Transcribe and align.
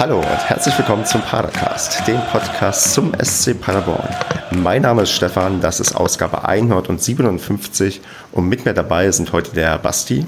Hallo 0.00 0.16
und 0.16 0.48
herzlich 0.48 0.78
willkommen 0.78 1.04
zum 1.04 1.20
Padercast, 1.20 2.08
dem 2.08 2.22
Podcast 2.32 2.94
zum 2.94 3.12
SC 3.22 3.60
Paderborn. 3.60 4.08
Mein 4.50 4.80
Name 4.80 5.02
ist 5.02 5.10
Stefan, 5.10 5.60
das 5.60 5.78
ist 5.78 5.94
Ausgabe 5.94 6.48
157 6.48 8.00
und 8.32 8.48
mit 8.48 8.64
mir 8.64 8.72
dabei 8.72 9.10
sind 9.10 9.30
heute 9.34 9.52
der 9.52 9.76
Basti. 9.76 10.24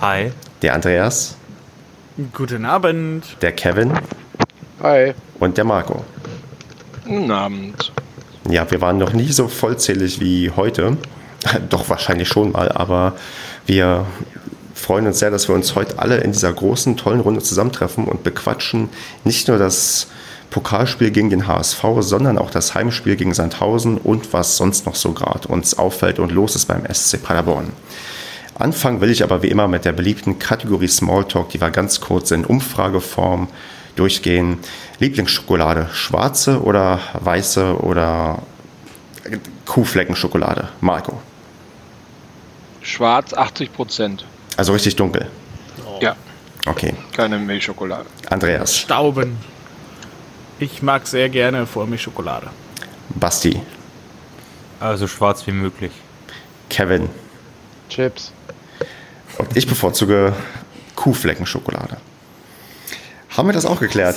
Hi. 0.00 0.30
Der 0.62 0.74
Andreas. 0.74 1.36
Guten 2.32 2.64
Abend. 2.64 3.24
Der 3.42 3.50
Kevin. 3.50 3.92
Hi. 4.80 5.14
Und 5.40 5.56
der 5.56 5.64
Marco. 5.64 6.04
Guten 7.04 7.32
Abend. 7.32 7.92
Ja, 8.48 8.70
wir 8.70 8.80
waren 8.80 8.98
noch 8.98 9.12
nie 9.12 9.32
so 9.32 9.48
vollzählig 9.48 10.20
wie 10.20 10.48
heute. 10.48 10.96
Doch 11.70 11.88
wahrscheinlich 11.88 12.28
schon 12.28 12.52
mal, 12.52 12.70
aber 12.70 13.14
wir 13.66 14.06
freuen 14.80 15.06
uns 15.06 15.18
sehr, 15.18 15.30
dass 15.30 15.48
wir 15.48 15.54
uns 15.54 15.74
heute 15.74 15.98
alle 15.98 16.18
in 16.18 16.32
dieser 16.32 16.52
großen, 16.52 16.96
tollen 16.96 17.20
Runde 17.20 17.42
zusammentreffen 17.42 18.04
und 18.06 18.22
bequatschen 18.22 18.88
nicht 19.24 19.48
nur 19.48 19.58
das 19.58 20.08
Pokalspiel 20.50 21.10
gegen 21.10 21.30
den 21.30 21.46
HSV, 21.46 21.84
sondern 22.00 22.38
auch 22.38 22.50
das 22.50 22.74
Heimspiel 22.74 23.16
gegen 23.16 23.34
Sandhausen 23.34 23.98
und 23.98 24.32
was 24.32 24.56
sonst 24.56 24.86
noch 24.86 24.96
so 24.96 25.12
gerade 25.12 25.48
uns 25.48 25.78
auffällt 25.78 26.18
und 26.18 26.32
los 26.32 26.56
ist 26.56 26.66
beim 26.66 26.82
SC 26.92 27.22
Paderborn. 27.22 27.72
Anfangen 28.56 29.00
will 29.00 29.10
ich 29.10 29.22
aber 29.22 29.42
wie 29.42 29.48
immer 29.48 29.68
mit 29.68 29.84
der 29.84 29.92
beliebten 29.92 30.38
Kategorie 30.38 30.88
Smalltalk, 30.88 31.48
die 31.50 31.60
wir 31.60 31.70
ganz 31.70 32.00
kurz 32.00 32.30
in 32.30 32.44
Umfrageform 32.44 33.48
durchgehen. 33.96 34.58
Lieblingsschokolade, 34.98 35.88
schwarze 35.92 36.62
oder 36.62 37.00
weiße 37.14 37.76
oder 37.80 38.42
Kuhfleckenschokolade? 39.66 40.68
Marco. 40.80 41.20
Schwarz 42.82 43.32
80 43.32 43.72
Prozent. 43.72 44.24
Also 44.56 44.72
richtig 44.72 44.96
dunkel. 44.96 45.28
Oh. 45.86 45.98
Ja. 46.02 46.16
Okay. 46.66 46.94
Keine 47.16 47.38
Milchschokolade. 47.38 48.06
Andreas. 48.28 48.76
Stauben. 48.76 49.38
Ich 50.58 50.82
mag 50.82 51.06
sehr 51.06 51.28
gerne 51.28 51.66
Vollmilchschokolade. 51.66 52.48
Basti. 53.10 53.60
Also 54.78 55.06
schwarz 55.06 55.46
wie 55.46 55.52
möglich. 55.52 55.92
Kevin. 56.68 57.08
Chips. 57.88 58.32
Und 59.38 59.56
ich 59.56 59.66
bevorzuge 59.66 60.34
Kuhfleckenschokolade. 60.96 61.96
Haben 63.30 63.48
wir 63.48 63.52
das 63.52 63.64
auch 63.64 63.80
geklärt? 63.80 64.16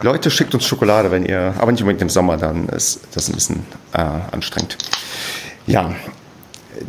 Leute, 0.00 0.30
schickt 0.30 0.54
uns 0.54 0.66
Schokolade, 0.66 1.10
wenn 1.10 1.24
ihr, 1.24 1.54
aber 1.58 1.72
nicht 1.72 1.82
unbedingt 1.82 2.02
im 2.02 2.10
Sommer, 2.10 2.36
dann 2.36 2.68
ist 2.68 3.00
das 3.14 3.28
ein 3.28 3.34
bisschen 3.34 3.66
äh, 3.92 4.00
anstrengend. 4.00 4.76
Ja, 5.66 5.94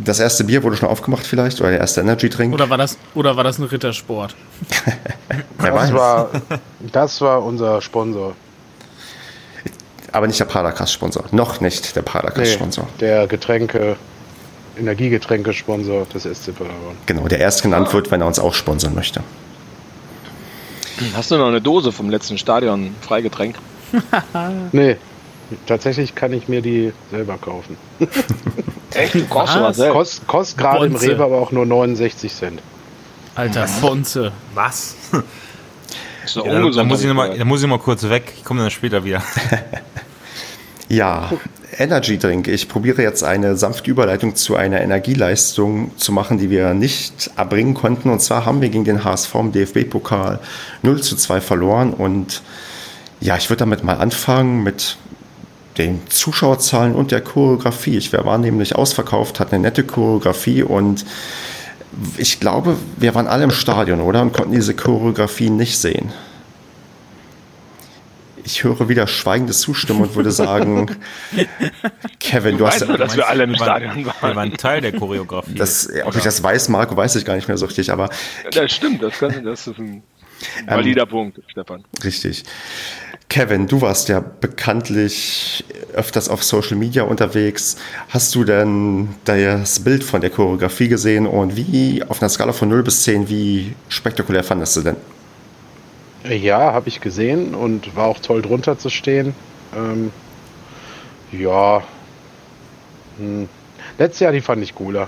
das 0.03 0.19
erste 0.19 0.43
Bier 0.43 0.63
wurde 0.63 0.77
schon 0.77 0.89
aufgemacht 0.89 1.25
vielleicht 1.25 1.59
oder 1.59 1.71
der 1.71 1.79
erste 1.79 2.01
Energy-Drink. 2.01 2.53
Oder 2.53 2.69
war 2.69 2.77
das, 2.77 2.97
oder 3.13 3.35
war 3.35 3.43
das 3.43 3.59
ein 3.59 3.65
Rittersport? 3.65 4.35
das, 5.57 5.93
war, 5.93 6.29
das 6.91 7.21
war 7.21 7.43
unser 7.43 7.81
Sponsor. 7.81 8.35
Aber 10.11 10.27
nicht 10.27 10.39
der 10.39 10.45
Padercast-Sponsor. 10.45 11.25
Noch 11.31 11.59
nicht 11.59 11.95
der 11.95 12.03
Padercast-Sponsor. 12.03 12.83
Nee, 12.83 12.99
der 12.99 13.27
Getränke, 13.27 13.95
Energiegetränke-Sponsor 14.77 16.05
des 16.13 16.23
SC 16.23 16.55
Paderborn. 16.55 16.95
Genau, 17.07 17.27
der 17.27 17.39
erst 17.39 17.63
genannt 17.63 17.91
wird, 17.93 18.11
wenn 18.11 18.21
er 18.21 18.27
uns 18.27 18.39
auch 18.39 18.53
sponsern 18.53 18.93
möchte. 18.93 19.23
Hast 21.15 21.31
du 21.31 21.37
noch 21.37 21.47
eine 21.47 21.61
Dose 21.61 21.91
vom 21.91 22.09
letzten 22.09 22.37
Stadion 22.37 22.95
Freigetränk? 23.01 23.55
nee, 24.71 24.97
tatsächlich 25.65 26.15
kann 26.15 26.33
ich 26.33 26.47
mir 26.47 26.61
die 26.61 26.93
selber 27.11 27.37
kaufen. 27.37 27.77
Echt? 28.93 29.15
Du 29.15 29.25
kaufst 29.25 29.59
was 29.59 29.77
selbst? 29.77 29.93
Kost, 29.93 30.27
kostet 30.27 30.57
gerade 30.57 30.85
im 30.85 30.95
Rewe 30.95 31.23
aber 31.23 31.37
auch 31.37 31.51
nur 31.51 31.65
69 31.65 32.33
Cent. 32.33 32.61
Alter, 33.35 33.67
Bonze. 33.81 34.31
Was? 34.53 34.95
Ist 36.25 36.37
doch 36.37 36.45
ja, 36.45 36.53
ungesund. 36.53 36.77
Da 36.77 36.83
muss, 36.83 37.01
ich 37.01 37.07
noch 37.07 37.15
mal, 37.15 37.37
da 37.37 37.45
muss 37.45 37.61
ich 37.61 37.67
mal 37.67 37.79
kurz 37.79 38.03
weg. 38.03 38.33
Ich 38.37 38.43
komme 38.43 38.61
dann 38.61 38.71
später 38.71 39.03
wieder. 39.03 39.21
ja, 40.89 41.29
Energy 41.77 42.17
Drink. 42.17 42.47
Ich 42.47 42.69
probiere 42.69 43.01
jetzt 43.01 43.23
eine 43.23 43.55
sanfte 43.55 43.89
Überleitung 43.89 44.35
zu 44.35 44.55
einer 44.55 44.81
Energieleistung 44.81 45.91
zu 45.97 46.11
machen, 46.11 46.37
die 46.37 46.49
wir 46.49 46.73
nicht 46.73 47.31
erbringen 47.35 47.73
konnten. 47.73 48.09
Und 48.09 48.21
zwar 48.21 48.45
haben 48.45 48.61
wir 48.61 48.69
gegen 48.69 48.85
den 48.85 49.03
HSV 49.03 49.35
im 49.35 49.51
DFB-Pokal 49.51 50.39
0 50.81 51.01
zu 51.01 51.15
2 51.15 51.41
verloren. 51.41 51.93
Und 51.93 52.41
ja, 53.19 53.35
ich 53.35 53.49
würde 53.49 53.59
damit 53.59 53.83
mal 53.83 53.97
anfangen 53.97 54.63
mit 54.63 54.97
den 55.77 56.01
Zuschauerzahlen 56.09 56.93
und 56.93 57.11
der 57.11 57.21
Choreografie. 57.21 57.97
Ich 57.97 58.13
war 58.13 58.37
nämlich 58.37 58.75
ausverkauft, 58.75 59.39
hatte 59.39 59.55
eine 59.55 59.63
nette 59.63 59.83
Choreografie 59.83 60.63
und 60.63 61.05
ich 62.17 62.39
glaube, 62.39 62.77
wir 62.97 63.13
waren 63.15 63.27
alle 63.27 63.43
im 63.43 63.51
Stadion, 63.51 64.01
oder? 64.01 64.21
Und 64.21 64.33
konnten 64.33 64.53
diese 64.53 64.73
Choreografie 64.73 65.49
nicht 65.49 65.77
sehen. 65.77 66.11
Ich 68.45 68.63
höre 68.63 68.89
wieder 68.89 69.07
schweigende 69.07 69.53
Zustimmung 69.53 70.03
und 70.03 70.15
würde 70.15 70.31
sagen, 70.31 70.97
Kevin, 72.19 72.53
du, 72.53 72.57
du 72.59 72.67
hast. 72.67 72.85
Nur, 72.85 72.97
dass 72.97 73.15
wir 73.15 73.27
alle 73.29 73.45
im 73.45 73.55
Stadion 73.55 74.05
waren. 74.05 74.29
Wir 74.29 74.35
waren 74.35 74.57
Teil 74.57 74.81
der 74.81 74.91
Choreografie. 74.91 75.55
Das, 75.55 75.89
ob 76.03 76.15
ich 76.15 76.23
das 76.23 76.43
weiß, 76.43 76.67
Marco, 76.69 76.95
weiß 76.95 77.15
ich 77.15 77.23
gar 77.25 77.35
nicht 77.35 77.47
mehr 77.47 77.57
so 77.57 77.65
richtig, 77.65 77.89
aber. 77.91 78.09
Das 78.51 78.71
stimmt, 78.71 79.01
das, 79.01 79.17
kann, 79.17 79.43
das 79.45 79.67
ist 79.67 79.79
ein 79.79 80.03
valider 80.67 81.03
ähm, 81.03 81.09
Punkt, 81.09 81.39
Stefan. 81.47 81.85
Richtig. 82.03 82.43
Kevin, 83.33 83.65
du 83.65 83.81
warst 83.81 84.09
ja 84.09 84.19
bekanntlich 84.19 85.65
öfters 85.91 86.29
auf 86.29 86.43
Social 86.43 86.77
Media 86.77 87.01
unterwegs. 87.01 87.77
Hast 88.09 88.35
du 88.35 88.43
denn 88.43 89.09
das 89.25 89.79
Bild 89.79 90.03
von 90.03 90.21
der 90.21 90.29
Choreografie 90.29 90.87
gesehen 90.87 91.25
und 91.25 91.55
wie 91.57 92.03
auf 92.07 92.21
einer 92.21 92.29
Skala 92.29 92.53
von 92.53 92.69
0 92.69 92.83
bis 92.83 93.01
10, 93.01 93.29
wie 93.29 93.73
spektakulär 93.89 94.43
fandest 94.43 94.75
du 94.75 94.81
denn? 94.81 94.97
Ja, 96.29 96.73
habe 96.73 96.87
ich 96.89 97.01
gesehen 97.01 97.55
und 97.55 97.95
war 97.95 98.05
auch 98.05 98.19
toll 98.19 98.43
drunter 98.43 98.77
zu 98.77 98.91
stehen. 98.91 99.33
Ähm, 99.75 100.11
ja. 101.31 101.81
Hm. 103.17 103.49
Letztes 103.97 104.19
Jahr, 104.19 104.31
die 104.31 104.41
fand 104.41 104.61
ich 104.61 104.75
cooler. 104.75 105.07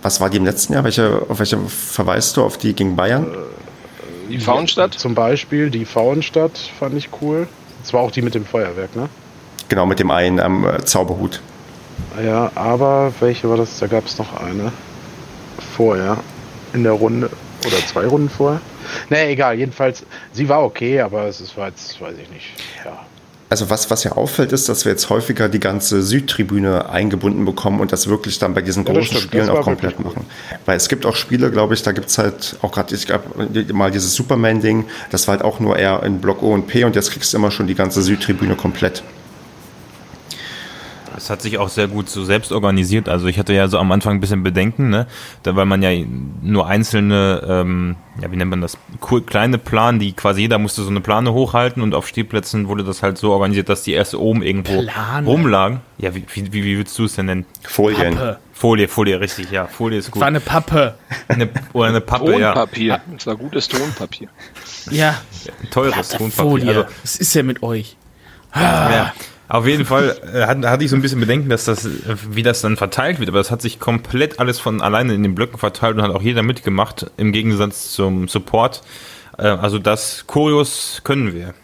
Was 0.00 0.22
war 0.22 0.30
die 0.30 0.38
im 0.38 0.46
letzten 0.46 0.72
Jahr? 0.72 0.84
Welche, 0.84 1.20
auf 1.28 1.38
welche 1.38 1.58
verweist 1.58 2.38
du? 2.38 2.44
Auf 2.44 2.56
die 2.56 2.72
gegen 2.72 2.96
Bayern? 2.96 3.26
Äh, 3.26 3.53
die 4.28 4.38
Faunstadt? 4.38 4.94
Zum 4.94 5.14
Beispiel, 5.14 5.70
die 5.70 5.84
Faunstadt 5.84 6.58
fand 6.78 6.96
ich 6.96 7.08
cool. 7.20 7.48
Das 7.82 7.92
war 7.92 8.00
auch 8.00 8.10
die 8.10 8.22
mit 8.22 8.34
dem 8.34 8.44
Feuerwerk, 8.44 8.96
ne? 8.96 9.08
Genau, 9.68 9.86
mit 9.86 9.98
dem 9.98 10.10
einen 10.10 10.40
am 10.40 10.64
ähm, 10.64 10.86
Zauberhut. 10.86 11.40
Ja, 12.22 12.50
aber 12.54 13.12
welche 13.20 13.48
war 13.48 13.56
das? 13.56 13.78
Da 13.78 13.86
gab 13.86 14.06
es 14.06 14.18
noch 14.18 14.40
eine 14.40 14.72
vorher 15.76 16.18
in 16.72 16.82
der 16.82 16.92
Runde 16.92 17.30
oder 17.66 17.76
zwei 17.86 18.06
Runden 18.06 18.28
vorher. 18.28 18.60
Ne, 19.08 19.28
egal, 19.28 19.58
jedenfalls, 19.58 20.04
sie 20.32 20.48
war 20.48 20.62
okay, 20.62 21.00
aber 21.00 21.24
es 21.24 21.56
war 21.56 21.68
jetzt, 21.68 22.00
weiß 22.00 22.16
ich 22.22 22.30
nicht, 22.30 22.46
ja. 22.84 23.06
Also 23.54 23.70
was, 23.70 23.88
was 23.88 24.02
ja 24.02 24.10
auffällt, 24.10 24.50
ist, 24.50 24.68
dass 24.68 24.84
wir 24.84 24.90
jetzt 24.90 25.10
häufiger 25.10 25.48
die 25.48 25.60
ganze 25.60 26.02
Südtribüne 26.02 26.90
eingebunden 26.90 27.44
bekommen 27.44 27.78
und 27.78 27.92
das 27.92 28.08
wirklich 28.08 28.40
dann 28.40 28.52
bei 28.52 28.62
diesen 28.62 28.84
großen 28.84 29.14
ja, 29.14 29.20
Spielen 29.20 29.48
auch 29.48 29.60
komplett 29.60 30.00
machen. 30.00 30.26
Weil 30.66 30.76
es 30.76 30.88
gibt 30.88 31.06
auch 31.06 31.14
Spiele, 31.14 31.52
glaube 31.52 31.74
ich, 31.74 31.84
da 31.84 31.92
gibt 31.92 32.08
es 32.08 32.18
halt 32.18 32.56
auch 32.62 32.72
gerade, 32.72 32.92
ich 32.96 33.06
glaube, 33.06 33.28
mal 33.72 33.92
dieses 33.92 34.12
Superman-Ding, 34.16 34.86
das 35.12 35.28
war 35.28 35.36
halt 35.36 35.44
auch 35.44 35.60
nur 35.60 35.76
eher 35.76 36.02
in 36.02 36.20
Block 36.20 36.42
O 36.42 36.52
und 36.52 36.66
P 36.66 36.82
und 36.82 36.96
jetzt 36.96 37.12
kriegst 37.12 37.32
du 37.32 37.36
immer 37.36 37.52
schon 37.52 37.68
die 37.68 37.76
ganze 37.76 38.02
Südtribüne 38.02 38.56
komplett. 38.56 39.04
Es 41.16 41.30
hat 41.30 41.42
sich 41.42 41.58
auch 41.58 41.68
sehr 41.68 41.88
gut 41.88 42.08
so 42.08 42.24
selbst 42.24 42.52
organisiert. 42.52 43.08
Also 43.08 43.26
ich 43.26 43.38
hatte 43.38 43.52
ja 43.52 43.68
so 43.68 43.78
am 43.78 43.90
Anfang 43.92 44.14
ein 44.14 44.20
bisschen 44.20 44.42
Bedenken, 44.42 44.90
ne? 44.90 45.06
Da, 45.42 45.54
weil 45.56 45.66
man 45.66 45.82
ja 45.82 45.90
nur 46.42 46.66
einzelne, 46.66 47.42
ähm, 47.48 47.96
ja, 48.20 48.30
wie 48.32 48.36
nennt 48.36 48.50
man 48.50 48.60
das, 48.60 48.76
cool, 49.10 49.22
kleine 49.22 49.58
Plan, 49.58 49.98
die 49.98 50.12
quasi 50.12 50.42
jeder 50.42 50.58
musste 50.58 50.82
so 50.82 50.90
eine 50.90 51.00
Plane 51.00 51.32
hochhalten 51.32 51.82
und 51.82 51.94
auf 51.94 52.08
Stehplätzen 52.08 52.68
wurde 52.68 52.84
das 52.84 53.02
halt 53.02 53.18
so 53.18 53.32
organisiert, 53.32 53.68
dass 53.68 53.82
die 53.82 53.92
erst 53.92 54.14
oben 54.14 54.42
irgendwo 54.42 54.82
Plane. 54.82 55.26
rumlagen. 55.26 55.80
Ja, 55.98 56.14
wie, 56.14 56.24
wie, 56.32 56.52
wie 56.52 56.76
würdest 56.78 56.98
du 56.98 57.04
es 57.04 57.14
denn 57.14 57.26
nennen? 57.26 57.46
Folien. 57.62 58.14
Pappe. 58.14 58.38
Folie, 58.52 58.86
Folie, 58.88 59.18
richtig, 59.20 59.50
ja. 59.50 59.66
Folie 59.66 59.98
ist 59.98 60.10
gut. 60.12 60.20
War 60.20 60.28
eine 60.28 60.40
Pappe. 60.40 60.94
Eine, 61.28 61.48
oder 61.72 61.88
eine 61.88 62.00
Pappe, 62.00 62.32
Tonpapier. 62.32 62.86
ja. 62.86 63.00
Das 63.12 63.26
war 63.26 63.36
gutes 63.36 63.66
Tonpapier. 63.68 64.28
Ja. 64.90 65.16
Teures 65.70 66.10
Tonpapier. 66.10 66.30
Folie. 66.30 66.68
Also, 66.68 66.84
Was 67.02 67.16
ist 67.16 67.34
ja 67.34 67.42
mit 67.42 67.62
euch? 67.62 67.96
Ja. 68.54 69.12
Auf 69.48 69.66
jeden 69.66 69.84
Fall 69.84 70.16
äh, 70.32 70.46
hatte, 70.46 70.84
ich 70.84 70.90
so 70.90 70.96
ein 70.96 71.02
bisschen 71.02 71.20
Bedenken, 71.20 71.50
dass 71.50 71.64
das, 71.64 71.86
wie 72.30 72.42
das 72.42 72.62
dann 72.62 72.76
verteilt 72.76 73.18
wird, 73.18 73.28
aber 73.28 73.38
das 73.38 73.50
hat 73.50 73.60
sich 73.60 73.78
komplett 73.78 74.40
alles 74.40 74.58
von 74.58 74.80
alleine 74.80 75.12
in 75.14 75.22
den 75.22 75.34
Blöcken 75.34 75.58
verteilt 75.58 75.96
und 75.96 76.02
hat 76.02 76.10
auch 76.10 76.22
jeder 76.22 76.42
mitgemacht, 76.42 77.10
im 77.18 77.32
Gegensatz 77.32 77.92
zum 77.92 78.28
Support. 78.28 78.82
Äh, 79.38 79.42
also 79.42 79.78
das 79.78 80.26
Choreos 80.26 81.02
können 81.04 81.34
wir. 81.34 81.54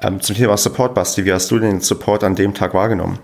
Ähm, 0.00 0.20
zum 0.20 0.34
Thema 0.34 0.56
Support, 0.56 0.94
Basti, 0.94 1.24
wie 1.24 1.32
hast 1.32 1.50
du 1.50 1.58
den 1.58 1.80
Support 1.80 2.24
an 2.24 2.36
dem 2.36 2.54
Tag 2.54 2.74
wahrgenommen? 2.74 3.18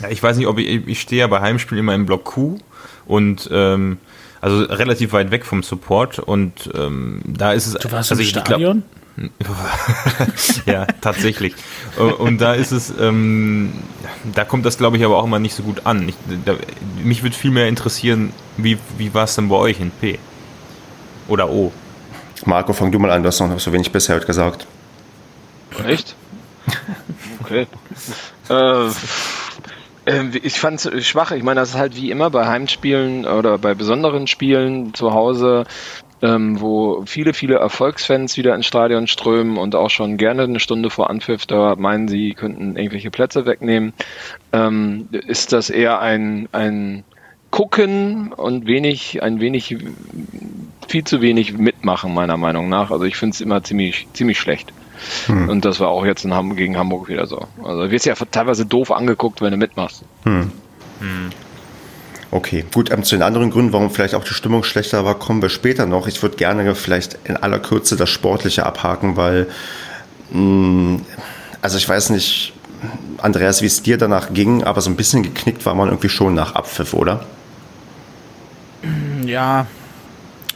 Ja, 0.00 0.08
ich 0.08 0.22
weiß 0.22 0.36
nicht, 0.38 0.46
ob 0.46 0.58
ich, 0.58 0.88
ich 0.88 1.00
stehe 1.00 1.20
ja 1.20 1.26
bei 1.26 1.40
Heimspielen 1.40 1.84
immer 1.84 1.94
im 1.94 2.06
Block 2.06 2.24
Q 2.24 2.58
und 3.06 3.48
ähm, 3.52 3.98
also 4.40 4.62
relativ 4.62 5.12
weit 5.12 5.30
weg 5.30 5.44
vom 5.44 5.62
Support 5.62 6.18
und 6.18 6.70
ähm, 6.74 7.20
da 7.26 7.52
ist 7.52 7.66
es. 7.66 7.74
Du 7.74 7.92
warst 7.92 8.10
also 8.10 8.22
im 8.22 8.28
Stadion? 8.28 8.82
Glaub, 8.82 9.01
ja, 10.66 10.86
tatsächlich. 11.00 11.54
Und 12.18 12.40
da 12.40 12.54
ist 12.54 12.72
es, 12.72 12.92
ähm, 12.98 13.72
da 14.34 14.44
kommt 14.44 14.64
das, 14.64 14.78
glaube 14.78 14.96
ich, 14.96 15.04
aber 15.04 15.18
auch 15.18 15.24
immer 15.24 15.38
nicht 15.38 15.54
so 15.54 15.62
gut 15.62 15.84
an. 15.84 16.08
Ich, 16.08 16.14
da, 16.44 16.54
mich 17.02 17.22
würde 17.22 17.36
viel 17.36 17.50
mehr 17.50 17.68
interessieren, 17.68 18.32
wie, 18.56 18.78
wie 18.98 19.12
war 19.14 19.24
es 19.24 19.34
denn 19.34 19.48
bei 19.48 19.56
euch 19.56 19.80
in 19.80 19.90
P? 19.90 20.18
Oder 21.28 21.50
O? 21.50 21.72
Marco, 22.44 22.72
fang 22.72 22.90
du 22.90 22.98
mal 22.98 23.10
an, 23.10 23.22
du 23.22 23.28
hast 23.28 23.40
noch 23.40 23.60
so 23.60 23.72
wenig 23.72 23.92
bisher 23.92 24.16
heute 24.16 24.26
gesagt. 24.26 24.66
Echt? 25.86 26.16
Okay. 27.40 27.66
äh, 28.48 28.88
äh, 30.04 30.36
ich 30.42 30.58
fand 30.58 30.84
es 30.84 31.06
schwach. 31.06 31.30
Ich 31.32 31.42
meine, 31.42 31.60
das 31.60 31.70
ist 31.70 31.76
halt 31.76 31.96
wie 31.96 32.10
immer 32.10 32.30
bei 32.30 32.46
Heimspielen 32.46 33.26
oder 33.26 33.58
bei 33.58 33.74
besonderen 33.74 34.26
Spielen 34.26 34.94
zu 34.94 35.12
Hause, 35.12 35.64
ähm, 36.22 36.60
wo 36.60 37.02
viele, 37.04 37.34
viele 37.34 37.56
Erfolgsfans 37.56 38.36
wieder 38.36 38.54
ins 38.54 38.66
Stadion 38.66 39.08
strömen 39.08 39.58
und 39.58 39.74
auch 39.74 39.90
schon 39.90 40.16
gerne 40.16 40.44
eine 40.44 40.60
Stunde 40.60 40.88
vor 40.88 41.10
Anpfiff 41.10 41.46
da 41.46 41.74
meinen, 41.76 42.08
sie 42.08 42.34
könnten 42.34 42.76
irgendwelche 42.76 43.10
Plätze 43.10 43.44
wegnehmen, 43.44 43.92
ähm, 44.52 45.08
ist 45.10 45.52
das 45.52 45.68
eher 45.68 46.00
ein, 46.00 46.48
ein 46.52 47.04
Gucken 47.50 48.32
und 48.32 48.66
wenig, 48.66 49.22
ein 49.22 49.40
wenig, 49.40 49.76
viel 50.88 51.04
zu 51.04 51.20
wenig 51.20 51.52
mitmachen, 51.52 52.14
meiner 52.14 52.38
Meinung 52.38 52.70
nach. 52.70 52.90
Also 52.90 53.04
ich 53.04 53.16
finde 53.16 53.34
es 53.34 53.42
immer 53.42 53.62
ziemlich, 53.62 54.08
ziemlich 54.14 54.40
schlecht. 54.40 54.72
Hm. 55.26 55.50
Und 55.50 55.64
das 55.66 55.78
war 55.78 55.88
auch 55.88 56.06
jetzt 56.06 56.24
in 56.24 56.32
Hamburg, 56.32 56.56
gegen 56.56 56.78
Hamburg 56.78 57.08
wieder 57.08 57.26
so. 57.26 57.46
Also 57.62 57.82
du 57.82 57.90
wirst 57.90 58.06
ja 58.06 58.14
teilweise 58.14 58.64
doof 58.64 58.90
angeguckt, 58.90 59.42
wenn 59.42 59.50
du 59.50 59.58
mitmachst. 59.58 60.02
Hm. 60.24 60.50
Hm. 61.00 61.30
Okay, 62.32 62.64
gut, 62.72 62.90
ähm, 62.90 63.04
zu 63.04 63.14
den 63.14 63.22
anderen 63.22 63.50
Gründen, 63.50 63.74
warum 63.74 63.90
vielleicht 63.90 64.14
auch 64.14 64.24
die 64.24 64.32
Stimmung 64.32 64.64
schlechter 64.64 65.04
war, 65.04 65.18
kommen 65.18 65.42
wir 65.42 65.50
später 65.50 65.84
noch. 65.84 66.06
Ich 66.06 66.22
würde 66.22 66.36
gerne 66.36 66.74
vielleicht 66.74 67.18
in 67.24 67.36
aller 67.36 67.58
Kürze 67.58 67.94
das 67.94 68.08
Sportliche 68.08 68.64
abhaken, 68.64 69.18
weil, 69.18 69.48
mh, 70.30 70.38
hm, 70.38 71.06
also 71.60 71.76
ich 71.76 71.86
weiß 71.86 72.08
nicht, 72.08 72.54
Andreas, 73.18 73.60
wie 73.60 73.66
es 73.66 73.82
dir 73.82 73.98
danach 73.98 74.32
ging, 74.32 74.64
aber 74.64 74.80
so 74.80 74.88
ein 74.88 74.96
bisschen 74.96 75.22
geknickt 75.22 75.66
war 75.66 75.74
man 75.74 75.88
irgendwie 75.88 76.08
schon 76.08 76.32
nach 76.32 76.54
Abpfiff, 76.54 76.94
oder? 76.94 77.26
Ja, 79.26 79.66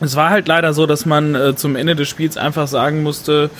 es 0.00 0.16
war 0.16 0.30
halt 0.30 0.48
leider 0.48 0.72
so, 0.72 0.86
dass 0.86 1.04
man 1.04 1.34
äh, 1.34 1.56
zum 1.56 1.76
Ende 1.76 1.94
des 1.94 2.08
Spiels 2.08 2.38
einfach 2.38 2.68
sagen 2.68 3.02
musste, 3.02 3.50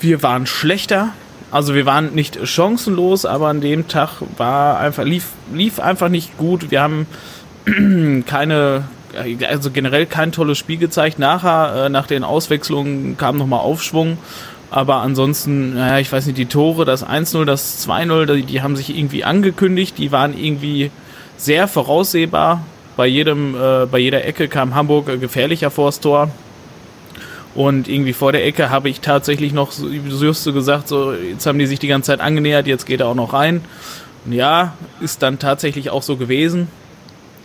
wir 0.00 0.22
waren 0.22 0.46
schlechter. 0.46 1.08
Also 1.50 1.74
wir 1.74 1.84
waren 1.84 2.14
nicht 2.14 2.46
chancenlos, 2.46 3.24
aber 3.24 3.48
an 3.48 3.60
dem 3.60 3.88
Tag 3.88 4.22
war 4.36 4.78
einfach, 4.78 5.04
lief, 5.04 5.28
lief 5.52 5.80
einfach 5.80 6.08
nicht 6.08 6.38
gut. 6.38 6.70
Wir 6.70 6.80
haben 6.80 7.06
keine, 8.26 8.84
also 9.48 9.70
generell 9.70 10.06
kein 10.06 10.30
tolles 10.30 10.58
Spiel 10.58 10.78
gezeigt. 10.78 11.18
Nachher, 11.18 11.86
äh, 11.86 11.88
nach 11.88 12.06
den 12.06 12.22
Auswechslungen 12.22 13.16
kam 13.16 13.36
nochmal 13.36 13.60
Aufschwung. 13.60 14.18
Aber 14.70 14.96
ansonsten, 14.96 15.74
naja, 15.74 15.98
ich 15.98 16.12
weiß 16.12 16.26
nicht, 16.26 16.38
die 16.38 16.46
Tore, 16.46 16.84
das 16.84 17.04
1-0, 17.04 17.44
das 17.44 17.84
2-0, 17.88 18.32
die, 18.34 18.42
die 18.44 18.62
haben 18.62 18.76
sich 18.76 18.96
irgendwie 18.96 19.24
angekündigt. 19.24 19.98
Die 19.98 20.12
waren 20.12 20.38
irgendwie 20.38 20.92
sehr 21.36 21.66
voraussehbar. 21.66 22.64
Bei 22.96 23.06
jedem, 23.06 23.56
äh, 23.56 23.86
bei 23.86 23.98
jeder 23.98 24.24
Ecke 24.24 24.46
kam 24.46 24.76
Hamburg 24.76 25.08
äh, 25.08 25.18
gefährlicher 25.18 25.72
vors 25.72 25.98
Tor. 25.98 26.30
Und 27.54 27.88
irgendwie 27.88 28.12
vor 28.12 28.32
der 28.32 28.44
Ecke 28.46 28.70
habe 28.70 28.88
ich 28.88 29.00
tatsächlich 29.00 29.52
noch 29.52 29.72
so, 29.72 29.88
just 29.88 30.44
so 30.44 30.52
gesagt, 30.52 30.88
so, 30.88 31.12
jetzt 31.12 31.46
haben 31.46 31.58
die 31.58 31.66
sich 31.66 31.80
die 31.80 31.88
ganze 31.88 32.08
Zeit 32.08 32.20
angenähert, 32.20 32.66
jetzt 32.66 32.86
geht 32.86 33.00
er 33.00 33.08
auch 33.08 33.14
noch 33.14 33.32
rein. 33.32 33.62
Und 34.24 34.32
ja, 34.32 34.74
ist 35.00 35.22
dann 35.22 35.38
tatsächlich 35.38 35.90
auch 35.90 36.02
so 36.02 36.16
gewesen. 36.16 36.68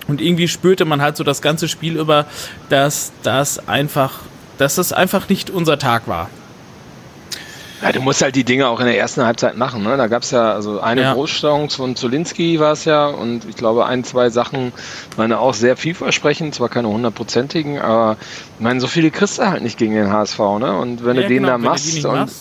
Und 0.07 0.21
irgendwie 0.21 0.47
spürte 0.47 0.85
man 0.85 1.01
halt 1.01 1.17
so 1.17 1.23
das 1.23 1.41
ganze 1.41 1.67
Spiel 1.67 1.97
über, 1.97 2.25
dass 2.69 3.11
das 3.23 3.67
einfach, 3.67 4.19
dass 4.57 4.75
das 4.75 4.93
einfach 4.93 5.27
nicht 5.29 5.49
unser 5.49 5.79
Tag 5.79 6.07
war. 6.07 6.29
Ja, 7.85 7.91
du 7.91 8.01
musst 8.01 8.23
halt 8.23 8.35
die 8.35 8.43
Dinge 8.43 8.67
auch 8.67 8.79
in 8.79 8.87
der 8.87 8.97
ersten 8.97 9.23
Halbzeit 9.23 9.57
machen. 9.57 9.83
Ne? 9.83 9.95
Da 9.95 10.07
gab 10.07 10.23
es 10.23 10.31
ja 10.31 10.53
also 10.53 10.79
eine 10.79 11.01
ja. 11.01 11.13
Großsteuerung 11.13 11.69
von 11.69 11.95
Zolinski 11.95 12.59
war 12.59 12.71
es 12.71 12.83
ja 12.85 13.05
und 13.05 13.45
ich 13.45 13.55
glaube 13.55 13.85
ein, 13.85 14.03
zwei 14.03 14.31
Sachen 14.31 14.73
waren 15.17 15.31
auch 15.33 15.53
sehr 15.53 15.77
vielversprechend, 15.77 16.55
zwar 16.55 16.69
keine 16.69 16.87
hundertprozentigen, 16.87 17.79
aber 17.79 18.17
ich 18.57 18.63
meine, 18.63 18.79
so 18.79 18.87
viele 18.87 19.11
kriegst 19.11 19.37
du 19.37 19.47
halt 19.47 19.61
nicht 19.61 19.77
gegen 19.77 19.93
den 19.93 20.11
HSV, 20.11 20.39
ne? 20.59 20.75
Und 20.75 21.05
wenn 21.05 21.15
ja, 21.15 21.23
du 21.23 21.27
den 21.27 21.43
genau, 21.43 21.49
da 21.49 21.57
machst 21.59 22.03
und, 22.05 22.31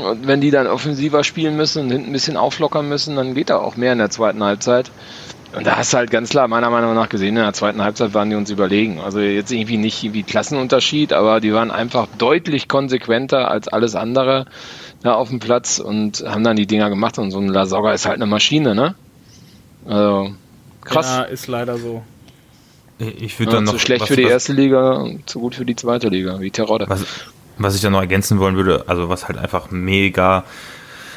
und 0.00 0.26
wenn 0.26 0.40
die 0.40 0.50
dann 0.50 0.66
offensiver 0.66 1.22
spielen 1.22 1.56
müssen 1.56 1.84
und 1.84 1.92
hinten 1.92 2.10
ein 2.10 2.12
bisschen 2.12 2.36
auflockern 2.36 2.88
müssen, 2.88 3.14
dann 3.14 3.34
geht 3.34 3.50
da 3.50 3.58
auch 3.58 3.76
mehr 3.76 3.92
in 3.92 3.98
der 3.98 4.10
zweiten 4.10 4.42
Halbzeit. 4.42 4.90
Und 5.54 5.66
da 5.66 5.76
hast 5.76 5.92
du 5.92 5.96
halt 5.96 6.10
ganz 6.10 6.30
klar 6.30 6.48
meiner 6.48 6.70
Meinung 6.70 6.94
nach 6.94 7.08
gesehen, 7.08 7.36
in 7.36 7.42
der 7.42 7.52
zweiten 7.52 7.82
Halbzeit 7.82 8.14
waren 8.14 8.30
die 8.30 8.36
uns 8.36 8.50
überlegen. 8.50 9.00
Also 9.00 9.20
jetzt 9.20 9.50
irgendwie 9.50 9.76
nicht 9.76 10.02
irgendwie 10.02 10.22
Klassenunterschied, 10.22 11.12
aber 11.12 11.40
die 11.40 11.52
waren 11.52 11.70
einfach 11.70 12.08
deutlich 12.18 12.68
konsequenter 12.68 13.50
als 13.50 13.68
alles 13.68 13.94
andere 13.94 14.46
da 15.02 15.14
auf 15.14 15.28
dem 15.28 15.38
Platz 15.38 15.78
und 15.78 16.24
haben 16.26 16.44
dann 16.44 16.56
die 16.56 16.66
Dinger 16.66 16.90
gemacht. 16.90 17.18
Und 17.18 17.30
so 17.30 17.38
ein 17.38 17.48
Lasogga 17.48 17.92
ist 17.92 18.06
halt 18.06 18.16
eine 18.16 18.26
Maschine, 18.26 18.74
ne? 18.74 18.94
Also 19.86 20.34
krass. 20.84 21.06
Ja, 21.16 21.22
ist 21.22 21.46
leider 21.46 21.78
so. 21.78 22.02
Ich 22.98 23.38
würde 23.38 23.52
dann 23.52 23.66
ja, 23.66 23.72
noch. 23.72 23.78
Zu 23.78 23.78
schlecht 23.78 24.02
was, 24.02 24.08
für 24.08 24.16
die 24.16 24.22
erste 24.22 24.52
Liga 24.52 24.92
und 24.94 25.28
zu 25.28 25.40
gut 25.40 25.54
für 25.54 25.64
die 25.64 25.76
zweite 25.76 26.08
Liga, 26.08 26.40
wie 26.40 26.50
Terodde. 26.50 26.86
Was, 26.88 27.04
was 27.58 27.74
ich 27.74 27.82
dann 27.82 27.92
noch 27.92 28.00
ergänzen 28.00 28.38
wollen 28.38 28.56
würde, 28.56 28.84
also 28.86 29.08
was 29.08 29.28
halt 29.28 29.38
einfach 29.38 29.70
mega 29.70 30.44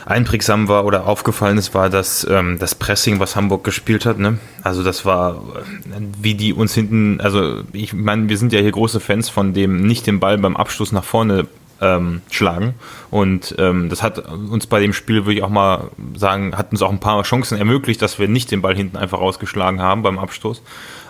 einprägsam 0.06 0.68
war 0.68 0.86
oder 0.86 1.06
aufgefallen 1.07 1.57
ist, 1.57 1.74
war 1.74 1.90
das, 1.90 2.25
ähm, 2.30 2.57
das 2.60 2.75
Pressing, 2.75 3.19
was 3.19 3.36
Hamburg 3.36 3.63
gespielt 3.63 4.06
hat. 4.06 4.19
Ne? 4.19 4.40
Also 4.63 4.84
das 4.84 5.06
war, 5.06 5.36
äh, 5.36 6.01
wie 6.22 6.36
die 6.36 6.54
uns 6.54 6.74
hinten, 6.74 7.22
also 7.22 7.62
ich 7.74 7.94
meine, 7.94 8.30
wir 8.30 8.38
sind 8.38 8.54
ja 8.54 8.60
hier 8.60 8.72
große 8.72 9.00
Fans 9.00 9.30
von 9.30 9.54
dem, 9.54 9.81
nicht 9.86 10.07
den 10.07 10.19
Ball 10.19 10.38
beim 10.38 10.57
Abschluss 10.57 10.92
nach 10.92 11.04
vorne 11.04 11.48
ähm, 11.81 12.22
schlagen. 12.30 12.75
Und 13.10 13.56
ähm, 13.57 13.90
das 13.90 14.04
hat 14.04 14.19
uns 14.28 14.68
bei 14.68 14.80
dem 14.80 14.94
Spiel, 14.94 15.25
würde 15.25 15.40
ich 15.40 15.44
auch 15.44 15.50
mal 15.50 15.90
sagen, 16.16 16.57
hat 16.57 16.72
uns 16.72 16.81
auch 16.81 16.92
ein 16.92 17.00
paar 17.00 17.22
Chancen 17.24 17.57
ermöglicht, 17.57 18.02
dass 18.02 18.19
wir 18.19 18.28
nicht 18.28 18.52
den 18.52 18.62
Ball 18.62 18.75
hinten 18.75 18.98
einfach 18.98 19.19
rausgeschlagen 19.19 19.81
haben 19.81 20.02
beim 20.02 20.19
Abstoß. 20.19 20.62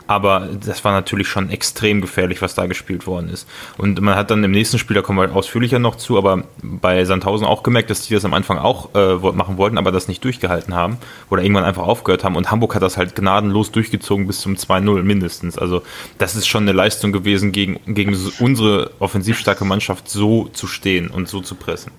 Aber 0.10 0.50
das 0.66 0.84
war 0.84 0.92
natürlich 0.92 1.28
schon 1.28 1.52
extrem 1.52 2.02
gefährlich, 2.02 2.42
was 2.42 2.56
da 2.56 2.66
gespielt 2.66 3.06
worden 3.06 3.30
ist. 3.30 3.48
Und 3.78 4.02
man 4.02 4.16
hat 4.16 4.32
dann 4.32 4.44
im 4.44 4.50
nächsten 4.50 4.80
Spiel, 4.80 4.96
da 4.96 5.04
kommen 5.04 5.20
wir 5.20 5.36
ausführlicher 5.36 5.78
noch 5.78 5.98
zu, 5.98 6.18
aber 6.18 6.46
bei 6.64 7.06
Sandhausen 7.06 7.46
auch 7.46 7.62
gemerkt, 7.62 7.92
dass 7.92 8.08
die 8.08 8.16
das 8.16 8.26
am 8.26 8.34
Anfang 8.34 8.58
auch 8.58 8.96
äh, 8.96 9.14
machen 9.34 9.58
wollten, 9.58 9.78
aber 9.78 9.92
das 9.92 10.08
nicht 10.08 10.24
durchgehalten 10.24 10.74
haben 10.74 10.98
oder 11.30 11.44
irgendwann 11.44 11.64
einfach 11.64 11.84
aufgehört 11.84 12.24
haben. 12.24 12.38
Und 12.38 12.50
Hamburg 12.50 12.74
hat 12.74 12.82
das 12.82 12.98
halt 12.98 13.16
gnadenlos 13.16 13.72
durchgezogen 13.72 14.26
bis 14.26 14.40
zum 14.40 14.56
2-0 14.56 15.04
mindestens. 15.04 15.60
Also 15.60 15.84
das 16.18 16.36
ist 16.36 16.48
schon 16.48 16.64
eine 16.64 16.72
Leistung 16.72 17.12
gewesen, 17.12 17.52
gegen, 17.52 17.80
gegen 17.94 18.18
unsere 18.40 18.90
offensivstarke 18.98 19.64
Mannschaft 19.64 20.10
so 20.10 20.46
zu 20.48 20.66
stehen 20.66 21.12
und 21.12 21.30
so 21.30 21.42
zu 21.42 21.54
pressen. 21.54 21.92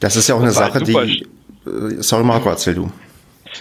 Das 0.00 0.16
ist 0.16 0.28
ja 0.28 0.34
auch 0.34 0.42
eine 0.42 0.52
Sache, 0.52 0.82
die. 0.82 0.92
Äh, 0.94 2.02
sorry, 2.02 2.24
Marco, 2.24 2.50
erzähl 2.50 2.74
du 2.74 2.92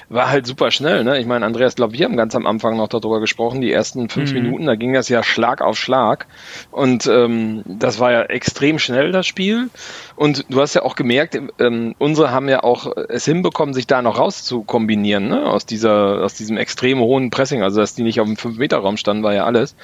war 0.10 0.30
halt 0.30 0.46
super 0.46 0.72
schnell. 0.72 1.04
Ne? 1.04 1.20
Ich 1.20 1.26
meine, 1.26 1.46
Andreas, 1.46 1.76
glaube 1.76 1.94
wir 1.94 2.06
haben 2.06 2.18
ganz 2.18 2.36
am 2.36 2.46
Anfang 2.46 2.78
noch 2.78 2.88
darüber 2.88 3.20
gesprochen, 3.20 3.62
die 3.62 3.72
ersten 3.72 4.10
fünf 4.10 4.32
mhm. 4.32 4.42
Minuten, 4.42 4.66
da 4.66 4.76
ging 4.76 4.94
das 4.94 5.10
ja 5.10 5.24
Schlag 5.24 5.62
auf 5.62 5.78
Schlag. 5.78 6.28
Und 6.72 7.08
ähm, 7.08 7.64
das 7.66 8.00
war 8.00 8.12
ja 8.12 8.24
extrem 8.24 8.80
schnell, 8.80 9.12
das 9.12 9.28
Spiel. 9.28 9.70
Und 10.16 10.46
du 10.50 10.62
hast 10.62 10.74
ja 10.74 10.84
auch 10.84 10.96
gemerkt, 10.96 11.40
ähm, 11.60 11.96
unsere 11.98 12.32
haben 12.32 12.50
ja 12.50 12.64
auch 12.64 12.92
es 13.10 13.26
hinbekommen, 13.26 13.74
sich 13.74 13.88
da 13.88 14.02
noch 14.02 14.18
rauszukombinieren, 14.18 15.28
ne? 15.28 15.46
aus, 15.46 15.66
dieser, 15.66 16.24
aus 16.24 16.36
diesem 16.36 16.58
extrem 16.58 17.00
hohen 17.00 17.30
Pressing. 17.30 17.64
Also, 17.64 17.80
dass 17.80 17.96
die 17.96 18.04
nicht 18.04 18.20
auf 18.20 18.28
dem 18.28 18.36
5-Meter-Raum 18.36 18.98
standen, 18.98 19.24
war 19.24 19.34
ja 19.34 19.46
alles. 19.46 19.76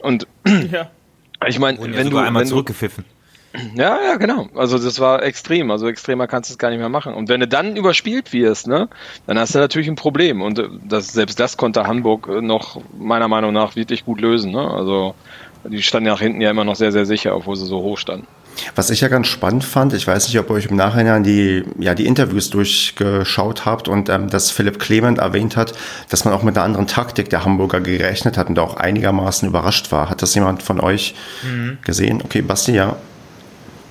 Und 0.00 0.26
ja. 0.46 0.90
ich 1.46 1.58
meine, 1.58 1.78
wenn 1.80 2.10
du. 2.10 2.18
einmal 2.18 2.42
wenn 2.42 2.48
zurückgepfiffen. 2.48 3.04
Ja, 3.74 3.98
ja, 4.02 4.16
genau. 4.16 4.48
Also 4.54 4.78
das 4.78 4.98
war 4.98 5.22
extrem. 5.22 5.70
Also 5.70 5.86
extremer 5.88 6.26
kannst 6.26 6.50
du 6.50 6.54
es 6.54 6.58
gar 6.58 6.70
nicht 6.70 6.80
mehr 6.80 6.88
machen. 6.88 7.14
Und 7.14 7.28
wenn 7.28 7.40
du 7.40 7.48
dann 7.48 7.76
überspielt 7.76 8.32
wirst, 8.32 8.66
ne, 8.66 8.88
dann 9.26 9.38
hast 9.38 9.54
du 9.54 9.58
natürlich 9.58 9.88
ein 9.88 9.94
Problem. 9.94 10.42
Und 10.42 10.58
äh, 10.58 10.68
das, 10.88 11.12
selbst 11.12 11.38
das 11.38 11.56
konnte 11.56 11.86
Hamburg 11.86 12.28
äh, 12.28 12.40
noch 12.40 12.80
meiner 12.98 13.28
Meinung 13.28 13.52
nach 13.52 13.76
wirklich 13.76 14.04
gut 14.04 14.20
lösen. 14.20 14.50
Ne? 14.50 14.68
Also 14.68 15.14
die 15.64 15.82
standen 15.82 16.08
nach 16.08 16.20
hinten 16.20 16.40
ja 16.40 16.50
immer 16.50 16.64
noch 16.64 16.76
sehr, 16.76 16.92
sehr 16.92 17.06
sicher, 17.06 17.36
obwohl 17.36 17.56
sie 17.56 17.66
so 17.66 17.80
hoch 17.80 17.98
standen. 17.98 18.26
Was 18.76 18.90
ich 18.90 19.00
ja 19.00 19.08
ganz 19.08 19.26
spannend 19.26 19.64
fand, 19.64 19.94
ich 19.94 20.06
weiß 20.06 20.28
nicht, 20.28 20.38
ob 20.38 20.48
ihr 20.50 20.54
euch 20.54 20.66
im 20.66 20.76
Nachhinein 20.76 21.24
die, 21.24 21.64
ja, 21.78 21.94
die 21.94 22.06
Interviews 22.06 22.50
durchgeschaut 22.50 23.64
habt 23.64 23.88
und 23.88 24.08
ähm, 24.08 24.30
dass 24.30 24.50
Philipp 24.50 24.78
Clement 24.78 25.18
erwähnt 25.18 25.56
hat, 25.56 25.72
dass 26.08 26.24
man 26.24 26.34
auch 26.34 26.42
mit 26.42 26.56
einer 26.56 26.64
anderen 26.64 26.86
Taktik 26.86 27.30
der 27.30 27.44
Hamburger 27.44 27.80
gerechnet 27.80 28.38
hat 28.38 28.48
und 28.48 28.58
auch 28.58 28.76
einigermaßen 28.76 29.48
überrascht 29.48 29.90
war. 29.90 30.08
Hat 30.08 30.22
das 30.22 30.34
jemand 30.34 30.62
von 30.62 30.80
euch 30.80 31.14
mhm. 31.42 31.78
gesehen? 31.82 32.22
Okay, 32.22 32.42
Basti, 32.42 32.72
ja. 32.72 32.96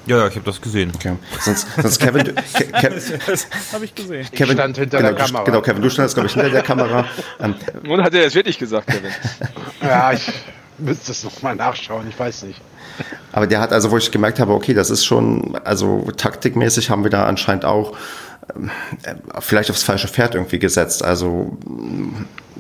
Ja, 0.06 0.18
ja, 0.18 0.28
ich 0.28 0.36
habe 0.36 0.46
das 0.46 0.60
gesehen. 0.60 0.92
Okay. 0.94 1.16
Sonst, 1.40 1.68
sonst 1.82 2.00
Kevin, 2.00 2.36
Ke 2.36 3.02
das 3.26 3.48
habe 3.72 3.86
ich 3.86 3.96
gesehen. 3.96 4.28
Kevin, 4.32 4.48
ich 4.48 4.54
stand 4.54 4.78
hinter 4.78 4.98
genau, 4.98 5.10
der 5.10 5.26
Kamera. 5.26 5.44
Genau, 5.44 5.62
Kevin, 5.62 5.82
du 5.82 5.90
standest, 5.90 6.16
glaube 6.16 6.28
ich, 6.28 6.34
hinter 6.34 6.50
der 6.50 6.64
Kamera. 6.64 7.06
Ähm, 7.40 7.56
Und 7.88 8.04
hat 8.04 8.14
er 8.14 8.26
das 8.26 8.36
wirklich 8.36 8.60
gesagt, 8.60 8.88
Kevin? 8.88 9.12
ja, 9.82 10.12
ich 10.12 10.32
müsste 10.78 11.12
es 11.12 11.24
nochmal 11.24 11.56
nachschauen, 11.56 12.08
ich 12.10 12.20
weiß 12.20 12.44
nicht. 12.44 12.60
Aber 13.32 13.48
der 13.48 13.62
hat 13.62 13.72
also, 13.72 13.92
wo 13.92 13.98
ich 13.98 14.12
gemerkt 14.12 14.40
habe, 14.40 14.54
okay, 14.54 14.74
das 14.74 14.90
ist 14.90 15.06
schon, 15.06 15.58
also 15.64 16.12
taktikmäßig 16.18 16.90
haben 16.90 17.04
wir 17.04 17.10
da 17.10 17.26
anscheinend 17.26 17.66
auch 17.66 17.98
ähm, 18.56 18.70
vielleicht 19.40 19.70
aufs 19.72 19.84
falsche 19.84 20.08
Pferd 20.08 20.36
irgendwie 20.36 20.60
gesetzt. 20.60 21.04
Also, 21.04 21.58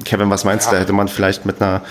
Kevin, 0.06 0.30
was 0.30 0.46
meinst 0.46 0.68
ja. 0.68 0.72
du? 0.72 0.76
Da 0.78 0.82
hätte 0.82 0.94
man 0.94 1.10
vielleicht 1.10 1.46
mit 1.46 1.62
einer 1.62 1.82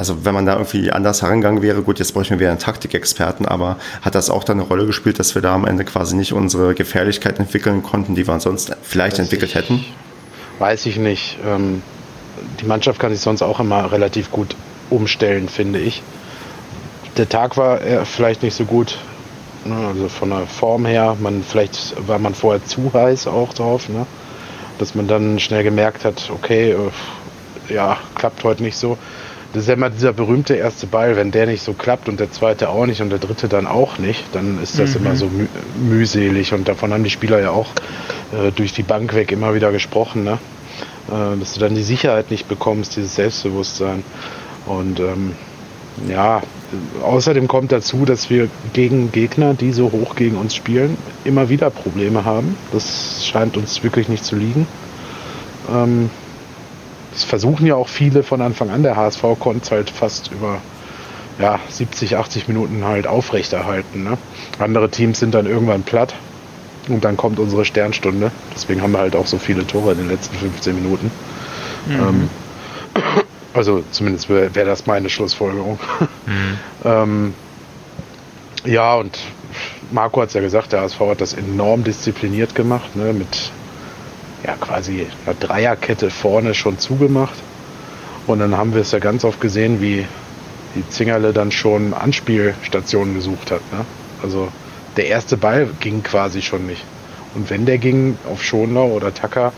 also 0.00 0.24
wenn 0.24 0.32
man 0.32 0.46
da 0.46 0.54
irgendwie 0.54 0.90
anders 0.90 1.20
herangegangen 1.20 1.60
wäre, 1.60 1.82
gut, 1.82 1.98
jetzt 1.98 2.14
bräuchten 2.14 2.32
wir 2.32 2.40
wieder 2.40 2.48
einen 2.48 2.58
Taktikexperten, 2.58 3.44
aber 3.44 3.76
hat 4.00 4.14
das 4.14 4.30
auch 4.30 4.44
dann 4.44 4.58
eine 4.58 4.66
Rolle 4.66 4.86
gespielt, 4.86 5.18
dass 5.18 5.34
wir 5.34 5.42
da 5.42 5.54
am 5.54 5.66
Ende 5.66 5.84
quasi 5.84 6.16
nicht 6.16 6.32
unsere 6.32 6.74
Gefährlichkeit 6.74 7.38
entwickeln 7.38 7.82
konnten, 7.82 8.14
die 8.14 8.26
wir 8.26 8.40
sonst 8.40 8.74
vielleicht 8.82 9.18
weiß 9.18 9.24
entwickelt 9.24 9.50
ich, 9.50 9.56
hätten? 9.56 9.84
Weiß 10.58 10.86
ich 10.86 10.96
nicht. 10.96 11.36
Ähm, 11.46 11.82
die 12.62 12.64
Mannschaft 12.64 12.98
kann 12.98 13.12
sich 13.12 13.20
sonst 13.20 13.42
auch 13.42 13.60
immer 13.60 13.92
relativ 13.92 14.30
gut 14.30 14.56
umstellen, 14.88 15.50
finde 15.50 15.78
ich. 15.80 16.02
der 17.18 17.28
Tag 17.28 17.58
war 17.58 17.82
äh, 17.82 18.06
vielleicht 18.06 18.42
nicht 18.42 18.54
so 18.54 18.64
gut. 18.64 18.96
Ne? 19.66 19.76
Also 19.86 20.08
von 20.08 20.30
der 20.30 20.46
Form 20.46 20.86
her, 20.86 21.18
man 21.20 21.42
vielleicht 21.42 22.08
war 22.08 22.18
man 22.18 22.34
vorher 22.34 22.64
zu 22.64 22.90
heiß 22.94 23.26
auch 23.26 23.52
drauf, 23.52 23.90
ne? 23.90 24.06
dass 24.78 24.94
man 24.94 25.08
dann 25.08 25.38
schnell 25.38 25.62
gemerkt 25.62 26.06
hat, 26.06 26.30
okay, 26.32 26.70
äh, 26.70 27.74
ja, 27.74 27.98
klappt 28.14 28.42
heute 28.44 28.62
nicht 28.62 28.78
so. 28.78 28.96
Das 29.52 29.62
ist 29.62 29.68
ja 29.68 29.74
immer 29.74 29.90
dieser 29.90 30.12
berühmte 30.12 30.54
erste 30.54 30.86
Ball, 30.86 31.16
wenn 31.16 31.32
der 31.32 31.46
nicht 31.46 31.62
so 31.62 31.72
klappt 31.72 32.08
und 32.08 32.20
der 32.20 32.30
zweite 32.30 32.68
auch 32.68 32.86
nicht 32.86 33.00
und 33.00 33.10
der 33.10 33.18
dritte 33.18 33.48
dann 33.48 33.66
auch 33.66 33.98
nicht, 33.98 34.24
dann 34.32 34.62
ist 34.62 34.78
das 34.78 34.90
mhm. 34.90 35.06
immer 35.06 35.16
so 35.16 35.26
mü 35.26 35.48
mühselig 35.76 36.52
und 36.54 36.68
davon 36.68 36.92
haben 36.92 37.02
die 37.02 37.10
Spieler 37.10 37.40
ja 37.40 37.50
auch 37.50 37.68
äh, 38.32 38.52
durch 38.52 38.72
die 38.72 38.84
Bank 38.84 39.14
weg 39.14 39.32
immer 39.32 39.54
wieder 39.54 39.72
gesprochen, 39.72 40.22
ne? 40.22 40.38
äh, 41.08 41.38
dass 41.38 41.54
du 41.54 41.60
dann 41.60 41.74
die 41.74 41.82
Sicherheit 41.82 42.30
nicht 42.30 42.48
bekommst, 42.48 42.96
dieses 42.96 43.16
Selbstbewusstsein. 43.16 44.04
Und 44.66 45.00
ähm, 45.00 45.32
ja, 46.08 46.42
außerdem 47.02 47.48
kommt 47.48 47.72
dazu, 47.72 48.04
dass 48.04 48.30
wir 48.30 48.48
gegen 48.72 49.10
Gegner, 49.10 49.54
die 49.54 49.72
so 49.72 49.90
hoch 49.90 50.14
gegen 50.14 50.36
uns 50.36 50.54
spielen, 50.54 50.96
immer 51.24 51.48
wieder 51.48 51.70
Probleme 51.70 52.24
haben. 52.24 52.56
Das 52.72 53.26
scheint 53.26 53.56
uns 53.56 53.82
wirklich 53.82 54.08
nicht 54.08 54.24
zu 54.24 54.36
liegen. 54.36 54.66
Ähm, 55.72 56.10
das 57.12 57.24
versuchen 57.24 57.66
ja 57.66 57.74
auch 57.74 57.88
viele 57.88 58.22
von 58.22 58.40
Anfang 58.40 58.70
an. 58.70 58.82
Der 58.82 58.96
HSV 58.96 59.22
konnte 59.38 59.64
es 59.64 59.70
halt 59.70 59.90
fast 59.90 60.30
über 60.32 60.60
ja, 61.38 61.58
70, 61.68 62.16
80 62.16 62.48
Minuten 62.48 62.84
halt 62.84 63.06
aufrechterhalten. 63.06 64.04
Ne? 64.04 64.18
Andere 64.58 64.90
Teams 64.90 65.18
sind 65.18 65.34
dann 65.34 65.46
irgendwann 65.46 65.82
platt 65.82 66.14
und 66.88 67.04
dann 67.04 67.16
kommt 67.16 67.38
unsere 67.38 67.64
Sternstunde. 67.64 68.30
Deswegen 68.54 68.82
haben 68.82 68.92
wir 68.92 68.98
halt 68.98 69.16
auch 69.16 69.26
so 69.26 69.38
viele 69.38 69.66
Tore 69.66 69.92
in 69.92 69.98
den 69.98 70.08
letzten 70.08 70.36
15 70.36 70.74
Minuten. 70.74 71.10
Mhm. 71.86 71.94
Ähm, 71.94 72.30
also 73.54 73.82
zumindest 73.90 74.28
wäre 74.28 74.54
wär 74.54 74.64
das 74.64 74.86
meine 74.86 75.08
Schlussfolgerung. 75.08 75.78
Mhm. 76.26 76.58
ähm, 76.84 77.34
ja, 78.64 78.94
und 78.96 79.18
Marco 79.90 80.20
hat 80.20 80.28
es 80.28 80.34
ja 80.34 80.42
gesagt, 80.42 80.72
der 80.72 80.82
ASV 80.82 81.00
hat 81.00 81.20
das 81.20 81.32
enorm 81.32 81.82
diszipliniert 81.82 82.54
gemacht, 82.54 82.94
ne, 82.94 83.12
mit 83.14 83.50
ja, 84.46 84.54
quasi 84.56 85.06
einer 85.26 85.34
Dreierkette 85.34 86.10
vorne 86.10 86.54
schon 86.54 86.78
zugemacht. 86.78 87.34
Und 88.26 88.38
dann 88.38 88.56
haben 88.56 88.74
wir 88.74 88.82
es 88.82 88.92
ja 88.92 88.98
ganz 88.98 89.24
oft 89.24 89.40
gesehen, 89.40 89.80
wie 89.80 90.06
die 90.74 90.88
Zingerle 90.88 91.32
dann 91.32 91.50
schon 91.50 91.94
Anspielstationen 91.94 93.14
gesucht 93.14 93.50
hat. 93.50 93.60
Ne? 93.72 93.84
Also 94.22 94.48
der 94.96 95.06
erste 95.06 95.36
Ball 95.36 95.68
ging 95.80 96.02
quasi 96.02 96.42
schon 96.42 96.66
nicht. 96.66 96.84
Und 97.34 97.50
wenn 97.50 97.66
der 97.66 97.78
ging 97.78 98.16
auf 98.30 98.42
Schonlau 98.42 98.88
oder 98.88 99.14
Tacker, 99.14 99.52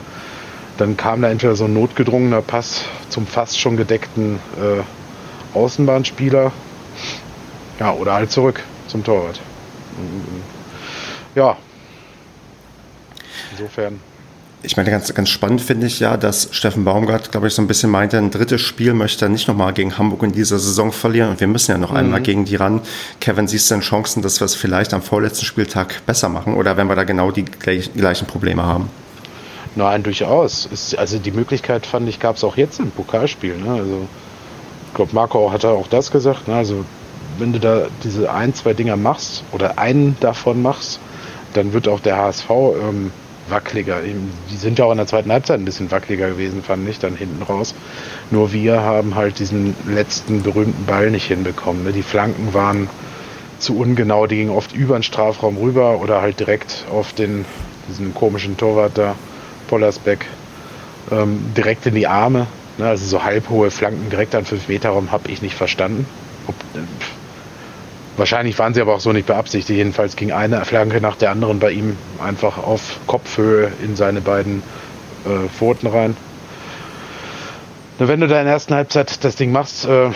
dann 0.78 0.96
kam 0.96 1.22
da 1.22 1.30
entweder 1.30 1.54
so 1.54 1.64
ein 1.64 1.74
notgedrungener 1.74 2.42
Pass 2.42 2.84
zum 3.08 3.26
fast 3.26 3.60
schon 3.60 3.76
gedeckten 3.76 4.38
äh, 4.56 5.56
Außenbahnspieler. 5.56 6.52
Ja, 7.78 7.92
oder 7.92 8.14
halt 8.14 8.30
zurück 8.30 8.62
zum 8.88 9.04
Torwart. 9.04 9.40
Ja. 11.34 11.56
Insofern 13.52 14.00
ich 14.62 14.76
meine, 14.76 14.90
ganz, 14.90 15.12
ganz 15.12 15.28
spannend 15.28 15.60
finde 15.60 15.86
ich 15.86 15.98
ja, 15.98 16.16
dass 16.16 16.48
Steffen 16.52 16.84
Baumgart, 16.84 17.32
glaube 17.32 17.48
ich, 17.48 17.54
so 17.54 17.62
ein 17.62 17.66
bisschen 17.66 17.90
meinte, 17.90 18.18
ein 18.18 18.30
drittes 18.30 18.60
Spiel 18.60 18.94
möchte 18.94 19.24
er 19.24 19.28
nicht 19.28 19.48
nochmal 19.48 19.72
gegen 19.72 19.98
Hamburg 19.98 20.22
in 20.22 20.32
dieser 20.32 20.58
Saison 20.58 20.92
verlieren 20.92 21.30
und 21.30 21.40
wir 21.40 21.48
müssen 21.48 21.72
ja 21.72 21.78
noch 21.78 21.90
mhm. 21.90 21.96
einmal 21.96 22.20
gegen 22.20 22.44
die 22.44 22.56
ran. 22.56 22.80
Kevin, 23.20 23.48
siehst 23.48 23.70
du 23.70 23.74
denn 23.74 23.82
Chancen, 23.82 24.22
dass 24.22 24.40
wir 24.40 24.44
es 24.44 24.54
vielleicht 24.54 24.94
am 24.94 25.02
vorletzten 25.02 25.44
Spieltag 25.44 26.06
besser 26.06 26.28
machen 26.28 26.54
oder 26.54 26.76
wenn 26.76 26.86
wir 26.86 26.94
da 26.94 27.04
genau 27.04 27.30
die 27.30 27.44
gleichen 27.44 28.26
Probleme 28.26 28.62
haben? 28.62 28.88
Nein, 29.74 30.02
durchaus. 30.02 30.68
also 30.96 31.18
die 31.18 31.30
Möglichkeit, 31.32 31.86
fand 31.86 32.08
ich, 32.08 32.20
gab 32.20 32.36
es 32.36 32.44
auch 32.44 32.56
jetzt 32.56 32.78
im 32.78 32.90
Pokalspiel. 32.90 33.56
Ne? 33.56 33.70
Also, 33.70 34.06
ich 34.88 34.94
glaube, 34.94 35.14
Marco 35.14 35.50
hat 35.50 35.64
auch 35.64 35.88
das 35.88 36.10
gesagt. 36.10 36.46
Ne? 36.46 36.54
Also, 36.54 36.84
wenn 37.38 37.52
du 37.52 37.58
da 37.58 37.86
diese 38.04 38.30
ein, 38.30 38.54
zwei 38.54 38.74
Dinger 38.74 38.96
machst 38.96 39.44
oder 39.50 39.78
einen 39.78 40.16
davon 40.20 40.60
machst, 40.60 41.00
dann 41.54 41.72
wird 41.72 41.88
auch 41.88 42.00
der 42.00 42.18
HSV 42.18 42.50
ähm, 42.50 43.12
wackeliger. 43.52 44.00
Die 44.02 44.56
sind 44.56 44.78
ja 44.78 44.86
auch 44.86 44.90
in 44.90 44.96
der 44.96 45.06
zweiten 45.06 45.30
Halbzeit 45.30 45.60
ein 45.60 45.64
bisschen 45.64 45.90
wackeliger 45.90 46.28
gewesen, 46.28 46.62
fand 46.62 46.88
ich, 46.88 46.98
dann 46.98 47.14
hinten 47.14 47.42
raus. 47.42 47.74
Nur 48.30 48.52
wir 48.52 48.80
haben 48.80 49.14
halt 49.14 49.38
diesen 49.38 49.76
letzten 49.86 50.42
berühmten 50.42 50.84
Ball 50.86 51.10
nicht 51.10 51.26
hinbekommen. 51.26 51.84
Ne? 51.84 51.92
Die 51.92 52.02
Flanken 52.02 52.52
waren 52.54 52.88
zu 53.60 53.78
ungenau, 53.78 54.26
die 54.26 54.36
gingen 54.36 54.50
oft 54.50 54.74
über 54.74 54.98
den 54.98 55.04
Strafraum 55.04 55.56
rüber 55.56 56.00
oder 56.00 56.20
halt 56.20 56.40
direkt 56.40 56.84
auf 56.90 57.12
den, 57.12 57.44
diesen 57.88 58.12
komischen 58.12 58.56
Torwart 58.56 58.98
da, 58.98 59.14
Pollersbeck, 59.68 60.26
ähm, 61.12 61.52
direkt 61.56 61.86
in 61.86 61.94
die 61.94 62.08
Arme. 62.08 62.48
Ne? 62.78 62.88
Also 62.88 63.06
so 63.06 63.22
halbhohe 63.22 63.70
Flanken 63.70 64.10
direkt 64.10 64.34
an 64.34 64.44
5 64.44 64.68
Meter 64.68 64.90
Raum 64.90 65.12
habe 65.12 65.30
ich 65.30 65.42
nicht 65.42 65.54
verstanden. 65.54 66.06
Ob, 66.48 66.54
äh, 66.74 66.80
Wahrscheinlich 68.16 68.58
waren 68.58 68.74
sie 68.74 68.80
aber 68.80 68.94
auch 68.94 69.00
so 69.00 69.12
nicht 69.12 69.26
beabsichtigt. 69.26 69.76
Jedenfalls 69.76 70.16
ging 70.16 70.32
eine 70.32 70.64
Flanke 70.64 71.00
nach 71.00 71.16
der 71.16 71.30
anderen 71.30 71.58
bei 71.58 71.70
ihm 71.70 71.96
einfach 72.22 72.58
auf 72.58 72.98
Kopfhöhe 73.06 73.72
in 73.82 73.96
seine 73.96 74.20
beiden 74.20 74.62
äh, 75.24 75.48
Pfoten 75.48 75.86
rein. 75.86 76.16
wenn 77.98 78.20
du 78.20 78.26
da 78.26 78.38
in 78.38 78.44
der 78.44 78.54
ersten 78.54 78.74
Halbzeit 78.74 79.24
das 79.24 79.36
Ding 79.36 79.50
machst, 79.50 79.86
äh, 79.86 80.10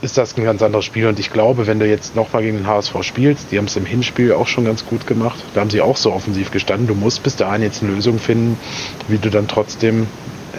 ist 0.00 0.18
das 0.18 0.36
ein 0.36 0.44
ganz 0.44 0.62
anderes 0.62 0.84
Spiel. 0.84 1.06
Und 1.06 1.20
ich 1.20 1.32
glaube, 1.32 1.68
wenn 1.68 1.78
du 1.78 1.86
jetzt 1.86 2.16
nochmal 2.16 2.42
gegen 2.42 2.58
den 2.58 2.66
HSV 2.66 3.02
spielst, 3.02 3.52
die 3.52 3.58
haben 3.58 3.66
es 3.66 3.76
im 3.76 3.86
Hinspiel 3.86 4.32
auch 4.32 4.48
schon 4.48 4.64
ganz 4.64 4.84
gut 4.84 5.06
gemacht. 5.06 5.38
Da 5.54 5.60
haben 5.60 5.70
sie 5.70 5.80
auch 5.80 5.96
so 5.96 6.12
offensiv 6.12 6.50
gestanden. 6.50 6.88
Du 6.88 6.94
musst 6.94 7.22
bis 7.22 7.36
dahin 7.36 7.62
jetzt 7.62 7.82
eine 7.82 7.92
Lösung 7.92 8.18
finden, 8.18 8.58
wie 9.06 9.18
du 9.18 9.30
dann 9.30 9.46
trotzdem 9.46 10.08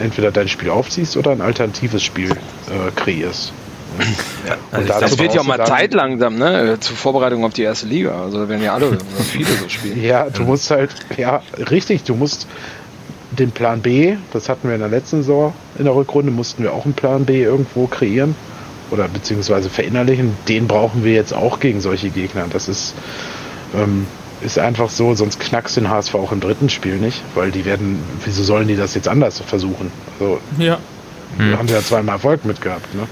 entweder 0.01 0.31
dein 0.31 0.47
Spiel 0.47 0.69
aufziehst 0.69 1.17
oder 1.17 1.31
ein 1.31 1.41
alternatives 1.41 2.03
Spiel 2.03 2.31
äh, 2.31 2.91
kreierst. 2.95 3.51
Ja, 4.47 4.57
also 4.71 4.99
das 4.99 5.19
wird 5.19 5.33
ja 5.33 5.41
auch 5.41 5.45
mal 5.45 5.65
Zeit 5.65 5.93
langsam, 5.93 6.35
ne? 6.37 6.77
Zur 6.79 6.95
Vorbereitung 6.95 7.43
auf 7.45 7.53
die 7.53 7.63
erste 7.63 7.87
Liga. 7.87 8.21
Also 8.23 8.49
wenn 8.49 8.61
ja 8.61 8.73
alle 8.73 8.97
viele 9.31 9.45
so 9.45 9.69
spielen. 9.69 10.03
Ja, 10.03 10.29
du 10.29 10.43
musst 10.43 10.71
halt, 10.71 10.91
ja, 11.17 11.41
richtig, 11.69 12.03
du 12.03 12.15
musst 12.15 12.47
den 13.31 13.51
Plan 13.51 13.81
B, 13.81 14.15
das 14.31 14.49
hatten 14.49 14.67
wir 14.67 14.75
in 14.75 14.81
der 14.81 14.89
letzten 14.89 15.17
Saison 15.17 15.53
in 15.77 15.85
der 15.85 15.95
Rückrunde, 15.95 16.31
mussten 16.31 16.63
wir 16.63 16.73
auch 16.73 16.85
einen 16.85 16.93
Plan 16.93 17.25
B 17.25 17.43
irgendwo 17.43 17.87
kreieren 17.87 18.35
oder 18.91 19.07
beziehungsweise 19.07 19.69
verinnerlichen. 19.69 20.35
Den 20.47 20.67
brauchen 20.67 21.03
wir 21.03 21.13
jetzt 21.13 21.33
auch 21.33 21.59
gegen 21.59 21.81
solche 21.81 22.09
Gegner. 22.09 22.45
Das 22.51 22.67
ist, 22.67 22.93
ähm, 23.75 24.05
ist 24.41 24.59
einfach 24.59 24.89
so, 24.89 25.15
sonst 25.15 25.39
knackst 25.39 25.77
den 25.77 25.89
HSV 25.89 26.15
auch 26.15 26.31
im 26.31 26.41
dritten 26.41 26.69
Spiel 26.69 26.97
nicht, 26.97 27.23
weil 27.33 27.51
die 27.51 27.65
werden, 27.65 27.99
wieso 28.23 28.43
sollen 28.43 28.67
die 28.67 28.75
das 28.75 28.93
jetzt 28.93 29.07
anders 29.07 29.39
versuchen? 29.39 29.91
Also, 30.19 30.39
ja. 30.57 30.77
Hm. 31.37 31.57
haben 31.57 31.67
sie 31.67 31.73
ja 31.73 31.81
zweimal 31.81 32.15
Erfolg 32.15 32.45
mit 32.45 32.61
gehabt, 32.61 32.93
ne? 32.93 33.07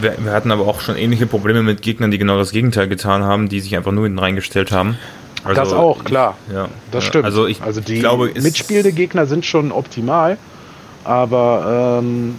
Wir, 0.00 0.32
hatten 0.32 0.50
aber 0.50 0.66
auch 0.66 0.80
schon 0.80 0.96
ähnliche 0.96 1.26
Probleme 1.26 1.62
mit 1.62 1.82
Gegnern, 1.82 2.10
die 2.10 2.18
genau 2.18 2.38
das 2.38 2.50
Gegenteil 2.50 2.88
getan 2.88 3.24
haben, 3.24 3.48
die 3.48 3.60
sich 3.60 3.76
einfach 3.76 3.92
nur 3.92 4.04
hinten 4.04 4.18
reingestellt 4.18 4.72
haben. 4.72 4.98
Also, 5.44 5.60
das 5.60 5.72
auch, 5.72 6.04
klar. 6.04 6.36
Ja, 6.52 6.68
das 6.90 7.04
stimmt. 7.04 7.24
Also, 7.24 7.46
ich 7.46 7.62
also 7.62 7.80
die 7.80 8.00
glaube, 8.00 8.32
mitspielende 8.34 8.92
Gegner 8.92 9.26
sind 9.26 9.46
schon 9.46 9.70
optimal, 9.70 10.38
aber 11.04 12.00
ähm, 12.02 12.36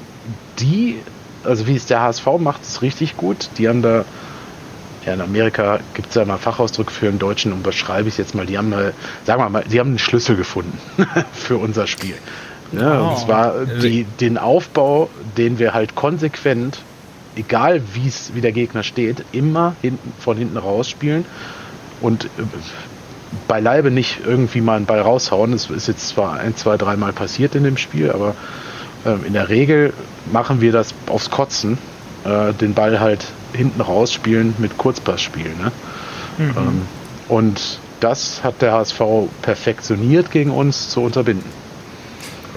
die, 0.60 0.98
also 1.44 1.68
wie 1.68 1.76
es 1.76 1.86
der 1.86 2.02
HSV 2.02 2.26
macht, 2.40 2.64
ist 2.64 2.82
richtig 2.82 3.16
gut. 3.16 3.50
Die 3.58 3.70
haben 3.70 3.82
da, 3.82 4.04
ja, 5.06 5.14
in 5.14 5.22
Amerika 5.22 5.80
gibt 5.94 6.10
es 6.10 6.16
ja 6.16 6.26
mal 6.26 6.38
Fachausdruck 6.38 6.92
für 6.92 7.08
einen 7.08 7.20
Deutschen 7.20 7.54
und 7.54 7.64
beschreibe 7.64 8.10
ich 8.10 8.16
es 8.16 8.18
jetzt 8.18 8.36
mal, 8.36 8.46
die 8.46 8.58
haben, 8.58 8.74
eine, 8.74 8.94
sagen 9.24 9.42
wir 9.42 9.50
mal, 9.50 9.64
die 9.64 9.80
haben 9.80 9.90
einen 9.90 10.00
Schlüssel 10.00 10.36
gefunden 10.36 10.78
für 11.34 11.58
unser 11.58 11.88
Spiel. 11.88 12.16
Ja, 12.74 13.02
oh. 13.02 13.10
Und 13.10 13.20
zwar 13.20 13.66
die, 13.66 14.04
den 14.20 14.38
Aufbau, 14.38 15.10
den 15.38 15.60
wir 15.60 15.74
halt 15.74 15.96
konsequent 15.96 16.80
egal 17.38 17.82
wie's, 17.94 18.32
wie 18.34 18.41
der 18.41 18.51
Gegner 18.51 18.84
steht, 18.84 19.24
immer 19.32 19.75
hinten, 19.82 20.13
von 20.20 20.38
hinten 20.38 20.58
rausspielen 20.58 21.25
und 22.01 22.25
äh, 22.25 22.27
beileibe 23.48 23.91
nicht 23.91 24.20
irgendwie 24.25 24.62
mal 24.62 24.77
einen 24.77 24.86
Ball 24.86 25.01
raushauen. 25.01 25.51
Das 25.51 25.70
ist 25.70 25.88
jetzt 25.88 26.10
zwar 26.10 26.39
ein, 26.39 26.56
zwei, 26.56 26.77
dreimal 26.77 27.13
passiert 27.13 27.56
in 27.56 27.63
dem 27.63 27.77
Spiel, 27.77 28.12
aber 28.12 28.36
äh, 29.06 29.15
in 29.25 29.34
der 29.34 29.50
Regel 29.50 29.94
machen 30.32 30.62
wir 30.62 30.72
das 30.72 30.94
aufs 31.08 31.29
Kotzen, 31.29 31.77
äh, 32.25 32.53
den 32.53 32.74
Ball 32.74 33.00
halt 33.00 33.25
hinten 33.53 33.82
rausspielen 33.82 34.56
mit 34.58 34.77
Kurzpassspielen. 34.77 35.58
Ne? 35.58 35.72
Mhm. 36.38 36.58
Ähm, 36.58 36.82
und 37.29 37.79
das 38.00 38.44
hat 38.44 38.62
der 38.62 38.74
HSV 38.74 39.01
perfektioniert 39.41 40.32
gegen 40.32 40.51
uns 40.51 40.89
zu 40.89 41.01
unterbinden 41.01 41.67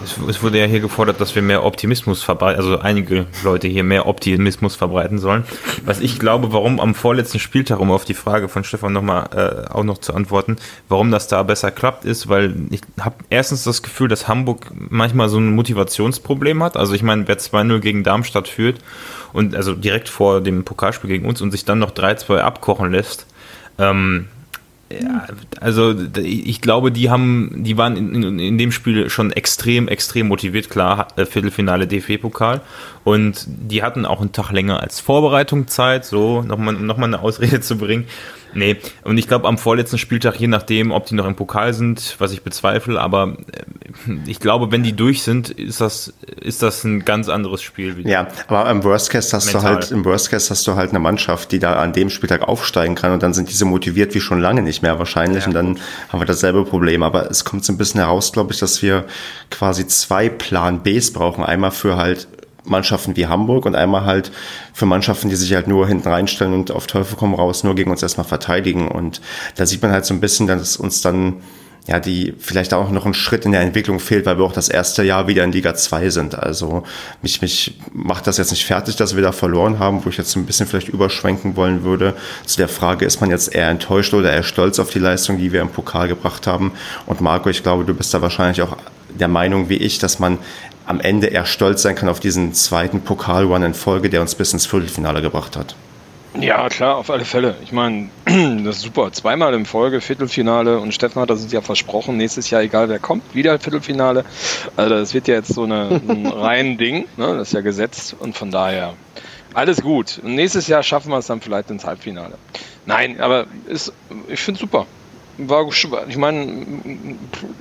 es, 0.03 0.43
wurde 0.43 0.59
ja 0.59 0.67
hier 0.67 0.81
gefordert, 0.81 1.21
dass 1.21 1.35
wir 1.35 1.43
mehr 1.43 1.65
Optimismus 1.65 2.23
verbreiten, 2.23 2.61
also 2.61 2.79
einige 2.79 3.27
Leute 3.43 3.69
hier 3.69 3.85
mehr 3.85 4.07
Optimismus 4.07 4.77
verbreiten 4.77 5.19
sollen. 5.19 5.45
Was 5.85 6.01
ich 6.01 6.19
glaube, 6.19 6.53
warum 6.53 6.81
am 6.81 6.95
vorletzten 6.95 7.39
Spieltag, 7.39 7.81
um 7.81 7.91
auf 7.91 8.05
die 8.05 8.15
Frage 8.15 8.49
von 8.49 8.65
Stefan 8.65 8.93
nochmal 8.93 9.67
äh, 9.69 9.73
auch 9.73 9.85
noch 9.85 9.99
zu 9.99 10.15
antworten, 10.15 10.57
warum 10.89 11.11
das 11.11 11.29
da 11.29 11.43
besser 11.43 11.71
klappt, 11.71 12.05
ist, 12.05 12.29
weil 12.29 12.55
ich 12.71 12.81
habe 13.01 13.17
erstens 13.31 13.65
das 13.65 13.83
Gefühl, 13.83 14.09
dass 14.09 14.29
Hamburg 14.29 14.71
manchmal 14.75 15.29
so 15.29 15.39
ein 15.39 15.55
Motivationsproblem 15.55 16.63
hat. 16.63 16.77
Also 16.77 16.95
ich 16.95 17.03
meine, 17.03 17.29
wer 17.29 17.39
2-0 17.39 17.79
gegen 17.81 18.05
Darmstadt 18.05 18.49
führt 18.49 18.79
und 19.33 19.55
also 19.55 19.75
direkt 19.75 20.09
vor 20.09 20.41
dem 20.41 20.65
Pokalspiel 20.65 21.11
gegen 21.11 21.27
uns 21.27 21.41
und 21.41 21.51
sich 21.51 21.65
dann 21.65 21.79
noch 21.79 21.93
3-2 21.93 22.39
abkochen 22.39 22.91
lässt, 22.91 23.27
ähm, 23.79 24.29
Ja, 24.93 25.29
also 25.61 25.95
ich 26.17 26.61
glaube, 26.61 26.91
die 26.91 27.11
haben, 27.11 27.63
die 27.63 27.77
waren 27.77 27.97
in, 27.97 28.23
in, 28.23 28.39
in, 28.41 28.59
dem 28.59 28.73
Spiel 28.73 29.09
schon 29.09 29.31
extrem, 29.31 29.87
extrem 29.87 30.27
motiviert, 30.27 30.69
klar, 30.69 31.09
äh, 31.17 31.27
Viertelfinale 31.27 31.87
DFB-Pokal. 31.87 32.61
Und 33.05 33.47
die 33.47 33.85
hatten 33.85 34.05
auch 34.05 34.21
einen 34.21 34.33
Tag 34.33 34.51
länger 34.51 34.81
als 34.81 34.99
Vorbereitung 34.99 35.69
Zeit, 35.69 36.05
so 36.05 36.43
nochmal 36.43 36.75
noch 36.75 36.97
mal 36.97 37.07
eine 37.07 37.21
Ausrede 37.21 37.61
zu 37.61 37.79
bringen. 37.79 38.07
Nee, 38.53 38.79
und 39.05 39.17
ich 39.17 39.29
glaube 39.29 39.47
am 39.47 39.59
vorletzten 39.59 39.99
Spieltag, 39.99 40.41
je 40.41 40.49
nachdem, 40.49 40.91
ob 40.91 41.07
die 41.07 41.15
noch 41.15 41.27
im 41.27 41.37
Pokal 41.37 41.73
sind, 41.73 42.17
was 42.19 42.33
ich 42.33 42.43
bezweifle, 42.43 43.01
aber 43.01 43.37
äh, 43.53 43.63
ich 44.27 44.41
glaube, 44.41 44.71
wenn 44.73 44.83
die 44.83 44.95
durch 44.95 45.23
sind, 45.23 45.51
ist 45.51 45.81
das, 45.81 46.13
ist 46.41 46.63
das 46.63 46.85
ein 46.85 47.05
ganz 47.05 47.29
anderes 47.29 47.63
Spiel. 47.63 47.97
Wieder. 47.97 48.11
Ja, 48.11 48.29
aber 48.49 48.71
im 48.71 48.85
Worst 48.85 49.11
Case 49.11 49.35
hast 49.37 49.47
Mental. 49.47 49.63
du 49.63 49.69
halt, 49.69 49.91
im 49.91 50.05
Worst 50.05 50.31
Case 50.31 50.51
hast 50.51 50.67
du 50.67 50.75
halt 50.75 50.91
eine 50.91 50.99
Mannschaft, 50.99 51.53
die 51.53 51.59
da 51.59 51.75
an 51.75 51.93
dem 51.93 52.11
Spieltag 52.11 52.43
aufsteigen 52.43 52.95
kann 52.95 53.13
und 53.13 53.23
dann 53.23 53.35
sind 53.35 53.51
diese 53.51 53.65
motiviert 53.65 54.15
wie 54.15 54.21
schon 54.21 54.41
lange 54.41 54.63
nicht 54.63 54.83
mehr 54.83 54.99
wahrscheinlich 54.99 55.43
ja, 55.43 55.49
und 55.49 55.55
dann 55.55 55.79
haben 56.09 56.21
wir 56.21 56.27
dasselbe 56.27 56.65
Problem. 56.65 57.03
Aber 57.03 57.31
es 57.31 57.45
kommt 57.45 57.65
so 57.65 57.73
ein 57.73 57.79
bisschen 57.79 58.01
heraus, 58.01 58.33
glaube 58.33 58.53
ich, 58.53 58.59
dass 58.59 58.83
wir 58.83 59.05
quasi 59.51 59.87
zwei 59.87 60.29
Plan 60.29 60.83
Bs 60.83 61.13
brauchen. 61.13 61.45
Einmal 61.45 61.71
für 61.71 61.97
halt 61.97 62.29
Mannschaften 62.65 63.17
wie 63.17 63.27
Hamburg 63.27 63.67
und 63.67 63.75
einmal 63.75 64.05
halt 64.05 64.31
für 64.73 64.87
Mannschaften, 64.87 65.29
die 65.29 65.37
sich 65.37 65.55
halt 65.55 65.69
nur 65.69 65.87
hinten 65.87 66.09
reinstellen 66.09 66.55
und 66.55 66.71
auf 66.71 66.87
Teufel 66.87 67.17
komm 67.19 67.35
raus 67.35 67.65
nur 67.65 67.75
gegen 67.75 67.91
uns 67.91 68.03
erstmal 68.03 68.27
verteidigen. 68.27 68.89
Und 68.89 69.21
da 69.57 69.67
sieht 69.67 69.83
man 69.83 69.91
halt 69.91 70.05
so 70.05 70.15
ein 70.15 70.21
bisschen, 70.21 70.47
dass 70.47 70.77
uns 70.77 71.01
dann 71.01 71.37
ja, 71.91 71.99
die 71.99 72.35
vielleicht 72.39 72.73
auch 72.73 72.93
noch 72.93 73.05
ein 73.05 73.15
Schritt 73.15 73.45
in 73.45 73.51
der 73.51 73.63
Entwicklung 73.63 73.99
fehlt, 73.99 74.25
weil 74.25 74.39
wir 74.39 74.45
auch 74.45 74.53
das 74.53 74.69
erste 74.69 75.03
Jahr 75.03 75.27
wieder 75.27 75.43
in 75.43 75.51
Liga 75.51 75.75
2 75.75 76.11
sind. 76.11 76.39
Also 76.39 76.85
mich, 77.21 77.43
mich 77.43 77.77
macht 77.93 78.29
das 78.29 78.39
jetzt 78.39 78.53
nicht 78.53 78.65
fertig, 78.65 78.95
dass 78.95 79.17
wir 79.17 79.25
da 79.25 79.33
verloren 79.33 79.81
haben, 79.81 80.05
wo 80.05 80.09
ich 80.09 80.17
jetzt 80.17 80.37
ein 80.37 80.47
bisschen 80.47 80.69
vielleicht 80.69 80.89
überschwenken 80.89 81.57
wollen 81.57 81.83
würde. 81.83 82.15
Zu 82.47 82.59
der 82.59 82.69
Frage, 82.69 83.07
ist 83.07 83.21
man 83.21 83.31
jetzt 83.31 83.53
eher 83.53 83.69
enttäuscht 83.69 84.15
oder 84.15 84.33
eher 84.33 84.45
stolz 84.45 84.79
auf 84.79 84.91
die 84.91 85.01
Leistung, 85.01 85.39
die 85.39 85.53
wir 85.53 85.63
im 85.63 85.69
Pokal 85.69 86.07
gebracht 86.07 86.47
haben? 86.47 86.71
Und 87.07 87.21
Marco, 87.21 87.51
ich 87.51 87.65
glaube, 87.65 87.85
du 87.85 87.93
bist 87.93 88.15
da 88.15 88.23
wahrscheinlich 88.23 88.63
auch 88.63 88.77
der 89.09 89.27
Meinung 89.27 89.69
wie 89.69 89.79
ich, 89.79 89.99
dass 89.99 90.21
man 90.21 90.39
am 90.87 91.01
Ende 91.01 91.27
eher 91.27 91.45
stolz 91.45 91.83
sein 91.83 91.97
kann 91.97 92.09
auf 92.09 92.21
diesen 92.21 92.55
zweiten 92.55 93.01
Pokal-Run 93.01 93.65
in 93.65 93.75
Folge, 93.75 94.11
der 94.11 94.21
uns 94.21 94.37
bis 94.37 94.53
ins 94.53 94.67
Viertelfinale 94.67 95.23
gebracht 95.23 95.57
hat. 95.57 95.75
Ja, 96.39 96.69
klar, 96.69 96.97
auf 96.97 97.11
alle 97.11 97.25
Fälle. 97.25 97.57
Ich 97.63 97.73
meine, 97.73 98.11
das 98.25 98.77
ist 98.77 98.83
super. 98.83 99.11
Zweimal 99.13 99.53
in 99.55 99.67
Folge 99.67 100.01
Viertelfinale 100.01 100.79
und 100.79 100.95
Stefan 100.95 101.23
hat 101.23 101.31
das 101.31 101.43
uns 101.43 101.53
ja 101.53 101.61
versprochen, 101.61 102.17
nächstes 102.17 102.51
Jahr, 102.51 102.63
egal 102.63 102.89
wer 102.89 103.01
kommt, 103.01 103.35
wieder 103.35 103.59
Viertelfinale. 103.59 104.25
Also 104.77 104.95
das 104.95 105.13
wird 105.13 105.27
ja 105.27 105.35
jetzt 105.35 105.53
so 105.53 105.65
eine, 105.65 106.01
ein 106.09 106.27
rein 106.33 106.79
Ding, 106.79 107.07
ne? 107.17 107.37
das 107.37 107.49
ist 107.49 107.55
ja 107.55 107.63
gesetzt 107.63 108.15
und 108.19 108.37
von 108.37 108.51
daher 108.51 108.95
alles 109.55 109.83
gut. 109.83 110.21
Und 110.23 110.37
nächstes 110.37 110.69
Jahr 110.69 110.85
schaffen 110.85 111.11
wir 111.11 111.19
es 111.19 111.27
dann 111.27 111.41
vielleicht 111.41 111.71
ins 111.71 111.85
Halbfinale. 111.85 112.39
Nein, 112.87 113.21
aber 113.21 113.47
ist, 113.67 113.93
ich 114.29 114.41
finde 114.41 114.59
es 114.59 114.61
super. 114.61 114.87
War, 115.39 115.67
ich 116.09 116.17
meine, 116.17 116.67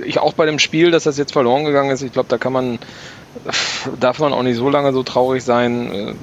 ich 0.06 0.20
auch 0.20 0.34
bei 0.34 0.46
dem 0.46 0.60
Spiel, 0.60 0.92
dass 0.92 1.06
das 1.06 1.18
jetzt 1.18 1.32
verloren 1.32 1.66
gegangen 1.66 1.90
ist, 1.90 2.02
ich 2.02 2.12
glaube, 2.12 2.30
da 2.30 2.38
kann 2.38 2.54
man 2.54 2.78
darf 4.00 4.20
man 4.20 4.34
auch 4.34 4.44
nicht 4.44 4.58
so 4.58 4.70
lange 4.70 4.92
so 4.94 5.04
traurig 5.04 5.44
sein. 5.44 6.16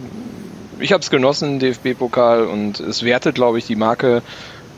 Ich 0.79 0.93
habe 0.93 1.03
es 1.03 1.11
genossen, 1.11 1.59
DFB-Pokal, 1.59 2.45
und 2.45 2.81
es 2.81 3.03
wertet, 3.03 3.35
glaube 3.35 3.59
ich, 3.59 3.67
die 3.67 3.77
Marke 3.77 4.23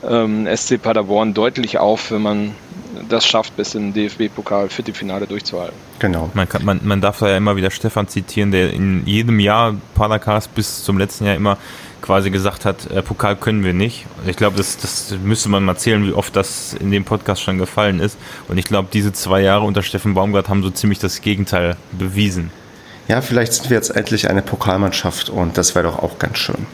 ähm, 0.09 0.49
SC 0.55 0.81
Paderborn 0.81 1.35
deutlich 1.35 1.79
auf, 1.79 2.11
wenn 2.11 2.23
man 2.23 2.55
das 3.09 3.27
schafft, 3.27 3.57
bis 3.57 3.75
im 3.75 3.93
DFB-Pokal 3.93 4.69
für 4.69 4.83
die 4.83 4.93
Finale 4.93 5.27
durchzuhalten. 5.27 5.77
Genau. 5.99 6.31
Man, 6.35 6.49
kann, 6.49 6.65
man, 6.65 6.81
man 6.85 7.01
darf 7.01 7.19
da 7.19 7.29
ja 7.29 7.37
immer 7.37 7.57
wieder 7.57 7.71
Stefan 7.71 8.09
zitieren, 8.09 8.51
der 8.51 8.73
in 8.73 9.07
jedem 9.07 9.41
Jahr 9.41 9.75
Padercast 9.95 10.55
bis 10.55 10.85
zum 10.85 10.99
letzten 10.99 11.25
Jahr 11.25 11.37
immer 11.37 11.59
quasi 12.01 12.31
gesagt 12.31 12.65
hat, 12.65 12.91
äh, 12.91 13.03
Pokal 13.03 13.37
können 13.37 13.65
wir 13.65 13.73
nicht. 13.73 14.07
Ich 14.27 14.37
glaube, 14.37 14.57
das, 14.57 14.77
das 14.77 15.15
müsste 15.23 15.49
man 15.49 15.65
mal 15.65 15.77
zählen, 15.77 16.07
wie 16.07 16.13
oft 16.13 16.35
das 16.37 16.75
in 16.75 16.91
dem 16.91 17.05
Podcast 17.05 17.43
schon 17.43 17.59
gefallen 17.59 18.01
ist. 18.01 18.19
Und 18.49 18.59
ich 18.59 18.67
glaube, 18.67 18.89
diese 18.93 19.13
zwei 19.13 19.43
Jahre 19.43 19.65
unter 19.65 19.83
Steffen 19.83 20.15
Baumgart 20.15 20.49
haben 20.49 20.63
so 20.63 20.71
ziemlich 20.71 20.99
das 21.01 21.21
Gegenteil 21.21 21.77
bewiesen. 21.93 22.51
Ja, 23.09 23.21
vielleicht 23.23 23.55
sind 23.55 23.71
wir 23.71 23.77
jetzt 23.77 23.91
endlich 23.91 24.29
eine 24.29 24.43
Pokalmannschaft 24.43 25.31
und 25.31 25.59
das 25.59 25.75
wäre 25.75 25.87
doch 25.87 25.99
auch 25.99 26.19
ganz 26.19 26.39
schön. 26.39 26.67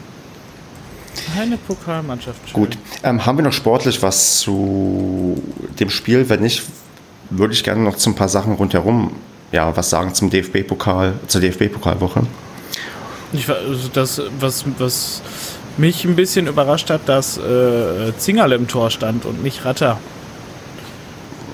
Eine 1.38 1.56
Pokalmannschaft. 1.56 2.40
Schön. 2.48 2.52
Gut. 2.52 2.78
Ähm, 3.02 3.24
haben 3.24 3.38
wir 3.38 3.44
noch 3.44 3.52
sportlich 3.52 4.02
was 4.02 4.40
zu 4.40 5.42
dem 5.78 5.90
Spiel? 5.90 6.28
Wenn 6.28 6.40
nicht, 6.40 6.64
würde 7.30 7.54
ich 7.54 7.64
gerne 7.64 7.82
noch 7.82 7.96
zu 7.96 8.10
ein 8.10 8.14
paar 8.14 8.28
Sachen 8.28 8.54
rundherum 8.54 9.12
ja, 9.54 9.74
was 9.76 9.88
sagen 9.88 10.12
zum 10.12 10.30
DFB-Pokal, 10.30 11.14
zur 11.28 11.40
DFB-Pokalwoche. 11.40 12.26
Ich, 13.32 13.48
also 13.48 13.88
das, 13.92 14.20
was, 14.40 14.64
was 14.78 15.22
mich 15.76 16.04
ein 16.04 16.16
bisschen 16.16 16.48
überrascht 16.48 16.90
hat, 16.90 17.08
dass 17.08 17.38
äh, 17.38 18.12
Zingerle 18.18 18.56
im 18.56 18.66
Tor 18.66 18.90
stand 18.90 19.24
und 19.24 19.44
nicht 19.44 19.64
Ratter. 19.64 19.98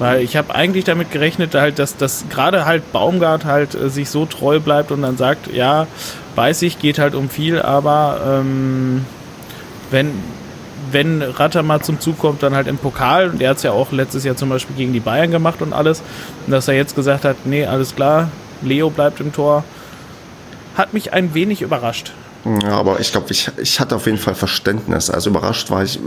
Weil 0.00 0.22
ich 0.22 0.34
habe 0.34 0.54
eigentlich 0.54 0.84
damit 0.84 1.10
gerechnet, 1.10 1.54
halt, 1.54 1.78
dass, 1.78 1.94
dass 1.94 2.24
gerade 2.30 2.64
halt 2.64 2.90
Baumgart 2.90 3.44
halt 3.44 3.74
äh, 3.74 3.90
sich 3.90 4.08
so 4.08 4.24
treu 4.24 4.58
bleibt 4.58 4.90
und 4.92 5.02
dann 5.02 5.18
sagt, 5.18 5.52
ja, 5.52 5.86
weiß 6.36 6.62
ich, 6.62 6.78
geht 6.78 6.98
halt 6.98 7.14
um 7.14 7.28
viel, 7.28 7.60
aber 7.60 8.40
ähm, 8.40 9.04
wenn, 9.90 10.12
wenn 10.90 11.20
Ratter 11.20 11.62
mal 11.62 11.82
zum 11.82 12.00
Zug 12.00 12.18
kommt, 12.18 12.42
dann 12.42 12.54
halt 12.54 12.66
im 12.66 12.78
Pokal, 12.78 13.28
und 13.28 13.42
er 13.42 13.50
hat 13.50 13.58
es 13.58 13.62
ja 13.62 13.72
auch 13.72 13.92
letztes 13.92 14.24
Jahr 14.24 14.36
zum 14.36 14.48
Beispiel 14.48 14.74
gegen 14.74 14.94
die 14.94 15.00
Bayern 15.00 15.30
gemacht 15.30 15.60
und 15.60 15.74
alles, 15.74 16.02
und 16.46 16.52
dass 16.52 16.66
er 16.66 16.74
jetzt 16.74 16.96
gesagt 16.96 17.26
hat, 17.26 17.36
nee, 17.44 17.66
alles 17.66 17.94
klar, 17.94 18.30
Leo 18.62 18.88
bleibt 18.88 19.20
im 19.20 19.34
Tor, 19.34 19.64
hat 20.76 20.94
mich 20.94 21.12
ein 21.12 21.34
wenig 21.34 21.60
überrascht. 21.60 22.12
Ja, 22.62 22.70
aber 22.70 23.00
ich 23.00 23.12
glaube, 23.12 23.26
ich, 23.32 23.50
ich 23.58 23.80
hatte 23.80 23.96
auf 23.96 24.06
jeden 24.06 24.16
Fall 24.16 24.34
Verständnis. 24.34 25.10
Also 25.10 25.28
überrascht 25.28 25.70
war 25.70 25.82
ich 25.82 26.00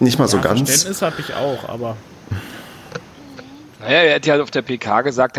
nicht 0.00 0.18
mal 0.18 0.26
so 0.26 0.38
ja, 0.38 0.42
ganz. 0.42 0.58
Verständnis 0.58 1.02
habe 1.02 1.14
ich 1.20 1.34
auch, 1.34 1.68
aber. 1.68 1.96
Naja, 3.82 4.02
er 4.02 4.14
hat 4.14 4.26
ja 4.26 4.40
auf 4.40 4.52
der 4.52 4.62
PK 4.62 5.02
gesagt, 5.02 5.38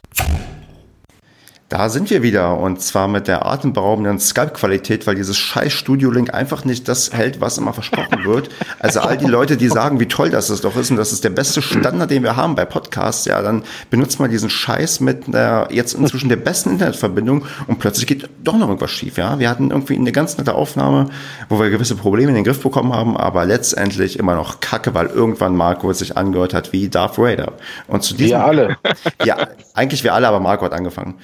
da 1.74 1.90
sind 1.90 2.12
wir 2.12 2.22
wieder 2.22 2.60
und 2.60 2.82
zwar 2.84 3.08
mit 3.08 3.28
der 3.28 3.48
atemberaubenden 3.48 4.20
Skype-Qualität, 4.20 5.08
weil 5.08 5.16
dieses 5.16 5.36
scheiß 5.36 5.74
Studio-Link 5.74 6.32
einfach 6.32 6.66
nicht 6.66 6.88
das 6.88 7.14
hält, 7.14 7.42
was 7.42 7.58
immer 7.58 7.74
versprochen 7.74 8.26
wird. 8.26 8.52
Also 8.78 9.00
all 9.00 9.18
die 9.18 9.26
Leute, 9.26 9.58
die 9.58 9.70
sagen, 9.70 10.00
wie 10.00 10.06
toll 10.08 10.30
das 10.30 10.50
doch 10.62 10.76
ist 10.76 10.92
und 10.92 10.98
das 10.98 11.12
ist 11.12 11.24
der 11.24 11.32
beste 11.32 11.64
Standard, 11.64 12.12
den 12.12 12.22
wir 12.22 12.36
haben 12.36 12.54
bei 12.54 12.66
Podcasts, 12.66 13.26
ja, 13.26 13.42
dann 13.42 13.64
benutzt 13.90 14.20
man 14.20 14.30
diesen 14.30 14.52
Scheiß 14.52 15.00
mit 15.00 15.28
einer 15.28 15.68
jetzt 15.72 15.96
inzwischen 15.96 16.30
der 16.30 16.36
besten 16.36 16.70
Internetverbindung 16.70 17.46
und 17.66 17.80
plötzlich 17.80 18.06
geht 18.06 18.30
doch 18.44 18.56
noch 18.56 18.68
irgendwas 18.68 18.92
schief, 18.92 19.18
ja. 19.18 19.40
Wir 19.40 19.50
hatten 19.50 19.72
irgendwie 19.72 19.96
eine 19.96 20.12
ganz 20.12 20.38
nette 20.38 20.54
Aufnahme, 20.54 21.10
wo 21.50 21.60
wir 21.60 21.72
gewisse 21.72 21.96
Probleme 21.96 22.30
in 22.30 22.36
den 22.36 22.44
Griff 22.44 22.62
bekommen 22.62 22.94
haben, 22.94 23.18
aber 23.18 23.46
letztendlich 23.46 24.20
immer 24.20 24.36
noch 24.36 24.60
Kacke, 24.60 24.94
weil 24.94 25.08
irgendwann 25.08 25.56
Marco 25.56 25.92
sich 25.92 26.16
angehört 26.18 26.54
hat 26.54 26.72
wie 26.72 26.88
Darth 26.88 27.18
Vader. 27.18 27.54
Und 27.88 28.04
zu 28.04 28.14
diesem... 28.14 28.38
Wir 28.38 28.46
alle. 28.46 28.78
Ja, 29.26 29.48
eigentlich 29.74 30.04
wir 30.04 30.14
alle, 30.14 30.28
aber 30.28 30.40
Marco 30.40 30.66
hat 30.66 30.74
angefangen. 30.74 31.16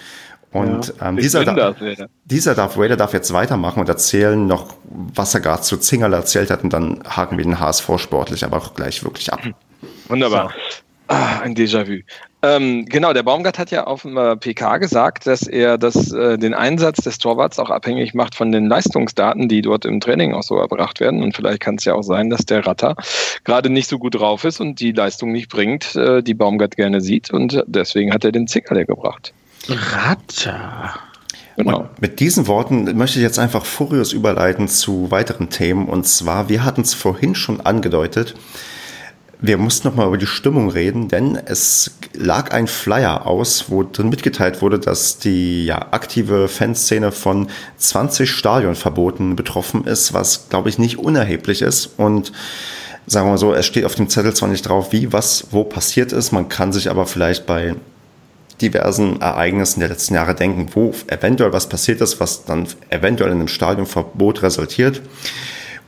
Und 0.51 0.93
ja, 0.99 1.09
ähm, 1.09 1.17
dieser, 1.17 1.45
da, 1.45 1.75
dieser 2.25 2.55
Darth 2.55 2.77
Vader 2.77 2.97
darf 2.97 3.13
jetzt 3.13 3.31
weitermachen 3.33 3.81
und 3.81 3.89
erzählen 3.89 4.47
noch, 4.47 4.73
was 4.83 5.33
er 5.35 5.41
gerade 5.41 5.61
zu 5.61 5.77
Zingerle 5.77 6.15
erzählt 6.15 6.49
hat 6.49 6.63
und 6.63 6.73
dann 6.73 7.03
haken 7.07 7.37
wir 7.37 7.43
den 7.43 7.59
HSV 7.59 7.87
sportlich 7.97 8.43
aber 8.43 8.57
auch 8.57 8.73
gleich 8.73 9.03
wirklich 9.03 9.31
ab. 9.31 9.41
Wunderbar. 10.07 10.49
So. 10.49 11.15
Ah, 11.15 11.39
ein 11.39 11.55
Déjà-vu. 11.55 12.03
Ähm, 12.41 12.85
genau, 12.85 13.11
der 13.13 13.23
Baumgart 13.23 13.59
hat 13.59 13.71
ja 13.71 13.85
auf 13.85 14.03
dem 14.03 14.15
äh, 14.15 14.37
PK 14.37 14.77
gesagt, 14.77 15.27
dass 15.27 15.41
er 15.41 15.77
das, 15.77 16.11
äh, 16.13 16.37
den 16.37 16.53
Einsatz 16.53 17.03
des 17.03 17.17
Torwarts 17.17 17.59
auch 17.59 17.69
abhängig 17.69 18.13
macht 18.13 18.33
von 18.33 18.51
den 18.51 18.67
Leistungsdaten, 18.67 19.49
die 19.49 19.61
dort 19.61 19.85
im 19.85 19.99
Training 19.99 20.33
auch 20.33 20.43
so 20.43 20.57
erbracht 20.57 20.99
werden. 20.99 21.21
Und 21.21 21.35
vielleicht 21.35 21.59
kann 21.59 21.75
es 21.75 21.85
ja 21.85 21.95
auch 21.95 22.03
sein, 22.03 22.29
dass 22.29 22.45
der 22.45 22.65
Ratter 22.65 22.95
gerade 23.43 23.69
nicht 23.69 23.89
so 23.89 23.99
gut 23.99 24.15
drauf 24.15 24.45
ist 24.45 24.61
und 24.61 24.79
die 24.79 24.93
Leistung 24.93 25.31
nicht 25.31 25.49
bringt, 25.49 25.95
äh, 25.95 26.23
die 26.23 26.33
Baumgart 26.33 26.77
gerne 26.77 27.01
sieht. 27.01 27.31
Und 27.31 27.61
deswegen 27.67 28.13
hat 28.13 28.23
er 28.23 28.31
den 28.31 28.47
Zingerle 28.47 28.85
gebracht. 28.85 29.33
Ratter. 29.69 30.99
Genau. 31.55 31.79
Und 31.81 32.01
mit 32.01 32.19
diesen 32.19 32.47
Worten 32.47 32.97
möchte 32.97 33.19
ich 33.19 33.23
jetzt 33.23 33.39
einfach 33.39 33.65
furios 33.65 34.13
überleiten 34.13 34.67
zu 34.67 35.11
weiteren 35.11 35.49
Themen. 35.49 35.89
Und 35.89 36.07
zwar, 36.07 36.47
wir 36.47 36.63
hatten 36.63 36.81
es 36.81 36.93
vorhin 36.93 37.35
schon 37.35 37.61
angedeutet, 37.61 38.35
wir 39.41 39.57
mussten 39.57 39.87
noch 39.87 39.95
mal 39.95 40.07
über 40.07 40.17
die 40.17 40.27
Stimmung 40.27 40.69
reden, 40.69 41.07
denn 41.07 41.39
es 41.45 41.91
lag 42.13 42.51
ein 42.51 42.67
Flyer 42.67 43.25
aus, 43.25 43.65
wo 43.69 43.83
drin 43.83 44.09
mitgeteilt 44.09 44.61
wurde, 44.61 44.79
dass 44.79 45.17
die 45.17 45.65
ja, 45.65 45.77
aktive 45.91 46.49
Fanszene 46.49 47.13
von 47.13 47.47
20 47.77 48.29
Stadionverboten 48.29 49.37
betroffen 49.37 49.85
ist, 49.85 50.13
was, 50.13 50.49
glaube 50.49 50.67
ich, 50.67 50.77
nicht 50.77 50.97
unerheblich 50.97 51.61
ist. 51.61 51.91
Und 51.97 52.33
sagen 53.05 53.27
wir 53.27 53.31
mal 53.31 53.37
so, 53.37 53.53
es 53.53 53.65
steht 53.65 53.85
auf 53.85 53.95
dem 53.95 54.09
Zettel 54.09 54.33
zwar 54.33 54.49
nicht 54.49 54.67
drauf, 54.67 54.91
wie, 54.91 55.13
was, 55.13 55.47
wo 55.51 55.63
passiert 55.63 56.11
ist. 56.11 56.33
Man 56.33 56.49
kann 56.49 56.73
sich 56.73 56.89
aber 56.89 57.05
vielleicht 57.05 57.45
bei 57.45 57.75
diversen 58.61 59.21
Ereignissen 59.21 59.79
der 59.79 59.89
letzten 59.89 60.15
Jahre 60.15 60.35
denken, 60.35 60.67
wo 60.73 60.93
eventuell 61.07 61.53
was 61.53 61.69
passiert 61.69 62.01
ist, 62.01 62.19
was 62.19 62.45
dann 62.45 62.67
eventuell 62.89 63.31
in 63.31 63.37
einem 63.37 63.47
Stadionverbot 63.47 64.43
resultiert. 64.43 65.01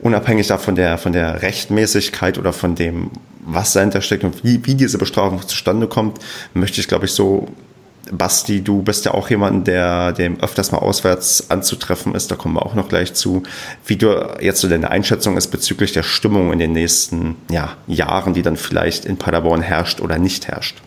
Unabhängig 0.00 0.48
davon 0.48 0.74
der, 0.74 0.98
von 0.98 1.12
der 1.12 1.42
Rechtmäßigkeit 1.42 2.38
oder 2.38 2.52
von 2.52 2.74
dem, 2.74 3.10
was 3.44 3.72
dahinter 3.72 4.00
steckt 4.00 4.24
und 4.24 4.42
wie, 4.44 4.64
wie 4.66 4.74
diese 4.74 4.98
Bestrafung 4.98 5.46
zustande 5.46 5.86
kommt, 5.86 6.18
möchte 6.54 6.80
ich, 6.80 6.88
glaube 6.88 7.04
ich, 7.04 7.12
so 7.12 7.48
Basti, 8.10 8.62
du 8.62 8.82
bist 8.82 9.04
ja 9.04 9.14
auch 9.14 9.30
jemand, 9.30 9.66
der 9.68 10.12
dem 10.12 10.40
öfters 10.40 10.72
mal 10.72 10.78
auswärts 10.78 11.50
anzutreffen 11.50 12.14
ist. 12.14 12.30
Da 12.30 12.36
kommen 12.36 12.54
wir 12.54 12.66
auch 12.66 12.74
noch 12.74 12.88
gleich 12.88 13.14
zu. 13.14 13.44
Wie 13.86 13.96
du 13.96 14.36
jetzt 14.40 14.60
so 14.60 14.68
deine 14.68 14.90
Einschätzung 14.90 15.36
ist 15.36 15.48
bezüglich 15.48 15.92
der 15.92 16.02
Stimmung 16.02 16.52
in 16.52 16.58
den 16.58 16.72
nächsten 16.72 17.36
ja, 17.50 17.76
Jahren, 17.86 18.34
die 18.34 18.42
dann 18.42 18.56
vielleicht 18.56 19.04
in 19.04 19.18
Paderborn 19.18 19.62
herrscht 19.62 20.00
oder 20.00 20.18
nicht 20.18 20.48
herrscht. 20.48 20.82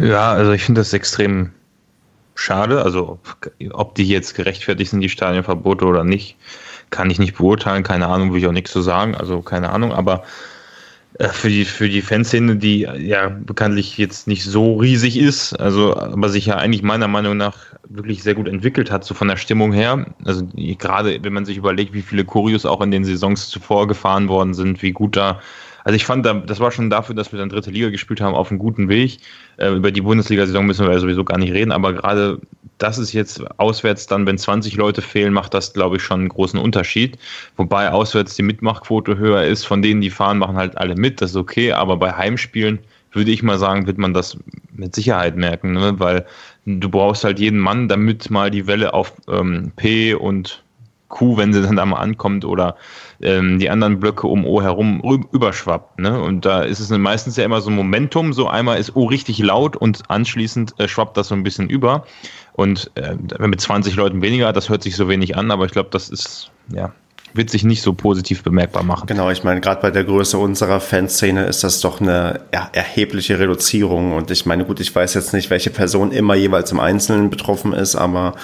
Ja, 0.00 0.32
also 0.32 0.52
ich 0.52 0.64
finde 0.64 0.80
das 0.80 0.92
extrem 0.94 1.50
schade. 2.34 2.82
Also 2.82 3.18
ob 3.72 3.94
die 3.94 4.08
jetzt 4.08 4.34
gerechtfertigt 4.34 4.90
sind, 4.90 5.00
die 5.00 5.10
Stadionverbote 5.10 5.84
oder 5.84 6.04
nicht, 6.04 6.36
kann 6.88 7.10
ich 7.10 7.18
nicht 7.18 7.36
beurteilen. 7.36 7.82
Keine 7.82 8.06
Ahnung, 8.06 8.32
will 8.32 8.40
ich 8.40 8.46
auch 8.46 8.52
nichts 8.52 8.72
zu 8.72 8.80
sagen. 8.80 9.14
Also 9.14 9.42
keine 9.42 9.70
Ahnung, 9.70 9.92
aber 9.92 10.24
äh, 11.18 11.28
für 11.28 11.50
die, 11.50 11.66
für 11.66 11.90
die 11.90 12.00
Fanszene, 12.00 12.56
die 12.56 12.80
ja 12.80 13.28
bekanntlich 13.28 13.98
jetzt 13.98 14.26
nicht 14.26 14.44
so 14.44 14.76
riesig 14.76 15.18
ist, 15.18 15.52
also 15.60 15.94
aber 15.94 16.30
sich 16.30 16.46
ja 16.46 16.56
eigentlich 16.56 16.82
meiner 16.82 17.08
Meinung 17.08 17.36
nach 17.36 17.58
wirklich 17.86 18.22
sehr 18.22 18.34
gut 18.34 18.48
entwickelt 18.48 18.90
hat, 18.90 19.04
so 19.04 19.12
von 19.12 19.28
der 19.28 19.36
Stimmung 19.36 19.72
her. 19.72 20.06
Also 20.24 20.48
gerade 20.78 21.22
wenn 21.22 21.34
man 21.34 21.44
sich 21.44 21.58
überlegt, 21.58 21.92
wie 21.92 22.02
viele 22.02 22.24
Choreos 22.24 22.64
auch 22.64 22.80
in 22.80 22.90
den 22.90 23.04
Saisons 23.04 23.48
zuvor 23.50 23.86
gefahren 23.86 24.28
worden 24.28 24.54
sind, 24.54 24.82
wie 24.82 24.92
gut 24.92 25.16
da 25.16 25.40
also 25.90 25.96
ich 25.96 26.04
fand, 26.04 26.24
das 26.24 26.60
war 26.60 26.70
schon 26.70 26.88
dafür, 26.88 27.16
dass 27.16 27.32
wir 27.32 27.40
dann 27.40 27.48
dritte 27.48 27.72
Liga 27.72 27.90
gespielt 27.90 28.20
haben, 28.20 28.36
auf 28.36 28.48
einem 28.48 28.60
guten 28.60 28.88
Weg. 28.88 29.18
Äh, 29.56 29.72
über 29.72 29.90
die 29.90 30.02
Bundesliga-Saison 30.02 30.64
müssen 30.64 30.86
wir 30.86 30.92
ja 30.92 31.00
sowieso 31.00 31.24
gar 31.24 31.36
nicht 31.36 31.52
reden, 31.52 31.72
aber 31.72 31.94
gerade 31.94 32.38
das 32.78 32.96
ist 32.96 33.12
jetzt 33.12 33.42
auswärts 33.58 34.06
dann, 34.06 34.24
wenn 34.24 34.38
20 34.38 34.76
Leute 34.76 35.02
fehlen, 35.02 35.32
macht 35.32 35.52
das, 35.52 35.72
glaube 35.72 35.96
ich, 35.96 36.02
schon 36.04 36.20
einen 36.20 36.28
großen 36.28 36.60
Unterschied. 36.60 37.18
Wobei 37.56 37.90
auswärts 37.90 38.36
die 38.36 38.44
Mitmachquote 38.44 39.18
höher 39.18 39.42
ist. 39.42 39.64
Von 39.64 39.82
denen, 39.82 40.00
die 40.00 40.10
fahren, 40.10 40.38
machen 40.38 40.56
halt 40.56 40.78
alle 40.78 40.94
mit, 40.94 41.20
das 41.20 41.30
ist 41.30 41.36
okay, 41.36 41.72
aber 41.72 41.96
bei 41.96 42.12
Heimspielen 42.12 42.78
würde 43.10 43.32
ich 43.32 43.42
mal 43.42 43.58
sagen, 43.58 43.88
wird 43.88 43.98
man 43.98 44.14
das 44.14 44.38
mit 44.72 44.94
Sicherheit 44.94 45.34
merken, 45.34 45.72
ne? 45.72 45.94
weil 45.98 46.24
du 46.66 46.88
brauchst 46.88 47.24
halt 47.24 47.40
jeden 47.40 47.58
Mann, 47.58 47.88
damit 47.88 48.30
mal 48.30 48.52
die 48.52 48.68
Welle 48.68 48.94
auf 48.94 49.12
ähm, 49.26 49.72
P 49.74 50.14
und 50.14 50.62
Q, 51.08 51.36
wenn 51.36 51.52
sie 51.52 51.62
dann 51.62 51.74
da 51.74 51.84
mal 51.84 51.98
ankommt, 51.98 52.44
oder 52.44 52.76
ähm, 53.22 53.58
die 53.58 53.70
anderen 53.70 54.00
Blöcke 54.00 54.26
um 54.26 54.44
O 54.46 54.62
herum 54.62 55.00
überschwappt. 55.32 55.98
Ne? 55.98 56.20
Und 56.20 56.44
da 56.44 56.62
ist 56.62 56.80
es 56.80 56.90
meistens 56.90 57.36
ja 57.36 57.44
immer 57.44 57.60
so 57.60 57.70
ein 57.70 57.76
Momentum, 57.76 58.32
so 58.32 58.48
einmal 58.48 58.78
ist 58.78 58.96
O 58.96 59.04
richtig 59.04 59.38
laut 59.38 59.76
und 59.76 60.02
anschließend 60.08 60.78
äh, 60.78 60.88
schwappt 60.88 61.16
das 61.16 61.28
so 61.28 61.34
ein 61.34 61.42
bisschen 61.42 61.68
über. 61.68 62.06
Und 62.52 62.90
äh, 62.94 63.16
mit 63.46 63.60
20 63.60 63.94
Leuten 63.96 64.22
weniger, 64.22 64.52
das 64.52 64.68
hört 64.68 64.82
sich 64.82 64.96
so 64.96 65.08
wenig 65.08 65.36
an, 65.36 65.50
aber 65.50 65.64
ich 65.66 65.72
glaube, 65.72 65.90
das 65.92 66.08
ist, 66.08 66.50
ja, 66.74 66.92
wird 67.32 67.50
sich 67.50 67.64
nicht 67.64 67.82
so 67.82 67.92
positiv 67.92 68.42
bemerkbar 68.42 68.82
machen. 68.82 69.06
Genau, 69.06 69.30
ich 69.30 69.44
meine, 69.44 69.60
gerade 69.60 69.80
bei 69.80 69.90
der 69.90 70.04
Größe 70.04 70.38
unserer 70.38 70.80
Fanszene 70.80 71.46
ist 71.46 71.62
das 71.62 71.80
doch 71.80 72.00
eine 72.00 72.40
ja, 72.52 72.68
erhebliche 72.72 73.38
Reduzierung. 73.38 74.12
Und 74.12 74.30
ich 74.30 74.46
meine, 74.46 74.64
gut, 74.64 74.80
ich 74.80 74.94
weiß 74.94 75.14
jetzt 75.14 75.32
nicht, 75.32 75.50
welche 75.50 75.70
Person 75.70 76.12
immer 76.12 76.34
jeweils 76.34 76.72
im 76.72 76.80
Einzelnen 76.80 77.30
betroffen 77.30 77.72
ist, 77.72 77.94
aber 77.96 78.34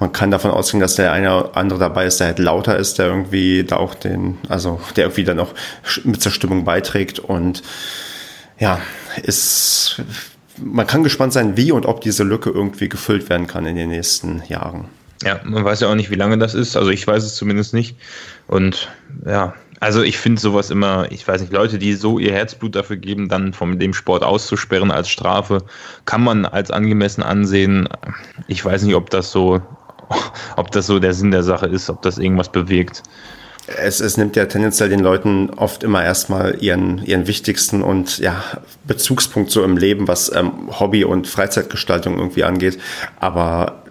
man 0.00 0.12
kann 0.12 0.30
davon 0.30 0.50
ausgehen, 0.50 0.80
dass 0.80 0.96
der 0.96 1.12
eine 1.12 1.36
oder 1.36 1.56
andere 1.56 1.78
dabei 1.78 2.06
ist, 2.06 2.18
der 2.18 2.28
halt 2.28 2.38
lauter 2.38 2.76
ist, 2.76 2.98
der 2.98 3.06
irgendwie 3.06 3.64
da 3.64 3.76
auch 3.76 3.94
den, 3.94 4.38
also 4.48 4.80
der 4.96 5.04
irgendwie 5.04 5.24
dann 5.24 5.38
auch 5.38 5.54
mit 6.04 6.22
zur 6.22 6.32
Stimmung 6.32 6.64
beiträgt. 6.64 7.18
Und 7.18 7.62
ja, 8.58 8.80
ist, 9.22 10.02
man 10.58 10.86
kann 10.86 11.02
gespannt 11.02 11.32
sein, 11.32 11.56
wie 11.56 11.72
und 11.72 11.86
ob 11.86 12.00
diese 12.00 12.24
Lücke 12.24 12.50
irgendwie 12.50 12.88
gefüllt 12.88 13.28
werden 13.28 13.46
kann 13.46 13.66
in 13.66 13.76
den 13.76 13.88
nächsten 13.88 14.42
Jahren. 14.48 14.86
Ja, 15.24 15.40
man 15.44 15.64
weiß 15.64 15.80
ja 15.80 15.88
auch 15.88 15.94
nicht, 15.94 16.10
wie 16.10 16.16
lange 16.16 16.38
das 16.38 16.54
ist. 16.54 16.76
Also 16.76 16.90
ich 16.90 17.06
weiß 17.06 17.22
es 17.22 17.36
zumindest 17.36 17.74
nicht. 17.74 17.96
Und 18.46 18.90
ja, 19.26 19.54
also 19.82 20.02
ich 20.02 20.16
finde 20.16 20.40
sowas 20.40 20.70
immer, 20.70 21.10
ich 21.10 21.26
weiß 21.26 21.40
nicht, 21.40 21.52
Leute, 21.52 21.76
die 21.76 21.94
so 21.94 22.20
ihr 22.20 22.32
Herzblut 22.32 22.76
dafür 22.76 22.96
geben, 22.96 23.28
dann 23.28 23.52
von 23.52 23.80
dem 23.80 23.94
Sport 23.94 24.22
auszusperren 24.22 24.92
als 24.92 25.08
Strafe, 25.08 25.64
kann 26.04 26.22
man 26.22 26.46
als 26.46 26.70
angemessen 26.70 27.24
ansehen. 27.24 27.88
Ich 28.46 28.64
weiß 28.64 28.84
nicht, 28.84 28.94
ob 28.94 29.10
das 29.10 29.32
so, 29.32 29.60
ob 30.56 30.70
das 30.70 30.86
so 30.86 31.00
der 31.00 31.14
Sinn 31.14 31.32
der 31.32 31.42
Sache 31.42 31.66
ist, 31.66 31.90
ob 31.90 32.00
das 32.02 32.18
irgendwas 32.18 32.52
bewegt. 32.52 33.02
Es, 33.66 33.98
es 33.98 34.16
nimmt 34.16 34.36
ja 34.36 34.46
tendenziell 34.46 34.88
den 34.88 35.00
Leuten 35.00 35.50
oft 35.50 35.82
immer 35.82 36.04
erstmal 36.04 36.62
ihren, 36.62 37.04
ihren 37.04 37.26
wichtigsten 37.26 37.82
und 37.82 38.18
ja, 38.18 38.40
Bezugspunkt 38.86 39.50
so 39.50 39.64
im 39.64 39.76
Leben, 39.76 40.06
was 40.06 40.32
ähm, 40.32 40.70
Hobby 40.78 41.02
und 41.02 41.26
Freizeitgestaltung 41.26 42.18
irgendwie 42.18 42.44
angeht. 42.44 42.78
Aber 43.18 43.82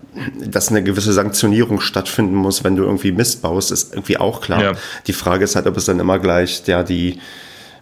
dass 0.45 0.69
eine 0.69 0.83
gewisse 0.83 1.13
Sanktionierung 1.13 1.79
stattfinden 1.79 2.35
muss, 2.35 2.63
wenn 2.63 2.75
du 2.75 2.83
irgendwie 2.83 3.11
Mist 3.11 3.41
baust, 3.41 3.71
ist 3.71 3.93
irgendwie 3.93 4.17
auch 4.17 4.41
klar. 4.41 4.61
Ja. 4.61 4.71
Die 5.07 5.13
Frage 5.13 5.45
ist 5.45 5.55
halt, 5.55 5.67
ob 5.67 5.77
es 5.77 5.85
dann 5.85 5.99
immer 5.99 6.19
gleich 6.19 6.63
ja 6.65 6.83
die 6.83 7.19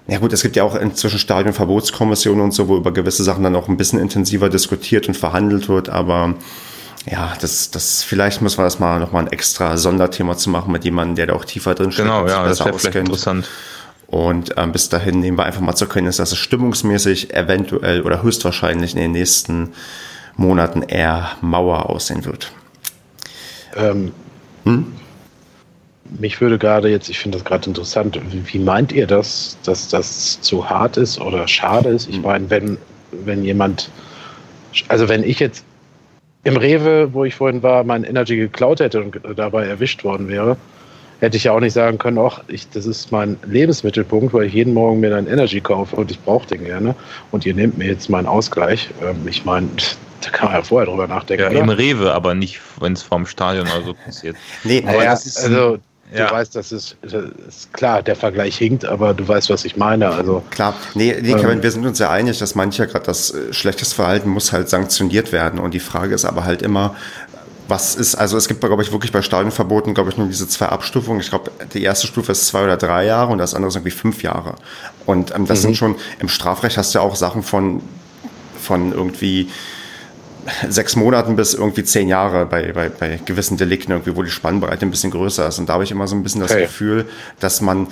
ja 0.08 0.18
gut, 0.18 0.34
es 0.34 0.42
gibt 0.42 0.56
ja 0.56 0.64
auch 0.64 0.76
inzwischen 0.76 1.20
Stadionverbotskommissionen 1.20 2.44
und 2.44 2.52
so, 2.52 2.68
wo 2.68 2.78
über 2.78 2.92
gewisse 2.92 3.24
Sachen 3.24 3.44
dann 3.44 3.56
auch 3.56 3.68
ein 3.68 3.78
bisschen 3.78 4.00
intensiver 4.00 4.50
diskutiert 4.50 5.08
und 5.08 5.16
verhandelt 5.16 5.70
wird, 5.70 5.90
aber 5.90 6.34
ja, 7.10 7.34
das, 7.40 7.72
das, 7.72 8.04
vielleicht 8.04 8.42
muss 8.42 8.58
man 8.58 8.66
das 8.66 8.80
mal 8.80 9.00
nochmal 9.00 9.26
ein 9.26 9.32
extra 9.32 9.78
Sonderthema 9.78 10.36
zu 10.36 10.50
machen 10.50 10.72
mit 10.72 10.84
jemandem, 10.84 11.16
der 11.16 11.28
da 11.28 11.34
auch 11.34 11.46
tiefer 11.46 11.76
drin 11.76 11.92
steht. 11.92 12.06
Genau, 12.06 12.28
ja, 12.28 12.44
das 12.44 12.60
wäre 12.66 12.78
vielleicht 12.78 12.96
interessant. 12.96 13.48
Und 14.08 14.56
ähm, 14.58 14.72
bis 14.72 14.90
dahin 14.90 15.20
nehmen 15.20 15.38
wir 15.38 15.46
einfach 15.46 15.62
mal 15.62 15.76
zur 15.76 15.88
Kenntnis, 15.88 16.18
dass 16.18 16.32
es 16.32 16.40
stimmungsmäßig 16.40 17.34
eventuell 17.34 18.02
oder 18.02 18.24
höchstwahrscheinlich 18.24 18.96
in 18.96 19.02
den 19.02 19.12
nächsten 19.12 19.74
Monaten 20.40 20.82
eher 20.84 21.32
Mauer 21.42 21.90
aussehen 21.90 22.26
wird. 22.26 22.52
Ähm, 23.76 24.12
hm? 24.64 24.94
Mich 26.18 26.42
würde 26.42 26.58
gerade 26.58 26.90
jetzt, 26.90 27.10
ich 27.10 27.20
finde 27.20 27.38
das 27.38 27.46
gerade 27.46 27.68
interessant, 27.68 28.20
wie, 28.32 28.54
wie, 28.54 28.60
meint 28.60 28.92
ihr 28.92 29.06
das, 29.06 29.58
dass 29.64 29.90
das 29.90 30.42
zu 30.42 30.68
hart 30.68 30.98
ist 30.98 31.22
oder 31.22 31.48
schade 31.48 31.90
ist? 31.90 32.10
Ich 32.10 32.16
hm. 32.16 32.24
meine, 32.24 32.50
wenn, 32.50 32.78
wenn 33.12 33.44
jemand, 33.44 33.92
also 34.88 35.08
wenn 35.08 35.24
ich 35.24 35.40
jetzt 35.40 35.64
im 36.46 36.56
Rewe, 36.58 37.14
wo 37.14 37.26
ich 37.26 37.36
vorhin 37.36 37.62
war, 37.62 37.84
mein 37.84 38.04
Energy 38.04 38.38
geklaut 38.38 38.80
hätte 38.80 39.04
und 39.04 39.20
dabei 39.36 39.68
erwischt 39.68 40.04
worden 40.04 40.30
wäre, 40.30 40.58
hätte 41.20 41.38
ich 41.38 41.46
ja 41.46 41.52
auch 41.52 41.60
nicht 41.60 41.74
sagen 41.74 41.98
können, 41.98 42.18
ach, 42.18 42.42
ich, 42.48 42.70
das 42.70 42.86
ist 42.86 43.12
mein 43.12 43.38
Lebensmittelpunkt, 43.46 44.34
weil 44.34 44.46
ich 44.46 44.54
jeden 44.54 44.74
Morgen 44.74 45.00
mir 45.00 45.10
dann 45.10 45.28
Energy 45.28 45.62
kaufe 45.62 45.96
und 45.96 46.12
ich 46.12 46.20
brauche 46.20 46.48
den 46.48 46.64
gerne. 46.64 46.96
Und 47.32 47.46
ihr 47.46 47.54
nehmt 47.54 47.78
mir 47.78 47.88
jetzt 47.88 48.10
meinen 48.10 48.28
Ausgleich. 48.28 48.90
Ähm, 49.02 49.28
ich 49.28 49.46
meine, 49.46 49.68
da 50.22 50.30
kann 50.30 50.48
man 50.48 50.58
ja 50.58 50.64
vorher 50.64 50.88
drüber 50.90 51.08
nachdenken. 51.08 51.44
Ja, 51.44 51.50
oder? 51.50 51.60
im 51.60 51.70
Rewe, 51.70 52.14
aber 52.14 52.36
nicht, 52.36 52.60
wenn 52.80 52.94
es 52.94 53.04
vorm 53.04 53.26
Stadion 53.26 53.68
oder 53.68 53.84
so 53.84 53.94
passiert. 53.94 54.36
nee, 54.64 54.84
aber 54.86 55.04
ja, 55.04 55.12
das 55.12 55.26
ist. 55.26 55.44
Also, 55.44 55.80
Du 56.12 56.18
ja. 56.18 56.32
weißt, 56.32 56.56
das 56.56 56.72
ist, 56.72 56.98
das 57.04 57.14
ist, 57.48 57.72
klar, 57.72 58.02
der 58.02 58.16
Vergleich 58.16 58.58
hinkt, 58.58 58.84
aber 58.84 59.14
du 59.14 59.28
weißt, 59.28 59.52
was 59.52 59.64
ich 59.64 59.78
meine. 59.78 60.10
Also 60.10 60.44
klar, 60.50 60.74
nee, 60.96 61.16
nee 61.22 61.34
Kevin, 61.34 61.58
ähm, 61.58 61.64
wir 61.64 61.70
sind 61.70 61.86
uns 61.86 62.00
ja 62.00 62.10
einig, 62.10 62.40
dass 62.40 62.56
mancher 62.56 62.88
gerade 62.88 63.06
das 63.06 63.32
äh, 63.32 63.54
schlechtes 63.54 63.94
Verhalten 63.94 64.30
muss 64.30 64.52
halt 64.52 64.70
sanktioniert 64.70 65.32
werden. 65.32 65.60
Und 65.60 65.76
die 65.76 65.80
Frage 65.80 66.16
ist 66.16 66.26
aber 66.26 66.46
halt 66.46 66.64
immer, 66.64 66.96
was 67.70 67.96
ist, 67.96 68.16
also 68.16 68.38
es 68.38 68.48
gibt, 68.48 68.62
glaube 68.62 68.82
ich, 68.82 68.92
wirklich 68.92 69.12
bei 69.12 69.22
Stadionverboten, 69.22 69.94
glaube 69.94 70.10
ich, 70.10 70.18
nur 70.18 70.28
diese 70.28 70.48
zwei 70.48 70.68
Abstufungen. 70.68 71.22
Ich 71.22 71.30
glaube, 71.30 71.52
die 71.74 71.84
erste 71.84 72.08
Stufe 72.08 72.32
ist 72.32 72.48
zwei 72.48 72.64
oder 72.64 72.78
drei 72.78 73.06
Jahre 73.06 73.32
und 73.32 73.38
das 73.38 73.54
andere 73.54 73.70
ist 73.70 73.76
irgendwie 73.76 73.92
fünf 73.92 74.24
Jahre. 74.24 74.56
Und 75.06 75.34
ähm, 75.36 75.46
das 75.46 75.60
mhm. 75.60 75.64
sind 75.64 75.78
schon, 75.78 75.96
im 76.20 76.30
Strafrecht 76.30 76.78
hast 76.78 76.94
du 76.94 77.00
ja 77.00 77.06
auch 77.06 77.16
Sachen 77.16 77.44
von, 77.44 77.82
von 78.60 78.92
irgendwie 78.92 79.50
sechs 80.68 80.96
Monaten 80.96 81.36
bis 81.36 81.54
irgendwie 81.54 81.84
zehn 81.84 82.08
Jahre 82.08 82.46
bei, 82.46 82.72
bei, 82.72 82.90
bei 82.90 83.20
gewissen 83.24 83.58
Delikten, 83.58 83.92
irgendwie, 83.92 84.16
wo 84.16 84.24
die 84.24 84.32
Spannbreite 84.32 84.86
ein 84.86 84.92
bisschen 84.92 85.12
größer 85.12 85.48
ist. 85.48 85.60
Und 85.60 85.70
da 85.70 85.74
habe 85.74 85.84
ich 85.84 85.92
immer 85.92 86.08
so 86.08 86.16
ein 86.16 86.24
bisschen 86.24 86.42
das 86.42 86.52
okay. 86.52 86.64
Gefühl, 86.64 87.06
dass 87.40 87.62
man 87.62 87.88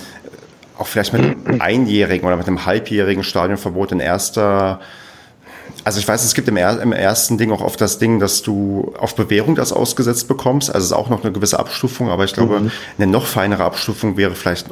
auch 0.76 0.86
vielleicht 0.86 1.12
mit 1.12 1.22
einem 1.22 1.44
einjährigen 1.60 2.26
oder 2.26 2.36
mit 2.36 2.46
einem 2.46 2.66
halbjährigen 2.66 3.22
Stadionverbot 3.22 3.92
in 3.92 4.00
erster 4.00 4.80
also 5.88 6.00
ich 6.00 6.06
weiß, 6.06 6.22
es 6.22 6.34
gibt 6.34 6.46
im, 6.48 6.58
er 6.58 6.82
im, 6.82 6.92
ersten 6.92 7.38
Ding 7.38 7.50
auch 7.50 7.62
oft 7.62 7.80
das 7.80 7.98
Ding, 7.98 8.20
dass 8.20 8.42
du 8.42 8.92
auf 8.98 9.16
Bewährung 9.16 9.54
das 9.54 9.72
ausgesetzt 9.72 10.28
bekommst. 10.28 10.68
Also 10.68 10.84
es 10.84 10.90
ist 10.90 10.92
auch 10.92 11.08
noch 11.08 11.24
eine 11.24 11.32
gewisse 11.32 11.58
Abstufung, 11.58 12.10
aber 12.10 12.24
ich 12.24 12.34
glaube, 12.34 12.60
mhm. 12.60 12.70
eine 12.98 13.06
noch 13.10 13.24
feinere 13.24 13.64
Abstufung 13.64 14.18
wäre 14.18 14.34
vielleicht 14.34 14.66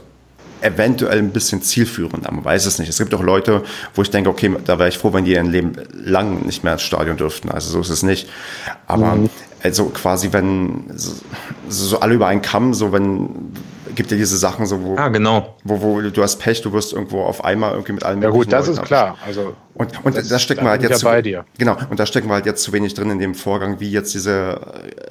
eventuell 0.61 1.17
ein 1.17 1.31
bisschen 1.31 1.63
zielführender. 1.63 2.31
Man 2.31 2.45
weiß 2.45 2.67
es 2.67 2.79
nicht. 2.79 2.91
Es 2.91 2.99
gibt 2.99 3.15
auch 3.15 3.23
Leute, 3.23 3.63
wo 3.95 4.03
ich 4.03 4.11
denke, 4.11 4.29
okay, 4.29 4.55
da 4.67 4.79
wäre 4.79 4.91
ich 4.91 4.99
froh, 4.99 5.15
wenn 5.15 5.25
die 5.25 5.33
ihr 5.33 5.43
Leben 5.43 5.73
lang 5.95 6.45
nicht 6.45 6.65
mehr 6.65 6.75
ins 6.75 6.83
Stadion 6.83 7.17
dürften. 7.17 7.49
Also 7.49 7.71
so 7.71 7.81
ist 7.81 7.89
es 7.89 8.03
nicht. 8.03 8.29
Aber 8.87 9.15
mhm. 9.15 9.31
also 9.63 9.87
quasi, 9.87 10.35
wenn 10.35 10.85
so, 10.95 11.15
so 11.71 12.01
alle 12.01 12.13
über 12.13 12.27
einen 12.27 12.43
Kamm, 12.43 12.75
so 12.75 12.93
wenn 12.93 13.55
gibt 13.97 14.11
ja 14.11 14.17
diese 14.17 14.37
Sachen 14.37 14.67
so, 14.67 14.83
wo, 14.83 14.97
ah, 14.97 15.09
genau. 15.09 15.57
wo, 15.65 15.81
wo 15.81 16.01
du 16.01 16.23
hast 16.23 16.37
Pech, 16.37 16.63
du 16.63 16.73
wirst 16.73 16.93
irgendwo 16.93 17.23
auf 17.23 17.45
einmal 17.45 17.73
irgendwie 17.73 17.93
mit 17.93 18.05
allem 18.05 18.23
Ja 18.23 18.31
gut, 18.31 18.53
das 18.53 18.67
Leuten 18.67 18.81
ist 18.81 18.87
klar. 18.87 19.17
Also 19.27 19.55
und, 19.75 20.05
und 20.05 20.17
das, 20.17 20.29
das 20.29 20.43
stecken 20.43 20.65
wir 20.65 20.71
halt 20.71 20.83
jetzt 20.83 21.01
zu, 21.01 21.07
bei 21.07 21.23
dir. 21.23 21.45
genau 21.59 21.77
und 21.91 21.99
da 21.99 22.07
stecken 22.07 22.29
wir 22.29 22.35
halt 22.35 22.47
jetzt 22.47 22.63
zu 22.63 22.73
wenig 22.73 22.95
drin 22.95 23.11
in 23.11 23.19
dem 23.19 23.35
Vorgang, 23.35 23.81
wie 23.81 23.91
jetzt 23.91 24.15
diese 24.15 24.61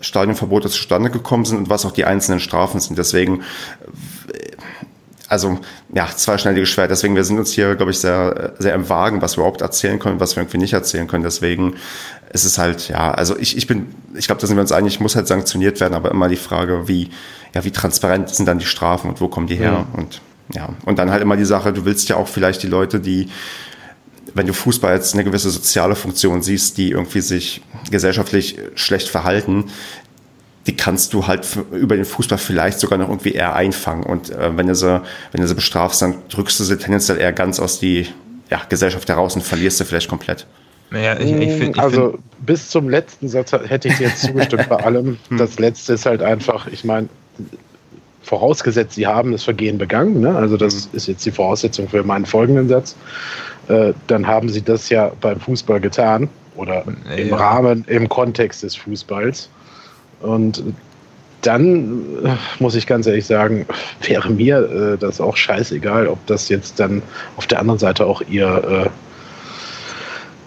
Stadionverbote 0.02 0.70
zustande 0.70 1.10
gekommen 1.10 1.46
sind 1.46 1.58
und 1.58 1.70
was 1.70 1.86
auch 1.86 1.92
die 1.92 2.06
einzelnen 2.06 2.40
Strafen 2.40 2.80
sind. 2.80 2.98
Deswegen 2.98 3.44
also 5.28 5.60
ja, 5.94 6.08
zweischneidiges 6.08 6.70
Schwert. 6.70 6.92
Deswegen, 6.92 7.16
wir 7.16 7.24
sind 7.24 7.40
uns 7.40 7.52
hier, 7.52 7.76
glaube 7.76 7.92
ich, 7.92 8.00
sehr, 8.00 8.54
sehr 8.60 8.76
im 8.76 8.90
Wagen, 8.90 9.22
was 9.22 9.38
wir 9.38 9.42
überhaupt 9.42 9.62
erzählen 9.62 10.00
können, 10.00 10.20
was 10.20 10.36
wir 10.36 10.44
irgendwie 10.44 10.60
nicht 10.60 10.74
erzählen 10.74 11.08
können. 11.08 11.24
Deswegen 11.24 11.76
ist 12.32 12.46
es 12.46 12.58
halt, 12.58 12.90
ja, 12.90 13.12
also 13.12 13.38
ich, 13.38 13.58
ich 13.58 13.66
bin, 13.66 13.88
ich 14.14 14.28
glaube, 14.28 14.42
da 14.42 14.48
sind 14.48 14.58
wir 14.58 14.62
uns 14.62 14.72
einig, 14.72 15.00
muss 15.00 15.16
halt 15.16 15.28
sanktioniert 15.28 15.80
werden, 15.80 15.94
aber 15.94 16.12
immer 16.12 16.28
die 16.28 16.36
Frage, 16.36 16.88
wie, 16.88 17.10
ja, 17.56 17.64
wie 17.64 17.72
transparent 17.72 18.30
sind 18.30 18.46
dann 18.48 18.60
die 18.60 18.66
Strafen 18.66 19.10
und 19.10 19.22
wo 19.22 19.28
kommen 19.28 19.48
die 19.48 19.56
her? 19.56 19.88
Ja. 19.94 20.00
Und 20.00 20.22
ja, 20.54 20.70
und 20.86 21.00
dann 21.00 21.10
halt 21.10 21.24
immer 21.24 21.38
die 21.38 21.46
Sache, 21.46 21.74
du 21.74 21.86
willst 21.86 22.08
ja 22.08 22.18
auch 22.18 22.28
vielleicht 22.28 22.62
die 22.62 22.68
Leute, 22.68 23.00
die 23.00 23.30
wenn 24.36 24.46
du 24.46 24.54
Fußball 24.54 24.92
als 24.92 25.14
eine 25.14 25.24
gewisse 25.24 25.50
soziale 25.50 25.96
Funktion 25.96 26.42
siehst, 26.42 26.78
die 26.78 26.92
irgendwie 26.92 27.22
sich 27.22 27.62
gesellschaftlich 27.90 28.58
schlecht 28.76 29.08
verhalten, 29.08 29.72
die 30.68 30.76
kannst 30.76 31.14
du 31.14 31.26
halt 31.26 31.48
über 31.72 31.96
den 31.96 32.04
Fußball 32.06 32.38
vielleicht 32.38 32.80
sogar 32.80 33.00
noch 33.00 33.08
irgendwie 33.08 33.32
eher 33.32 33.56
einfangen. 33.56 34.04
Und 34.04 34.32
äh, 34.32 34.58
wenn 34.58 34.68
du 34.68 34.76
sie, 34.76 35.02
wenn 35.32 35.42
du 35.42 35.48
sie 35.48 35.56
bestrafst, 35.56 36.02
dann 36.02 36.16
drückst 36.28 36.60
du 36.60 36.66
sie 36.66 36.78
tendenziell 36.78 37.18
eher 37.18 37.32
ganz 37.32 37.60
aus 37.60 37.80
die 37.80 38.08
ja, 38.50 38.62
Gesellschaft 38.68 39.08
heraus 39.08 39.36
und 39.36 39.44
verlierst 39.44 39.78
sie 39.78 39.86
vielleicht 39.86 40.10
komplett. 40.10 40.48
Ja, 40.92 41.18
ich, 41.18 41.32
ich 41.32 41.54
find, 41.54 41.76
ich 41.78 41.82
also 41.82 42.12
find, 42.12 42.46
bis 42.46 42.70
zum 42.70 42.90
letzten 42.90 43.30
Satz 43.30 43.54
hätte 43.54 43.88
ich 43.88 43.98
dir 43.98 44.08
jetzt 44.08 44.22
zugestimmt 44.22 44.68
bei 44.68 44.78
allem. 44.78 45.18
Hm. 45.30 45.38
Das 45.38 45.60
letzte 45.60 45.94
ist 45.94 46.06
halt 46.06 46.22
einfach, 46.22 46.68
ich 46.68 46.84
meine, 46.84 47.08
vorausgesetzt, 48.22 48.96
sie 48.96 49.06
haben 49.06 49.32
das 49.32 49.44
Vergehen 49.44 49.78
begangen, 49.78 50.22
ne? 50.22 50.36
also 50.36 50.58
das 50.58 50.90
ist 50.92 51.08
jetzt 51.08 51.26
die 51.26 51.32
Voraussetzung 51.32 51.88
für 51.88 52.04
meinen 52.04 52.26
folgenden 52.26 52.68
Satz, 52.68 52.96
äh, 53.68 53.94
dann 54.08 54.26
haben 54.26 54.50
sie 54.50 54.62
das 54.62 54.90
ja 54.90 55.12
beim 55.22 55.40
Fußball 55.40 55.80
getan 55.80 56.30
oder 56.56 56.84
ja. 57.10 57.16
im 57.16 57.34
Rahmen, 57.34 57.86
im 57.88 58.10
Kontext 58.10 58.64
des 58.64 58.76
Fußballs. 58.76 59.50
Und 60.22 60.64
dann 61.42 62.02
äh, 62.24 62.30
muss 62.60 62.76
ich 62.76 62.88
ganz 62.88 63.06
ehrlich 63.06 63.26
sagen, 63.26 63.66
wäre 64.02 64.30
mir 64.30 64.94
äh, 64.94 64.98
das 64.98 65.22
auch 65.22 65.36
scheißegal, 65.36 66.08
ob 66.08 66.26
das 66.26 66.50
jetzt 66.50 66.80
dann 66.80 67.04
auf 67.38 67.48
der 67.48 67.60
anderen 67.60 67.80
Seite 67.80 68.06
auch 68.06 68.22
ihr 68.28 68.88
äh, 68.88 68.90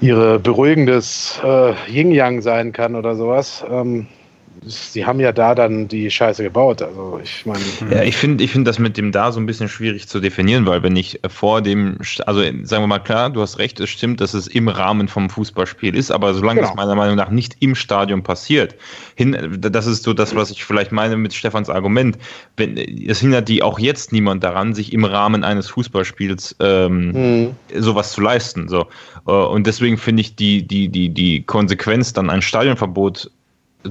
ihre 0.00 0.38
beruhigendes 0.38 1.40
äh, 1.42 1.72
Yin-Yang 1.90 2.42
sein 2.42 2.72
kann 2.72 2.94
oder 2.94 3.16
sowas. 3.16 3.64
Ähm, 3.68 4.06
sie 4.66 5.04
haben 5.04 5.20
ja 5.20 5.32
da 5.32 5.54
dann 5.54 5.88
die 5.88 6.10
Scheiße 6.10 6.42
gebaut. 6.42 6.82
Also 6.82 7.20
ich 7.22 7.46
meine. 7.46 7.60
Ja, 7.90 8.02
ich 8.02 8.16
finde 8.16 8.44
ich 8.44 8.50
finde 8.50 8.68
das 8.68 8.78
mit 8.78 8.96
dem 8.96 9.12
da 9.12 9.32
so 9.32 9.40
ein 9.40 9.46
bisschen 9.46 9.68
schwierig 9.68 10.08
zu 10.08 10.20
definieren, 10.20 10.66
weil 10.66 10.82
wenn 10.82 10.96
ich 10.96 11.20
vor 11.28 11.62
dem, 11.62 11.98
also 12.26 12.40
sagen 12.40 12.82
wir 12.82 12.86
mal 12.86 12.98
klar, 12.98 13.30
du 13.30 13.40
hast 13.40 13.58
recht, 13.58 13.80
es 13.80 13.90
stimmt, 13.90 14.20
dass 14.20 14.34
es 14.34 14.46
im 14.46 14.68
Rahmen 14.68 15.08
vom 15.08 15.30
Fußballspiel 15.30 15.94
ist, 15.94 16.10
aber 16.10 16.34
solange 16.34 16.60
genau. 16.60 16.68
das 16.68 16.76
meiner 16.76 16.94
Meinung 16.94 17.16
nach 17.16 17.30
nicht 17.30 17.56
im 17.60 17.74
Stadion 17.74 18.22
passiert, 18.22 18.74
hin, 19.14 19.58
das 19.58 19.86
ist 19.86 20.02
so 20.02 20.12
das, 20.12 20.34
was 20.34 20.50
ich 20.50 20.64
vielleicht 20.64 20.92
meine 20.92 21.16
mit 21.16 21.34
Stefans 21.34 21.70
Argument. 21.70 22.18
Wenn, 22.56 22.76
es 22.76 23.20
hindert 23.20 23.48
die 23.48 23.62
auch 23.62 23.78
jetzt 23.78 24.12
niemand 24.12 24.44
daran, 24.44 24.74
sich 24.74 24.92
im 24.92 25.04
Rahmen 25.04 25.44
eines 25.44 25.68
Fußballspiels 25.68 26.56
ähm, 26.60 27.12
mhm. 27.12 27.56
sowas 27.74 28.12
zu 28.12 28.20
leisten. 28.20 28.68
So. 28.68 28.86
Äh, 29.26 29.32
und 29.32 29.66
deswegen 29.66 29.98
finde 29.98 30.20
ich 30.20 30.36
die, 30.36 30.66
die, 30.66 30.88
die, 30.88 31.08
die 31.08 31.42
Konsequenz, 31.42 32.12
dann 32.12 32.30
ein 32.30 32.42
Stadionverbot 32.42 33.30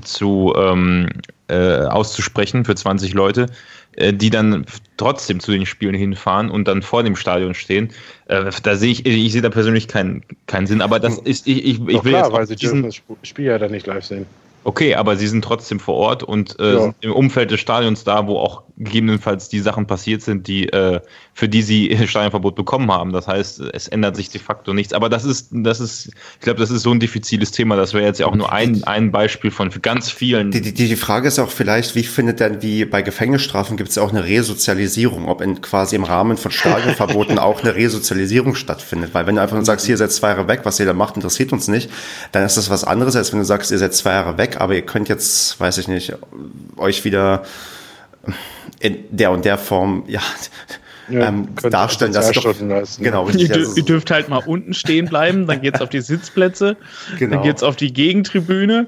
zu 0.02 0.54
ähm, 0.58 1.08
äh, 1.48 1.84
auszusprechen 1.86 2.66
für 2.66 2.76
20 2.76 3.14
Leute, 3.14 3.48
äh, 3.94 4.14
die 4.14 4.30
dann 4.30 4.66
trotzdem 4.98 5.40
zu 5.40 5.52
den 5.52 5.66
Spielen 5.66 5.96
hinfahren 5.96 6.50
und 6.50 6.68
dann 6.68 6.82
vor 6.82 7.04
dem 7.04 7.16
Stadion 7.16 7.54
stehen. 7.54 7.90
Äh, 8.28 8.52
da 8.64 8.76
sehe 8.76 8.92
ich, 8.92 9.06
ich 9.06 9.32
sehe 9.32 9.42
da 9.42 9.50
persönlich 9.50 9.88
keinen 9.88 10.24
keinen 10.46 10.68
Sinn. 10.68 10.82
Aber 10.82 11.00
das 11.00 11.18
ist, 11.20 11.48
ich, 11.48 11.66
ich, 11.66 11.80
ich 11.80 12.04
will 12.04 12.12
klar, 12.12 12.26
jetzt 12.26 12.34
weil 12.34 12.48
sie 12.48 12.56
diesen, 12.56 12.84
das 12.84 12.96
Spiel 13.24 13.46
ja 13.46 13.58
dann 13.58 13.72
nicht 13.72 13.88
live 13.88 14.06
sehen. 14.06 14.26
Okay, 14.68 14.96
aber 14.96 15.16
sie 15.16 15.28
sind 15.28 15.46
trotzdem 15.46 15.80
vor 15.80 15.96
Ort 15.96 16.24
und 16.24 16.60
äh, 16.60 16.74
ja. 16.74 16.94
im 17.00 17.14
Umfeld 17.14 17.52
des 17.52 17.62
Stadions 17.62 18.04
da, 18.04 18.28
wo 18.28 18.38
auch 18.38 18.64
gegebenenfalls 18.76 19.48
die 19.48 19.62
Sachen 19.62 19.88
passiert 19.88 20.22
sind, 20.22 20.46
die 20.46 20.68
äh, 20.68 21.00
für 21.34 21.48
die 21.48 21.62
sie 21.62 21.98
Stadionverbot 22.08 22.56
bekommen 22.56 22.92
haben. 22.92 23.14
Das 23.14 23.28
heißt, 23.28 23.62
es 23.62 23.88
ändert 23.88 24.18
sich 24.18 24.30
de 24.30 24.42
facto 24.42 24.74
nichts. 24.74 24.92
Aber 24.92 25.08
das 25.08 25.24
ist, 25.24 25.50
das 25.52 25.80
ist, 25.80 26.08
ich 26.08 26.40
glaube, 26.42 26.60
das 26.60 26.70
ist 26.70 26.82
so 26.82 26.92
ein 26.92 27.00
diffiziles 27.00 27.52
Thema. 27.52 27.78
Das 27.78 27.94
wäre 27.94 28.04
jetzt 28.04 28.20
ja 28.20 28.26
auch 28.26 28.36
nur 28.36 28.52
ein, 28.52 28.84
ein 28.84 29.12
Beispiel 29.12 29.52
von 29.52 29.70
ganz 29.82 30.12
vielen. 30.12 30.52
Die, 30.52 30.60
die, 30.60 30.74
die 30.74 30.96
Frage 30.98 31.30
ist 31.30 31.40
auch 31.40 31.50
vielleicht, 31.50 31.96
wie 31.96 32.04
findet 32.04 32.42
denn, 32.42 32.62
wie 32.62 32.84
bei 32.84 33.02
Gefängnisstrafen 33.02 33.78
gibt 33.78 33.90
es 33.90 33.96
ja 33.96 34.04
auch 34.04 34.12
eine 34.12 34.26
Resozialisierung, 34.26 35.30
ob 35.30 35.42
in 35.42 35.62
quasi 35.62 35.96
im 35.96 36.04
Rahmen 36.04 36.36
von 36.36 36.52
Stadionverboten 36.52 37.40
auch 37.40 37.62
eine 37.62 37.74
Resozialisierung 37.74 38.56
stattfindet. 38.56 39.14
Weil 39.14 39.28
wenn 39.28 39.36
du 39.36 39.42
einfach 39.42 39.56
nur 39.56 39.66
sagst, 39.66 39.86
hier 39.86 39.96
seid 39.96 40.12
zwei 40.12 40.30
Jahre 40.30 40.50
weg, 40.50 40.62
was 40.64 40.78
ihr 40.80 40.86
da 40.86 40.94
macht, 40.94 41.16
interessiert 41.16 41.54
uns 41.54 41.68
nicht, 41.68 41.90
dann 42.34 42.44
ist 42.44 42.58
das 42.58 42.70
was 42.70 42.84
anderes, 42.84 43.16
als 43.16 43.32
wenn 43.32 43.40
du 43.40 43.46
sagst, 43.46 43.72
ihr 43.72 43.78
seid 43.78 43.94
zwei 43.94 44.12
Jahre 44.12 44.38
weg, 44.38 44.57
aber 44.58 44.76
ihr 44.76 44.82
könnt 44.82 45.10
jetzt, 45.10 45.60
weiß 45.60 45.78
ich 45.78 45.88
nicht, 45.88 46.14
euch 46.78 47.06
wieder 47.06 47.44
in 48.80 48.98
der 49.12 49.32
und 49.32 49.46
der 49.46 49.58
Form, 49.58 50.04
ja, 50.08 50.22
ja, 51.10 51.30
ähm, 51.30 51.48
darstellen, 51.70 52.12
dass 52.12 52.32
doch, 52.32 52.44
genau, 53.00 53.24
richtig, 53.24 53.50
ihr, 53.50 53.56
also 53.56 53.76
ihr, 53.76 53.86
dürft 53.86 54.12
halt 54.12 54.30
mal 54.30 54.44
unten 54.46 54.74
stehen 54.74 55.08
bleiben, 55.08 55.48
dann 55.48 55.62
geht's 55.62 55.80
auf 55.82 55.90
die 55.90 56.02
Sitzplätze, 56.02 56.76
genau. 57.18 57.36
dann 57.36 57.44
geht's 57.44 57.64
auf 57.64 57.76
die 57.76 57.94
Gegentribüne. 57.94 58.88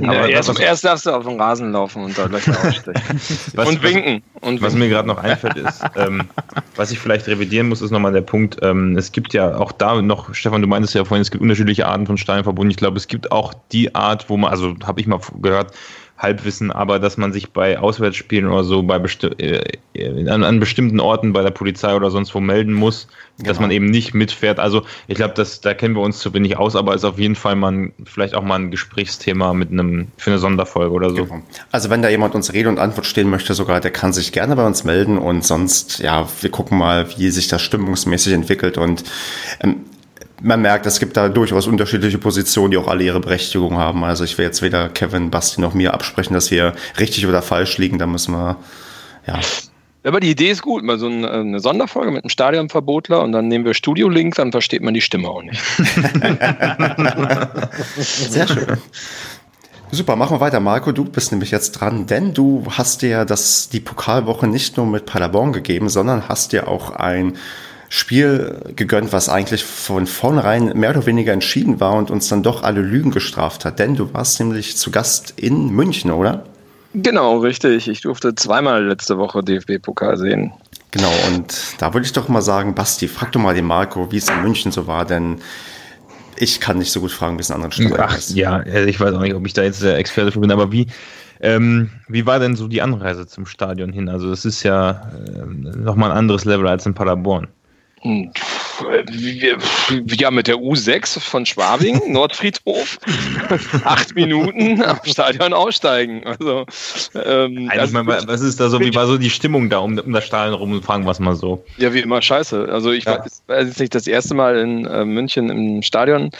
Ja, 0.00 0.26
erst, 0.26 0.58
erst 0.60 0.84
darfst 0.84 1.06
du 1.06 1.10
auf 1.10 1.24
den 1.24 1.40
Rasen 1.40 1.72
laufen 1.72 2.04
und 2.04 2.16
da 2.16 2.26
gleich 2.26 2.48
ausstechen. 2.48 3.20
und 3.56 3.82
winken. 3.82 4.22
Und 4.40 4.62
was 4.62 4.74
mir 4.74 4.88
gerade 4.88 5.08
noch 5.08 5.18
einfällt, 5.18 5.56
ist, 5.56 5.82
ähm, 5.96 6.28
was 6.76 6.90
ich 6.90 6.98
vielleicht 6.98 7.26
revidieren 7.26 7.68
muss, 7.68 7.82
ist 7.82 7.90
nochmal 7.90 8.12
der 8.12 8.20
Punkt, 8.20 8.58
ähm, 8.62 8.96
es 8.96 9.12
gibt 9.12 9.32
ja 9.32 9.56
auch 9.56 9.72
da 9.72 10.00
noch, 10.00 10.34
Stefan, 10.34 10.62
du 10.62 10.68
meintest 10.68 10.94
ja 10.94 11.04
vorhin, 11.04 11.22
es 11.22 11.30
gibt 11.30 11.42
unterschiedliche 11.42 11.86
Arten 11.86 12.06
von 12.06 12.18
Steinverbunden. 12.18 12.70
Ich 12.70 12.76
glaube, 12.76 12.96
es 12.96 13.08
gibt 13.08 13.32
auch 13.32 13.54
die 13.72 13.94
Art, 13.94 14.28
wo 14.28 14.36
man, 14.36 14.50
also 14.50 14.74
habe 14.84 15.00
ich 15.00 15.06
mal 15.06 15.20
gehört, 15.40 15.72
Halbwissen, 16.18 16.72
aber 16.72 16.98
dass 16.98 17.16
man 17.16 17.32
sich 17.32 17.52
bei 17.52 17.78
Auswärtsspielen 17.78 18.50
oder 18.50 18.64
so 18.64 18.82
bei 18.82 18.98
besti 18.98 19.28
äh, 19.38 20.28
an, 20.28 20.42
an, 20.42 20.58
bestimmten 20.58 20.98
Orten 20.98 21.32
bei 21.32 21.42
der 21.42 21.50
Polizei 21.50 21.94
oder 21.94 22.10
sonst 22.10 22.34
wo 22.34 22.40
melden 22.40 22.72
muss, 22.72 23.06
genau. 23.36 23.48
dass 23.48 23.60
man 23.60 23.70
eben 23.70 23.86
nicht 23.86 24.14
mitfährt. 24.14 24.58
Also 24.58 24.82
ich 25.06 25.14
glaube, 25.14 25.34
da 25.34 25.74
kennen 25.74 25.94
wir 25.94 26.02
uns 26.02 26.18
zu 26.18 26.34
wenig 26.34 26.56
aus, 26.56 26.74
aber 26.74 26.94
ist 26.94 27.04
auf 27.04 27.20
jeden 27.20 27.36
Fall 27.36 27.54
mal 27.54 27.72
ein, 27.72 27.92
vielleicht 28.04 28.34
auch 28.34 28.42
mal 28.42 28.56
ein 28.56 28.72
Gesprächsthema 28.72 29.54
mit 29.54 29.70
einem 29.70 30.08
für 30.16 30.30
eine 30.30 30.40
Sonderfolge 30.40 30.92
oder 30.92 31.10
so. 31.10 31.24
Genau. 31.24 31.42
Also 31.70 31.88
wenn 31.88 32.02
da 32.02 32.08
jemand 32.08 32.34
uns 32.34 32.52
Rede 32.52 32.68
und 32.68 32.80
Antwort 32.80 33.06
stehen 33.06 33.30
möchte, 33.30 33.54
sogar, 33.54 33.80
der 33.80 33.92
kann 33.92 34.12
sich 34.12 34.32
gerne 34.32 34.56
bei 34.56 34.66
uns 34.66 34.82
melden 34.82 35.18
und 35.18 35.44
sonst, 35.44 36.00
ja, 36.00 36.28
wir 36.40 36.50
gucken 36.50 36.78
mal, 36.78 37.06
wie 37.16 37.30
sich 37.30 37.46
das 37.46 37.62
stimmungsmäßig 37.62 38.32
entwickelt 38.32 38.76
und 38.76 39.04
ähm, 39.60 39.84
man 40.40 40.62
merkt, 40.62 40.86
es 40.86 41.00
gibt 41.00 41.16
da 41.16 41.28
durchaus 41.28 41.66
unterschiedliche 41.66 42.18
Positionen, 42.18 42.70
die 42.70 42.76
auch 42.76 42.88
alle 42.88 43.04
ihre 43.04 43.20
Berechtigung 43.20 43.76
haben. 43.76 44.04
Also 44.04 44.24
ich 44.24 44.38
will 44.38 44.44
jetzt 44.44 44.62
weder 44.62 44.88
Kevin, 44.88 45.30
Basti 45.30 45.60
noch 45.60 45.74
mir 45.74 45.94
absprechen, 45.94 46.34
dass 46.34 46.50
wir 46.50 46.74
richtig 46.98 47.26
oder 47.26 47.42
falsch 47.42 47.78
liegen. 47.78 47.98
Da 47.98 48.06
müssen 48.06 48.32
wir, 48.32 48.56
ja. 49.26 49.40
Aber 50.04 50.20
die 50.20 50.30
Idee 50.30 50.50
ist 50.50 50.62
gut, 50.62 50.84
mal 50.84 50.98
so 50.98 51.06
eine 51.06 51.60
Sonderfolge 51.60 52.12
mit 52.12 52.24
einem 52.24 52.30
Stadionverbotler 52.30 53.22
und 53.22 53.32
dann 53.32 53.48
nehmen 53.48 53.64
wir 53.64 53.74
Studio-Link, 53.74 54.36
dann 54.36 54.52
versteht 54.52 54.82
man 54.82 54.94
die 54.94 55.00
Stimme 55.00 55.28
auch 55.28 55.42
nicht. 55.42 55.60
Sehr 57.96 58.46
schön. 58.46 58.78
Super, 59.90 60.16
machen 60.16 60.36
wir 60.36 60.40
weiter. 60.40 60.60
Marco, 60.60 60.92
du 60.92 61.04
bist 61.04 61.32
nämlich 61.32 61.50
jetzt 61.50 61.72
dran, 61.72 62.06
denn 62.06 62.34
du 62.34 62.64
hast 62.70 63.02
dir 63.02 63.24
das, 63.24 63.70
die 63.70 63.80
Pokalwoche 63.80 64.46
nicht 64.46 64.76
nur 64.76 64.86
mit 64.86 65.06
Paderborn 65.06 65.52
gegeben, 65.52 65.88
sondern 65.88 66.28
hast 66.28 66.52
dir 66.52 66.68
auch 66.68 66.90
ein 66.90 67.36
Spiel 67.88 68.60
gegönnt, 68.76 69.12
was 69.12 69.28
eigentlich 69.28 69.64
von 69.64 70.06
vornherein 70.06 70.78
mehr 70.78 70.90
oder 70.90 71.06
weniger 71.06 71.32
entschieden 71.32 71.80
war 71.80 71.94
und 71.94 72.10
uns 72.10 72.28
dann 72.28 72.42
doch 72.42 72.62
alle 72.62 72.82
Lügen 72.82 73.10
gestraft 73.10 73.64
hat. 73.64 73.78
Denn 73.78 73.96
du 73.96 74.12
warst 74.12 74.38
nämlich 74.40 74.76
zu 74.76 74.90
Gast 74.90 75.34
in 75.36 75.70
München, 75.70 76.10
oder? 76.10 76.44
Genau, 76.94 77.38
richtig. 77.38 77.88
Ich 77.88 78.00
durfte 78.02 78.34
zweimal 78.34 78.84
letzte 78.84 79.18
Woche 79.18 79.42
DFB-Pokal 79.42 80.16
sehen. 80.16 80.52
Genau, 80.90 81.12
und 81.28 81.54
da 81.78 81.92
würde 81.92 82.06
ich 82.06 82.12
doch 82.12 82.28
mal 82.28 82.40
sagen, 82.40 82.74
Basti, 82.74 83.08
frag 83.08 83.32
doch 83.32 83.40
mal 83.40 83.54
den 83.54 83.66
Marco, 83.66 84.10
wie 84.10 84.16
es 84.16 84.28
in 84.28 84.42
München 84.42 84.72
so 84.72 84.86
war, 84.86 85.04
denn 85.04 85.38
ich 86.36 86.60
kann 86.60 86.78
nicht 86.78 86.92
so 86.92 87.00
gut 87.00 87.10
fragen, 87.10 87.36
wie 87.36 87.42
es 87.42 87.50
in 87.50 87.56
anderen 87.56 87.72
Städten 87.72 87.94
Ach, 87.98 88.16
ist. 88.16 88.34
Ja, 88.34 88.64
ich 88.64 88.98
weiß 88.98 89.14
auch 89.14 89.20
nicht, 89.20 89.34
ob 89.34 89.46
ich 89.46 89.52
da 89.52 89.62
jetzt 89.62 89.82
der 89.82 89.98
Experte 89.98 90.32
für 90.32 90.40
bin, 90.40 90.50
aber 90.50 90.72
wie, 90.72 90.86
ähm, 91.40 91.90
wie 92.08 92.24
war 92.24 92.38
denn 92.38 92.56
so 92.56 92.68
die 92.68 92.80
Anreise 92.80 93.26
zum 93.26 93.44
Stadion 93.44 93.92
hin? 93.92 94.08
Also 94.08 94.30
das 94.30 94.44
ist 94.44 94.62
ja 94.62 95.10
äh, 95.12 95.44
nochmal 95.46 96.10
ein 96.10 96.16
anderes 96.16 96.44
Level 96.44 96.66
als 96.66 96.86
in 96.86 96.94
Paderborn. 96.94 97.48
Ja, 100.16 100.30
mit 100.30 100.46
der 100.46 100.56
U6 100.56 101.18
von 101.20 101.44
Schwabing, 101.46 102.00
Nordfriedhof, 102.12 102.98
acht 103.84 104.14
Minuten 104.14 104.82
am 104.82 105.00
Stadion 105.04 105.52
aussteigen. 105.52 106.22
Also, 106.24 106.64
ähm, 107.14 107.70
also, 107.72 107.92
meine, 108.02 108.22
was 108.26 108.40
ist 108.40 108.60
da 108.60 108.68
so, 108.68 108.80
wie 108.80 108.94
war 108.94 109.06
so 109.06 109.18
die 109.18 109.30
Stimmung 109.30 109.68
da 109.68 109.78
um, 109.78 109.98
um 109.98 110.12
das 110.12 110.24
Stadion 110.24 110.54
rum, 110.54 110.82
fragen 110.82 111.04
wir 111.04 111.10
es 111.10 111.18
mal 111.18 111.34
so. 111.34 111.64
Ja, 111.76 111.92
wie 111.92 112.00
immer 112.00 112.22
scheiße. 112.22 112.68
Also 112.70 112.92
ich 112.92 113.04
ja. 113.04 113.24
war 113.46 113.60
jetzt 113.60 113.80
nicht 113.80 113.94
das 113.94 114.06
erste 114.06 114.34
Mal 114.34 114.58
in 114.58 114.86
äh, 114.86 115.04
München 115.04 115.50
im 115.50 115.82
Stadion, 115.82 116.30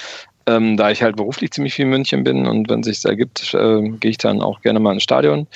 ähm, 0.49 0.77
da 0.77 0.91
ich 0.91 1.03
halt 1.03 1.17
beruflich 1.17 1.51
ziemlich 1.51 1.75
viel 1.75 1.85
in 1.85 1.91
München 1.91 2.25
bin 2.25 2.47
und 2.47 2.71
wenn 2.71 2.83
sich 2.83 3.05
ergibt, 3.05 3.55
äh, 3.55 3.89
gehe 4.01 4.11
ich 4.11 4.19
dann 4.19 4.41
auch 4.41 4.63
gerne 4.63 4.81
mal 4.81 4.95
ins 4.95 5.03
Stadion. 5.03 5.47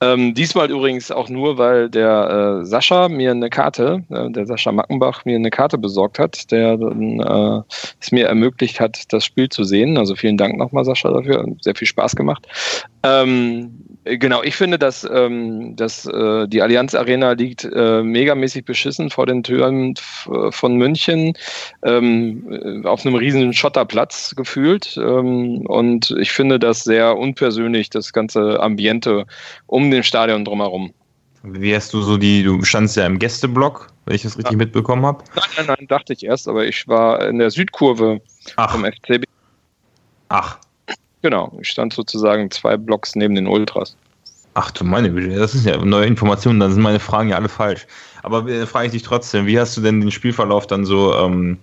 Ähm, 0.00 0.34
diesmal 0.34 0.70
übrigens 0.70 1.10
auch 1.10 1.28
nur, 1.28 1.58
weil 1.58 1.90
der 1.90 2.60
äh, 2.60 2.64
Sascha 2.64 3.08
mir 3.08 3.32
eine 3.32 3.50
Karte, 3.50 4.04
äh, 4.10 4.30
der 4.30 4.46
Sascha 4.46 4.70
Mackenbach 4.70 5.24
mir 5.24 5.36
eine 5.36 5.50
Karte 5.50 5.78
besorgt 5.78 6.18
hat, 6.18 6.50
der 6.52 6.74
äh, 6.74 7.62
es 8.00 8.12
mir 8.12 8.26
ermöglicht 8.26 8.78
hat, 8.78 9.12
das 9.12 9.24
Spiel 9.24 9.48
zu 9.48 9.64
sehen. 9.64 9.96
Also 9.96 10.14
vielen 10.14 10.36
Dank 10.36 10.56
nochmal, 10.56 10.84
Sascha, 10.84 11.10
dafür. 11.10 11.44
Sehr 11.60 11.74
viel 11.74 11.88
Spaß 11.88 12.14
gemacht. 12.14 12.46
Ähm, 13.02 13.85
Genau, 14.08 14.42
ich 14.44 14.54
finde, 14.54 14.78
dass, 14.78 15.08
ähm, 15.10 15.74
dass 15.74 16.06
äh, 16.06 16.46
die 16.46 16.62
Allianz 16.62 16.94
Arena 16.94 17.32
liegt 17.32 17.64
äh, 17.64 18.04
megamäßig 18.04 18.64
beschissen 18.64 19.10
vor 19.10 19.26
den 19.26 19.42
Türen 19.42 19.94
von 20.50 20.76
München 20.76 21.34
ähm, 21.82 22.82
auf 22.84 23.04
einem 23.04 23.16
riesigen 23.16 23.52
Schotterplatz 23.52 24.34
gefühlt. 24.36 24.96
Ähm, 24.96 25.66
und 25.66 26.14
ich 26.20 26.30
finde 26.30 26.60
das 26.60 26.84
sehr 26.84 27.18
unpersönlich, 27.18 27.90
das 27.90 28.12
ganze 28.12 28.60
Ambiente 28.60 29.26
um 29.66 29.90
den 29.90 30.04
Stadion 30.04 30.44
drumherum. 30.44 30.92
Wie 31.42 31.74
hast 31.74 31.92
du 31.92 32.00
so 32.00 32.16
die, 32.16 32.44
du 32.44 32.62
standst 32.62 32.96
ja 32.96 33.06
im 33.06 33.18
Gästeblock, 33.18 33.88
wenn 34.04 34.14
ich 34.14 34.22
das 34.22 34.36
richtig 34.38 34.52
ja. 34.52 34.58
mitbekommen 34.58 35.04
habe? 35.04 35.24
Nein, 35.34 35.44
nein, 35.56 35.66
nein, 35.66 35.86
dachte 35.88 36.12
ich 36.12 36.24
erst, 36.24 36.46
aber 36.46 36.64
ich 36.64 36.86
war 36.86 37.26
in 37.26 37.38
der 37.38 37.50
Südkurve 37.50 38.20
Ach. 38.54 38.70
vom 38.70 38.84
FCB. 38.84 39.24
Ach. 40.28 40.58
Genau, 41.26 41.52
ich 41.60 41.70
stand 41.70 41.92
sozusagen 41.92 42.52
zwei 42.52 42.76
Blocks 42.76 43.16
neben 43.16 43.34
den 43.34 43.48
Ultras. 43.48 43.96
Ach 44.54 44.70
du 44.70 44.84
meine 44.84 45.10
Güte, 45.10 45.36
das 45.36 45.50
sind 45.50 45.66
ja 45.66 45.76
neue 45.84 46.06
Informationen, 46.06 46.60
dann 46.60 46.70
sind 46.70 46.84
meine 46.84 47.00
Fragen 47.00 47.30
ja 47.30 47.36
alle 47.36 47.48
falsch. 47.48 47.88
Aber 48.22 48.46
äh, 48.48 48.64
frage 48.64 48.86
ich 48.86 48.92
dich 48.92 49.02
trotzdem, 49.02 49.44
wie 49.44 49.58
hast 49.58 49.76
du 49.76 49.80
denn 49.80 50.00
den 50.00 50.12
Spielverlauf 50.12 50.68
dann 50.68 50.84
so 50.84 51.16
ähm, 51.16 51.58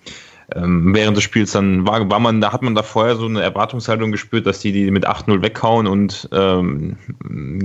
ähm, 0.53 0.93
während 0.93 1.15
des 1.15 1.23
Spiels 1.23 1.53
dann 1.53 1.87
war, 1.87 2.09
war 2.09 2.19
man, 2.19 2.41
da 2.41 2.51
hat 2.51 2.61
man 2.61 2.75
da 2.75 2.83
vorher 2.83 3.15
so 3.15 3.25
eine 3.25 3.41
Erwartungshaltung 3.41 4.11
gespürt, 4.11 4.45
dass 4.45 4.59
die 4.59 4.73
die 4.73 4.91
mit 4.91 5.07
8-0 5.07 5.41
weghauen 5.41 5.87
und 5.87 6.27
ähm, 6.33 6.97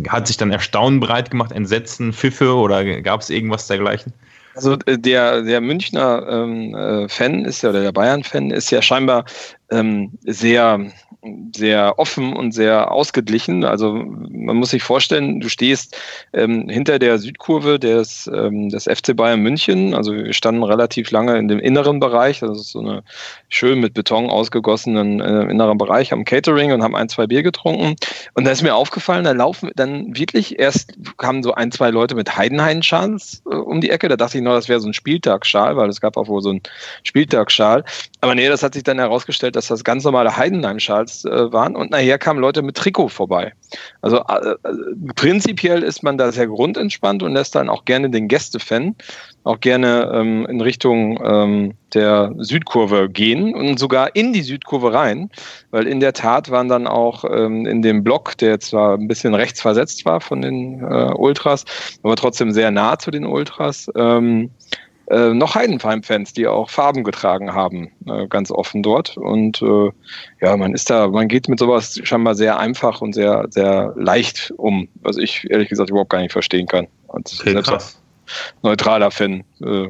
hat 0.08 0.28
sich 0.28 0.36
dann 0.36 0.52
Erstaunen 0.52 1.00
breit 1.00 1.32
gemacht, 1.32 1.50
Entsetzen, 1.50 2.12
Pfiffe 2.12 2.54
oder 2.54 3.00
gab 3.00 3.22
es 3.22 3.30
irgendwas 3.30 3.66
dergleichen? 3.66 4.12
Also 4.54 4.76
äh, 4.86 4.96
der, 4.96 5.42
der 5.42 5.60
Münchner 5.60 6.24
ähm, 6.28 6.76
äh, 6.76 7.08
Fan 7.08 7.44
ist 7.44 7.62
ja, 7.62 7.70
oder 7.70 7.82
der 7.82 7.92
Bayern-Fan 7.92 8.52
ist 8.52 8.70
ja 8.70 8.82
scheinbar 8.82 9.24
ähm, 9.70 10.18
sehr 10.22 10.90
sehr 11.54 11.98
offen 11.98 12.34
und 12.34 12.52
sehr 12.52 12.92
ausgeglichen. 12.92 13.64
Also 13.64 13.92
man 13.92 14.56
muss 14.56 14.70
sich 14.70 14.82
vorstellen, 14.82 15.40
du 15.40 15.48
stehst 15.48 15.96
ähm, 16.32 16.68
hinter 16.68 16.98
der 16.98 17.18
Südkurve 17.18 17.78
des, 17.78 18.30
ähm, 18.32 18.68
des 18.68 18.84
FC 18.84 19.16
Bayern 19.16 19.40
München. 19.40 19.94
Also 19.94 20.14
wir 20.14 20.32
standen 20.32 20.62
relativ 20.62 21.10
lange 21.10 21.36
in 21.36 21.48
dem 21.48 21.58
inneren 21.58 21.98
Bereich. 21.98 22.40
Das 22.40 22.58
ist 22.58 22.70
so 22.70 22.80
eine 22.80 23.02
schön 23.48 23.80
mit 23.80 23.94
Beton 23.94 24.30
ausgegossenen 24.30 25.20
äh, 25.20 25.50
inneren 25.50 25.76
Bereich 25.76 26.12
am 26.12 26.24
Catering 26.24 26.72
und 26.72 26.82
haben 26.82 26.94
ein, 26.94 27.08
zwei 27.08 27.26
Bier 27.26 27.42
getrunken. 27.42 27.96
Und 28.34 28.44
da 28.44 28.52
ist 28.52 28.62
mir 28.62 28.76
aufgefallen, 28.76 29.24
da 29.24 29.32
laufen 29.32 29.70
dann 29.74 30.16
wirklich 30.16 30.58
erst 30.58 30.92
kamen 31.16 31.42
so 31.42 31.54
ein, 31.54 31.72
zwei 31.72 31.90
Leute 31.90 32.14
mit 32.14 32.36
Heidenhain-Schals 32.36 33.42
äh, 33.50 33.54
um 33.54 33.80
die 33.80 33.90
Ecke. 33.90 34.08
Da 34.08 34.16
dachte 34.16 34.38
ich 34.38 34.44
noch, 34.44 34.54
das 34.54 34.68
wäre 34.68 34.80
so 34.80 34.88
ein 34.88 34.94
Spieltagsschal, 34.94 35.76
weil 35.76 35.88
es 35.88 36.00
gab 36.00 36.16
auch 36.16 36.28
wohl 36.28 36.42
so 36.42 36.50
einen 36.50 36.62
Spieltagsschal. 37.02 37.84
Aber 38.20 38.34
nee, 38.36 38.48
das 38.48 38.62
hat 38.62 38.74
sich 38.74 38.84
dann 38.84 38.98
herausgestellt, 38.98 39.56
dass 39.58 39.66
das 39.66 39.82
ganz 39.82 40.04
normale 40.04 40.36
Heidenheim-Schals 40.36 41.24
äh, 41.24 41.52
waren 41.52 41.74
und 41.74 41.90
nachher 41.90 42.16
kamen 42.16 42.38
Leute 42.38 42.62
mit 42.62 42.76
Trikot 42.76 43.08
vorbei. 43.08 43.52
Also 44.02 44.18
äh, 44.18 44.50
äh, 44.52 44.56
prinzipiell 45.16 45.82
ist 45.82 46.04
man 46.04 46.16
da 46.16 46.30
sehr 46.30 46.46
grundentspannt 46.46 47.24
und 47.24 47.32
lässt 47.32 47.56
dann 47.56 47.68
auch 47.68 47.84
gerne 47.84 48.08
den 48.08 48.28
Gästefan 48.28 48.94
auch 49.48 49.60
gerne 49.60 50.10
ähm, 50.14 50.46
in 50.46 50.60
Richtung 50.60 51.18
ähm, 51.24 51.74
der 51.94 52.34
Südkurve 52.36 53.08
gehen 53.08 53.54
und 53.54 53.78
sogar 53.78 54.14
in 54.14 54.34
die 54.34 54.42
Südkurve 54.42 54.92
rein, 54.92 55.30
weil 55.70 55.86
in 55.86 56.00
der 56.00 56.12
Tat 56.12 56.50
waren 56.50 56.68
dann 56.68 56.86
auch 56.86 57.24
ähm, 57.24 57.64
in 57.64 57.80
dem 57.80 58.04
Block, 58.04 58.36
der 58.36 58.60
zwar 58.60 58.98
ein 58.98 59.08
bisschen 59.08 59.34
rechts 59.34 59.62
versetzt 59.62 60.04
war 60.04 60.20
von 60.20 60.42
den 60.42 60.82
äh, 60.82 61.12
Ultras, 61.16 61.64
aber 62.02 62.16
trotzdem 62.16 62.52
sehr 62.52 62.70
nah 62.70 62.98
zu 62.98 63.10
den 63.10 63.24
Ultras, 63.24 63.90
ähm, 63.96 64.50
äh, 65.10 65.32
noch 65.32 65.54
Heidenheim-Fans, 65.54 66.32
die 66.34 66.46
auch 66.46 66.68
Farben 66.68 67.02
getragen 67.04 67.54
haben, 67.54 67.90
äh, 68.06 68.26
ganz 68.26 68.50
offen 68.50 68.82
dort. 68.82 69.16
Und 69.16 69.62
äh, 69.62 69.90
ja, 70.40 70.56
man 70.56 70.74
ist 70.74 70.90
da, 70.90 71.08
man 71.08 71.28
geht 71.28 71.48
mit 71.48 71.58
sowas 71.58 71.98
scheinbar 72.02 72.34
sehr 72.34 72.58
einfach 72.58 73.00
und 73.00 73.14
sehr, 73.14 73.46
sehr 73.50 73.94
leicht 73.96 74.52
um, 74.56 74.88
was 75.00 75.16
ich 75.16 75.48
ehrlich 75.50 75.68
gesagt 75.68 75.90
überhaupt 75.90 76.10
gar 76.10 76.20
nicht 76.20 76.32
verstehen 76.32 76.66
kann. 76.66 76.88
Und 77.06 77.34
okay, 77.40 77.52
selbst 77.52 77.72
als 77.72 78.02
neutraler 78.62 79.10
Fan 79.10 79.44
äh, 79.62 79.88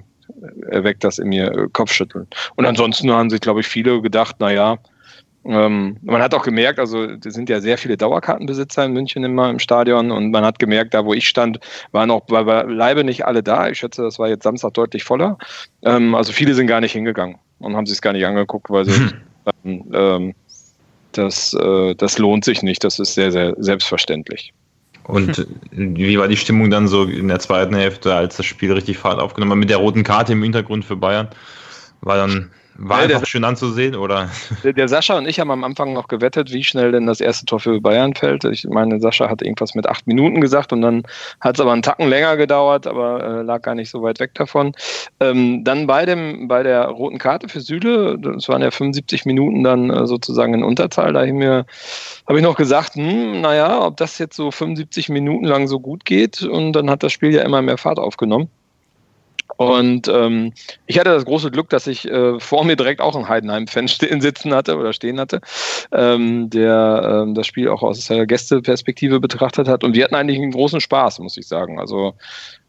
erweckt 0.70 1.02
das 1.02 1.18
in 1.18 1.28
mir 1.30 1.52
äh, 1.52 1.68
Kopfschütteln. 1.72 2.28
Und 2.54 2.66
ansonsten 2.66 3.10
haben 3.10 3.30
sich, 3.30 3.40
glaube 3.40 3.60
ich, 3.60 3.66
viele 3.66 4.00
gedacht, 4.00 4.36
naja, 4.38 4.78
ähm, 5.48 5.96
man 6.02 6.20
hat 6.20 6.34
auch 6.34 6.42
gemerkt, 6.42 6.78
also 6.78 7.04
es 7.04 7.32
sind 7.34 7.48
ja 7.48 7.60
sehr 7.60 7.78
viele 7.78 7.96
Dauerkartenbesitzer 7.96 8.84
in 8.84 8.92
München 8.92 9.24
immer 9.24 9.48
im 9.48 9.58
Stadion 9.58 10.10
und 10.10 10.30
man 10.30 10.44
hat 10.44 10.58
gemerkt, 10.58 10.92
da 10.92 11.06
wo 11.06 11.14
ich 11.14 11.26
stand, 11.26 11.58
waren 11.90 12.10
auch 12.10 12.26
beileibe 12.26 13.02
nicht 13.02 13.24
alle 13.24 13.42
da. 13.42 13.68
Ich 13.70 13.78
schätze, 13.78 14.02
das 14.02 14.18
war 14.18 14.28
jetzt 14.28 14.42
Samstag 14.42 14.74
deutlich 14.74 15.04
voller. 15.04 15.38
Ähm, 15.82 16.14
also 16.14 16.32
viele 16.32 16.54
sind 16.54 16.66
gar 16.66 16.82
nicht 16.82 16.92
hingegangen 16.92 17.38
und 17.60 17.76
haben 17.76 17.86
sich 17.86 17.96
es 17.96 18.02
gar 18.02 18.12
nicht 18.12 18.26
angeguckt, 18.26 18.68
weil 18.68 18.84
sie 18.84 19.10
hm. 19.64 19.84
ähm, 19.94 20.34
das, 21.12 21.54
äh, 21.54 21.94
das 21.94 22.18
lohnt 22.18 22.44
sich 22.44 22.62
nicht. 22.62 22.84
Das 22.84 22.98
ist 22.98 23.14
sehr, 23.14 23.32
sehr 23.32 23.54
selbstverständlich. 23.56 24.52
Und 25.04 25.46
wie 25.70 26.18
war 26.18 26.28
die 26.28 26.36
Stimmung 26.36 26.70
dann 26.70 26.88
so 26.88 27.04
in 27.04 27.28
der 27.28 27.38
zweiten 27.38 27.74
Hälfte, 27.74 28.14
als 28.14 28.36
das 28.36 28.44
Spiel 28.44 28.70
richtig 28.74 28.98
Fahrt 28.98 29.18
aufgenommen 29.18 29.52
hat, 29.52 29.58
mit 29.58 29.70
der 29.70 29.78
roten 29.78 30.04
Karte 30.04 30.32
im 30.32 30.42
Hintergrund 30.42 30.84
für 30.84 30.96
Bayern? 30.96 31.28
War 32.02 32.18
dann 32.18 32.50
war 32.78 33.00
ja, 33.00 33.16
einfach 33.16 33.26
schön 33.26 33.44
anzusehen, 33.44 33.96
oder? 33.96 34.30
Der, 34.62 34.72
der, 34.72 34.88
Sascha 34.88 35.18
und 35.18 35.26
ich 35.26 35.40
haben 35.40 35.50
am 35.50 35.64
Anfang 35.64 35.92
noch 35.92 36.06
gewettet, 36.06 36.52
wie 36.52 36.62
schnell 36.62 36.92
denn 36.92 37.06
das 37.06 37.20
erste 37.20 37.44
Tor 37.44 37.58
für 37.58 37.80
Bayern 37.80 38.14
fällt. 38.14 38.44
Ich 38.44 38.64
meine, 38.68 39.00
Sascha 39.00 39.28
hat 39.28 39.42
irgendwas 39.42 39.74
mit 39.74 39.86
acht 39.86 40.06
Minuten 40.06 40.40
gesagt 40.40 40.72
und 40.72 40.82
dann 40.82 41.02
hat 41.40 41.56
es 41.56 41.60
aber 41.60 41.72
einen 41.72 41.82
Tacken 41.82 42.08
länger 42.08 42.36
gedauert, 42.36 42.86
aber 42.86 43.22
äh, 43.22 43.42
lag 43.42 43.62
gar 43.62 43.74
nicht 43.74 43.90
so 43.90 44.02
weit 44.02 44.20
weg 44.20 44.34
davon. 44.34 44.72
Ähm, 45.18 45.64
dann 45.64 45.88
bei, 45.88 46.06
dem, 46.06 46.46
bei 46.46 46.62
der 46.62 46.84
roten 46.86 47.18
Karte 47.18 47.48
für 47.48 47.60
Süle, 47.60 48.16
das 48.16 48.48
waren 48.48 48.62
ja 48.62 48.70
75 48.70 49.26
Minuten 49.26 49.64
dann 49.64 49.90
äh, 49.90 50.06
sozusagen 50.06 50.54
in 50.54 50.62
Unterzahl, 50.62 51.12
da 51.12 51.20
habe 51.20 52.38
ich 52.38 52.42
noch 52.42 52.56
gesagt, 52.56 52.94
hm, 52.94 53.40
naja, 53.40 53.84
ob 53.84 53.96
das 53.96 54.18
jetzt 54.18 54.36
so 54.36 54.52
75 54.52 55.08
Minuten 55.08 55.46
lang 55.46 55.66
so 55.66 55.80
gut 55.80 56.04
geht 56.04 56.42
und 56.42 56.74
dann 56.74 56.88
hat 56.88 57.02
das 57.02 57.12
Spiel 57.12 57.34
ja 57.34 57.42
immer 57.42 57.60
mehr 57.60 57.76
Fahrt 57.76 57.98
aufgenommen. 57.98 58.48
Und 59.56 60.08
ähm, 60.08 60.52
ich 60.86 60.98
hatte 60.98 61.10
das 61.10 61.24
große 61.24 61.50
Glück, 61.50 61.68
dass 61.70 61.86
ich 61.86 62.06
äh, 62.08 62.38
vor 62.38 62.64
mir 62.64 62.76
direkt 62.76 63.00
auch 63.00 63.16
einen 63.16 63.28
Heidenheim-Fan 63.28 63.88
sitzen 64.20 64.54
hatte 64.54 64.76
oder 64.76 64.92
stehen 64.92 65.18
hatte, 65.18 65.40
ähm, 65.90 66.50
der 66.50 67.24
ähm, 67.24 67.34
das 67.34 67.46
Spiel 67.46 67.68
auch 67.68 67.82
aus 67.82 68.06
der 68.06 68.26
Gästeperspektive 68.26 69.20
betrachtet 69.20 69.66
hat. 69.66 69.84
Und 69.84 69.94
wir 69.94 70.04
hatten 70.04 70.14
eigentlich 70.14 70.38
einen 70.38 70.52
großen 70.52 70.80
Spaß, 70.80 71.18
muss 71.20 71.36
ich 71.36 71.48
sagen. 71.48 71.80
Also 71.80 72.14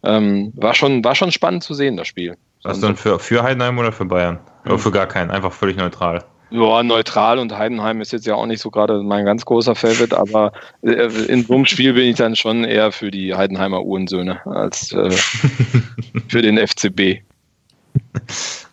ähm, 0.03 0.53
war, 0.55 0.73
schon, 0.73 1.03
war 1.03 1.15
schon 1.15 1.31
spannend 1.31 1.63
zu 1.63 1.73
sehen, 1.73 1.97
das 1.97 2.07
Spiel. 2.07 2.37
Was 2.63 2.79
dann 2.79 2.95
für, 2.95 3.19
für 3.19 3.43
Heidenheim 3.43 3.77
oder 3.77 3.91
für 3.91 4.05
Bayern? 4.05 4.39
Oder 4.65 4.77
für 4.77 4.91
gar 4.91 5.07
keinen, 5.07 5.31
einfach 5.31 5.53
völlig 5.53 5.77
neutral. 5.77 6.23
Ja, 6.51 6.81
neutral 6.81 7.37
und 7.37 7.55
Heidenheim 7.55 8.01
ist 8.01 8.11
jetzt 8.11 8.25
ja 8.25 8.35
auch 8.35 8.47
nicht 8.47 8.61
so 8.61 8.71
gerade 8.71 9.03
mein 9.03 9.25
ganz 9.25 9.45
großer 9.45 9.75
Favorite, 9.75 10.17
aber 10.17 10.51
äh, 10.81 11.05
in 11.27 11.45
so 11.45 11.53
einem 11.53 11.65
Spiel 11.65 11.93
bin 11.93 12.05
ich 12.05 12.15
dann 12.15 12.35
schon 12.35 12.63
eher 12.63 12.91
für 12.91 13.11
die 13.11 13.35
Heidenheimer 13.35 13.83
Uhrensöhne 13.83 14.43
als 14.45 14.91
äh, 14.91 15.11
für 16.27 16.41
den 16.41 16.57
FCB. 16.57 17.21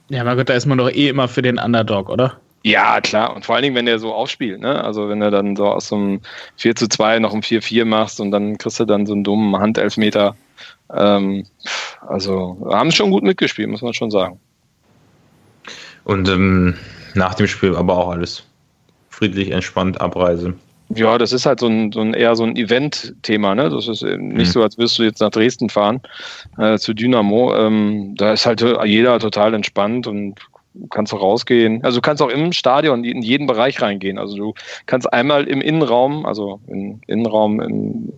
Ja, 0.08 0.24
mein 0.24 0.36
Gott, 0.36 0.48
da 0.48 0.54
ist 0.54 0.66
man 0.66 0.78
doch 0.78 0.90
eh 0.90 1.08
immer 1.08 1.28
für 1.28 1.42
den 1.42 1.58
Underdog, 1.58 2.08
oder? 2.08 2.40
Ja, 2.62 3.00
klar. 3.00 3.36
Und 3.36 3.44
vor 3.44 3.54
allen 3.54 3.62
Dingen, 3.62 3.76
wenn 3.76 3.86
der 3.86 3.98
so 3.98 4.12
aufspielt, 4.12 4.60
ne? 4.60 4.82
Also 4.82 5.08
wenn 5.08 5.22
er 5.22 5.30
dann 5.30 5.54
so 5.54 5.66
aus 5.66 5.88
so 5.88 5.96
einem 5.96 6.20
4 6.56 6.74
zu 6.74 6.88
2 6.88 7.20
noch 7.20 7.32
ein 7.32 7.42
4-4 7.42 7.84
machst 7.84 8.20
und 8.20 8.32
dann 8.32 8.58
kriegst 8.58 8.80
du 8.80 8.84
dann 8.84 9.06
so 9.06 9.12
einen 9.12 9.22
dummen 9.22 9.56
Handelfmeter. 9.56 10.34
Ähm, 10.92 11.46
also 12.00 12.66
haben 12.70 12.90
schon 12.90 13.10
gut 13.10 13.22
mitgespielt, 13.22 13.68
muss 13.68 13.82
man 13.82 13.94
schon 13.94 14.10
sagen. 14.10 14.40
Und 16.02 16.28
ähm, 16.28 16.74
nach 17.16 17.34
dem 17.34 17.46
Spiel 17.46 17.74
aber 17.74 17.96
auch 17.96 18.10
alles 18.10 18.44
friedlich, 19.10 19.50
entspannt, 19.50 20.00
Abreise. 20.00 20.54
Ja, 20.94 21.18
das 21.18 21.32
ist 21.32 21.46
halt 21.46 21.58
so 21.58 21.66
ein, 21.66 21.90
so 21.90 22.00
ein 22.00 22.14
eher 22.14 22.36
so 22.36 22.44
ein 22.44 22.54
Event-Thema, 22.54 23.54
ne? 23.56 23.70
Das 23.70 23.88
ist 23.88 24.02
nicht 24.02 24.20
mhm. 24.20 24.44
so, 24.44 24.62
als 24.62 24.78
würdest 24.78 24.98
du 24.98 25.02
jetzt 25.02 25.20
nach 25.20 25.30
Dresden 25.30 25.68
fahren 25.68 26.00
äh, 26.58 26.78
zu 26.78 26.94
Dynamo. 26.94 27.56
Ähm, 27.56 28.14
da 28.16 28.32
ist 28.32 28.46
halt 28.46 28.64
jeder 28.84 29.18
total 29.18 29.54
entspannt 29.54 30.06
und 30.06 30.38
kannst 30.90 31.12
auch 31.12 31.20
rausgehen. 31.20 31.82
Also 31.82 31.98
du 31.98 32.02
kannst 32.02 32.22
auch 32.22 32.28
im 32.28 32.52
Stadion 32.52 33.02
in 33.02 33.22
jeden 33.22 33.46
Bereich 33.46 33.80
reingehen. 33.82 34.18
Also 34.18 34.36
du 34.36 34.54
kannst 34.86 35.12
einmal 35.12 35.48
im 35.48 35.60
Innenraum, 35.60 36.24
also 36.26 36.60
im 36.68 37.00
Innenraum, 37.06 37.60
im, 37.60 38.12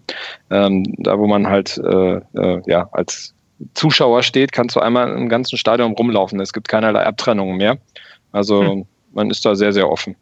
ähm, 0.51 0.85
da 0.99 1.19
wo 1.19 1.27
man 1.27 1.47
halt 1.47 1.79
äh, 1.79 2.21
äh, 2.37 2.63
ja 2.67 2.89
als 2.93 3.35
Zuschauer 3.75 4.23
steht, 4.23 4.53
kannst 4.53 4.77
du 4.77 4.81
einmal 4.81 5.11
im 5.17 5.29
ganzen 5.29 5.57
Stadion 5.57 5.93
rumlaufen. 5.93 6.39
Es 6.41 6.53
gibt 6.53 6.69
keinerlei 6.69 7.05
Abtrennungen 7.05 7.57
mehr. 7.57 7.79
Also 8.33 8.63
hm. 8.63 8.87
man 9.13 9.31
ist 9.31 9.45
da 9.45 9.55
sehr, 9.55 9.73
sehr 9.73 9.91
offen. 9.91 10.17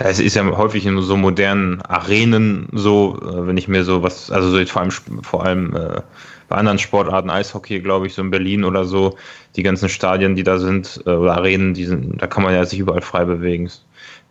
Ja, 0.00 0.06
es 0.06 0.18
ist 0.18 0.34
ja 0.34 0.44
häufig 0.56 0.84
in 0.84 1.00
so 1.00 1.16
modernen 1.16 1.80
Arenen 1.82 2.68
so, 2.72 3.18
äh, 3.22 3.46
wenn 3.46 3.56
ich 3.56 3.68
mir 3.68 3.84
so 3.84 4.02
was, 4.02 4.30
also 4.30 4.50
so 4.50 4.58
jetzt 4.58 4.72
vor 4.72 4.82
allem, 4.82 5.22
vor 5.22 5.44
allem 5.44 5.76
äh, 5.76 6.00
bei 6.48 6.56
anderen 6.56 6.78
Sportarten, 6.78 7.30
Eishockey, 7.30 7.80
glaube 7.80 8.08
ich, 8.08 8.14
so 8.14 8.22
in 8.22 8.30
Berlin 8.30 8.64
oder 8.64 8.84
so, 8.84 9.16
die 9.54 9.62
ganzen 9.62 9.88
Stadien, 9.88 10.34
die 10.34 10.42
da 10.42 10.58
sind, 10.58 11.00
äh, 11.06 11.10
oder 11.10 11.36
Arenen, 11.36 11.74
die 11.74 11.84
sind, 11.84 12.20
da 12.20 12.26
kann 12.26 12.42
man 12.42 12.52
ja 12.52 12.64
sich 12.64 12.80
überall 12.80 13.02
frei 13.02 13.24
bewegen. 13.24 13.70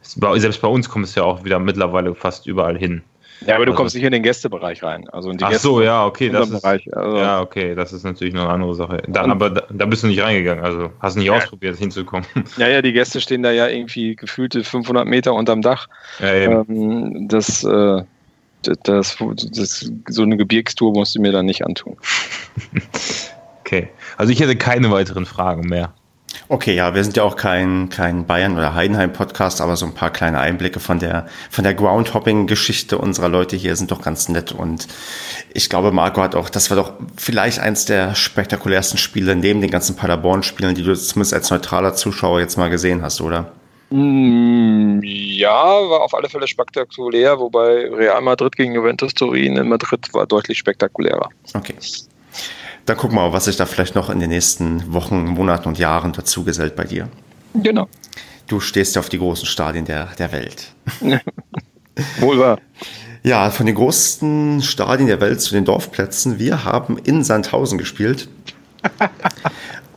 Selbst 0.02 0.62
bei 0.62 0.68
uns 0.68 0.90
kommt 0.90 1.06
es 1.06 1.16
ja 1.16 1.24
auch 1.24 1.46
wieder 1.46 1.60
mittlerweile 1.60 2.14
fast 2.16 2.46
überall 2.46 2.78
hin. 2.78 3.02
Ja, 3.46 3.56
aber 3.56 3.66
du 3.66 3.72
also, 3.72 3.78
kommst 3.82 3.96
nicht 3.96 4.04
in 4.04 4.12
den 4.12 4.24
Gästebereich 4.24 4.84
rein. 4.84 5.08
Also 5.10 5.30
in 5.30 5.38
die 5.38 5.44
ach 5.44 5.54
so, 5.54 5.82
ja, 5.82 6.06
okay, 6.06 6.30
das 6.30 6.50
ist, 6.50 6.62
Bereich, 6.62 6.96
also. 6.96 7.18
ja, 7.18 7.42
okay, 7.42 7.76
das 7.76 7.94
ist 7.94 8.04
natürlich 8.04 8.34
noch 8.34 8.44
eine 8.44 8.54
andere 8.54 8.76
Sache. 8.76 9.02
Da, 9.08 9.24
aber 9.24 9.50
da, 9.50 9.64
da, 9.70 9.86
bist 9.86 10.04
du 10.04 10.08
nicht 10.08 10.22
reingegangen, 10.22 10.64
also 10.64 10.92
hast 11.00 11.16
nicht 11.16 11.28
ja. 11.28 11.34
ausprobiert, 11.34 11.78
hinzukommen. 11.78 12.26
Ja, 12.58 12.68
ja, 12.68 12.82
die 12.82 12.94
Gäste 12.94 13.22
stehen 13.22 13.44
da 13.44 13.52
ja 13.52 13.68
irgendwie 13.68 14.16
gefühlte 14.16 14.64
500 14.64 15.08
Meter 15.08 15.34
unterm 15.34 15.62
Dach. 15.62 15.88
Ja, 16.20 16.34
eben. 16.34 16.66
Ähm, 16.68 17.28
das, 17.28 17.64
äh, 17.64 18.04
das, 18.64 19.18
das, 19.52 19.92
so 20.10 20.24
eine 20.24 20.36
Gebirgstour 20.36 20.92
musst 20.92 21.16
du 21.16 21.22
mir 21.22 21.32
dann 21.32 21.46
nicht 21.46 21.66
antun. 21.66 21.96
okay, 23.62 23.90
also 24.18 24.34
ich 24.34 24.42
hätte 24.42 24.56
keine 24.56 24.92
weiteren 24.92 25.26
Fragen 25.26 25.68
mehr. 25.68 25.94
Okay, 26.48 26.76
ja, 26.76 26.96
wir 26.96 27.04
sind 27.04 27.16
ja 27.16 27.24
auch 27.24 27.36
kein, 27.36 27.90
kein 27.90 28.26
Bayern- 28.26 28.58
oder 28.58 28.74
Heidenheim-Podcast, 28.74 29.62
aber 29.62 29.76
so 29.76 29.86
ein 29.86 29.94
paar 29.94 30.12
kleine 30.12 30.40
Einblicke 30.40 30.80
von 30.80 31.00
der, 31.00 31.28
von 31.50 31.64
der 31.64 31.74
Groundhopping-Geschichte 31.74 32.98
unserer 32.98 33.30
Leute 33.30 33.56
hier 33.56 33.76
sind 33.76 33.92
doch 33.92 34.02
ganz 34.02 34.30
nett. 34.30 34.52
Und 34.52 34.88
ich 35.54 35.70
glaube, 35.70 35.92
Marco 35.92 36.22
hat 36.22 36.36
auch, 36.36 36.50
das 36.50 36.70
war 36.70 36.78
doch 36.78 36.94
vielleicht 37.18 37.60
eins 37.60 37.86
der 37.86 38.16
spektakulärsten 38.16 38.98
Spiele 38.98 39.36
neben 39.36 39.62
den 39.62 39.72
ganzen 39.72 39.96
Paderborn-Spielen, 39.96 40.76
die 40.76 40.84
du 40.84 40.96
zumindest 40.96 41.34
als 41.34 41.50
neutraler 41.52 41.94
Zuschauer 41.94 42.40
jetzt 42.40 42.58
mal 42.58 42.70
gesehen 42.70 43.02
hast, 43.02 43.22
oder? 43.22 43.52
Mm, 43.92 45.02
ja, 45.04 45.54
war 45.54 46.02
auf 46.02 46.14
alle 46.14 46.30
Fälle 46.30 46.48
spektakulär, 46.48 47.40
wobei 47.40 47.90
Real 47.90 48.22
Madrid 48.22 48.56
gegen 48.56 48.74
Juventus 48.74 49.14
Turin 49.14 49.58
in 49.58 49.68
Madrid 49.68 50.14
war 50.14 50.28
deutlich 50.28 50.60
spektakulärer. 50.60 51.30
Okay. 51.56 51.76
Dann 52.86 52.98
gucken 52.98 53.18
wir 53.18 53.22
mal, 53.22 53.34
was 53.34 53.46
sich 53.46 53.56
da 53.56 53.66
vielleicht 53.66 53.96
noch 53.96 54.10
in 54.10 54.20
den 54.20 54.30
nächsten 54.30 54.94
Wochen, 54.94 55.26
Monaten 55.26 55.68
und 55.68 55.78
Jahren 55.78 56.14
dazu 56.14 56.44
gesellt 56.44 56.76
bei 56.76 56.86
dir. 56.86 57.08
Genau. 57.54 57.88
Du 58.48 58.60
stehst 58.60 58.96
ja 58.96 59.02
auf 59.02 59.10
die 59.10 59.20
großen 59.20 59.46
Stadien 59.46 59.86
der, 59.86 60.08
der 60.18 60.32
Welt. 60.32 60.74
Wohl 62.20 62.40
wahr. 62.40 62.60
Ja, 63.24 63.52
von 63.52 63.66
den 63.66 63.76
größten 63.76 64.62
Stadien 64.62 65.08
der 65.08 65.22
Welt 65.22 65.42
zu 65.42 65.54
den 65.54 65.66
Dorfplätzen. 65.66 66.40
Wir 66.40 66.64
haben 66.64 66.98
in 66.98 67.24
Sandhausen 67.24 67.78
gespielt. 67.78 68.30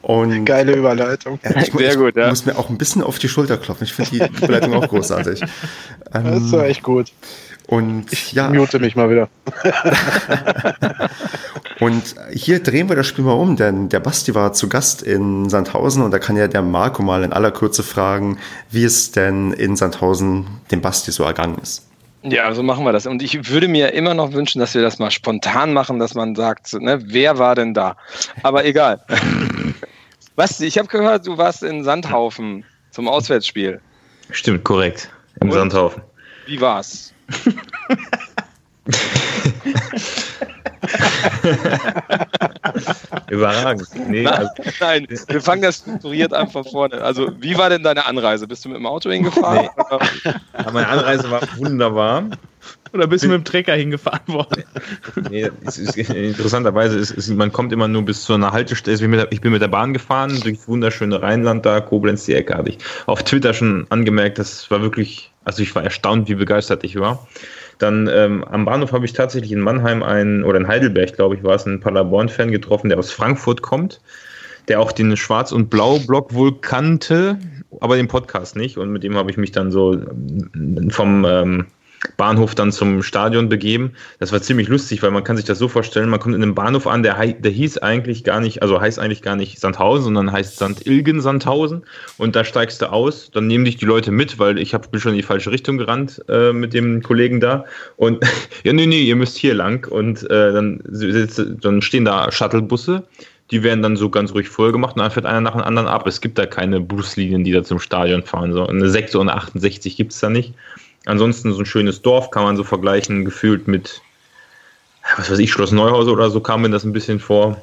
Und 0.03 0.45
Geile 0.45 0.75
Überleitung. 0.75 1.39
Ja, 1.45 1.63
ich, 1.63 1.73
Sehr 1.73 1.93
ich 1.93 1.97
gut, 1.97 2.17
ja. 2.17 2.29
muss 2.29 2.45
mir 2.45 2.59
auch 2.59 2.69
ein 2.69 2.77
bisschen 2.77 3.05
auf 3.05 3.21
die 3.21 3.29
Schulter 3.29 3.57
klopfen. 3.57 3.85
Ich 3.85 3.93
finde 3.93 4.11
die 4.11 4.45
Überleitung 4.45 4.75
auch 4.75 4.89
großartig. 4.89 5.41
das 6.13 6.43
ist 6.43 6.53
echt 6.53 6.83
gut. 6.83 7.13
Und 7.73 8.13
ich 8.13 8.35
ja. 8.35 8.51
mute 8.51 8.79
mich 8.81 8.97
mal 8.97 9.09
wieder. 9.09 9.31
und 11.81 12.03
hier 12.31 12.63
drehen 12.63 12.91
wir 12.91 12.97
das 12.97 13.07
Spiel 13.07 13.25
mal 13.25 13.33
um, 13.33 13.57
denn 13.57 13.89
der 13.89 14.01
Basti 14.01 14.35
war 14.35 14.53
zu 14.53 14.69
Gast 14.69 15.03
in 15.03 15.49
Sandhausen 15.49 16.03
und 16.03 16.11
da 16.11 16.19
kann 16.19 16.37
ja 16.37 16.49
der 16.49 16.61
Marco 16.61 17.03
mal 17.03 17.25
in 17.25 17.33
aller 17.33 17.51
Kürze 17.51 17.83
fragen, 17.83 18.37
wie 18.71 18.85
es 18.85 19.13
denn 19.13 19.55
in 19.55 19.77
Sandhausen 19.77 20.49
dem 20.71 20.83
Basti 20.83 21.13
so 21.13 21.25
ergangen 21.25 21.57
ist. 21.63 21.89
Ja, 22.21 22.53
so 22.53 22.63
machen 22.63 22.85
wir 22.85 22.93
das. 22.93 23.07
Und 23.07 23.23
ich 23.23 23.49
würde 23.49 23.69
mir 23.69 23.95
immer 23.95 24.13
noch 24.13 24.35
wünschen, 24.35 24.59
dass 24.59 24.75
wir 24.75 24.83
das 24.83 24.99
mal 24.99 25.11
spontan 25.11 25.73
machen, 25.73 25.99
dass 25.99 26.13
man 26.13 26.35
sagt, 26.35 26.75
ne, 26.75 27.01
wer 27.07 27.39
war 27.39 27.55
denn 27.55 27.73
da? 27.73 27.97
Aber 28.43 28.67
egal. 28.67 29.03
Basti, 30.37 30.67
ich 30.67 30.77
habe 30.77 30.89
gehört, 30.89 31.27
du 31.27 31.39
warst 31.39 31.63
in 31.63 31.85
Sandhaufen 31.85 32.67
zum 32.91 33.09
Auswärtsspiel. 33.09 33.81
Stimmt, 34.31 34.63
korrekt. 34.63 35.09
Im 35.41 35.49
und? 35.49 35.55
Sandhaufen. 35.55 36.03
Wie 36.45 36.61
war's? 36.61 37.12
Überragend. 43.31 43.89
Nee, 44.09 44.23
nein, 44.23 44.35
also 44.35 44.51
nein, 44.81 45.07
wir 45.09 45.41
fangen 45.41 45.63
das 45.63 45.79
strukturiert 45.79 46.35
an 46.35 46.49
von 46.49 46.65
vorne. 46.65 47.01
Also, 47.01 47.31
wie 47.41 47.57
war 47.57 47.71
denn 47.71 47.83
deine 47.83 48.07
Anreise? 48.07 48.47
Bist 48.47 48.65
du 48.65 48.69
mit 48.69 48.79
dem 48.79 48.87
Auto 48.87 49.11
hingefahren? 49.11 49.69
Nee. 50.25 50.33
Meine 50.73 50.89
Anreise 50.89 51.31
war 51.31 51.41
wunderbar. 51.57 52.25
Oder 52.93 53.07
bist 53.07 53.25
du 53.25 53.29
mit 53.29 53.37
dem 53.37 53.45
Trecker 53.45 53.75
hingefahren 53.75 54.27
worden? 54.29 54.65
Nee, 55.31 55.51
ist, 55.67 55.79
ist, 55.79 55.97
interessanterweise 55.97 56.99
ist, 56.99 57.11
ist, 57.11 57.31
man 57.31 57.53
kommt 57.53 57.73
immer 57.73 57.89
nur 57.89 58.03
bis 58.03 58.25
zu 58.25 58.35
einer 58.35 58.53
Haltestelle. 58.53 59.29
Ich 59.31 59.41
bin 59.41 59.53
mit 59.53 59.63
der 59.63 59.69
Bahn 59.69 59.93
gefahren, 59.93 60.39
durchs 60.43 60.69
wunderschöne 60.69 61.23
Rheinland 61.23 61.65
da, 61.65 61.81
Koblenz, 61.81 62.27
die 62.27 62.35
Ecke, 62.35 62.55
habe 62.55 62.71
ich 62.71 62.79
auf 63.07 63.23
Twitter 63.23 63.55
schon 63.55 63.87
angemerkt, 63.91 64.39
das 64.39 64.71
war 64.71 64.83
wirklich 64.83 65.33
also 65.45 65.63
ich 65.63 65.75
war 65.75 65.83
erstaunt, 65.83 66.29
wie 66.29 66.35
begeistert 66.35 66.85
ich 66.85 66.99
war. 66.99 67.27
Dann 67.79 68.09
ähm, 68.13 68.45
am 68.45 68.65
Bahnhof 68.65 68.93
habe 68.93 69.05
ich 69.05 69.13
tatsächlich 69.13 69.53
in 69.53 69.61
Mannheim 69.61 70.03
einen, 70.03 70.45
oder 70.45 70.59
in 70.59 70.69
Heidelberg, 70.69 71.15
glaube 71.15 71.35
ich, 71.35 71.43
war 71.43 71.57
es, 71.57 71.67
einen 71.67 71.81
Paderborn-Fan 71.81 72.51
getroffen, 72.51 72.89
der 72.89 72.99
aus 72.99 73.11
Frankfurt 73.11 73.63
kommt, 73.63 74.01
der 74.69 74.81
auch 74.81 74.93
den 74.93 75.17
Schwarz- 75.17 75.53
und 75.53 75.69
Blau-Block 75.69 76.33
wohl 76.33 76.61
kannte, 76.61 77.39
aber 77.81 77.97
den 77.97 78.09
Podcast 78.09 78.55
nicht. 78.55 78.79
Und 78.79 78.93
mit 78.93 79.03
dem 79.03 79.17
habe 79.17 79.31
ich 79.31 79.37
mich 79.37 79.51
dann 79.51 79.73
so 79.73 79.95
ähm, 79.95 80.91
vom 80.91 81.25
ähm, 81.25 81.67
Bahnhof 82.17 82.55
dann 82.55 82.73
zum 82.73 83.03
Stadion 83.03 83.49
begeben. 83.49 83.93
Das 84.19 84.33
war 84.33 84.43
ziemlich 84.43 84.69
lustig, 84.69 85.03
weil 85.03 85.11
man 85.11 85.25
kann 85.25 85.37
sich 85.37 85.45
das 85.45 85.59
so 85.59 85.69
vorstellen, 85.69 86.09
man 86.09 86.21
kommt 86.21 86.35
in 86.35 86.43
einem 86.43 86.55
Bahnhof 86.55 86.87
an, 86.87 87.03
der, 87.03 87.27
der 87.27 87.51
hieß 87.51 87.79
eigentlich 87.79 88.25
gar 88.25 88.41
nicht, 88.41 88.63
also 88.63 88.81
heißt 88.81 88.99
eigentlich 88.99 89.23
gar 89.23 89.37
nicht 89.37 89.61
Sandhausen, 89.61 90.05
sondern 90.05 90.33
heißt 90.33 90.57
St. 90.57 90.87
Ilgen 90.87 91.21
Sandhausen 91.21 91.85
und 92.19 92.37
da 92.37 92.45
steigst 92.45 92.83
du 92.83 92.91
aus, 92.91 93.31
dann 93.31 93.47
nehmen 93.47 93.65
dich 93.65 93.77
die 93.77 93.85
Leute 93.85 94.11
mit, 94.11 94.39
weil 94.39 94.59
ich 94.59 94.75
hab, 94.75 94.91
bin 94.91 95.01
schon 95.01 95.13
in 95.13 95.19
die 95.19 95.23
falsche 95.23 95.51
Richtung 95.51 95.79
gerannt 95.79 96.23
äh, 96.29 96.53
mit 96.53 96.75
dem 96.75 97.03
Kollegen 97.03 97.41
da 97.41 97.65
und 97.97 98.25
ja, 98.65 98.73
nee, 98.73 98.87
nee, 98.87 99.03
ihr 99.03 99.17
müsst 99.17 99.37
hier 99.37 99.55
lang 99.55 99.87
und 99.89 100.23
äh, 100.31 100.53
dann, 100.53 100.81
dann 101.61 101.83
stehen 101.83 102.05
da 102.05 102.31
Shuttlebusse 102.31 103.05
die 103.51 103.63
werden 103.63 103.83
dann 103.83 103.97
so 103.97 104.09
ganz 104.09 104.33
ruhig 104.33 104.49
voll 104.49 104.73
gemacht 104.73 104.97
und 104.97 105.03
dann 105.03 105.11
fährt 105.11 105.27
einer 105.27 105.43
nach 105.43 105.53
dem 105.53 105.61
anderen 105.61 105.87
ab. 105.87 106.07
Es 106.07 106.23
gibt 106.23 106.39
da 106.39 106.47
keine 106.47 106.81
Buslinien, 106.81 107.45
die 107.45 107.53
da 107.53 107.63
zum 107.63 107.79
Stadion 107.79 108.23
fahren. 108.23 108.55
So 108.55 108.67
eine 108.67 108.89
6 108.89 109.15
und 109.17 109.29
68 109.29 109.95
gibt 109.95 110.13
es 110.13 110.21
da 110.21 110.31
nicht. 110.31 110.55
Ansonsten 111.07 111.53
so 111.53 111.61
ein 111.61 111.67
schönes 111.67 112.03
Dorf 112.03 112.31
kann 112.31 112.45
man 112.45 112.57
so 112.57 112.65
vergleichen, 112.65 113.25
gefühlt 113.25 113.67
mit, 113.67 114.01
was 115.17 115.31
weiß 115.31 115.39
ich, 115.39 115.51
Schloss 115.51 115.73
Neuhause 115.73 116.13
oder 116.13 116.31
so 116.31 116.41
kam 116.41 116.63
mir 116.63 116.71
das 116.71 116.85
ein 116.85 116.93
bisschen 116.93 117.19
vor. 117.19 117.61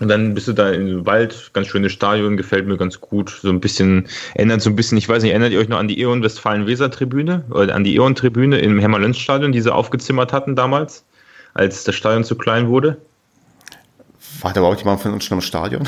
Und 0.00 0.08
dann 0.08 0.34
bist 0.34 0.48
du 0.48 0.52
da 0.52 0.70
im 0.70 1.06
Wald, 1.06 1.50
ganz 1.52 1.68
schönes 1.68 1.92
Stadion, 1.92 2.36
gefällt 2.36 2.66
mir 2.66 2.76
ganz 2.76 3.00
gut. 3.00 3.30
So 3.30 3.48
ein 3.48 3.60
bisschen, 3.60 4.08
ändert 4.34 4.60
so 4.60 4.70
ein 4.70 4.76
bisschen, 4.76 4.98
ich 4.98 5.08
weiß 5.08 5.22
nicht, 5.22 5.30
erinnert 5.30 5.52
ihr 5.52 5.60
euch 5.60 5.68
noch 5.68 5.78
an 5.78 5.86
die 5.86 6.00
Eon 6.00 6.22
Westfalen-Weser-Tribüne 6.22 7.44
oder 7.50 7.74
an 7.74 7.84
die 7.84 7.94
Eon-Tribüne 7.94 8.58
im 8.58 8.80
Hermann-Lenz-Stadion, 8.80 9.52
die 9.52 9.60
sie 9.60 9.72
aufgezimmert 9.72 10.32
hatten 10.32 10.56
damals, 10.56 11.04
als 11.52 11.84
das 11.84 11.94
Stadion 11.94 12.24
zu 12.24 12.34
klein 12.34 12.68
wurde? 12.68 12.96
War 14.40 14.52
da 14.52 14.60
überhaupt 14.60 14.80
jemand 14.80 15.00
von 15.00 15.12
uns 15.12 15.24
schon 15.24 15.38
im 15.38 15.42
Stadion? 15.42 15.86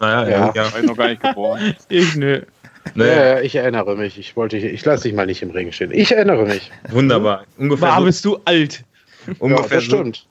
Naja, 0.00 0.28
ja, 0.28 0.52
ja. 0.54 0.66
Ich 0.78 0.86
noch 0.86 0.96
gar 0.96 1.08
nicht 1.08 1.22
geboren. 1.22 1.74
ich 1.88 2.16
nö. 2.16 2.42
Naja, 2.94 3.40
ich 3.40 3.54
erinnere 3.54 3.96
mich. 3.96 4.18
Ich 4.18 4.36
wollte, 4.36 4.56
ich 4.56 4.84
lasse 4.84 5.04
dich 5.04 5.14
mal 5.14 5.26
nicht 5.26 5.42
im 5.42 5.50
Regen 5.50 5.72
stehen. 5.72 5.90
Ich 5.92 6.12
erinnere 6.12 6.46
mich. 6.46 6.70
Wunderbar. 6.90 7.44
Ungefähr 7.58 7.88
War 7.88 7.98
so, 7.98 8.04
bist 8.04 8.24
du 8.24 8.38
alt. 8.44 8.84
Ungefähr 9.38 9.78
ja, 9.78 9.80
so, 9.80 9.96
stimmt. 9.96 10.26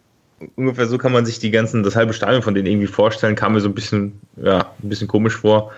Ungefähr 0.56 0.88
so 0.88 0.98
kann 0.98 1.12
man 1.12 1.26
sich 1.26 1.40
die 1.40 1.52
ganzen, 1.52 1.84
das 1.84 1.96
halbe 1.96 2.14
Stadion 2.14 2.42
von 2.42 2.54
denen 2.54 2.68
irgendwie 2.68 2.88
vorstellen. 2.88 3.36
Kam 3.36 3.54
mir 3.54 3.62
so 3.62 3.70
ein 3.70 3.76
bisschen, 3.76 4.20
ja, 4.38 4.72
ein 4.84 4.90
bisschen 4.90 5.08
komisch 5.08 5.36
vor. 5.36 5.72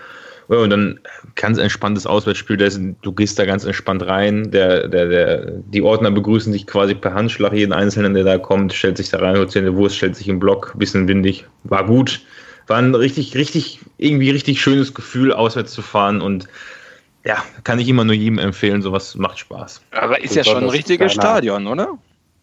Ja, 0.48 0.58
und 0.58 0.70
dann 0.70 0.98
ganz 1.34 1.58
entspanntes 1.58 2.06
Auswärtsspiel. 2.06 2.56
Du 3.02 3.12
gehst 3.12 3.38
da 3.38 3.44
ganz 3.44 3.64
entspannt 3.64 4.06
rein. 4.06 4.50
Der, 4.50 4.88
der, 4.88 5.08
der, 5.08 5.50
die 5.50 5.82
Ordner 5.82 6.10
begrüßen 6.10 6.52
dich 6.52 6.66
quasi 6.66 6.94
per 6.94 7.12
Handschlag. 7.12 7.52
Jeden 7.52 7.72
Einzelnen, 7.72 8.14
der 8.14 8.24
da 8.24 8.38
kommt, 8.38 8.72
stellt 8.72 8.96
sich 8.96 9.10
da 9.10 9.18
rein, 9.18 9.36
holt 9.36 9.50
sich 9.50 9.60
eine 9.60 9.74
Wurst, 9.76 9.96
stellt 9.96 10.16
sich 10.16 10.28
im 10.28 10.38
Block. 10.38 10.72
Bisschen 10.78 11.06
windig. 11.06 11.44
War 11.64 11.84
gut 11.84 12.22
war 12.68 12.78
ein 12.78 12.94
richtig, 12.94 13.34
richtig, 13.34 13.80
irgendwie 13.98 14.30
richtig 14.30 14.60
schönes 14.60 14.94
Gefühl, 14.94 15.32
auswärts 15.32 15.72
zu 15.72 15.82
fahren 15.82 16.20
und 16.20 16.48
ja, 17.24 17.42
kann 17.64 17.78
ich 17.78 17.88
immer 17.88 18.04
nur 18.04 18.14
jedem 18.14 18.38
empfehlen, 18.38 18.80
sowas 18.80 19.14
macht 19.16 19.38
Spaß. 19.38 19.82
Aber 19.90 20.22
ist 20.22 20.34
ja 20.34 20.44
schon 20.44 20.62
ein 20.64 20.68
richtiges 20.70 21.12
Stadion, 21.12 21.66
oder? 21.66 21.98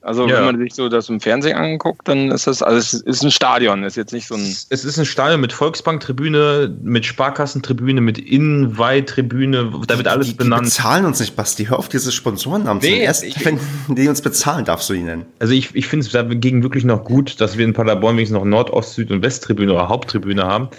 Also 0.06 0.28
ja. 0.28 0.38
wenn 0.38 0.46
man 0.46 0.60
sich 0.60 0.76
so 0.76 0.88
das 0.88 1.10
im 1.10 1.20
Fernsehen 1.20 1.58
anguckt, 1.58 2.08
dann 2.08 2.30
ist 2.30 2.46
das, 2.46 2.62
also 2.62 2.78
es 2.78 2.94
ist 2.94 3.24
ein 3.24 3.32
Stadion, 3.32 3.84
ist 3.84 3.98
jetzt 3.98 4.14
nicht 4.14 4.28
so 4.28 4.36
ein. 4.36 4.42
Es 4.70 4.86
ist 4.86 5.00
ein 5.00 5.06
Stadion 5.06 5.42
mit 5.42 5.52
Volksbanktribüne, 5.52 6.78
mit 6.84 7.08
Sparkassentribüne, 7.08 8.02
mit 8.02 8.20
Innenweihtribüne, 8.20 9.74
da 9.88 9.98
wird 9.98 10.08
alles 10.08 10.28
die, 10.28 10.34
die, 10.34 10.38
benannt. 10.38 10.62
Die 10.62 10.66
bezahlen 10.66 11.06
uns 11.06 11.20
nicht, 11.20 11.36
Basti. 11.36 11.66
Hör 11.66 11.80
auf, 11.80 11.90
diese 11.90 12.12
Sponsorennamen 12.12 12.84
nee, 12.84 13.00
Erst, 13.00 13.24
ich, 13.24 13.44
wenn 13.44 13.60
die 13.88 14.08
uns 14.08 14.22
bezahlen, 14.22 14.64
darfst 14.64 14.88
du 14.92 14.94
ihn 14.94 15.06
nennen. 15.06 15.26
Also 15.40 15.56
ich, 15.56 15.74
ich 15.74 15.88
finde 15.88 16.06
es 16.06 16.12
dagegen 16.12 16.62
wirklich 16.62 16.84
noch 16.84 17.04
gut, 17.04 17.42
dass 17.42 17.58
wir 17.58 17.66
in 17.66 17.74
Paderborn 17.74 18.16
wenigstens 18.16 18.38
noch 18.38 18.46
Nord-, 18.46 18.70
Ost-, 18.70 18.94
Süd- 18.94 19.10
und 19.10 19.24
Westtribüne 19.24 19.74
oder 19.74 19.90
Haupttribüne 19.90 20.44
haben 20.44 20.70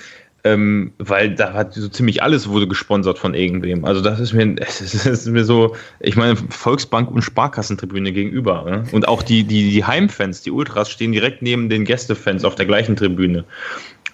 ähm, 0.46 0.92
weil 0.98 1.34
da 1.34 1.52
hat 1.54 1.74
so 1.74 1.88
ziemlich 1.88 2.22
alles 2.22 2.48
wurde 2.48 2.68
gesponsert 2.68 3.18
von 3.18 3.34
irgendwem. 3.34 3.84
Also 3.84 4.00
das 4.00 4.20
ist 4.20 4.32
mir, 4.32 4.54
das 4.54 4.80
ist 4.80 5.26
mir 5.26 5.44
so, 5.44 5.74
ich 6.00 6.16
meine, 6.16 6.36
Volksbank 6.36 7.10
und 7.10 7.22
Sparkassentribüne 7.22 8.12
gegenüber. 8.12 8.64
Ne? 8.64 8.84
Und 8.92 9.08
auch 9.08 9.22
die, 9.22 9.44
die, 9.44 9.70
die 9.70 9.84
Heimfans, 9.84 10.42
die 10.42 10.52
Ultras 10.52 10.90
stehen 10.90 11.12
direkt 11.12 11.42
neben 11.42 11.68
den 11.68 11.84
Gästefans 11.84 12.44
auf 12.44 12.54
der 12.54 12.66
gleichen 12.66 12.94
Tribüne. 12.94 13.44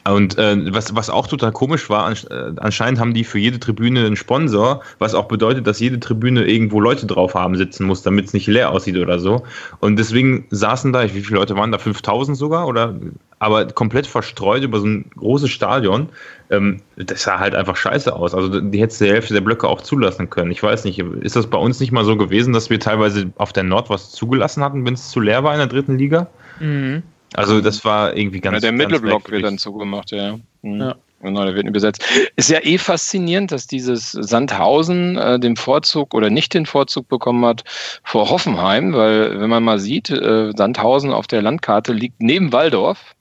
Und 0.04 0.36
äh, 0.36 0.72
was, 0.74 0.94
was 0.96 1.10
auch 1.10 1.28
total 1.28 1.52
komisch 1.52 1.88
war, 1.88 2.10
äh, 2.10 2.52
anscheinend 2.56 2.98
haben 2.98 3.14
die 3.14 3.22
für 3.22 3.38
jede 3.38 3.60
Tribüne 3.60 4.04
einen 4.04 4.16
Sponsor, 4.16 4.82
was 4.98 5.14
auch 5.14 5.28
bedeutet, 5.28 5.66
dass 5.66 5.78
jede 5.78 6.00
Tribüne 6.00 6.44
irgendwo 6.44 6.80
Leute 6.80 7.06
drauf 7.06 7.34
haben 7.34 7.56
sitzen 7.56 7.86
muss, 7.86 8.02
damit 8.02 8.26
es 8.26 8.32
nicht 8.32 8.48
leer 8.48 8.70
aussieht 8.70 8.96
oder 8.96 9.20
so. 9.20 9.44
Und 9.78 9.96
deswegen 9.98 10.46
saßen 10.50 10.92
da, 10.92 11.04
wie 11.04 11.20
viele 11.20 11.38
Leute 11.38 11.56
waren 11.56 11.70
da? 11.70 11.78
5000 11.78 12.36
sogar? 12.36 12.66
Oder? 12.66 12.96
Aber 13.38 13.66
komplett 13.66 14.08
verstreut 14.08 14.62
über 14.62 14.80
so 14.80 14.86
ein 14.86 15.04
großes 15.16 15.50
Stadion. 15.50 16.08
Ähm, 16.50 16.80
das 16.96 17.22
sah 17.22 17.38
halt 17.38 17.54
einfach 17.54 17.76
scheiße 17.76 18.12
aus. 18.12 18.34
Also 18.34 18.60
die 18.60 18.80
hätte 18.80 18.98
die 18.98 19.10
Hälfte 19.10 19.34
der 19.34 19.40
Blöcke 19.40 19.68
auch 19.68 19.82
zulassen 19.82 20.30
können. 20.30 20.50
Ich 20.50 20.62
weiß 20.62 20.84
nicht, 20.84 20.98
ist 20.98 21.36
das 21.36 21.46
bei 21.46 21.58
uns 21.58 21.78
nicht 21.78 21.92
mal 21.92 22.04
so 22.04 22.16
gewesen, 22.16 22.52
dass 22.52 22.70
wir 22.70 22.80
teilweise 22.80 23.32
auf 23.36 23.52
der 23.52 23.62
Nord 23.62 23.88
was 23.88 24.10
zugelassen 24.10 24.64
hatten, 24.64 24.84
wenn 24.84 24.94
es 24.94 25.10
zu 25.10 25.20
leer 25.20 25.44
war 25.44 25.52
in 25.52 25.58
der 25.58 25.68
dritten 25.68 25.96
Liga? 25.96 26.26
Mhm. 26.58 27.04
Also 27.34 27.60
das 27.60 27.84
war 27.84 28.16
irgendwie 28.16 28.40
ganz. 28.40 28.54
Ja, 28.54 28.60
der 28.60 28.72
Mittelblock 28.72 29.30
wird 29.30 29.44
dann 29.44 29.58
zugemacht, 29.58 30.10
ja. 30.10 30.38
Mhm. 30.62 30.80
ja. 30.80 30.94
Genau, 31.22 31.44
der 31.44 31.54
wird 31.54 31.64
nicht 31.64 31.72
besetzt. 31.72 32.04
Ist 32.34 32.50
ja 32.50 32.58
eh 32.62 32.78
faszinierend, 32.78 33.52
dass 33.52 33.68
dieses 33.68 34.10
Sandhausen 34.10 35.16
äh, 35.16 35.38
den 35.38 35.54
Vorzug 35.54 36.14
oder 36.14 36.30
nicht 36.30 36.52
den 36.52 36.66
Vorzug 36.66 37.08
bekommen 37.08 37.44
hat 37.44 37.62
vor 38.02 38.28
Hoffenheim, 38.28 38.92
weil 38.92 39.40
wenn 39.40 39.48
man 39.48 39.62
mal 39.62 39.78
sieht, 39.78 40.10
äh, 40.10 40.50
Sandhausen 40.56 41.12
auf 41.12 41.28
der 41.28 41.40
Landkarte 41.40 41.92
liegt 41.92 42.20
neben 42.20 42.52
Waldorf. 42.52 43.14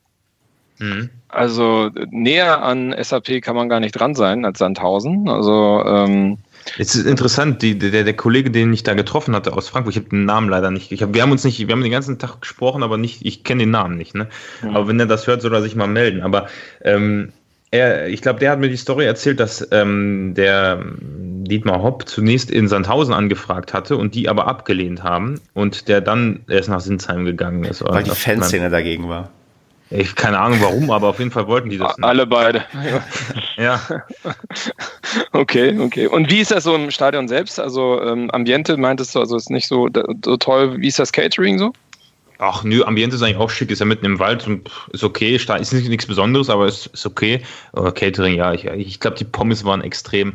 Mhm. 0.80 1.12
Also 1.28 1.92
näher 2.10 2.64
an 2.64 2.96
SAP 3.00 3.40
kann 3.42 3.56
man 3.56 3.70
gar 3.70 3.80
nicht 3.80 3.94
dran 3.94 4.16
sein 4.16 4.46
als 4.46 4.58
Sandhausen. 4.58 5.30
Also 5.30 5.84
ähm, 5.86 6.40
es 6.78 6.96
ist 6.96 7.06
interessant, 7.06 7.62
die, 7.62 7.78
der, 7.78 8.04
der 8.04 8.14
Kollege, 8.14 8.52
den 8.52 8.74
ich 8.74 8.84
da 8.84 8.94
getroffen 8.94 9.36
hatte 9.36 9.54
aus 9.54 9.70
Frankfurt, 9.70 9.96
ich 9.96 10.00
habe 10.02 10.10
den 10.10 10.26
Namen 10.26 10.50
leider 10.50 10.72
nicht. 10.72 10.92
Ich 10.92 11.02
hab, 11.02 11.14
wir 11.14 11.22
haben 11.22 11.32
uns 11.32 11.44
nicht, 11.44 11.60
wir 11.60 11.72
haben 11.72 11.82
den 11.82 11.92
ganzen 11.92 12.20
Tag 12.20 12.42
gesprochen, 12.42 12.84
aber 12.84 12.98
nicht, 12.98 13.26
ich 13.26 13.44
kenne 13.44 13.64
den 13.64 13.72
Namen 13.72 13.98
nicht. 13.98 14.16
Ne? 14.16 14.28
Mhm. 14.62 14.76
Aber 14.76 14.88
wenn 14.88 15.00
er 15.00 15.06
das 15.06 15.28
hört, 15.28 15.42
soll 15.42 15.54
er 15.54 15.62
sich 15.62 15.76
mal 15.76 15.88
melden. 15.88 16.22
Aber 16.22 16.48
ähm, 16.84 17.34
er, 17.72 18.10
ich 18.10 18.22
glaube, 18.22 18.40
der 18.40 18.52
hat 18.52 18.60
mir 18.60 18.70
die 18.70 18.78
Story 18.78 19.06
erzählt, 19.06 19.40
dass 19.40 19.68
ähm, 19.72 20.34
der 20.36 20.84
Dietmar 21.00 21.82
Hopp 21.82 22.08
zunächst 22.08 22.52
in 22.52 22.68
Sandhausen 22.68 23.14
angefragt 23.14 23.74
hatte 23.74 23.96
und 23.98 24.14
die 24.14 24.30
aber 24.30 24.48
abgelehnt 24.48 25.04
haben 25.04 25.40
und 25.54 25.88
der 25.88 26.02
dann 26.02 26.42
erst 26.50 26.70
nach 26.70 26.82
Sinsheim 26.82 27.26
gegangen 27.26 27.64
ist. 27.64 27.84
Weil 27.84 28.04
die 28.04 28.10
Fanszene 28.12 28.70
dagegen 28.70 29.08
war. 29.08 29.30
Ich 29.92 30.16
keine 30.16 30.40
Ahnung 30.40 30.60
warum, 30.62 30.90
aber 30.90 31.10
auf 31.10 31.20
jeden 31.20 31.32
Fall 31.32 31.48
wollten 31.48 31.70
die 31.70 31.78
das. 31.78 31.98
Nicht. 31.98 32.08
Alle 32.08 32.26
beide. 32.26 32.64
ja. 33.58 33.82
okay, 35.34 35.78
okay. 35.78 36.08
Und 36.08 36.32
wie 36.32 36.40
ist 36.40 36.52
das 36.52 36.64
so 36.64 36.74
im 36.76 36.92
Stadion 36.92 37.28
selbst? 37.28 37.60
Also 37.60 38.02
ähm, 38.02 38.32
Ambiente 38.32 38.78
meintest 38.78 39.14
du, 39.16 39.20
also 39.20 39.36
ist 39.36 39.50
nicht 39.50 39.68
so, 39.68 39.90
so 40.24 40.38
toll. 40.38 40.80
Wie 40.80 40.88
ist 40.88 40.98
das 40.98 41.12
Catering 41.12 41.60
so? 41.60 41.74
Ach 42.44 42.64
nö, 42.64 42.84
Ambiente 42.84 43.18
ist 43.18 43.22
eigentlich 43.22 43.38
auch 43.38 43.52
schick, 43.52 43.70
ist 43.70 43.80
ja 43.80 43.86
mitten 43.86 44.06
im 44.06 44.18
Wald 44.18 44.48
und 44.48 44.68
ist 44.94 45.04
okay, 45.04 45.36
ist 45.36 45.48
nicht, 45.50 45.90
nichts 45.90 46.08
Besonderes, 46.08 46.50
aber 46.50 46.66
ist, 46.68 46.88
ist 46.88 47.06
okay. 47.06 47.42
Aber 47.74 47.92
Catering, 47.92 48.34
ja, 48.34 48.52
ich, 48.54 48.66
ich 48.66 49.00
glaube, 49.00 49.18
die 49.18 49.26
Pommes 49.26 49.64
waren 49.64 49.82
extrem, 49.82 50.34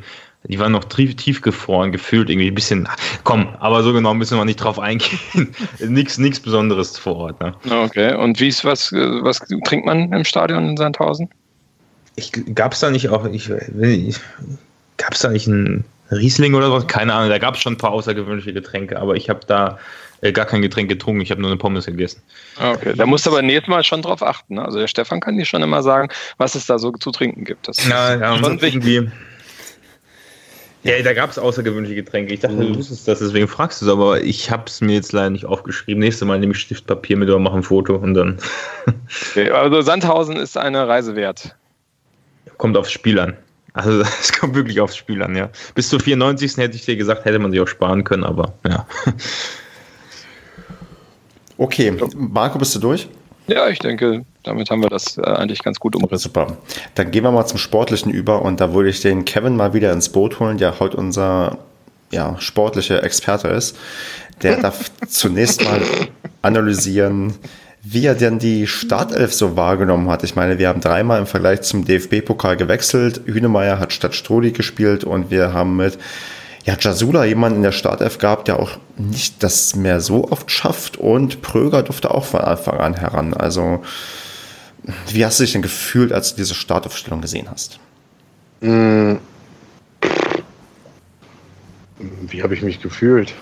die 0.48 0.58
waren 0.58 0.72
noch 0.72 0.84
tief, 0.84 1.16
tief 1.16 1.42
gefroren, 1.42 1.92
gefühlt 1.92 2.30
irgendwie 2.30 2.48
ein 2.48 2.54
bisschen, 2.54 2.88
komm, 3.24 3.48
aber 3.60 3.82
so 3.82 3.92
genau 3.92 4.14
müssen 4.14 4.38
wir 4.38 4.44
nicht 4.44 4.56
drauf 4.56 4.78
eingehen. 4.78 5.18
nichts, 5.80 6.18
nichts 6.18 6.40
Besonderes 6.40 6.98
vor 6.98 7.16
Ort. 7.16 7.40
Ne? 7.40 7.54
Okay, 7.70 8.14
und 8.14 8.40
wie 8.40 8.48
ist 8.48 8.64
was, 8.64 8.92
was 8.92 9.40
trinkt 9.64 9.86
man 9.86 10.12
im 10.12 10.24
Stadion 10.24 10.68
in 10.68 10.76
Sandhausen? 10.76 11.28
Ich, 12.16 12.32
gab 12.54 12.72
es 12.72 12.80
da 12.80 12.90
nicht 12.90 13.08
auch, 13.10 13.26
ich, 13.26 13.50
ich 13.50 14.16
gab 14.96 15.12
es 15.12 15.20
da 15.20 15.28
nicht 15.28 15.46
einen 15.48 15.84
Riesling 16.10 16.54
oder 16.54 16.72
was? 16.72 16.86
Keine 16.86 17.12
Ahnung, 17.12 17.28
da 17.28 17.38
gab 17.38 17.56
es 17.56 17.60
schon 17.60 17.74
ein 17.74 17.78
paar 17.78 17.90
außergewöhnliche 17.90 18.52
Getränke, 18.52 18.98
aber 18.98 19.16
ich 19.16 19.28
habe 19.28 19.40
da 19.46 19.78
äh, 20.22 20.32
gar 20.32 20.46
kein 20.46 20.62
Getränk 20.62 20.88
getrunken, 20.88 21.20
ich 21.20 21.30
habe 21.30 21.40
nur 21.40 21.50
eine 21.50 21.58
Pommes 21.58 21.86
gegessen. 21.86 22.22
Ah, 22.58 22.72
okay, 22.72 22.94
da 22.96 23.06
musst 23.06 23.26
du 23.26 23.30
aber 23.30 23.42
nächstes 23.42 23.68
Mal 23.68 23.84
schon 23.84 24.02
drauf 24.02 24.22
achten. 24.22 24.54
Ne? 24.54 24.64
Also 24.64 24.78
der 24.78 24.88
Stefan 24.88 25.20
kann 25.20 25.36
dir 25.36 25.44
schon 25.44 25.62
immer 25.62 25.82
sagen, 25.82 26.08
was 26.38 26.54
es 26.54 26.66
da 26.66 26.78
so 26.78 26.92
zu 26.92 27.10
trinken 27.10 27.44
gibt. 27.44 27.68
Das 27.68 27.86
ja, 27.86 28.16
ja, 28.16 28.38
schon 28.38 28.58
irgendwie. 28.58 29.10
Ja, 30.86 31.02
da 31.02 31.12
gab 31.14 31.30
es 31.30 31.38
außergewöhnliche 31.38 31.96
Getränke. 31.96 32.32
Ich 32.32 32.40
dachte, 32.40 32.54
mhm. 32.54 32.72
du 32.72 32.78
wusstest 32.78 33.08
das, 33.08 33.18
deswegen 33.18 33.48
fragst 33.48 33.80
du 33.80 33.86
es, 33.86 33.92
aber 33.92 34.22
ich 34.22 34.50
habe 34.50 34.64
es 34.66 34.80
mir 34.80 34.94
jetzt 34.94 35.12
leider 35.12 35.30
nicht 35.30 35.44
aufgeschrieben. 35.44 36.00
Nächstes 36.00 36.26
Mal 36.26 36.38
nehme 36.38 36.52
ich 36.52 36.60
Stiftpapier 36.60 37.16
mit 37.16 37.28
oder 37.28 37.40
mache 37.40 37.56
ein 37.56 37.62
Foto 37.64 37.96
und 37.96 38.14
dann. 38.14 38.38
okay, 39.30 39.50
also 39.50 39.80
Sandhausen 39.80 40.36
ist 40.36 40.56
eine 40.56 40.86
Reise 40.86 41.16
wert. 41.16 41.56
Kommt 42.56 42.76
aufs 42.76 42.92
Spiel 42.92 43.18
an. 43.18 43.36
Also 43.72 44.00
es 44.20 44.32
kommt 44.32 44.54
wirklich 44.54 44.80
aufs 44.80 44.96
Spiel 44.96 45.22
an, 45.22 45.34
ja. 45.34 45.50
Bis 45.74 45.88
zur 45.88 45.98
94. 45.98 46.56
hätte 46.56 46.76
ich 46.76 46.84
dir 46.84 46.96
gesagt, 46.96 47.24
hätte 47.24 47.40
man 47.40 47.50
sich 47.50 47.60
auch 47.60 47.68
sparen 47.68 48.04
können, 48.04 48.24
aber 48.24 48.54
ja. 48.66 48.86
Okay, 51.58 51.92
Marco, 52.14 52.58
bist 52.58 52.74
du 52.74 52.78
durch? 52.78 53.08
Ja, 53.48 53.68
ich 53.68 53.78
denke, 53.78 54.24
damit 54.46 54.70
haben 54.70 54.82
wir 54.82 54.88
das 54.88 55.18
äh, 55.18 55.22
eigentlich 55.22 55.62
ganz 55.62 55.80
gut 55.80 55.96
umrissen. 55.96 56.18
Super. 56.18 56.56
Dann 56.94 57.10
gehen 57.10 57.24
wir 57.24 57.32
mal 57.32 57.46
zum 57.46 57.58
Sportlichen 57.58 58.10
über 58.12 58.42
und 58.42 58.60
da 58.60 58.72
würde 58.72 58.88
ich 58.88 59.00
den 59.00 59.24
Kevin 59.24 59.56
mal 59.56 59.74
wieder 59.74 59.92
ins 59.92 60.08
Boot 60.08 60.40
holen, 60.40 60.58
der 60.58 60.78
heute 60.80 60.96
unser 60.96 61.58
ja, 62.10 62.36
sportlicher 62.38 63.02
Experte 63.02 63.48
ist. 63.48 63.76
Der 64.42 64.56
darf 64.62 64.90
zunächst 65.08 65.64
mal 65.64 65.80
analysieren, 66.42 67.34
wie 67.82 68.06
er 68.06 68.14
denn 68.14 68.38
die 68.38 68.66
Startelf 68.66 69.32
so 69.32 69.56
wahrgenommen 69.56 70.08
hat. 70.10 70.24
Ich 70.24 70.36
meine, 70.36 70.58
wir 70.58 70.68
haben 70.68 70.80
dreimal 70.80 71.20
im 71.20 71.26
Vergleich 71.26 71.62
zum 71.62 71.84
DFB-Pokal 71.84 72.56
gewechselt. 72.56 73.22
Hünemeyer 73.26 73.78
hat 73.78 73.92
statt 73.92 74.14
Strodi 74.14 74.52
gespielt 74.52 75.04
und 75.04 75.30
wir 75.30 75.52
haben 75.52 75.76
mit 75.76 75.98
ja, 76.64 76.76
Jasula 76.78 77.24
jemanden 77.24 77.58
in 77.58 77.62
der 77.62 77.72
Startelf 77.72 78.18
gehabt, 78.18 78.48
der 78.48 78.58
auch 78.58 78.72
nicht 78.96 79.42
das 79.42 79.76
mehr 79.76 80.00
so 80.00 80.28
oft 80.30 80.50
schafft 80.50 80.96
und 80.96 81.40
Pröger 81.42 81.84
durfte 81.84 82.10
auch 82.10 82.24
von 82.24 82.40
Anfang 82.40 82.80
an 82.80 82.94
heran. 82.94 83.34
Also, 83.34 83.82
wie 85.08 85.24
hast 85.24 85.38
du 85.38 85.44
dich 85.44 85.52
denn 85.52 85.62
gefühlt, 85.62 86.12
als 86.12 86.30
du 86.30 86.36
diese 86.36 86.54
Startaufstellung 86.54 87.20
gesehen 87.20 87.48
hast? 87.50 87.78
Mm. 88.60 89.14
Wie 92.28 92.42
habe 92.42 92.54
ich 92.54 92.62
mich 92.62 92.80
gefühlt? 92.80 93.34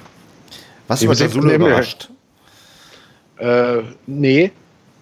Was 0.88 1.07
war 1.07 1.14
Jasula 1.14 1.55
überrascht? 1.55 2.09
Äh, 3.38 3.82
nee, 4.07 4.53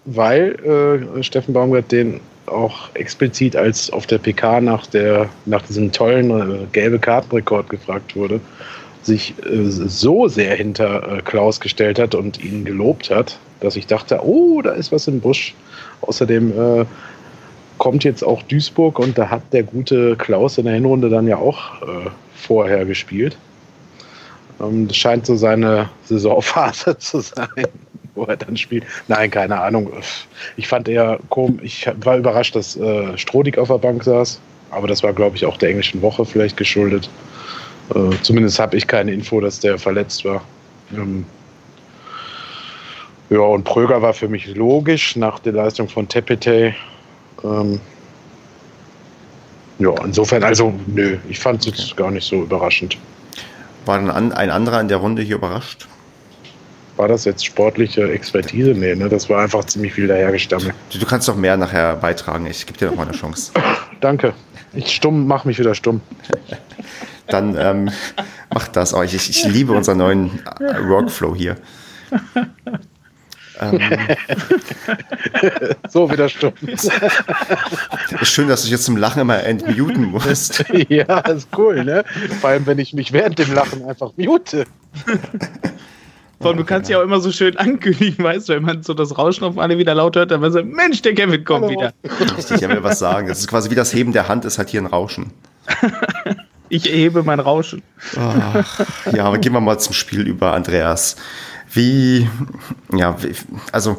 weil 0.05 1.07
äh, 1.17 1.23
Steffen 1.23 1.53
Baumgart 1.53 1.91
den 1.91 2.19
auch 2.45 2.93
explizit 2.95 3.55
als 3.55 3.89
auf 3.89 4.05
der 4.05 4.17
PK 4.17 4.61
nach, 4.61 4.85
der, 4.87 5.29
nach 5.45 5.61
diesem 5.61 5.91
tollen 5.91 6.29
äh, 6.29 6.65
gelbe 6.71 6.99
Kartenrekord 6.99 7.69
gefragt 7.69 8.15
wurde, 8.15 8.41
sich 9.01 9.33
äh, 9.45 9.63
so 9.65 10.27
sehr 10.27 10.55
hinter 10.55 11.17
äh, 11.17 11.21
Klaus 11.21 11.59
gestellt 11.59 11.99
hat 11.99 12.15
und 12.15 12.43
ihn 12.43 12.65
gelobt 12.65 13.09
hat, 13.09 13.37
dass 13.59 13.75
ich 13.75 13.87
dachte, 13.87 14.19
oh, 14.23 14.61
da 14.61 14.71
ist 14.71 14.91
was 14.91 15.07
im 15.07 15.21
Busch. 15.21 15.53
Außerdem 16.03 16.81
äh, 16.81 16.85
kommt 17.77 18.03
jetzt 18.03 18.23
auch 18.23 18.41
Duisburg 18.43 18.99
und 18.99 19.17
da 19.17 19.29
hat 19.29 19.41
der 19.51 19.63
gute 19.63 20.15
Klaus 20.15 20.57
in 20.57 20.65
der 20.65 20.75
Hinrunde 20.75 21.09
dann 21.09 21.27
ja 21.27 21.37
auch 21.37 21.81
äh, 21.81 22.09
vorher 22.35 22.85
gespielt. 22.85 23.37
Ähm, 24.61 24.87
das 24.87 24.97
scheint 24.97 25.25
so 25.25 25.35
seine 25.35 25.89
Saisonphase 26.05 26.97
zu 26.99 27.21
sein 27.21 27.67
wo 28.15 28.23
er 28.25 28.37
dann 28.37 28.57
spielt. 28.57 28.85
Nein, 29.07 29.31
keine 29.31 29.59
Ahnung. 29.59 29.91
Ich 30.57 30.67
fand 30.67 30.87
eher 30.87 31.19
komisch. 31.29 31.61
Ich 31.63 31.89
war 32.05 32.17
überrascht, 32.17 32.55
dass 32.55 32.75
äh, 32.77 33.17
Strodig 33.17 33.57
auf 33.57 33.69
der 33.69 33.77
Bank 33.77 34.03
saß. 34.03 34.39
Aber 34.71 34.87
das 34.87 35.03
war, 35.03 35.13
glaube 35.13 35.35
ich, 35.35 35.45
auch 35.45 35.57
der 35.57 35.69
englischen 35.69 36.01
Woche 36.01 36.25
vielleicht 36.25 36.57
geschuldet. 36.57 37.09
Äh, 37.93 38.15
zumindest 38.21 38.59
habe 38.59 38.77
ich 38.77 38.87
keine 38.87 39.11
Info, 39.11 39.39
dass 39.39 39.59
der 39.59 39.77
verletzt 39.77 40.25
war. 40.25 40.41
Ähm, 40.93 41.25
ja, 43.29 43.39
und 43.39 43.63
Pröger 43.63 44.01
war 44.01 44.13
für 44.13 44.27
mich 44.27 44.55
logisch 44.55 45.15
nach 45.15 45.39
der 45.39 45.53
Leistung 45.53 45.89
von 45.89 46.07
Tepete. 46.07 46.75
Ähm, 47.43 47.79
ja, 49.79 49.91
insofern, 50.03 50.43
also, 50.43 50.73
nö, 50.87 51.17
ich 51.29 51.39
fand 51.39 51.65
es 51.65 51.91
okay. 51.91 51.93
gar 51.95 52.11
nicht 52.11 52.25
so 52.25 52.43
überraschend. 52.43 52.97
War 53.85 53.99
dann 53.99 54.31
ein 54.31 54.49
anderer 54.49 54.79
in 54.79 54.87
der 54.87 54.97
Runde 54.97 55.21
hier 55.21 55.35
überrascht? 55.35 55.87
war 56.97 57.07
das 57.07 57.25
jetzt 57.25 57.45
sportliche 57.45 58.11
Expertise? 58.11 58.71
Nee, 58.71 58.95
ne? 58.95 59.09
das 59.09 59.29
war 59.29 59.41
einfach 59.41 59.63
ziemlich 59.65 59.93
viel 59.93 60.07
dahergestammelt. 60.07 60.73
Du 60.91 61.05
kannst 61.05 61.27
doch 61.27 61.35
mehr 61.35 61.57
nachher 61.57 61.95
beitragen. 61.95 62.45
Ich 62.45 62.65
gebe 62.65 62.77
dir 62.77 62.87
noch 62.87 62.95
mal 62.95 63.07
eine 63.07 63.17
Chance. 63.17 63.51
Danke. 64.01 64.33
Ich 64.73 64.93
stumm, 64.93 65.27
mach 65.27 65.45
mich 65.45 65.59
wieder 65.59 65.75
stumm. 65.75 66.01
Dann 67.27 67.55
ähm, 67.57 67.89
mach 68.53 68.67
das 68.67 68.93
auch. 68.93 69.03
Ich, 69.03 69.15
ich 69.15 69.45
liebe 69.45 69.73
unseren 69.73 69.97
neuen 69.97 70.39
Workflow 70.59 71.35
hier. 71.35 71.57
Ähm, 73.59 73.79
so 75.89 76.09
wieder 76.11 76.29
stumm. 76.29 76.53
Ist 76.65 76.91
schön, 78.23 78.47
dass 78.47 78.61
du 78.61 78.65
dich 78.65 78.71
jetzt 78.71 78.85
zum 78.85 78.97
Lachen 78.97 79.21
immer 79.21 79.43
entmuten 79.43 80.05
musst. 80.05 80.65
ja, 80.89 81.19
ist 81.19 81.49
cool, 81.57 81.83
ne? 81.83 82.03
Vor 82.41 82.51
allem, 82.51 82.65
wenn 82.65 82.79
ich 82.79 82.93
mich 82.93 83.13
während 83.13 83.39
dem 83.39 83.53
Lachen 83.53 83.83
einfach 83.85 84.11
mute. 84.17 84.65
Vor 86.39 86.55
du 86.55 86.65
kannst 86.65 86.89
ja 86.89 86.99
auch 86.99 87.03
immer 87.03 87.21
so 87.21 87.31
schön 87.31 87.57
ankündigen, 87.57 88.23
weißt 88.23 88.49
du, 88.49 88.53
wenn 88.53 88.63
man 88.63 88.83
so 88.83 88.93
das 88.93 89.17
Rauschen 89.17 89.45
auf 89.45 89.57
alle 89.57 89.77
wieder 89.77 89.95
laut 89.95 90.15
hört, 90.15 90.31
dann 90.31 90.41
man 90.41 90.51
so, 90.51 90.61
Mensch, 90.63 91.01
der 91.01 91.13
Kevin 91.13 91.43
kommt 91.43 91.65
Hallo. 91.65 91.73
wieder. 91.73 91.93
Richtig, 92.37 92.61
ich 92.61 92.69
will 92.69 92.83
was 92.83 92.99
sagen. 92.99 93.27
Das 93.27 93.39
ist 93.39 93.47
quasi 93.47 93.69
wie 93.69 93.75
das 93.75 93.93
Heben 93.93 94.11
der 94.11 94.27
Hand, 94.27 94.45
ist 94.45 94.57
halt 94.57 94.69
hier 94.69 94.81
ein 94.81 94.87
Rauschen. 94.87 95.31
ich 96.69 96.89
erhebe 96.89 97.23
mein 97.23 97.39
Rauschen. 97.39 97.81
Ach, 98.17 98.81
ja, 99.13 99.23
aber 99.23 99.37
gehen 99.37 99.53
wir 99.53 99.61
mal 99.61 99.79
zum 99.79 99.93
Spiel 99.93 100.27
über, 100.27 100.53
Andreas. 100.53 101.15
Wie, 101.73 102.29
ja, 102.95 103.21
wie, 103.21 103.33
also 103.71 103.97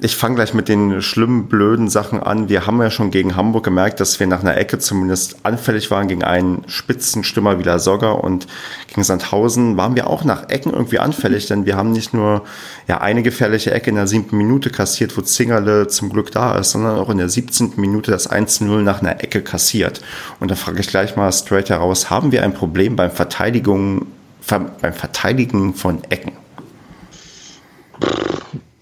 ich 0.00 0.16
fange 0.16 0.34
gleich 0.34 0.54
mit 0.54 0.68
den 0.68 1.00
schlimmen, 1.02 1.46
blöden 1.46 1.88
Sachen 1.88 2.20
an. 2.20 2.48
Wir 2.48 2.66
haben 2.66 2.82
ja 2.82 2.90
schon 2.90 3.10
gegen 3.10 3.36
Hamburg 3.36 3.64
gemerkt, 3.64 4.00
dass 4.00 4.18
wir 4.18 4.26
nach 4.26 4.40
einer 4.40 4.56
Ecke 4.56 4.78
zumindest 4.78 5.36
anfällig 5.44 5.90
waren 5.90 6.08
gegen 6.08 6.24
einen 6.24 6.64
Spitzenstimmer 6.66 7.58
wie 7.58 7.62
La 7.62 7.78
Soga 7.78 8.10
und 8.10 8.46
gegen 8.88 9.04
Sandhausen 9.04 9.76
waren 9.76 9.94
wir 9.94 10.08
auch 10.08 10.24
nach 10.24 10.48
Ecken 10.50 10.72
irgendwie 10.72 10.98
anfällig, 10.98 11.46
denn 11.46 11.64
wir 11.64 11.76
haben 11.76 11.92
nicht 11.92 12.12
nur 12.12 12.42
ja 12.88 13.00
eine 13.00 13.22
gefährliche 13.22 13.70
Ecke 13.70 13.90
in 13.90 13.96
der 13.96 14.06
siebten 14.06 14.36
Minute 14.36 14.70
kassiert, 14.70 15.16
wo 15.16 15.22
Zingerle 15.22 15.86
zum 15.86 16.10
Glück 16.10 16.32
da 16.32 16.58
ist, 16.58 16.72
sondern 16.72 16.98
auch 16.98 17.08
in 17.08 17.18
der 17.18 17.28
17. 17.28 17.74
Minute 17.76 18.10
das 18.10 18.30
1-0 18.30 18.82
nach 18.82 19.00
einer 19.00 19.22
Ecke 19.22 19.42
kassiert. 19.42 20.02
Und 20.40 20.50
da 20.50 20.54
frage 20.56 20.80
ich 20.80 20.88
gleich 20.88 21.16
mal 21.16 21.32
straight 21.32 21.70
heraus, 21.70 22.10
haben 22.10 22.32
wir 22.32 22.42
ein 22.42 22.52
Problem 22.52 22.96
beim 22.96 23.10
Verteidigung, 23.10 24.06
beim 24.48 24.92
Verteidigen 24.92 25.74
von 25.74 26.02
Ecken? 26.10 26.43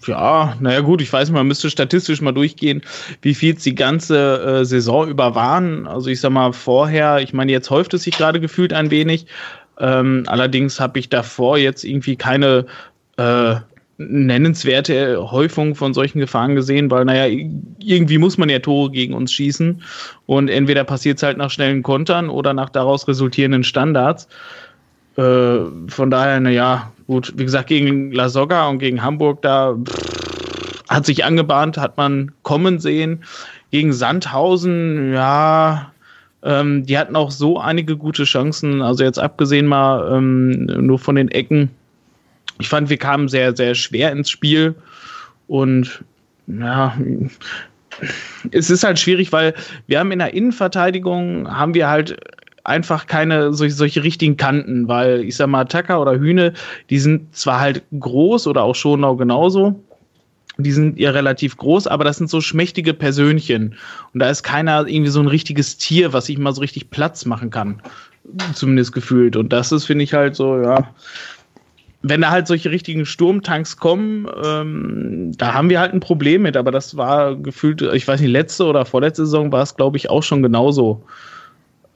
Ja, 0.07 0.55
naja 0.59 0.81
gut, 0.81 1.01
ich 1.01 1.11
weiß, 1.11 1.31
man 1.31 1.47
müsste 1.47 1.69
statistisch 1.69 2.21
mal 2.21 2.31
durchgehen, 2.33 2.81
wie 3.21 3.33
viel 3.33 3.55
es 3.55 3.63
die 3.63 3.75
ganze 3.75 4.59
äh, 4.61 4.65
Saison 4.65 5.07
über 5.07 5.35
waren. 5.35 5.87
Also 5.87 6.09
ich 6.09 6.19
sag 6.19 6.31
mal 6.31 6.53
vorher, 6.53 7.19
ich 7.19 7.33
meine, 7.33 7.51
jetzt 7.51 7.69
häuft 7.69 7.93
es 7.93 8.03
sich 8.03 8.17
gerade 8.17 8.39
gefühlt 8.39 8.73
ein 8.73 8.91
wenig. 8.91 9.25
Ähm, 9.79 10.23
allerdings 10.27 10.79
habe 10.79 10.99
ich 10.99 11.09
davor 11.09 11.57
jetzt 11.57 11.83
irgendwie 11.83 12.15
keine 12.15 12.65
äh, 13.17 13.55
nennenswerte 13.97 15.31
Häufung 15.31 15.75
von 15.75 15.93
solchen 15.93 16.19
Gefahren 16.19 16.55
gesehen, 16.55 16.89
weil, 16.91 17.05
naja, 17.05 17.25
irgendwie 17.79 18.17
muss 18.17 18.37
man 18.37 18.49
ja 18.49 18.59
Tore 18.59 18.91
gegen 18.91 19.13
uns 19.13 19.31
schießen 19.31 19.81
und 20.25 20.49
entweder 20.49 20.83
passiert 20.83 21.17
es 21.17 21.23
halt 21.23 21.37
nach 21.37 21.51
schnellen 21.51 21.83
Kontern 21.83 22.29
oder 22.29 22.53
nach 22.53 22.69
daraus 22.69 23.07
resultierenden 23.07 23.63
Standards. 23.63 24.27
Äh, 25.17 25.59
von 25.87 26.09
daher, 26.09 26.39
naja, 26.39 26.91
gut, 27.07 27.33
wie 27.35 27.43
gesagt, 27.43 27.67
gegen 27.67 28.11
La 28.11 28.29
Soga 28.29 28.67
und 28.67 28.79
gegen 28.79 29.03
Hamburg, 29.03 29.41
da 29.41 29.75
pff, 29.75 30.83
hat 30.89 31.05
sich 31.05 31.25
angebahnt, 31.25 31.77
hat 31.77 31.97
man 31.97 32.31
kommen 32.43 32.79
sehen. 32.79 33.23
Gegen 33.71 33.93
Sandhausen, 33.93 35.13
ja, 35.13 35.91
ähm, 36.43 36.85
die 36.85 36.97
hatten 36.97 37.15
auch 37.15 37.31
so 37.31 37.59
einige 37.59 37.97
gute 37.97 38.25
Chancen, 38.25 38.81
also 38.81 39.03
jetzt 39.03 39.17
abgesehen 39.17 39.65
mal 39.65 40.15
ähm, 40.15 40.65
nur 40.65 40.99
von 40.99 41.15
den 41.15 41.29
Ecken. 41.29 41.69
Ich 42.59 42.69
fand, 42.69 42.89
wir 42.89 42.97
kamen 42.97 43.29
sehr, 43.29 43.55
sehr 43.55 43.75
schwer 43.75 44.11
ins 44.11 44.29
Spiel. 44.29 44.75
Und 45.47 46.03
ja, 46.47 46.95
es 48.51 48.69
ist 48.69 48.83
halt 48.83 48.99
schwierig, 48.99 49.31
weil 49.31 49.53
wir 49.87 49.99
haben 49.99 50.11
in 50.11 50.19
der 50.19 50.33
Innenverteidigung 50.33 51.49
haben 51.49 51.73
wir 51.73 51.89
halt 51.89 52.17
einfach 52.63 53.07
keine 53.07 53.53
solche, 53.53 53.75
solche 53.75 54.03
richtigen 54.03 54.37
Kanten, 54.37 54.87
weil 54.87 55.21
ich 55.21 55.35
sag 55.35 55.47
mal, 55.47 55.65
Tacker 55.65 56.01
oder 56.01 56.17
Hühne, 56.17 56.53
die 56.89 56.99
sind 56.99 57.35
zwar 57.35 57.59
halt 57.59 57.83
groß 57.99 58.47
oder 58.47 58.63
auch 58.63 58.75
Schonau 58.75 59.15
genauso, 59.15 59.79
die 60.57 60.71
sind 60.71 60.99
ja 60.99 61.11
relativ 61.11 61.57
groß, 61.57 61.87
aber 61.87 62.03
das 62.03 62.17
sind 62.17 62.29
so 62.29 62.39
schmächtige 62.39 62.93
Persönchen. 62.93 63.75
Und 64.13 64.19
da 64.19 64.29
ist 64.29 64.43
keiner 64.43 64.87
irgendwie 64.87 65.11
so 65.11 65.19
ein 65.19 65.27
richtiges 65.27 65.77
Tier, 65.77 66.13
was 66.13 66.27
sich 66.27 66.37
mal 66.37 66.53
so 66.53 66.61
richtig 66.61 66.89
Platz 66.89 67.25
machen 67.25 67.49
kann. 67.49 67.81
Zumindest 68.53 68.93
gefühlt. 68.93 69.35
Und 69.35 69.51
das 69.51 69.71
ist, 69.71 69.85
finde 69.85 70.03
ich 70.03 70.13
halt 70.13 70.35
so, 70.35 70.61
ja, 70.61 70.93
wenn 72.03 72.21
da 72.21 72.29
halt 72.29 72.47
solche 72.47 72.69
richtigen 72.69 73.05
Sturmtanks 73.05 73.77
kommen, 73.77 74.27
ähm, 74.45 75.31
da 75.37 75.53
haben 75.53 75.69
wir 75.69 75.79
halt 75.79 75.93
ein 75.93 75.99
Problem 75.99 76.43
mit. 76.43 76.55
Aber 76.55 76.71
das 76.71 76.95
war 76.95 77.35
gefühlt, 77.35 77.81
ich 77.81 78.07
weiß 78.07 78.21
nicht, 78.21 78.29
letzte 78.31 78.65
oder 78.65 78.85
vorletzte 78.85 79.25
Saison 79.25 79.51
war 79.51 79.63
es, 79.63 79.75
glaube 79.75 79.97
ich, 79.97 80.09
auch 80.09 80.23
schon 80.23 80.43
genauso. 80.43 81.03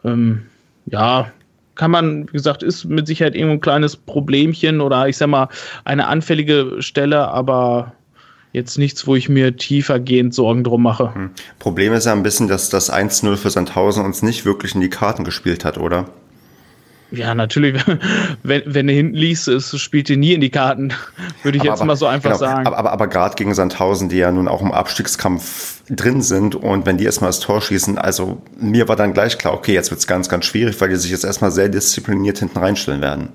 Ähm, 0.03 0.43
ja, 0.87 1.31
kann 1.75 1.91
man, 1.91 2.27
wie 2.27 2.33
gesagt, 2.33 2.63
ist 2.63 2.85
mit 2.85 3.07
Sicherheit 3.07 3.35
irgendwo 3.35 3.53
ein 3.53 3.61
kleines 3.61 3.95
Problemchen 3.95 4.81
oder 4.81 5.07
ich 5.07 5.17
sag 5.17 5.27
mal 5.27 5.47
eine 5.85 6.07
anfällige 6.07 6.77
Stelle, 6.79 7.27
aber 7.27 7.93
jetzt 8.53 8.77
nichts, 8.77 9.05
wo 9.05 9.15
ich 9.15 9.29
mir 9.29 9.55
tiefergehend 9.55 10.33
Sorgen 10.33 10.63
drum 10.63 10.83
mache. 10.83 11.13
Hm. 11.13 11.29
Problem 11.59 11.93
ist 11.93 12.05
ja 12.05 12.13
ein 12.13 12.23
bisschen, 12.23 12.47
dass 12.47 12.69
das 12.69 12.91
1-0 12.91 13.35
für 13.35 13.49
Sandhausen 13.49 14.03
uns 14.03 14.23
nicht 14.23 14.45
wirklich 14.45 14.73
in 14.73 14.81
die 14.81 14.89
Karten 14.89 15.23
gespielt 15.23 15.63
hat, 15.63 15.77
oder? 15.77 16.05
Ja, 17.11 17.33
natürlich. 17.35 17.81
Wenn, 18.43 18.63
wenn 18.65 18.87
du 18.87 18.93
hinten 18.93 19.15
liest, 19.15 19.47
es 19.47 19.79
spielt 19.79 20.09
dir 20.09 20.17
nie 20.17 20.33
in 20.33 20.41
die 20.41 20.49
Karten, 20.49 20.93
würde 21.43 21.57
ich 21.57 21.61
aber, 21.61 21.71
jetzt 21.71 21.85
mal 21.85 21.95
so 21.95 22.05
einfach 22.05 22.31
genau, 22.31 22.39
sagen. 22.39 22.67
Aber, 22.67 22.77
aber, 22.77 22.91
aber 22.91 23.07
gerade 23.07 23.35
gegen 23.35 23.53
Sandhausen, 23.53 24.09
die 24.09 24.17
ja 24.17 24.31
nun 24.31 24.47
auch 24.47 24.61
im 24.61 24.71
Abstiegskampf 24.71 25.81
drin 25.89 26.21
sind 26.21 26.55
und 26.55 26.85
wenn 26.85 26.97
die 26.97 27.05
erstmal 27.05 27.29
das 27.29 27.39
Tor 27.39 27.61
schießen, 27.61 27.97
also 27.97 28.41
mir 28.59 28.87
war 28.87 28.95
dann 28.95 29.13
gleich 29.13 29.37
klar, 29.37 29.53
okay, 29.53 29.73
jetzt 29.73 29.89
wird 29.89 29.99
es 29.99 30.07
ganz, 30.07 30.27
ganz 30.27 30.45
schwierig, 30.45 30.79
weil 30.81 30.89
die 30.89 30.95
sich 30.95 31.11
jetzt 31.11 31.23
erstmal 31.23 31.51
sehr 31.51 31.69
diszipliniert 31.69 32.39
hinten 32.39 32.57
reinstellen 32.59 33.01
werden. 33.01 33.29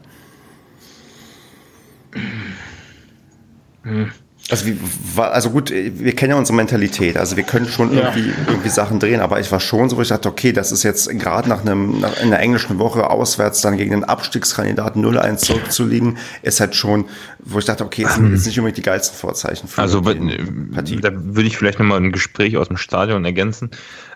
Hm. 3.84 4.12
Also, 4.52 4.66
wie, 4.66 4.76
also 5.16 5.48
gut, 5.48 5.70
wir 5.70 6.14
kennen 6.14 6.32
ja 6.32 6.36
unsere 6.36 6.54
Mentalität. 6.54 7.16
Also 7.16 7.38
wir 7.38 7.42
können 7.42 7.66
schon 7.66 7.90
irgendwie, 7.96 8.28
ja. 8.28 8.34
irgendwie 8.48 8.68
Sachen 8.68 9.00
drehen, 9.00 9.22
aber 9.22 9.40
ich 9.40 9.50
war 9.50 9.60
schon 9.60 9.88
so, 9.88 9.96
wo 9.96 10.02
ich 10.02 10.08
dachte, 10.08 10.28
okay, 10.28 10.52
das 10.52 10.72
ist 10.72 10.82
jetzt 10.82 11.08
gerade 11.18 11.48
nach 11.48 11.62
einem 11.62 12.00
nach 12.00 12.20
einer 12.20 12.38
englischen 12.38 12.78
Woche 12.78 13.08
auswärts 13.08 13.62
dann 13.62 13.78
gegen 13.78 13.92
den 13.92 14.04
Abstiegskandidaten 14.04 15.02
0-1 15.02 15.38
zurückzuliegen, 15.38 16.18
ist 16.42 16.60
halt 16.60 16.74
schon, 16.74 17.06
wo 17.38 17.60
ich 17.60 17.64
dachte, 17.64 17.82
okay, 17.82 18.02
das 18.02 18.16
sind 18.16 18.30
jetzt 18.30 18.44
nicht 18.44 18.58
unbedingt 18.58 18.76
die 18.76 18.82
geilsten 18.82 19.16
Vorzeichen 19.16 19.68
für 19.68 19.80
also, 19.80 20.02
die 20.02 20.38
Partie. 20.74 20.96
Da 21.00 21.12
würde 21.14 21.48
ich 21.48 21.56
vielleicht 21.56 21.78
nochmal 21.78 22.00
ein 22.00 22.12
Gespräch 22.12 22.58
aus 22.58 22.68
dem 22.68 22.76
Stadion 22.76 23.24
ergänzen. 23.24 23.70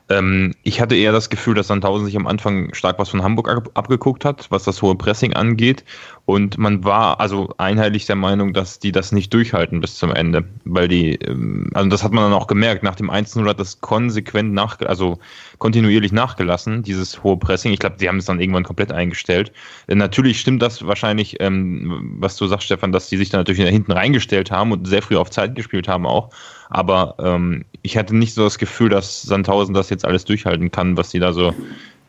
Ähm, 0.08 0.54
ich 0.62 0.80
hatte 0.80 0.94
eher 0.94 1.10
das 1.10 1.30
Gefühl, 1.30 1.54
dass 1.54 1.66
Sandhausen 1.66 2.06
sich 2.06 2.16
am 2.16 2.26
Anfang 2.26 2.72
stark 2.74 2.98
was 2.98 3.08
von 3.08 3.22
Hamburg 3.22 3.48
ab 3.48 3.70
abgeguckt 3.74 4.24
hat, 4.24 4.46
was 4.50 4.64
das 4.64 4.80
hohe 4.80 4.94
Pressing 4.94 5.32
angeht. 5.34 5.84
Und 6.26 6.58
man 6.58 6.84
war 6.84 7.20
also 7.20 7.52
einheitlich 7.58 8.06
der 8.06 8.16
Meinung, 8.16 8.52
dass 8.52 8.78
die 8.78 8.92
das 8.92 9.12
nicht 9.12 9.32
durchhalten 9.34 9.80
bis 9.80 9.96
zum 9.96 10.12
Ende. 10.12 10.44
Weil 10.64 10.88
die, 10.88 11.14
ähm, 11.14 11.70
also 11.74 11.88
das 11.88 12.04
hat 12.04 12.12
man 12.12 12.24
dann 12.24 12.32
auch 12.32 12.46
gemerkt, 12.46 12.82
nach 12.84 12.94
dem 12.94 13.10
1-0 13.10 13.48
hat 13.48 13.58
das 13.58 13.80
konsequent 13.80 14.52
nach, 14.52 14.80
also 14.80 15.18
kontinuierlich 15.58 16.12
nachgelassen, 16.12 16.82
dieses 16.82 17.22
hohe 17.24 17.36
Pressing. 17.36 17.72
Ich 17.72 17.80
glaube, 17.80 17.96
die 17.98 18.08
haben 18.08 18.18
es 18.18 18.26
dann 18.26 18.40
irgendwann 18.40 18.64
komplett 18.64 18.92
eingestellt. 18.92 19.52
Äh, 19.88 19.96
natürlich 19.96 20.40
stimmt 20.40 20.62
das 20.62 20.86
wahrscheinlich, 20.86 21.40
ähm, 21.40 22.16
was 22.20 22.36
du 22.36 22.46
sagst, 22.46 22.66
Stefan, 22.66 22.92
dass 22.92 23.08
die 23.08 23.16
sich 23.16 23.30
da 23.30 23.38
natürlich 23.38 23.68
hinten 23.68 23.92
reingestellt 23.92 24.50
haben 24.52 24.70
und 24.72 24.86
sehr 24.86 25.02
früh 25.02 25.16
auf 25.16 25.30
Zeit 25.30 25.56
gespielt 25.56 25.88
haben 25.88 26.06
auch. 26.06 26.30
Aber 26.68 27.14
ähm, 27.18 27.64
ich 27.82 27.96
hatte 27.96 28.16
nicht 28.16 28.34
so 28.34 28.44
das 28.44 28.58
Gefühl, 28.58 28.88
dass 28.88 29.22
Sandhausen 29.22 29.74
das 29.74 29.90
jetzt 29.90 30.04
alles 30.04 30.24
durchhalten 30.24 30.70
kann, 30.70 30.96
was 30.96 31.10
sie 31.10 31.20
da 31.20 31.32
so, 31.32 31.54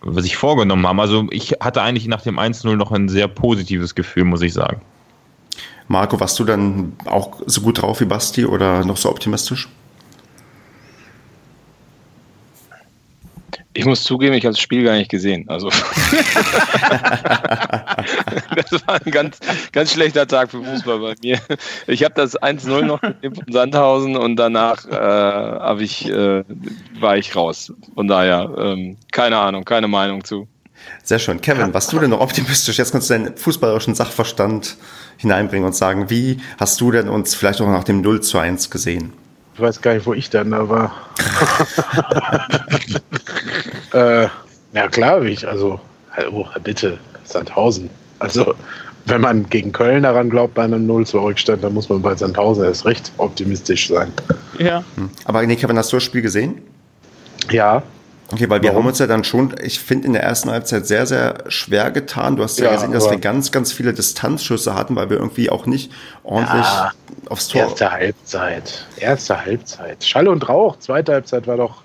was 0.01 0.23
sich 0.23 0.37
vorgenommen 0.37 0.85
haben. 0.87 0.99
Also 0.99 1.27
ich 1.31 1.55
hatte 1.59 1.81
eigentlich 1.81 2.07
nach 2.07 2.21
dem 2.21 2.39
1-0 2.39 2.75
noch 2.75 2.91
ein 2.91 3.09
sehr 3.09 3.27
positives 3.27 3.95
Gefühl, 3.95 4.23
muss 4.23 4.41
ich 4.41 4.53
sagen. 4.53 4.81
Marco, 5.87 6.19
warst 6.19 6.37
du 6.39 6.43
dann 6.43 6.93
auch 7.05 7.41
so 7.45 7.61
gut 7.61 7.81
drauf 7.81 8.01
wie 8.01 8.05
Basti 8.05 8.45
oder 8.45 8.83
noch 8.83 8.97
so 8.97 9.09
optimistisch? 9.09 9.69
Ich 13.77 13.85
muss 13.85 14.01
zugeben, 14.03 14.33
ich 14.33 14.43
habe 14.43 14.53
das 14.53 14.59
Spiel 14.59 14.83
gar 14.83 14.95
nicht 14.95 15.11
gesehen. 15.11 15.45
Also 15.47 15.69
das 18.55 18.87
war 18.87 18.99
ein 19.05 19.11
ganz, 19.11 19.37
ganz 19.71 19.93
schlechter 19.93 20.25
Tag 20.25 20.49
für 20.49 20.63
Fußball 20.63 20.97
bei 20.97 21.13
mir. 21.21 21.39
Ich 21.85 22.03
habe 22.03 22.15
das 22.15 22.41
1-0 22.41 22.81
noch 22.81 23.03
in 23.21 23.35
Sandhausen 23.47 24.17
und 24.17 24.35
danach 24.35 24.83
äh, 24.87 25.83
ich, 25.83 26.09
äh, 26.09 26.43
war 26.99 27.17
ich 27.17 27.35
raus. 27.35 27.71
Von 27.93 28.07
daher 28.07 28.51
ähm, 28.57 28.97
keine 29.11 29.37
Ahnung, 29.37 29.63
keine 29.63 29.87
Meinung 29.87 30.23
zu. 30.23 30.47
Sehr 31.03 31.19
schön. 31.19 31.39
Kevin, 31.39 31.71
warst 31.71 31.93
du 31.93 31.99
denn 31.99 32.09
noch 32.09 32.21
optimistisch? 32.21 32.79
Jetzt 32.79 32.91
kannst 32.91 33.11
du 33.11 33.13
deinen 33.13 33.37
fußballerischen 33.37 33.93
Sachverstand 33.93 34.77
hineinbringen 35.17 35.67
und 35.67 35.75
sagen, 35.75 36.09
wie 36.09 36.39
hast 36.59 36.81
du 36.81 36.89
denn 36.89 37.09
uns 37.09 37.35
vielleicht 37.35 37.61
auch 37.61 37.67
nach 37.67 37.83
dem 37.83 38.01
0 38.01 38.21
zu 38.21 38.39
1 38.39 38.71
gesehen? 38.71 39.13
Ich 39.57 39.63
weiß 39.63 39.81
gar 39.81 39.95
nicht, 39.95 40.05
wo 40.05 40.13
ich 40.13 40.29
dann 40.29 40.51
da 40.51 40.69
war. 40.69 40.93
äh, 43.91 44.27
ja, 44.73 44.87
klar, 44.87 45.23
wie 45.23 45.29
ich, 45.29 45.47
also, 45.47 45.79
oh, 46.31 46.45
bitte, 46.63 46.99
Sandhausen. 47.23 47.89
Also, 48.19 48.53
wenn 49.05 49.21
man 49.21 49.49
gegen 49.49 49.71
Köln 49.71 50.03
daran 50.03 50.29
glaubt, 50.29 50.53
bei 50.53 50.63
einem 50.63 50.85
0 50.85 51.07
zu 51.07 51.17
Rückstand, 51.17 51.63
dann 51.63 51.73
muss 51.73 51.89
man 51.89 52.03
bei 52.03 52.15
Sandhausen 52.15 52.65
erst 52.65 52.85
recht 52.85 53.11
optimistisch 53.17 53.87
sein. 53.87 54.13
Ja. 54.59 54.83
Hm. 54.95 55.09
Aber 55.25 55.43
Kevin, 55.47 55.75
hast 55.79 55.91
du 55.91 55.97
das 55.97 56.03
Spiel 56.03 56.21
gesehen? 56.21 56.61
Ja. 57.49 57.81
Okay, 58.29 58.49
weil 58.49 58.61
wir 58.61 58.69
Warum? 58.69 58.83
haben 58.83 58.89
uns 58.89 58.99
ja 58.99 59.07
dann 59.07 59.23
schon, 59.23 59.55
ich 59.61 59.79
finde, 59.79 60.07
in 60.07 60.13
der 60.13 60.23
ersten 60.23 60.49
Halbzeit 60.51 60.85
sehr, 60.85 61.05
sehr 61.05 61.45
schwer 61.47 61.91
getan. 61.91 62.35
Du 62.35 62.43
hast 62.43 62.59
ja, 62.59 62.65
ja 62.65 62.73
gesehen, 62.73 62.91
dass 62.91 63.09
wir 63.09 63.17
ganz, 63.19 63.51
ganz 63.53 63.71
viele 63.71 63.93
Distanzschüsse 63.93 64.75
hatten, 64.75 64.97
weil 64.97 65.09
wir 65.09 65.17
irgendwie 65.17 65.49
auch 65.49 65.65
nicht 65.65 65.91
ordentlich 66.23 66.65
ja, 66.65 66.91
aufs 67.29 67.47
Tor. 67.47 67.61
Erste 67.61 67.91
Halbzeit. 67.91 68.85
Erste 68.97 69.45
Halbzeit. 69.45 70.03
Schall 70.03 70.27
und 70.27 70.49
Rauch. 70.49 70.77
Zweite 70.79 71.13
Halbzeit 71.13 71.47
war 71.47 71.55
doch, 71.55 71.83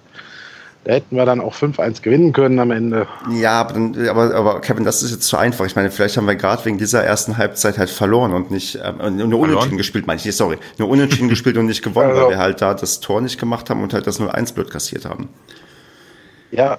da 0.83 0.95
hätten 0.95 1.15
wir 1.15 1.25
dann 1.25 1.41
auch 1.41 1.55
5-1 1.55 2.03
gewinnen 2.03 2.33
können 2.33 2.59
am 2.59 2.73
Ende. 2.73 3.07
Ja, 3.31 3.61
aber, 3.61 4.11
aber, 4.11 4.35
aber, 4.35 4.61
Kevin, 4.63 4.85
das 4.85 5.05
ist 5.05 5.13
jetzt 5.13 5.29
zu 5.29 5.37
einfach. 5.37 5.65
Ich 5.65 5.77
meine, 5.77 5.93
vielleicht 5.93 6.17
haben 6.17 6.27
wir 6.27 6.35
gerade 6.35 6.65
wegen 6.65 6.77
dieser 6.77 7.05
ersten 7.05 7.39
Halbzeit 7.39 7.79
halt 7.79 7.91
verloren 7.91 8.33
und 8.33 8.51
nicht, 8.51 8.75
äh, 8.75 9.11
nur 9.11 9.39
unentschieden 9.39 9.79
gespielt, 9.79 10.09
meine 10.09 10.21
ich. 10.21 10.35
Sorry, 10.35 10.59
nur 10.79 10.89
unentschieden 10.89 11.29
gespielt 11.29 11.57
und 11.57 11.67
nicht 11.67 11.83
gewonnen, 11.83 12.11
also. 12.11 12.23
weil 12.23 12.31
wir 12.31 12.39
halt 12.39 12.61
da 12.61 12.75
das 12.75 12.99
Tor 12.99 13.21
nicht 13.21 13.39
gemacht 13.39 13.71
haben 13.71 13.81
und 13.81 13.95
halt 13.95 14.09
das 14.09 14.19
0-1 14.19 14.55
blöd 14.55 14.71
kassiert 14.71 15.05
haben. 15.05 15.29
Ja, 16.53 16.79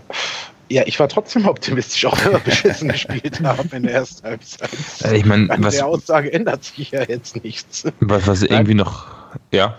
ja, 0.70 0.84
ich 0.86 1.00
war 1.00 1.08
trotzdem 1.08 1.48
optimistisch, 1.48 2.06
auch 2.06 2.18
wenn 2.24 2.32
wir 2.32 2.40
beschissen 2.40 2.88
gespielt 2.92 3.42
haben 3.44 3.70
in 3.74 3.84
der 3.84 3.94
ersten 3.94 4.26
Halbzeit. 4.26 4.72
Äh, 5.04 5.18
ich 5.18 5.26
meine, 5.26 5.50
An 5.52 5.64
was, 5.64 5.76
der 5.76 5.86
Aussage 5.86 6.32
ändert 6.32 6.64
sich 6.64 6.92
ja 6.92 7.04
jetzt 7.04 7.44
nichts. 7.44 7.84
Was, 8.00 8.26
was 8.28 8.44
irgendwie 8.44 8.74
noch, 8.74 9.08
ja. 9.52 9.78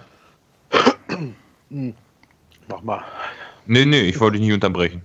Mach 2.69 2.83
mal. 2.83 3.03
Nee, 3.67 3.87
nee, 3.87 4.03
ich 4.03 4.21
wollte 4.21 4.39
dich 4.39 4.47
nicht 4.47 4.55
unterbrechen. 4.55 5.03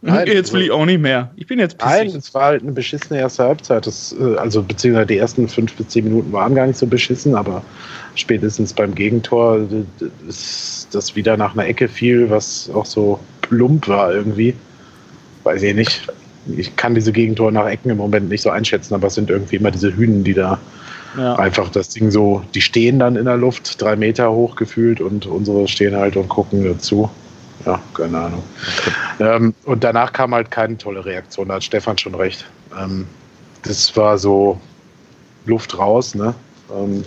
Nein, 0.00 0.28
jetzt 0.28 0.52
will 0.52 0.62
ich 0.62 0.70
auch 0.70 0.86
nicht 0.86 1.00
mehr. 1.00 1.32
Ich 1.36 1.46
bin 1.46 1.58
jetzt 1.58 1.76
pissig. 1.78 1.92
Nein, 1.92 2.16
es 2.16 2.32
war 2.32 2.44
halt 2.44 2.62
eine 2.62 2.70
beschissene 2.72 3.18
erste 3.18 3.44
Halbzeit. 3.44 3.86
Das, 3.86 4.14
äh, 4.18 4.36
also 4.36 4.62
beziehungsweise 4.62 5.06
die 5.08 5.18
ersten 5.18 5.48
fünf 5.48 5.74
bis 5.74 5.88
zehn 5.88 6.04
Minuten 6.04 6.32
waren 6.32 6.54
gar 6.54 6.66
nicht 6.66 6.78
so 6.78 6.86
beschissen, 6.86 7.34
aber 7.34 7.62
spätestens 8.14 8.72
beim 8.72 8.94
Gegentor 8.94 9.66
ist 10.28 10.88
das 10.92 11.16
wieder 11.16 11.36
nach 11.36 11.52
einer 11.52 11.66
Ecke 11.66 11.88
fiel, 11.88 12.30
was 12.30 12.70
auch 12.72 12.86
so 12.86 13.18
plump 13.48 13.88
war 13.88 14.12
irgendwie. 14.12 14.54
Weiß 15.44 15.62
ich 15.62 15.74
nicht. 15.74 16.08
Ich 16.56 16.76
kann 16.76 16.94
diese 16.94 17.12
Gegentore 17.12 17.52
nach 17.52 17.66
Ecken 17.66 17.90
im 17.90 17.98
Moment 17.98 18.28
nicht 18.28 18.42
so 18.42 18.50
einschätzen, 18.50 18.94
aber 18.94 19.08
es 19.08 19.14
sind 19.14 19.30
irgendwie 19.30 19.56
immer 19.56 19.70
diese 19.70 19.94
Hühnen, 19.94 20.24
die 20.24 20.34
da 20.34 20.58
ja. 21.16 21.34
einfach 21.36 21.68
das 21.68 21.90
Ding 21.90 22.10
so, 22.10 22.42
die 22.54 22.60
stehen 22.60 22.98
dann 22.98 23.16
in 23.16 23.24
der 23.24 23.36
Luft, 23.36 23.80
drei 23.80 23.96
Meter 23.96 24.32
hoch 24.32 24.56
gefühlt 24.56 25.00
und 25.00 25.26
unsere 25.26 25.68
stehen 25.68 25.96
halt 25.96 26.16
und 26.16 26.28
gucken 26.28 26.64
dazu. 26.64 27.10
Ja, 27.66 27.80
keine 27.94 28.18
Ahnung. 28.18 28.42
Ähm, 29.20 29.54
und 29.64 29.84
danach 29.84 30.12
kam 30.12 30.32
halt 30.34 30.50
keine 30.50 30.78
tolle 30.78 31.04
Reaktion, 31.04 31.48
da 31.48 31.54
hat 31.54 31.64
Stefan 31.64 31.98
schon 31.98 32.14
recht. 32.14 32.44
Ähm, 32.78 33.06
das 33.62 33.96
war 33.96 34.16
so 34.16 34.60
Luft 35.44 35.76
raus, 35.76 36.14
ne? 36.14 36.34
Ähm, 36.72 37.04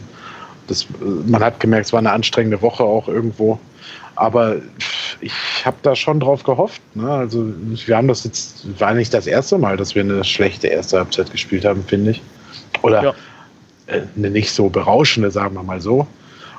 das, 0.68 0.88
man 1.26 1.44
hat 1.44 1.60
gemerkt, 1.60 1.88
es 1.88 1.94
war 1.94 2.00
eine 2.00 2.12
anstrengende 2.12 2.62
Woche 2.62 2.84
auch 2.84 3.08
irgendwo. 3.08 3.60
Aber 4.16 4.58
ich 5.20 5.34
habe 5.66 5.78
da 5.82 5.96
schon 5.96 6.20
drauf 6.20 6.44
gehofft. 6.44 6.82
Ne? 6.96 7.10
Also 7.10 7.46
wir 7.86 7.98
haben 7.98 8.08
das 8.08 8.24
jetzt, 8.24 8.80
war 8.80 8.94
nicht 8.94 9.14
das 9.14 9.28
erste 9.28 9.58
Mal, 9.58 9.78
dass 9.78 9.96
wir 9.96 10.04
eine 10.04 10.24
schlechte 10.24 10.68
erste 10.68 10.98
Halbzeit 10.98 11.32
gespielt 11.32 11.66
haben, 11.66 11.84
finde 11.84 12.12
ich. 12.12 12.22
Oder 12.82 13.04
ja. 13.04 13.14
Äh, 13.88 14.02
eine 14.16 14.30
nicht 14.30 14.52
so 14.52 14.70
berauschende, 14.70 15.32
sagen 15.32 15.56
wir 15.56 15.64
mal 15.64 15.82
so. 15.82 16.08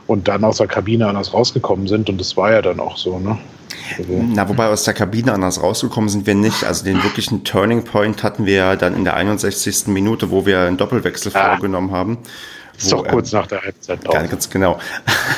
Und 0.07 0.29
dann 0.29 0.45
aus 0.45 0.59
der 0.59 0.67
Kabine 0.67 1.07
anders 1.07 1.33
rausgekommen 1.33 1.87
sind. 1.87 2.09
Und 2.11 2.21
das 2.21 2.37
war 2.37 2.53
ja 2.53 2.63
dann 2.63 2.81
auch 2.81 2.97
so. 2.97 3.19
Ne? 3.19 3.39
Also. 3.99 4.25
Na, 4.29 4.49
wobei 4.49 4.67
aus 4.67 4.85
der 4.85 4.95
Kabine 4.95 5.33
anders 5.33 5.63
rausgekommen 5.63 6.09
sind 6.09 6.27
wir 6.27 6.35
nicht. 6.35 6.65
Also 6.65 6.85
den 6.85 7.03
wirklichen 7.03 7.45
Turning 7.45 7.85
Point 7.85 8.23
hatten 8.23 8.47
wir 8.47 8.55
ja 8.55 8.77
dann 8.77 8.95
in 8.95 9.05
der 9.05 9.15
61. 9.15 9.89
Minute, 9.89 10.31
wo 10.31 10.47
wir 10.47 10.61
einen 10.61 10.77
Doppelwechsel 10.77 11.33
ah. 11.35 11.51
vorgenommen 11.51 11.93
haben. 11.93 12.19
Ist 12.83 12.93
doch 12.93 13.07
kurz 13.07 13.33
ähm, 13.33 13.41
nach 13.41 13.47
der 13.47 13.63
Halbzeit. 13.63 14.05
Ganz, 14.05 14.31
ganz 14.31 14.51
genau. 14.51 14.79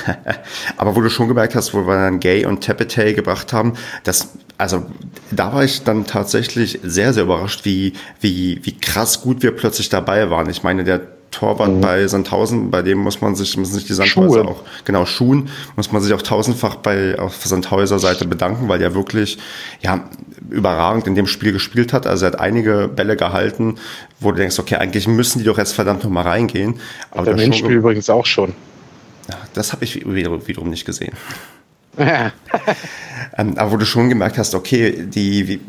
Aber 0.76 0.96
wo 0.96 1.00
du 1.00 1.10
schon 1.10 1.28
gemerkt 1.28 1.54
hast, 1.54 1.74
wo 1.74 1.86
wir 1.86 1.94
dann 1.94 2.20
Gay 2.20 2.46
und 2.46 2.60
Tepetay 2.60 3.14
gebracht 3.14 3.52
haben, 3.52 3.74
das, 4.02 4.30
also 4.58 4.86
da 5.30 5.52
war 5.52 5.64
ich 5.64 5.84
dann 5.84 6.06
tatsächlich 6.06 6.80
sehr, 6.82 7.12
sehr 7.12 7.24
überrascht, 7.24 7.64
wie, 7.64 7.94
wie, 8.20 8.60
wie 8.62 8.78
krass 8.78 9.20
gut 9.20 9.42
wir 9.42 9.54
plötzlich 9.54 9.88
dabei 9.88 10.30
waren. 10.30 10.48
Ich 10.50 10.62
meine, 10.62 10.84
der 10.84 11.00
Torwart 11.34 11.70
mhm. 11.70 11.80
bei 11.80 12.06
Sandhausen, 12.06 12.70
bei 12.70 12.82
dem 12.82 12.98
muss 12.98 13.20
man 13.20 13.34
sich, 13.34 13.56
müssen 13.56 13.74
sich 13.74 13.84
die 13.84 13.94
Sandhäuser 13.94 14.42
Schuhe. 14.42 14.48
auch, 14.48 14.62
genau, 14.84 15.04
Schuhen, 15.06 15.48
muss 15.76 15.92
man 15.92 16.02
sich 16.02 16.12
auch 16.12 16.22
tausendfach 16.22 16.76
bei, 16.76 17.18
auf 17.18 17.44
Sandhäuser 17.44 17.98
Seite 17.98 18.26
bedanken, 18.26 18.68
weil 18.68 18.80
er 18.80 18.94
wirklich, 18.94 19.38
ja, 19.80 20.08
überragend 20.50 21.06
in 21.06 21.14
dem 21.14 21.26
Spiel 21.26 21.52
gespielt 21.52 21.92
hat. 21.92 22.06
Also 22.06 22.26
er 22.26 22.32
hat 22.32 22.40
einige 22.40 22.88
Bälle 22.88 23.16
gehalten, 23.16 23.76
wo 24.20 24.30
du 24.30 24.38
denkst, 24.38 24.58
okay, 24.58 24.76
eigentlich 24.76 25.08
müssen 25.08 25.38
die 25.38 25.44
doch 25.44 25.58
jetzt 25.58 25.72
verdammt 25.72 26.04
nochmal 26.04 26.24
reingehen. 26.24 26.80
Aber 27.10 27.24
der 27.24 27.36
Mensch 27.36 27.58
spielt 27.58 27.72
übrigens 27.72 28.08
auch 28.10 28.26
schon. 28.26 28.54
Ja, 29.28 29.38
das 29.54 29.72
habe 29.72 29.84
ich 29.84 30.04
wiederum 30.06 30.70
nicht 30.70 30.84
gesehen. 30.84 31.14
ähm, 31.96 32.32
aber 33.56 33.72
wo 33.72 33.76
du 33.76 33.86
schon 33.86 34.08
gemerkt 34.08 34.38
hast, 34.38 34.54
okay, 34.54 35.06
die, 35.06 35.48
wie, 35.48 35.60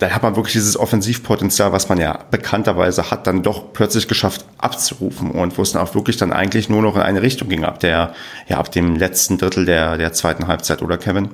da 0.00 0.10
hat 0.10 0.22
man 0.22 0.34
wirklich 0.34 0.54
dieses 0.54 0.78
Offensivpotenzial, 0.78 1.72
was 1.72 1.90
man 1.90 1.98
ja 1.98 2.18
bekannterweise 2.30 3.10
hat, 3.10 3.26
dann 3.26 3.42
doch 3.42 3.74
plötzlich 3.74 4.08
geschafft 4.08 4.46
abzurufen 4.56 5.30
und 5.30 5.58
wo 5.58 5.62
es 5.62 5.72
dann 5.72 5.82
auch 5.82 5.94
wirklich 5.94 6.16
dann 6.16 6.32
eigentlich 6.32 6.70
nur 6.70 6.80
noch 6.80 6.96
in 6.96 7.02
eine 7.02 7.20
Richtung 7.20 7.50
ging, 7.50 7.64
ab 7.64 7.80
der, 7.80 8.14
ja, 8.48 8.56
ab 8.56 8.72
dem 8.72 8.96
letzten 8.96 9.36
Drittel 9.36 9.66
der, 9.66 9.98
der 9.98 10.14
zweiten 10.14 10.46
Halbzeit, 10.46 10.80
oder 10.80 10.96
Kevin? 10.96 11.28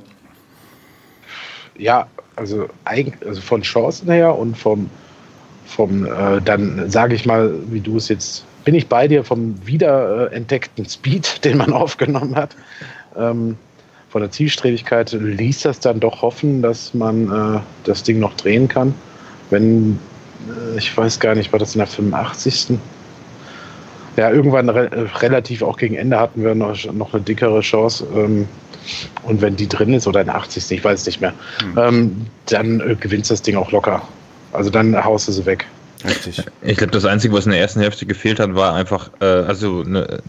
Ja, 1.79 2.09
also, 2.35 2.69
also 2.85 3.41
von 3.41 3.63
Chancen 3.63 4.11
her 4.11 4.37
und 4.37 4.59
vom, 4.59 4.91
vom 5.65 6.05
äh, 6.05 6.41
dann 6.45 6.91
sage 6.91 7.15
ich 7.15 7.25
mal, 7.25 7.55
wie 7.71 7.81
du 7.81 7.99
es 7.99 8.09
jetzt, 8.09 8.45
bin 8.65 8.75
ich 8.75 8.89
bei 8.89 9.07
dir 9.07 9.23
vom 9.23 9.65
wiederentdeckten 9.65 10.89
Speed, 10.89 11.45
den 11.45 11.59
man 11.59 11.73
aufgenommen 11.73 12.35
hat. 12.35 12.57
Ähm, 13.17 13.57
von 14.09 14.23
der 14.23 14.31
Zielstrebigkeit 14.31 15.13
ließ 15.13 15.63
das 15.63 15.81
dann 15.81 16.01
doch 16.01 16.23
hoffen, 16.23 16.63
dass 16.63 16.95
man 16.95 17.57
äh, 17.57 17.61
das 17.85 18.03
Ding 18.03 18.19
noch 18.19 18.35
drehen 18.35 18.69
kann. 18.69 18.95
Wenn, 19.51 19.99
äh, 20.49 20.79
ich 20.79 20.97
weiß 20.97 21.21
gar 21.21 21.35
nicht, 21.35 21.53
war 21.53 21.59
das 21.59 21.75
in 21.75 21.79
der 21.79 21.87
85. 21.87 22.79
Ja, 24.17 24.31
irgendwann 24.31 24.71
re 24.71 24.91
relativ 25.21 25.63
auch 25.63 25.77
gegen 25.77 25.95
Ende 25.95 26.19
hatten 26.19 26.43
wir 26.43 26.55
noch, 26.55 26.77
noch 26.93 27.13
eine 27.13 27.23
dickere 27.23 27.61
Chance. 27.61 28.07
Ähm, 28.15 28.49
und 29.25 29.43
wenn 29.43 29.57
die 29.57 29.69
drin 29.69 29.93
ist 29.93 30.07
oder 30.07 30.21
in 30.21 30.31
80. 30.31 30.71
ich 30.71 30.85
weiß 30.85 31.01
es 31.01 31.07
nicht 31.07 31.21
mehr, 31.21 31.35
hm. 31.61 31.79
ähm, 31.79 32.27
dann 32.47 32.81
äh, 32.81 32.95
gewinnst 32.95 33.31
das 33.31 33.43
Ding 33.43 33.57
auch 33.57 33.73
locker. 33.73 34.03
Also 34.53 34.71
dann 34.71 35.05
haust 35.05 35.29
du 35.29 35.33
sie 35.33 35.45
weg. 35.45 35.67
Richtig. 36.05 36.43
Ich 36.63 36.77
glaube, 36.77 36.93
das 36.93 37.05
Einzige, 37.05 37.35
was 37.35 37.47
in 37.47 37.53
der 37.53 37.61
ersten 37.61 37.81
Hälfte 37.81 38.07
gefehlt 38.07 38.39
hat, 38.39 38.55
war 38.55 38.75
einfach, 38.75 39.11
äh, 39.21 39.25
also 39.25 39.83
eine, 39.83 40.21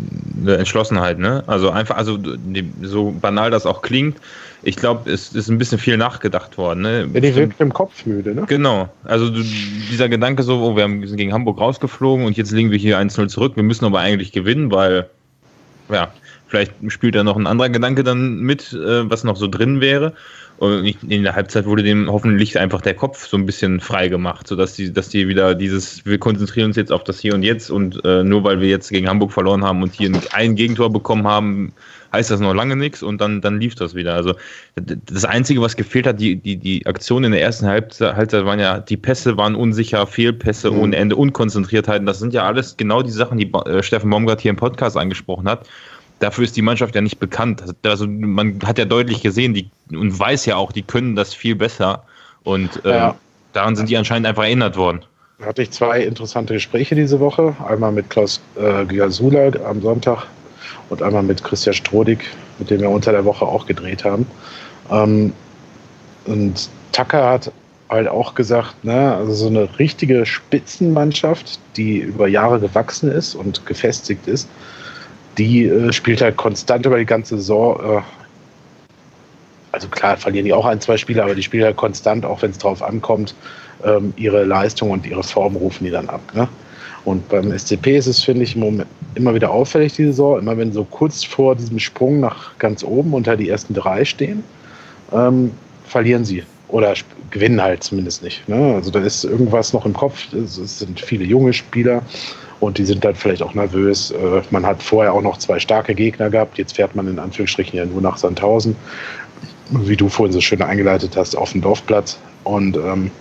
eine, 0.42 0.58
Entschlossenheit, 0.58 1.20
ne? 1.20 1.44
Also 1.48 1.72
einfach, 1.72 1.98
also 1.98 2.18
die, 2.18 2.72
so 2.82 3.12
banal 3.12 3.52
das 3.52 3.66
auch 3.66 3.82
klingt, 3.82 4.18
ich 4.64 4.76
glaube, 4.76 5.12
es 5.12 5.34
ist 5.34 5.50
ein 5.50 5.58
bisschen 5.58 5.78
viel 5.78 5.98
nachgedacht 5.98 6.58
worden. 6.58 6.82
Ne? 6.82 7.10
Ja, 7.14 7.20
die 7.20 7.36
wirkt 7.36 7.62
im 7.62 7.74
Kopf 7.74 8.06
müde, 8.06 8.34
ne? 8.34 8.46
Genau. 8.48 8.90
Also 9.04 9.30
du, 9.30 9.42
dieser 9.42 10.10
Gedanke 10.10 10.44
so, 10.44 10.62
oh, 10.62 10.76
wir, 10.76 10.84
haben, 10.84 11.06
sind 11.06 11.18
gegen 11.18 11.34
Hamburg 11.34 11.60
rausgeflogen 11.60 12.26
und 12.26 12.38
jetzt 12.38 12.52
liegen 12.52 12.72
wir 12.72 12.78
hier 12.78 13.00
1-0 13.00 13.28
zurück, 13.28 13.56
wir 13.56 13.64
müssen 13.64 13.86
aber 13.86 14.00
eigentlich 14.00 14.32
gewinnen, 14.32 14.72
weil, 14.72 15.10
ja, 15.90 16.12
vielleicht 16.48 16.74
spielt 16.90 17.16
da 17.16 17.24
noch 17.24 17.38
ein 17.38 17.48
anderer 17.48 17.70
Gedanke 17.70 18.04
dann 18.04 18.40
mit, 18.40 18.74
äh, 18.74 19.10
was 19.10 19.24
noch 19.24 19.36
so 19.36 19.48
drin 19.48 19.82
wäre. 19.82 20.14
Und 20.58 20.88
in 21.04 21.22
der 21.22 21.36
Halbzeit 21.36 21.66
wurde 21.66 21.84
dem 21.84 22.12
hoffentlich 22.12 22.58
einfach 22.58 22.82
der 22.82 22.96
Kopf 22.96 23.28
so 23.28 23.38
ein 23.38 23.46
bisschen 23.46 23.80
frei 23.80 24.08
gemacht, 24.08 24.48
sodass 24.48 24.74
die, 24.74 24.92
dass 24.92 25.10
die 25.10 25.28
wieder 25.28 25.54
dieses, 25.54 26.04
wir 26.04 26.18
konzentrieren 26.18 26.68
uns 26.68 26.76
jetzt 26.76 26.92
auf 26.92 27.04
das 27.04 27.20
Hier 27.20 27.36
und 27.36 27.44
Jetzt 27.44 27.70
und 27.70 28.04
äh, 28.04 28.24
nur 28.24 28.44
weil 28.44 28.60
wir 28.60 28.68
jetzt 28.68 28.90
gegen 28.90 29.08
Hamburg 29.08 29.32
verloren 29.32 29.64
haben 29.64 29.84
und 29.84 29.94
hier 29.94 30.12
ein 30.32 30.56
Gegentor 30.56 30.92
bekommen 30.92 31.28
haben, 31.28 31.74
heißt 32.12 32.32
das 32.32 32.40
noch 32.40 32.56
lange 32.56 32.76
nichts 32.76 33.04
und 33.04 33.22
dann, 33.22 33.40
dann 33.42 33.60
lief 33.60 33.76
das 33.76 33.94
wieder. 33.94 34.16
Also 34.16 34.34
das 34.76 35.26
Einzige, 35.26 35.62
was 35.62 35.76
gefehlt 35.76 36.08
hat, 36.08 36.20
die, 36.20 36.38
die, 36.38 36.58
die 36.58 36.88
Aktion 36.88 37.24
in 37.24 37.34
der 37.34 37.42
ersten 37.42 37.68
Halbzeit, 37.68 38.16
Halbzeit 38.16 38.44
waren 38.46 38.60
ja, 38.60 38.80
die 38.80 38.98
Pässe 38.98 39.38
waren 39.38 39.54
unsicher, 39.54 40.08
Fehlpässe 40.08 40.72
mhm. 40.72 40.80
ohne 40.80 40.96
Ende, 40.96 41.18
Unkonzentriertheiten. 41.18 42.08
Das 42.08 42.18
sind 42.18 42.34
ja 42.34 42.46
alles 42.46 42.78
genau 42.78 43.04
die 43.04 43.12
Sachen, 43.12 43.38
die 43.38 43.52
äh, 43.54 43.84
Steffen 43.84 44.10
Baumgart 44.10 44.42
hier 44.42 44.50
im 44.50 44.58
Podcast 44.58 44.98
angesprochen 44.98 45.48
hat 45.48 45.68
dafür 46.20 46.44
ist 46.44 46.56
die 46.56 46.62
Mannschaft 46.62 46.96
ja 46.96 47.02
nicht 47.02 47.20
bekannt. 47.20 47.64
Also 47.84 48.08
man 48.08 48.60
hat 48.66 48.78
ja 48.78 48.86
deutlich 48.86 49.22
gesehen, 49.22 49.54
die 49.54 49.70
und 49.92 50.18
weiß 50.18 50.46
ja 50.46 50.56
auch, 50.56 50.72
die 50.72 50.84
können 50.84 51.16
das 51.16 51.34
viel 51.34 51.56
besser. 51.56 52.04
Und 52.44 52.84
äh, 52.86 52.90
ja. 52.90 53.16
daran 53.54 53.76
sind 53.76 53.90
die 53.90 53.98
anscheinend 53.98 54.28
einfach 54.28 54.44
erinnert 54.44 54.78
worden. 54.78 55.02
Da 55.40 55.46
hatte 55.46 55.62
ich 55.62 55.72
zwei 55.72 56.02
interessante 56.02 56.54
Gespräche 56.54 56.96
diese 56.96 57.20
Woche. 57.20 57.56
Einmal 57.68 57.92
mit 57.92 58.10
Klaus 58.10 58.42
äh, 58.56 58.86
Giasula 58.86 59.52
am 59.66 59.82
Sonntag 59.82 60.26
und 60.90 61.04
einmal 61.04 61.24
mit 61.24 61.44
Christian 61.44 61.76
Strodig, 61.76 62.20
mit 62.58 62.70
dem 62.70 62.82
wir 62.82 62.90
unter 62.90 63.12
der 63.12 63.26
Woche 63.26 63.46
auch 63.46 63.66
gedreht 63.66 64.04
haben. 64.04 64.26
Ähm, 64.90 65.34
und 66.26 66.70
Tucker 66.92 67.30
hat 67.30 67.52
halt 67.90 68.08
auch 68.08 68.36
gesagt, 68.36 68.84
ne, 68.84 69.16
also 69.16 69.34
so 69.34 69.48
eine 69.48 69.80
richtige 69.80 70.26
Spitzenmannschaft, 70.26 71.60
die 71.78 72.00
über 72.00 72.28
Jahre 72.28 72.60
gewachsen 72.60 73.12
ist 73.12 73.36
und 73.36 73.66
gefestigt 73.66 74.28
ist, 74.28 74.50
die 75.38 75.66
äh, 75.66 75.94
spielt 75.94 76.22
halt 76.22 76.38
konstant 76.38 76.86
über 76.86 76.98
die 76.98 77.06
ganze 77.06 77.38
Saison. 77.38 77.80
Äh, 77.80 78.02
also 79.72 79.88
klar, 79.90 80.18
verlieren 80.18 80.46
die 80.46 80.54
auch 80.54 80.66
ein, 80.66 80.82
zwei 80.82 80.98
Spiele, 80.98 81.24
aber 81.24 81.36
die 81.36 81.44
spielen 81.44 81.64
halt 81.64 81.78
konstant, 81.78 82.26
auch 82.26 82.42
wenn 82.42 82.52
es 82.52 82.58
drauf 82.58 82.82
ankommt, 82.82 83.36
ähm, 83.84 84.14
ihre 84.16 84.44
Leistung 84.44 84.92
und 84.92 85.06
ihre 85.06 85.24
Form 85.24 85.56
rufen 85.56 85.84
die 85.84 85.92
dann 85.92 86.10
ab. 86.10 86.22
Ne? 86.34 86.48
Und 87.06 87.30
beim 87.30 87.58
SCP 87.58 87.98
ist 87.98 88.08
es, 88.08 88.24
finde 88.24 88.44
ich, 88.44 88.56
im 88.56 88.62
Moment 88.62 88.90
immer 89.16 89.34
wieder 89.34 89.52
auffällig, 89.52 89.94
die 89.94 90.06
Saison. 90.06 90.40
Immer 90.40 90.58
wenn 90.58 90.72
so 90.72 90.84
kurz 90.84 91.24
vor 91.24 91.56
diesem 91.56 91.80
Sprung 91.80 92.20
nach 92.20 92.58
ganz 92.58 92.84
oben 92.84 93.14
unter 93.14 93.38
die 93.38 93.50
ersten 93.50 93.74
drei 93.74 94.04
stehen, 94.04 94.44
ähm, 95.12 95.52
verlieren 95.86 96.26
sie. 96.26 96.44
Oder 96.70 96.94
gewinnen 97.32 97.62
halt 97.62 97.84
zumindest 97.84 98.24
nicht. 98.24 98.48
Ne? 98.50 98.76
Also 98.76 98.92
da 98.92 99.00
ist 99.00 99.24
irgendwas 99.24 99.74
noch 99.74 99.86
im 99.86 99.94
Kopf. 99.94 100.34
Es 100.34 100.56
sind 100.56 101.00
viele 101.00 101.24
junge 101.24 101.54
Spieler 101.54 102.02
und 102.60 102.78
die 102.78 102.86
sind 102.86 103.06
dann 103.06 103.16
vielleicht 103.16 103.42
auch 103.42 103.54
nervös. 103.54 104.12
Äh, 104.12 104.42
man 104.52 104.66
hat 104.66 104.82
vorher 104.84 105.14
auch 105.14 105.22
noch 105.22 105.38
zwei 105.38 105.60
starke 105.60 105.96
Gegner 105.96 106.30
gehabt. 106.30 106.58
Jetzt 106.58 106.76
fährt 106.76 106.96
man 106.96 107.08
in 107.08 107.20
Anführungsstrichen 107.20 107.78
ja 107.78 107.86
nur 107.86 108.02
nach 108.02 108.18
Sandhausen, 108.18 108.76
wie 109.70 109.96
du 109.96 110.10
vorhin 110.10 110.34
so 110.34 110.42
schön 110.42 110.62
eingeleitet 110.62 111.16
hast, 111.16 111.38
auf 111.38 111.52
dem 111.52 111.62
Dorfplatz. 111.62 112.20
Und 112.44 112.76
ähm, 112.78 113.12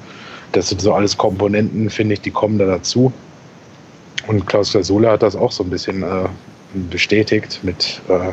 das 0.52 0.68
sind 0.68 0.80
so 0.80 0.94
alles 0.94 1.16
Komponenten, 1.16 1.90
finde 1.90 2.14
ich, 2.14 2.22
die 2.22 2.30
kommen 2.30 2.58
da 2.58 2.66
dazu. 2.66 3.12
Und 4.26 4.46
Klaus 4.46 4.72
Gasula 4.72 5.12
hat 5.12 5.22
das 5.22 5.36
auch 5.36 5.52
so 5.52 5.62
ein 5.62 5.70
bisschen 5.70 6.02
äh, 6.02 6.28
bestätigt 6.90 7.60
mit, 7.62 8.00
äh, 8.08 8.32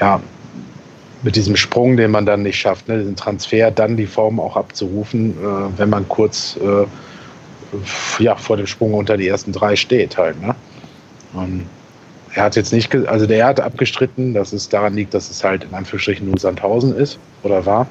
ja, 0.00 0.20
mit 1.24 1.36
diesem 1.36 1.56
Sprung, 1.56 1.96
den 1.96 2.10
man 2.10 2.26
dann 2.26 2.42
nicht 2.42 2.58
schafft, 2.58 2.86
ne, 2.86 2.98
diesen 2.98 3.16
Transfer, 3.16 3.70
dann 3.70 3.96
die 3.96 4.06
Form 4.06 4.38
auch 4.38 4.56
abzurufen, 4.56 5.30
äh, 5.30 5.78
wenn 5.78 5.88
man 5.90 6.06
kurz 6.08 6.56
äh, 6.62 8.22
ja, 8.22 8.36
vor 8.36 8.56
dem 8.56 8.66
Sprung 8.66 8.94
unter 8.94 9.16
die 9.16 9.26
ersten 9.26 9.52
drei 9.52 9.74
steht 9.74 10.16
halt. 10.16 10.40
Ne? 10.40 10.54
Und 11.32 11.66
er 12.34 12.44
hat 12.44 12.56
jetzt 12.56 12.72
nicht, 12.72 12.94
also 12.94 13.26
der 13.26 13.46
hat 13.46 13.60
abgestritten, 13.60 14.34
dass 14.34 14.52
es 14.52 14.68
daran 14.68 14.94
liegt, 14.94 15.14
dass 15.14 15.30
es 15.30 15.42
halt 15.42 15.64
in 15.64 15.74
Anführungsstrichen 15.74 16.28
nur 16.28 16.38
Sandhausen 16.38 16.94
ist 16.96 17.18
oder 17.42 17.64
war. 17.64 17.86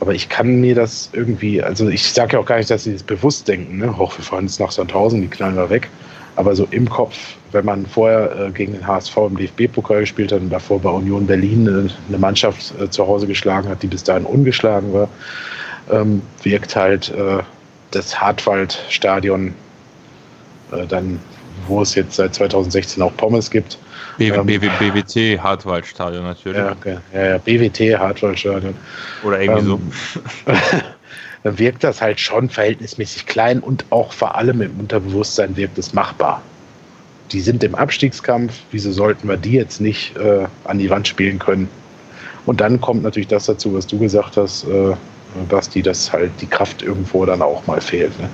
Aber 0.00 0.14
ich 0.14 0.28
kann 0.28 0.60
mir 0.60 0.74
das 0.74 1.10
irgendwie, 1.12 1.62
also 1.62 1.88
ich 1.88 2.12
sage 2.12 2.34
ja 2.34 2.38
auch 2.40 2.46
gar 2.46 2.58
nicht, 2.58 2.70
dass 2.70 2.84
sie 2.84 2.92
das 2.92 3.02
bewusst 3.02 3.48
denken, 3.48 3.78
ne? 3.78 3.96
Hoch, 3.96 4.16
wir 4.18 4.24
fahren 4.24 4.44
jetzt 4.44 4.60
nach 4.60 4.70
Sandhausen, 4.70 5.20
die 5.20 5.28
knallen 5.28 5.56
wir 5.56 5.70
weg. 5.70 5.88
Aber 6.36 6.56
so 6.56 6.66
im 6.70 6.88
Kopf, 6.88 7.16
wenn 7.52 7.64
man 7.64 7.86
vorher 7.86 8.36
äh, 8.36 8.50
gegen 8.50 8.72
den 8.72 8.86
HSV 8.86 9.16
im 9.16 9.36
DFB-Pokal 9.36 10.00
gespielt 10.00 10.32
hat 10.32 10.40
und 10.40 10.50
davor 10.50 10.80
bei 10.80 10.90
Union 10.90 11.26
Berlin 11.26 11.68
eine, 11.68 11.90
eine 12.08 12.18
Mannschaft 12.18 12.74
äh, 12.80 12.90
zu 12.90 13.06
Hause 13.06 13.26
geschlagen 13.26 13.68
hat, 13.68 13.82
die 13.82 13.86
bis 13.86 14.02
dahin 14.02 14.24
ungeschlagen 14.24 14.92
war, 14.92 15.08
ähm, 15.90 16.22
wirkt 16.42 16.74
halt 16.74 17.10
äh, 17.10 17.38
das 17.92 18.20
Hartwaldstadion, 18.20 19.54
äh, 20.72 20.86
dann, 20.86 21.20
wo 21.68 21.82
es 21.82 21.94
jetzt 21.94 22.16
seit 22.16 22.34
2016 22.34 23.02
auch 23.02 23.16
Pommes 23.16 23.50
gibt. 23.50 23.78
B 24.18 24.28
ähm, 24.28 24.46
BWT 24.46 25.40
Hartwaldstadion 25.42 26.24
natürlich. 26.24 26.58
Ja, 26.58 26.72
okay. 26.72 26.98
ja, 27.12 27.24
ja, 27.30 27.38
BWT 27.38 27.98
Hartwaldstadion. 27.98 28.74
Oder 29.24 29.40
irgendwie 29.40 29.72
ähm, 29.72 29.92
so. 30.44 30.52
dann 31.44 31.58
wirkt 31.58 31.84
das 31.84 32.00
halt 32.00 32.18
schon 32.18 32.48
verhältnismäßig 32.48 33.26
klein 33.26 33.60
und 33.60 33.84
auch 33.90 34.12
vor 34.12 34.34
allem 34.34 34.62
im 34.62 34.80
Unterbewusstsein 34.80 35.56
wirkt 35.56 35.78
es 35.78 35.92
machbar. 35.92 36.42
die 37.32 37.40
sind 37.40 37.64
im 37.64 37.74
Abstiegskampf, 37.74 38.52
wieso 38.70 38.92
sollten 38.92 39.28
wir 39.28 39.36
die 39.36 39.52
jetzt 39.52 39.80
nicht 39.80 40.16
äh, 40.16 40.46
an 40.64 40.78
die 40.78 40.90
Wand 40.90 41.08
spielen 41.08 41.38
können? 41.38 41.68
Und 42.46 42.60
dann 42.60 42.80
kommt 42.80 43.02
natürlich 43.02 43.28
das 43.28 43.46
dazu, 43.46 43.74
was 43.74 43.86
du 43.86 43.98
gesagt 43.98 44.36
hast, 44.36 44.64
äh, 44.64 44.94
Basti, 45.48 45.82
dass 45.82 46.12
halt 46.12 46.30
die 46.40 46.46
Kraft 46.46 46.82
irgendwo 46.82 47.24
dann 47.24 47.42
auch 47.42 47.66
mal 47.66 47.80
fehlt. 47.80 48.18
Ne? 48.20 48.28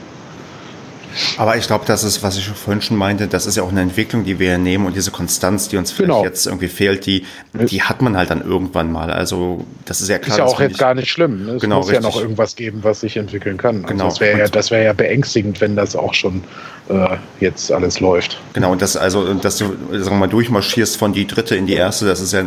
Aber 1.36 1.56
ich 1.56 1.66
glaube, 1.66 1.84
das 1.86 2.04
ist, 2.04 2.22
was 2.22 2.36
ich 2.36 2.46
vorhin 2.48 2.82
schon 2.82 2.96
meinte, 2.96 3.28
das 3.28 3.46
ist 3.46 3.56
ja 3.56 3.62
auch 3.62 3.70
eine 3.70 3.80
Entwicklung, 3.80 4.24
die 4.24 4.38
wir 4.38 4.58
nehmen 4.58 4.86
und 4.86 4.96
diese 4.96 5.10
Konstanz, 5.10 5.68
die 5.68 5.76
uns 5.76 5.92
vielleicht 5.92 6.10
genau. 6.10 6.24
jetzt 6.24 6.46
irgendwie 6.46 6.68
fehlt, 6.68 7.06
die, 7.06 7.24
die 7.52 7.82
hat 7.82 8.02
man 8.02 8.16
halt 8.16 8.30
dann 8.30 8.42
irgendwann 8.42 8.92
mal. 8.92 9.10
Also 9.10 9.64
das 9.84 10.00
ist 10.00 10.08
ja 10.08 10.18
klar. 10.18 10.36
Ist 10.36 10.38
ja 10.38 10.44
auch 10.44 10.60
jetzt 10.60 10.78
gar 10.78 10.94
nicht 10.94 11.10
schlimm. 11.10 11.46
Ne? 11.46 11.52
Es 11.52 11.62
genau, 11.62 11.78
muss 11.78 11.88
richtig. 11.88 12.04
ja 12.04 12.10
noch 12.10 12.20
irgendwas 12.20 12.56
geben, 12.56 12.80
was 12.82 13.00
sich 13.00 13.16
entwickeln 13.16 13.56
kann. 13.56 13.76
Also 13.76 13.88
genau. 13.88 14.04
Das 14.04 14.20
wäre 14.20 14.38
ja, 14.38 14.48
das 14.48 14.70
wär 14.70 14.82
ja 14.82 14.92
beängstigend, 14.92 15.60
wenn 15.60 15.76
das 15.76 15.96
auch 15.96 16.14
schon 16.14 16.44
äh, 16.88 17.16
jetzt 17.40 17.72
alles 17.72 18.00
läuft. 18.00 18.38
Genau, 18.52 18.72
und 18.72 18.82
das, 18.82 18.96
also, 18.96 19.34
dass 19.34 19.58
du 19.58 19.66
sagen 19.92 20.16
wir 20.16 20.20
mal, 20.20 20.28
durchmarschierst 20.28 20.96
von 20.96 21.12
die 21.12 21.26
dritte 21.26 21.56
in 21.56 21.66
die 21.66 21.74
erste, 21.74 22.06
das 22.06 22.20
ist 22.20 22.32
ja 22.32 22.44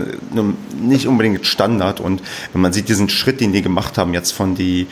nicht 0.81 1.07
unbedingt 1.07 1.45
Standard. 1.45 1.99
Und 1.99 2.21
wenn 2.51 2.61
man 2.61 2.73
sieht 2.73 2.89
diesen 2.89 3.09
Schritt, 3.09 3.39
den 3.41 3.53
die 3.53 3.61
gemacht 3.61 3.97
haben, 3.97 4.13
jetzt 4.13 4.31
von 4.31 4.55
die 4.55 4.87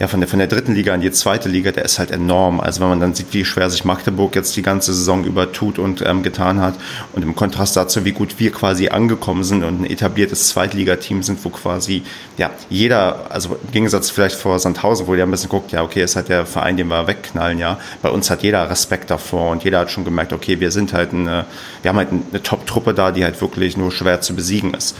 ja, 0.00 0.08
von 0.08 0.18
der, 0.20 0.28
von 0.28 0.38
der 0.38 0.48
dritten 0.48 0.74
Liga 0.74 0.94
in 0.94 1.02
die 1.02 1.12
zweite 1.12 1.50
Liga, 1.50 1.72
der 1.72 1.84
ist 1.84 1.98
halt 1.98 2.10
enorm. 2.10 2.58
Also 2.58 2.80
wenn 2.80 2.88
man 2.88 3.00
dann 3.00 3.14
sieht, 3.14 3.34
wie 3.34 3.44
schwer 3.44 3.68
sich 3.68 3.84
Magdeburg 3.84 4.34
jetzt 4.34 4.56
die 4.56 4.62
ganze 4.62 4.94
Saison 4.94 5.24
über 5.24 5.52
tut 5.52 5.78
und 5.78 6.00
ähm, 6.06 6.22
getan 6.22 6.58
hat 6.62 6.74
und 7.12 7.22
im 7.22 7.36
Kontrast 7.36 7.76
dazu, 7.76 8.06
wie 8.06 8.12
gut 8.12 8.38
wir 8.38 8.50
quasi 8.50 8.88
angekommen 8.88 9.44
sind 9.44 9.62
und 9.62 9.82
ein 9.82 9.84
etabliertes 9.84 10.48
Zweitligateam 10.48 11.22
sind, 11.22 11.44
wo 11.44 11.50
quasi, 11.50 12.02
ja, 12.38 12.50
jeder, 12.70 13.30
also 13.30 13.58
im 13.62 13.72
Gegensatz 13.72 14.08
vielleicht 14.08 14.36
vor 14.36 14.58
Sandhausen, 14.58 15.06
wo 15.06 15.14
der 15.14 15.26
ein 15.26 15.30
bisschen 15.30 15.50
guckt, 15.50 15.70
ja, 15.72 15.82
okay, 15.82 16.02
ist 16.02 16.16
halt 16.16 16.30
der 16.30 16.46
Verein, 16.46 16.78
den 16.78 16.88
wir 16.88 17.06
wegknallen, 17.06 17.58
ja. 17.58 17.78
Bei 18.00 18.08
uns 18.08 18.30
hat 18.30 18.42
jeder 18.42 18.70
Respekt 18.70 19.10
davor 19.10 19.50
und 19.50 19.64
jeder 19.64 19.80
hat 19.80 19.90
schon 19.90 20.06
gemerkt, 20.06 20.32
okay, 20.32 20.60
wir 20.60 20.70
sind 20.70 20.94
halt 20.94 21.12
eine, 21.12 21.44
wir 21.82 21.90
haben 21.90 21.98
halt 21.98 22.08
eine 22.10 22.42
Top-Truppe 22.42 22.94
da, 22.94 23.12
die 23.12 23.22
halt 23.22 23.38
wirklich 23.42 23.76
nur 23.76 23.92
schwer 23.92 24.22
zu 24.22 24.34
besiegen 24.34 24.72
ist 24.72 24.96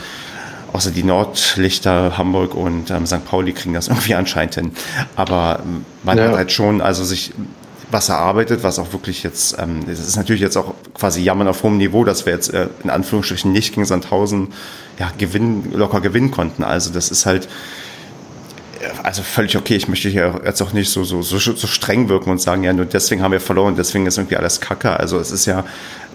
außer 0.72 0.90
die 0.90 1.02
Nordlichter, 1.02 2.16
Hamburg 2.16 2.54
und 2.54 2.90
ähm, 2.90 3.06
St. 3.06 3.24
Pauli 3.24 3.52
kriegen 3.52 3.74
das 3.74 3.88
irgendwie 3.88 4.14
anscheinend 4.14 4.54
hin. 4.54 4.72
Aber 5.16 5.60
ähm, 5.62 5.84
man 6.02 6.18
ja. 6.18 6.24
hat 6.24 6.36
halt 6.36 6.52
schon, 6.52 6.80
also 6.80 7.04
sich 7.04 7.32
was 7.92 8.08
erarbeitet, 8.08 8.62
was 8.62 8.78
auch 8.78 8.92
wirklich 8.92 9.22
jetzt, 9.22 9.56
ähm, 9.58 9.80
das 9.86 9.98
ist 9.98 10.16
natürlich 10.16 10.40
jetzt 10.40 10.56
auch 10.56 10.74
quasi 10.94 11.22
Jammern 11.22 11.48
auf 11.48 11.62
hohem 11.62 11.76
Niveau, 11.76 12.04
dass 12.04 12.26
wir 12.26 12.32
jetzt 12.32 12.52
äh, 12.52 12.68
in 12.84 12.90
Anführungsstrichen 12.90 13.52
nicht 13.52 13.74
gegen 13.74 13.84
Sandhausen 13.84 14.48
ja, 14.98 15.10
gewinnen, 15.18 15.72
locker 15.74 16.00
gewinnen 16.00 16.30
konnten. 16.30 16.62
Also 16.62 16.92
das 16.92 17.10
ist 17.10 17.26
halt, 17.26 17.48
äh, 18.80 18.86
also 19.02 19.22
völlig 19.22 19.56
okay. 19.56 19.76
Ich 19.76 19.88
möchte 19.88 20.08
hier 20.08 20.40
jetzt 20.44 20.62
auch 20.62 20.72
nicht 20.72 20.90
so, 20.90 21.04
so, 21.04 21.22
so, 21.22 21.38
so 21.38 21.66
streng 21.66 22.08
wirken 22.08 22.30
und 22.30 22.40
sagen, 22.40 22.62
ja, 22.62 22.72
nur 22.72 22.86
deswegen 22.86 23.22
haben 23.22 23.32
wir 23.32 23.40
verloren, 23.40 23.74
deswegen 23.76 24.06
ist 24.06 24.18
irgendwie 24.18 24.36
alles 24.36 24.60
Kacke. 24.60 24.92
Also 24.98 25.18
es 25.18 25.32
ist 25.32 25.46
ja 25.46 25.64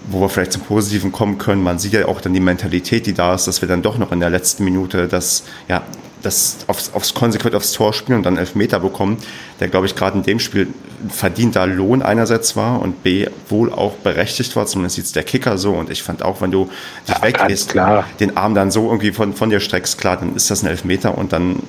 wo 0.07 0.21
wir 0.21 0.29
vielleicht 0.29 0.53
zum 0.53 0.61
Positiven 0.61 1.11
kommen 1.11 1.37
können. 1.37 1.63
Man 1.63 1.79
sieht 1.79 1.93
ja 1.93 2.07
auch 2.07 2.21
dann 2.21 2.33
die 2.33 2.39
Mentalität, 2.39 3.05
die 3.05 3.13
da 3.13 3.33
ist, 3.33 3.47
dass 3.47 3.61
wir 3.61 3.67
dann 3.67 3.81
doch 3.81 3.97
noch 3.97 4.11
in 4.11 4.19
der 4.19 4.29
letzten 4.29 4.63
Minute 4.63 5.07
das, 5.07 5.43
ja, 5.67 5.83
das 6.21 6.57
aufs, 6.67 6.91
aufs 6.93 7.13
konsequent 7.13 7.55
aufs 7.55 7.71
Tor 7.71 7.93
spielen 7.93 8.19
und 8.19 8.23
dann 8.23 8.37
Elfmeter 8.37 8.79
bekommen, 8.79 9.17
der, 9.59 9.67
glaube 9.67 9.85
ich, 9.85 9.95
gerade 9.95 10.17
in 10.17 10.23
dem 10.23 10.39
Spiel 10.39 10.67
verdienter 11.09 11.67
Lohn 11.67 12.01
einerseits 12.01 12.55
war 12.55 12.81
und 12.81 13.03
B, 13.03 13.27
wohl 13.49 13.71
auch 13.71 13.93
berechtigt 13.93 14.55
war, 14.55 14.65
zumindest 14.65 14.95
sieht 14.95 15.15
der 15.15 15.23
Kicker 15.23 15.57
so. 15.57 15.73
Und 15.73 15.89
ich 15.89 16.01
fand 16.03 16.23
auch, 16.23 16.41
wenn 16.41 16.51
du 16.51 16.69
dich 17.07 17.15
ja, 17.15 17.21
weggehst, 17.21 17.75
den 18.19 18.37
Arm 18.37 18.55
dann 18.55 18.71
so 18.71 18.85
irgendwie 18.85 19.11
von, 19.11 19.33
von 19.33 19.49
dir 19.49 19.59
streckst, 19.59 19.97
klar, 19.99 20.17
dann 20.17 20.35
ist 20.35 20.49
das 20.49 20.63
ein 20.63 20.67
Elfmeter 20.67 21.17
und 21.17 21.31
dann 21.31 21.61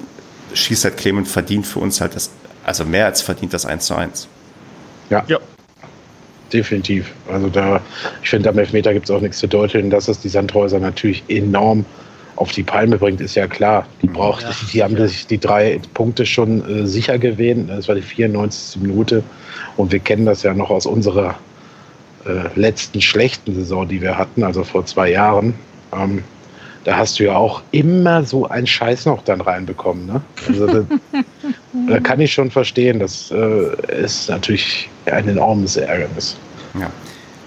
schießt 0.55 0.85
halt 0.85 0.97
Clement 0.97 1.29
verdient 1.29 1.67
für 1.67 1.81
uns 1.81 2.01
halt 2.01 2.17
das, 2.17 2.31
also 2.65 2.85
mehr 2.85 3.07
als 3.07 3.21
verdient 3.21 3.53
das 3.53 3.67
1 3.67 3.87
zu 3.87 3.95
1. 3.95 4.29
Ja. 5.11 5.25
ja 5.29 5.39
definitiv. 6.53 7.13
Also 7.31 7.49
da, 7.49 7.81
ich 8.23 8.31
finde, 8.31 8.49
am 8.49 8.59
Elfmeter 8.59 8.93
gibt 8.93 9.09
es 9.09 9.15
auch 9.15 9.21
nichts 9.21 9.39
zu 9.39 9.47
deuteln, 9.47 9.91
dass 9.91 10.09
es 10.09 10.21
die 10.21 10.29
Sandhäuser 10.29 10.79
natürlich 10.79 11.23
enorm 11.29 11.85
auf 12.37 12.53
die 12.53 12.63
Palme 12.63 12.99
bringt, 12.99 13.21
ist 13.21 13.35
ja 13.35 13.47
klar. 13.47 13.87
Die 14.03 14.09
braucht, 14.09 14.43
ja, 14.43 14.51
die 14.73 14.83
haben 14.83 14.97
sich 14.97 15.27
die 15.27 15.39
drei 15.39 15.81
Punkte 15.95 16.27
schon 16.27 16.83
äh, 16.83 16.87
sicher 16.87 17.19
gewähnt. 17.19 17.71
Das 17.71 17.89
war 17.89 17.95
die 17.95 18.03
94. 18.03 18.83
Minute. 18.83 19.23
Und 19.77 19.93
wir 19.93 19.99
kennen 20.01 20.27
das 20.27 20.43
ja 20.43 20.53
noch 20.55 20.71
aus 20.71 20.87
unserer 20.87 21.37
äh, 22.27 22.49
letzten 22.55 23.01
schlechten 23.01 23.55
Saison, 23.55 23.89
die 23.89 24.01
wir 24.03 24.19
hatten, 24.19 24.45
also 24.45 24.65
vor 24.65 24.85
zwei 24.85 25.11
Jahren. 25.11 25.55
Ähm, 25.93 26.23
da 26.85 26.97
hast 26.99 27.19
du 27.19 27.25
ja 27.25 27.37
auch 27.37 27.63
immer 27.73 28.23
so 28.23 28.49
einen 28.49 28.67
Scheiß 28.67 29.07
noch 29.07 29.23
dann 29.23 29.41
reinbekommen. 29.41 30.07
Ne? 30.07 30.21
Also 30.47 30.87
da, 31.87 31.95
da 31.95 32.01
kann 32.01 32.21
ich 32.21 32.33
schon 32.33 32.51
verstehen, 32.51 32.99
das 32.99 33.31
äh, 33.31 34.03
ist 34.03 34.29
natürlich 34.29 34.89
ein 35.07 35.29
enormes 35.29 35.77
Ärgernis. 35.77 36.37
Ja. 36.79 36.91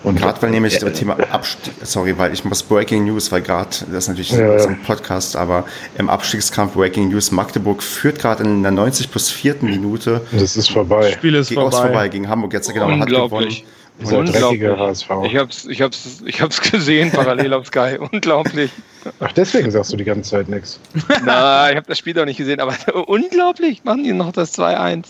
Und 0.02 0.18
gerade 0.18 0.42
weil 0.42 0.52
nämlich 0.52 0.78
das 0.78 0.94
Thema 0.94 1.18
Abstieg, 1.30 1.74
sorry, 1.84 2.18
weil 2.18 2.34
ich 2.34 2.46
muss 2.46 2.64
Breaking 2.64 3.04
News, 3.04 3.32
weil 3.34 3.42
gerade, 3.42 3.70
das 3.70 4.04
ist 4.04 4.08
natürlich 4.08 4.32
ja, 4.32 4.58
so 4.58 4.70
ein 4.70 4.82
Podcast, 4.82 5.36
aber 5.36 5.66
im 5.98 6.10
Abstiegskampf 6.10 6.74
Breaking 6.74 7.10
News, 7.10 7.32
Magdeburg 7.32 7.84
führt 7.84 8.20
gerade 8.20 8.44
in 8.44 8.64
der 8.64 8.72
90 8.72 9.12
plus 9.12 9.30
vierten 9.30 9.66
Minute. 9.66 10.22
Das 10.32 10.56
ist 10.56 10.72
vorbei. 10.72 11.02
Das 11.02 11.12
Spiel 11.14 11.36
ist 11.36 11.54
vorbei. 11.54 11.78
vorbei 11.78 12.08
gegen 12.08 12.30
Hamburg 12.30 12.54
jetzt 12.54 12.74
genau 12.74 12.90
hat 12.90 13.10
gewonnen. 13.10 13.54
Dieser 14.00 14.24
dreckige 14.24 14.78
HSV. 14.78 15.10
Ich 15.24 15.36
hab's, 15.36 15.66
ich 15.66 15.82
hab's, 15.82 16.22
ich 16.26 16.42
hab's 16.42 16.62
gesehen, 16.62 17.12
parallel 17.12 17.54
auf 17.54 17.68
Sky. 17.68 17.98
Unglaublich. 18.12 18.72
Ach, 19.20 19.32
deswegen 19.32 19.72
sagst 19.72 19.92
du 19.92 19.98
die 19.98 20.04
ganze 20.04 20.30
Zeit 20.30 20.50
nichts. 20.50 20.80
Na, 21.26 21.70
ich 21.70 21.76
habe 21.76 21.88
das 21.88 21.98
Spiel 21.98 22.14
doch 22.14 22.26
nicht 22.26 22.38
gesehen, 22.38 22.60
aber 22.60 22.76
unglaublich, 23.08 23.84
machen 23.84 24.04
die 24.04 24.14
noch 24.14 24.32
das 24.32 24.58
2-1. 24.58 25.06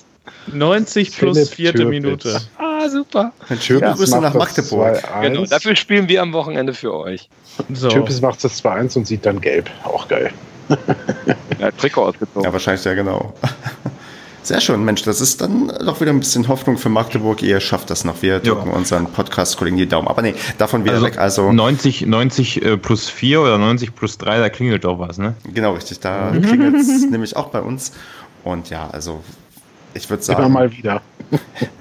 90 0.48 1.18
plus 1.18 1.38
Philipp 1.38 1.54
vierte 1.54 1.78
Türpitz. 1.80 2.02
Minute. 2.02 2.42
Ah, 2.58 2.90
super. 2.90 3.32
Türpitz 3.48 4.12
ja, 4.12 4.22
nach 4.22 4.34
Magdeburg. 4.34 5.02
Genau, 5.22 5.46
dafür 5.46 5.76
spielen 5.76 6.08
wir 6.08 6.22
am 6.22 6.34
Wochenende 6.34 6.74
für 6.74 6.94
euch. 6.94 7.30
So. 7.74 7.90
Türpitz 7.90 8.22
macht 8.22 8.44
das 8.44 8.64
2-1 8.64 8.98
und 8.98 9.08
sieht 9.08 9.26
dann 9.26 9.42
gelb. 9.42 9.70
Auch 9.84 10.08
geil. 10.08 10.32
ja, 11.60 11.72
Trikot 11.72 12.06
ausgezogen. 12.06 12.44
Ja, 12.44 12.54
wahrscheinlich 12.54 12.82
sehr 12.82 12.96
genau. 12.96 13.34
Sehr 14.42 14.62
schön, 14.62 14.84
Mensch, 14.84 15.04
das 15.04 15.22
ist 15.22 15.42
dann 15.42 15.68
doch 15.68 16.00
wieder 16.02 16.12
ein 16.12 16.20
bisschen 16.20 16.48
Hoffnung 16.48 16.78
für 16.78 16.90
Magdeburg. 16.90 17.42
Ihr 17.42 17.60
schafft 17.60 17.90
das 17.90 18.06
noch. 18.06 18.22
Wir 18.22 18.40
drücken 18.40 18.70
ja. 18.70 18.76
unseren 18.76 19.08
Podcast-Kollegen 19.08 19.78
die 19.78 19.88
Daumen. 19.88 20.08
Aber 20.08 20.22
nee, 20.22 20.34
davon 20.58 20.84
wieder 20.86 20.96
also 20.96 21.06
weg. 21.06 21.18
Also 21.18 21.52
90, 21.52 22.06
90 22.06 22.66
äh, 22.66 22.78
plus 22.78 23.10
4 23.10 23.42
oder 23.42 23.58
90 23.58 23.96
plus 23.96 24.18
3, 24.18 24.40
da 24.40 24.50
klingelt 24.50 24.86
doch 24.86 24.98
was, 25.00 25.18
ne? 25.18 25.36
Genau, 25.54 25.74
richtig. 25.74 26.00
Da 26.00 26.32
mhm. 26.32 26.42
klingelt 26.42 26.76
es 26.76 27.06
nämlich 27.10 27.36
auch 27.36 27.50
bei 27.50 27.62
uns. 27.62 27.92
Und 28.44 28.70
ja, 28.70 28.90
also 28.90 29.22
ich 29.94 30.10
würde 30.10 30.24
sagen. 30.24 30.40
Immer 30.40 30.50
mal 30.50 30.72
wieder. 30.72 31.02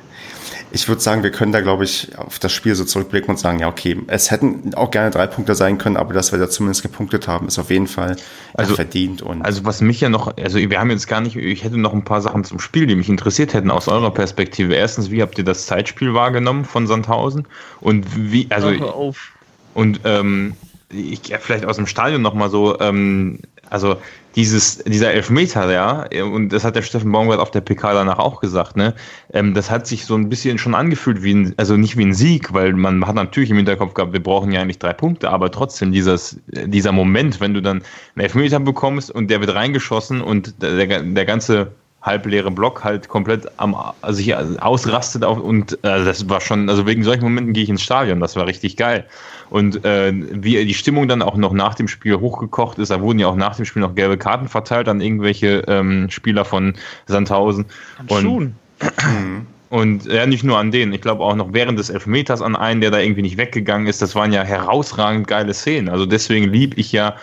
ich 0.70 0.88
würde 0.88 1.00
sagen, 1.00 1.22
wir 1.22 1.30
können 1.30 1.52
da, 1.52 1.60
glaube 1.60 1.84
ich, 1.84 2.16
auf 2.18 2.38
das 2.38 2.52
Spiel 2.52 2.74
so 2.74 2.84
zurückblicken 2.84 3.30
und 3.30 3.38
sagen, 3.38 3.58
ja, 3.58 3.68
okay, 3.68 3.96
es 4.06 4.30
hätten 4.30 4.74
auch 4.74 4.90
gerne 4.90 5.10
drei 5.10 5.26
Punkte 5.26 5.54
sein 5.54 5.78
können, 5.78 5.96
aber 5.96 6.12
dass 6.12 6.32
wir 6.32 6.38
da 6.38 6.48
zumindest 6.50 6.82
gepunktet 6.82 7.26
haben, 7.26 7.48
ist 7.48 7.58
auf 7.58 7.70
jeden 7.70 7.86
Fall 7.86 8.16
also, 8.54 8.74
verdient. 8.74 9.22
Und 9.22 9.42
also 9.42 9.64
was 9.64 9.80
mich 9.80 10.00
ja 10.00 10.08
noch, 10.08 10.36
also 10.36 10.58
wir 10.58 10.78
haben 10.78 10.90
jetzt 10.90 11.08
gar 11.08 11.20
nicht, 11.20 11.36
ich 11.36 11.64
hätte 11.64 11.78
noch 11.78 11.92
ein 11.92 12.04
paar 12.04 12.20
Sachen 12.20 12.44
zum 12.44 12.60
Spiel, 12.60 12.86
die 12.86 12.94
mich 12.94 13.08
interessiert 13.08 13.54
hätten 13.54 13.70
aus 13.70 13.88
eurer 13.88 14.12
Perspektive. 14.12 14.74
Erstens, 14.74 15.10
wie 15.10 15.22
habt 15.22 15.38
ihr 15.38 15.44
das 15.44 15.66
Zeitspiel 15.66 16.14
wahrgenommen 16.14 16.64
von 16.64 16.86
Sandhausen? 16.86 17.46
Und 17.80 18.06
wie, 18.14 18.46
also 18.50 18.68
auf. 18.68 19.32
und 19.74 20.00
ähm, 20.04 20.54
ich 20.90 21.34
vielleicht 21.40 21.64
aus 21.64 21.76
dem 21.76 21.86
Stadion 21.86 22.22
noch 22.22 22.34
mal 22.34 22.50
so, 22.50 22.78
ähm, 22.80 23.40
also 23.70 23.96
dieses, 24.38 24.78
dieser 24.84 25.12
Elfmeter, 25.12 25.68
ja, 25.72 26.06
und 26.22 26.50
das 26.50 26.62
hat 26.62 26.76
der 26.76 26.82
Steffen 26.82 27.10
Baumgart 27.10 27.40
auf 27.40 27.50
der 27.50 27.60
PK 27.60 27.92
danach 27.92 28.20
auch 28.20 28.40
gesagt, 28.40 28.76
ne, 28.76 28.94
ähm, 29.32 29.52
das 29.52 29.68
hat 29.68 29.88
sich 29.88 30.06
so 30.06 30.14
ein 30.14 30.28
bisschen 30.28 30.58
schon 30.58 30.76
angefühlt 30.76 31.24
wie 31.24 31.34
ein, 31.34 31.54
also 31.56 31.76
nicht 31.76 31.96
wie 31.96 32.04
ein 32.04 32.14
Sieg, 32.14 32.52
weil 32.54 32.72
man 32.72 33.04
hat 33.04 33.16
natürlich 33.16 33.50
im 33.50 33.56
Hinterkopf 33.56 33.94
gehabt, 33.94 34.12
wir 34.12 34.22
brauchen 34.22 34.52
ja 34.52 34.60
eigentlich 34.60 34.78
drei 34.78 34.92
Punkte, 34.92 35.28
aber 35.28 35.50
trotzdem 35.50 35.90
dieses, 35.90 36.38
dieser 36.46 36.92
Moment, 36.92 37.40
wenn 37.40 37.52
du 37.52 37.60
dann 37.60 37.82
einen 38.14 38.26
Elfmeter 38.26 38.60
bekommst 38.60 39.10
und 39.10 39.28
der 39.28 39.40
wird 39.40 39.52
reingeschossen 39.56 40.20
und 40.20 40.62
der, 40.62 41.02
der 41.02 41.24
ganze 41.24 41.72
halbleere 42.02 42.52
Block 42.52 42.84
halt 42.84 43.08
komplett 43.08 43.48
am 43.56 43.74
also 44.02 44.18
sich 44.18 44.34
ausrastet 44.36 45.24
auf, 45.24 45.40
und 45.40 45.72
äh, 45.82 46.04
das 46.04 46.28
war 46.28 46.40
schon, 46.40 46.68
also 46.68 46.86
wegen 46.86 47.02
solchen 47.02 47.24
Momenten 47.24 47.54
gehe 47.54 47.64
ich 47.64 47.70
ins 47.70 47.82
Stadion, 47.82 48.20
das 48.20 48.36
war 48.36 48.46
richtig 48.46 48.76
geil. 48.76 49.04
Und 49.50 49.84
äh, 49.84 50.12
wie 50.12 50.64
die 50.64 50.74
Stimmung 50.74 51.08
dann 51.08 51.22
auch 51.22 51.36
noch 51.36 51.52
nach 51.52 51.74
dem 51.74 51.88
Spiel 51.88 52.18
hochgekocht 52.18 52.78
ist, 52.78 52.90
da 52.90 53.00
wurden 53.00 53.18
ja 53.18 53.28
auch 53.28 53.36
nach 53.36 53.56
dem 53.56 53.64
Spiel 53.64 53.82
noch 53.82 53.94
gelbe 53.94 54.18
Karten 54.18 54.48
verteilt 54.48 54.88
an 54.88 55.00
irgendwelche 55.00 55.64
ähm, 55.68 56.10
Spieler 56.10 56.44
von 56.44 56.74
Sandhausen. 57.06 57.66
Und, 58.08 58.22
schon. 58.22 58.54
Und 59.70 60.06
ja, 60.06 60.24
nicht 60.24 60.44
nur 60.44 60.58
an 60.58 60.70
denen. 60.70 60.94
Ich 60.94 61.02
glaube 61.02 61.22
auch 61.22 61.34
noch 61.34 61.52
während 61.52 61.78
des 61.78 61.90
Elfmeters 61.90 62.40
an 62.40 62.56
einen, 62.56 62.80
der 62.80 62.90
da 62.90 63.00
irgendwie 63.00 63.22
nicht 63.22 63.36
weggegangen 63.36 63.86
ist. 63.86 64.00
Das 64.00 64.14
waren 64.14 64.32
ja 64.32 64.42
herausragend 64.42 65.26
geile 65.26 65.52
Szenen. 65.52 65.90
Also 65.90 66.06
deswegen 66.06 66.50
lieb 66.50 66.78
ich 66.78 66.90
ja 66.90 67.16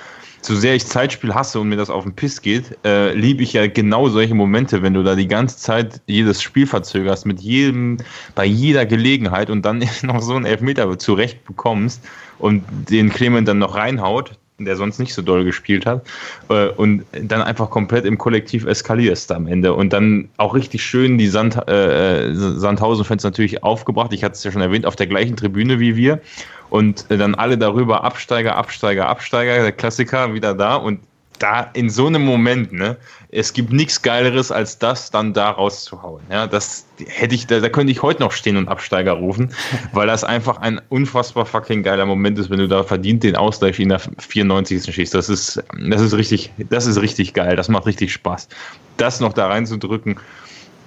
so 0.46 0.56
sehr 0.56 0.76
ich 0.76 0.86
Zeitspiel 0.86 1.34
hasse 1.34 1.60
und 1.60 1.70
mir 1.70 1.76
das 1.76 1.90
auf 1.90 2.04
den 2.04 2.14
Piss 2.14 2.42
geht, 2.42 2.78
äh, 2.86 3.14
liebe 3.14 3.42
ich 3.42 3.54
ja 3.54 3.68
genau 3.68 4.10
solche 4.10 4.36
Momente, 4.36 4.84
wenn 4.84 4.94
du 4.94 5.04
da 5.04 5.16
die 5.16 5.28
ganze 5.28 5.58
Zeit 5.58 6.02
jedes 6.06 6.42
Spiel 6.42 6.68
verzögerst, 6.68 7.26
mit 7.26 7.42
jedem, 7.42 7.98
bei 8.36 8.46
jeder 8.46 8.86
Gelegenheit 8.86 9.50
und 9.50 9.64
dann 9.64 9.84
noch 10.04 10.22
so 10.22 10.36
einen 10.36 10.46
Elfmeter 10.46 10.98
zurecht 11.00 11.44
bekommst 11.46 12.02
und 12.38 12.64
den 12.90 13.10
Clement 13.10 13.48
dann 13.48 13.60
noch 13.60 13.76
reinhaut. 13.76 14.38
Der 14.58 14.76
sonst 14.76 15.00
nicht 15.00 15.14
so 15.14 15.22
doll 15.22 15.44
gespielt 15.44 15.86
hat, 15.86 16.06
äh, 16.50 16.68
und 16.68 17.04
dann 17.12 17.42
einfach 17.42 17.70
komplett 17.70 18.06
im 18.06 18.18
Kollektiv 18.18 18.66
eskalierst 18.66 19.32
am 19.32 19.48
Ende. 19.48 19.74
Und 19.74 19.92
dann 19.92 20.30
auch 20.38 20.54
richtig 20.54 20.84
schön 20.84 21.18
die 21.18 21.28
Sand, 21.28 21.56
äh, 21.68 22.34
Sandhausen-Fans 22.34 23.24
natürlich 23.24 23.64
aufgebracht. 23.64 24.14
Ich 24.14 24.24
hatte 24.24 24.36
es 24.36 24.44
ja 24.44 24.52
schon 24.52 24.62
erwähnt, 24.62 24.86
auf 24.86 24.96
der 24.96 25.08
gleichen 25.08 25.36
Tribüne 25.36 25.80
wie 25.80 25.96
wir. 25.96 26.22
Und 26.70 27.10
äh, 27.12 27.18
dann 27.18 27.36
alle 27.36 27.58
darüber 27.58 28.04
Absteiger, 28.04 28.56
Absteiger, 28.56 29.08
Absteiger, 29.08 29.62
der 29.62 29.72
Klassiker 29.72 30.34
wieder 30.34 30.54
da. 30.54 30.76
Und 30.76 31.00
da 31.38 31.70
in 31.74 31.90
so 31.90 32.08
einem 32.08 32.24
Moment, 32.24 32.74
ne, 32.74 32.98
es 33.30 33.54
gibt 33.54 33.74
nichts 33.74 34.02
Geileres, 34.02 34.52
als 34.52 34.80
das 34.80 35.12
dann 35.12 35.34
da 35.34 35.50
rauszuhauen. 35.52 36.24
Ja, 36.30 36.48
das 36.48 36.86
hätte 37.08 37.36
ich, 37.36 37.48
da, 37.48 37.60
da 37.60 37.70
könnte 37.70 37.92
ich 37.92 38.02
heute 38.02 38.22
noch 38.22 38.32
stehen 38.32 38.58
und 38.58 38.68
Absteiger 38.68 39.14
rufen, 39.14 39.54
weil 39.94 40.08
das 40.08 40.24
einfach 40.24 40.58
ein 40.58 40.82
unfassbar 40.90 41.46
fucking 41.46 41.84
geiler 41.84 42.06
Moment 42.06 42.40
ist, 42.40 42.50
wenn 42.50 42.60
du 42.60 42.68
da 42.68 42.84
verdient 42.84 43.24
den 43.24 43.36
Ausgleich 43.36 43.80
in 43.80 43.90
der 43.90 44.00
94. 44.00 44.94
schießt. 44.94 45.14
Das 45.14 45.30
ist, 45.30 45.64
das 45.90 46.02
ist 46.02 46.14
richtig, 46.14 46.52
das 46.70 46.86
ist 46.86 47.02
richtig 47.02 47.34
geil. 47.34 47.56
Das 47.56 47.70
macht 47.70 47.86
richtig 47.86 48.14
Spaß. 48.14 48.48
Das 48.98 49.20
noch 49.20 49.34
da 49.34 49.48
reinzudrücken 49.48 50.18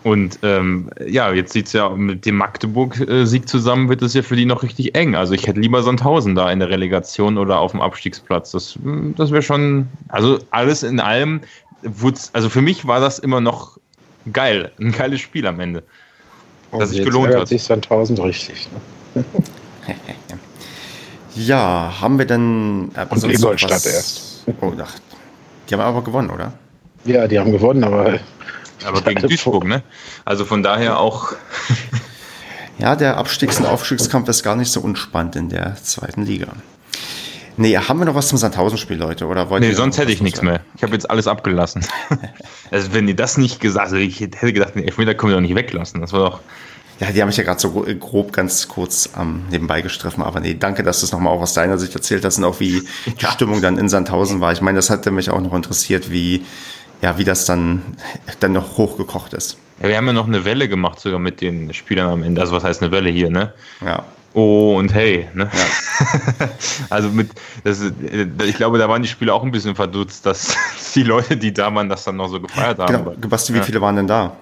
und 0.04 0.38
ähm, 0.42 0.90
ja, 1.06 1.32
jetzt 1.32 1.52
sieht 1.52 1.66
es 1.66 1.72
ja 1.72 1.88
mit 1.88 2.24
dem 2.24 2.36
Magdeburg-Sieg 2.36 3.48
zusammen, 3.48 3.88
wird 3.88 4.02
es 4.02 4.14
ja 4.14 4.22
für 4.22 4.36
die 4.36 4.44
noch 4.44 4.62
richtig 4.62 4.94
eng. 4.94 5.16
Also 5.16 5.34
ich 5.34 5.46
hätte 5.46 5.60
lieber 5.60 5.82
Sandhausen 5.82 6.34
da 6.34 6.50
in 6.50 6.60
der 6.60 6.70
Relegation 6.70 7.36
oder 7.36 7.58
auf 7.58 7.72
dem 7.72 7.80
Abstiegsplatz. 7.80 8.52
Das, 8.52 8.76
hm, 8.76 9.14
das 9.16 9.32
wäre 9.32 9.42
schon, 9.42 9.88
also 10.08 10.38
alles 10.50 10.84
in 10.84 11.00
allem, 11.00 11.40
also 12.32 12.48
für 12.48 12.62
mich 12.62 12.86
war 12.86 13.00
das 13.00 13.18
immer 13.18 13.40
noch 13.40 13.78
geil, 14.32 14.70
ein 14.80 14.92
geiles 14.92 15.20
Spiel 15.20 15.46
am 15.46 15.58
Ende. 15.58 15.82
Oh, 16.70 16.78
das 16.78 16.90
sich 16.90 17.04
gelohnt 17.04 17.34
hat. 17.34 17.48
sich 17.48 17.62
Sandhausen 17.62 18.18
richtig. 18.18 18.68
Ne? 19.14 19.24
ja, 21.34 21.94
haben 22.00 22.18
wir 22.18 22.26
denn. 22.26 22.90
Äh, 22.94 23.06
Und 23.08 23.24
Ingolstadt 23.24 23.86
erst. 23.86 24.44
Oh, 24.60 24.72
ach, 24.80 24.94
die 25.68 25.74
haben 25.74 25.80
aber 25.80 26.02
gewonnen, 26.02 26.30
oder? 26.30 26.52
Ja, 27.04 27.26
die 27.26 27.38
haben 27.38 27.52
gewonnen, 27.52 27.84
aber 27.84 28.18
aber 28.88 29.02
gegen 29.02 29.20
Duisburg, 29.20 29.64
ne? 29.64 29.82
Also 30.24 30.44
von 30.44 30.62
daher 30.62 30.98
auch. 30.98 31.32
ja, 32.78 32.96
der 32.96 33.16
Abstiegs- 33.16 33.58
und 33.58 33.66
Aufstiegskampf 33.66 34.28
ist 34.28 34.42
gar 34.42 34.56
nicht 34.56 34.72
so 34.72 34.80
unspannend 34.80 35.36
in 35.36 35.48
der 35.48 35.76
zweiten 35.76 36.22
Liga. 36.22 36.48
Nee, 37.58 37.76
haben 37.76 37.98
wir 37.98 38.06
noch 38.06 38.14
was 38.14 38.28
zum 38.28 38.38
Sandhausen-Spiel, 38.38 38.96
Leute? 38.96 39.26
Oder 39.26 39.50
wollt 39.50 39.62
nee, 39.62 39.72
sonst 39.72 39.98
hätte 39.98 40.12
ich 40.12 40.22
nichts 40.22 40.42
mehr. 40.42 40.60
Ich 40.76 40.84
habe 40.84 40.92
jetzt 40.92 41.10
alles 41.10 41.26
abgelassen. 41.26 41.84
also, 42.70 42.92
wenn 42.92 43.08
ihr 43.08 43.16
das 43.16 43.36
nicht 43.36 43.58
gesagt 43.58 43.86
also 43.86 43.96
ich 43.96 44.20
hätte 44.20 44.52
gedacht, 44.52 44.76
den 44.76 44.84
Elfmeter 44.84 45.14
können 45.14 45.32
wir 45.32 45.34
doch 45.34 45.42
nicht 45.42 45.56
weglassen. 45.56 46.00
Das 46.00 46.12
war 46.12 46.30
doch. 46.30 46.40
Ja, 47.00 47.10
die 47.10 47.20
haben 47.20 47.28
mich 47.28 47.36
ja 47.36 47.44
gerade 47.44 47.60
so 47.60 47.70
grob 47.70 48.32
ganz 48.32 48.68
kurz 48.68 49.10
ähm, 49.18 49.44
nebenbei 49.50 49.82
gestriffen, 49.82 50.22
aber 50.22 50.40
nee, 50.40 50.54
danke, 50.54 50.82
dass 50.82 50.98
du 51.00 51.06
es 51.06 51.12
nochmal 51.12 51.32
auch 51.32 51.40
aus 51.40 51.54
deiner 51.54 51.78
Sicht 51.78 51.94
erzählt 51.94 52.24
hast 52.24 52.38
und 52.38 52.44
auch 52.44 52.58
wie 52.58 52.82
die 53.06 53.26
Stimmung 53.32 53.60
dann 53.60 53.78
in 53.78 53.88
Sandhausen 53.88 54.40
war. 54.40 54.52
Ich 54.52 54.60
meine, 54.60 54.76
das 54.78 54.90
hatte 54.90 55.10
mich 55.10 55.30
auch 55.30 55.40
noch 55.40 55.54
interessiert, 55.54 56.10
wie 56.10 56.44
ja, 57.02 57.18
wie 57.18 57.24
das 57.24 57.46
dann, 57.46 57.82
dann 58.40 58.52
noch 58.52 58.76
hochgekocht 58.76 59.32
ist. 59.34 59.58
Ja, 59.82 59.88
wir 59.88 59.96
haben 59.96 60.06
ja 60.06 60.12
noch 60.12 60.26
eine 60.26 60.44
Welle 60.44 60.68
gemacht, 60.68 60.98
sogar 61.00 61.18
mit 61.18 61.40
den 61.40 61.72
Spielern 61.72 62.10
am 62.10 62.22
Ende. 62.22 62.40
Also 62.40 62.54
was 62.54 62.64
heißt 62.64 62.82
eine 62.82 62.90
Welle 62.90 63.10
hier, 63.10 63.30
ne? 63.30 63.52
Ja. 63.84 64.04
Oh 64.34 64.76
und 64.76 64.92
hey, 64.92 65.28
ne? 65.34 65.50
Ja. 65.52 66.48
also 66.90 67.08
mit, 67.08 67.30
das, 67.64 67.80
ich 68.44 68.56
glaube, 68.56 68.78
da 68.78 68.88
waren 68.88 69.02
die 69.02 69.08
Spieler 69.08 69.34
auch 69.34 69.42
ein 69.42 69.50
bisschen 69.50 69.74
verdutzt, 69.74 70.26
dass 70.26 70.56
die 70.94 71.02
Leute, 71.02 71.36
die 71.36 71.52
da 71.52 71.74
waren, 71.74 71.88
das 71.88 72.04
dann 72.04 72.16
noch 72.16 72.28
so 72.28 72.40
gefeiert 72.40 72.78
haben. 72.78 73.04
Genau. 73.04 73.28
Basti, 73.28 73.54
wie 73.54 73.58
ja. 73.58 73.64
viele 73.64 73.80
waren 73.80 73.96
denn 73.96 74.06
da? 74.06 74.36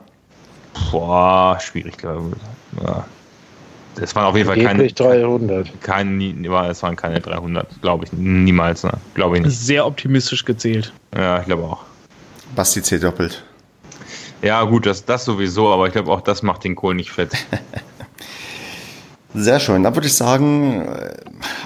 Boah, 0.91 1.59
schwierig, 1.61 1.97
glaube 1.99 2.33
ich. 2.37 2.83
Ja. 2.83 3.05
Das 3.95 4.15
waren 4.15 4.27
auf 4.27 4.37
jeden 4.37 4.47
Fall 4.47 4.63
keine 4.63 4.87
300. 4.89 5.81
Keine, 5.81 6.69
es 6.69 6.83
waren 6.83 6.97
keine 6.97 7.21
300, 7.21 7.81
glaube 7.81 8.05
ich. 8.05 8.13
Niemals, 8.13 8.85
ne? 8.85 8.93
Glaube 9.15 9.37
ich 9.37 9.45
nicht. 9.45 9.59
Sehr 9.59 9.87
optimistisch 9.87 10.45
gezählt. 10.45 10.93
Ja, 11.15 11.41
ich 11.41 11.47
glaube 11.47 11.63
auch. 11.63 11.85
Basti 12.55 12.83
zählt 12.83 13.03
doppelt. 13.03 13.43
Ja, 14.43 14.63
gut, 14.65 14.87
das, 14.87 15.05
das 15.05 15.25
sowieso, 15.25 15.73
aber 15.73 15.87
ich 15.87 15.93
glaube, 15.93 16.13
auch 16.13 16.21
das 16.21 16.43
macht 16.43 16.65
den 16.65 16.77
Kohl 16.77 16.95
nicht 16.95 17.11
fett. 17.11 17.33
Sehr 19.35 19.61
schön. 19.61 19.83
Dann 19.83 19.95
würde 19.95 20.07
ich 20.07 20.15
sagen, 20.15 20.87
äh, 20.87 21.15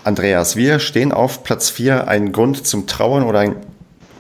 Andreas, 0.05 0.57
wir 0.57 0.81
stehen 0.81 1.13
auf 1.13 1.45
Platz 1.45 1.71
4. 1.71 2.09
Ein 2.09 2.33
Grund 2.33 2.67
zum 2.67 2.87
Trauern 2.87 3.23
oder 3.23 3.41
ein 3.41 3.57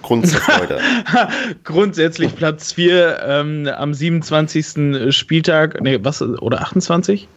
Grund 0.02 0.28
zur 0.28 0.40
Freude? 0.40 0.80
Grundsätzlich 1.64 2.36
Platz 2.36 2.72
4 2.72 3.20
ähm, 3.26 3.68
am 3.68 3.94
27. 3.94 5.14
Spieltag, 5.14 5.80
nee, 5.80 5.98
was, 6.02 6.22
oder 6.22 6.62
28? 6.62 7.28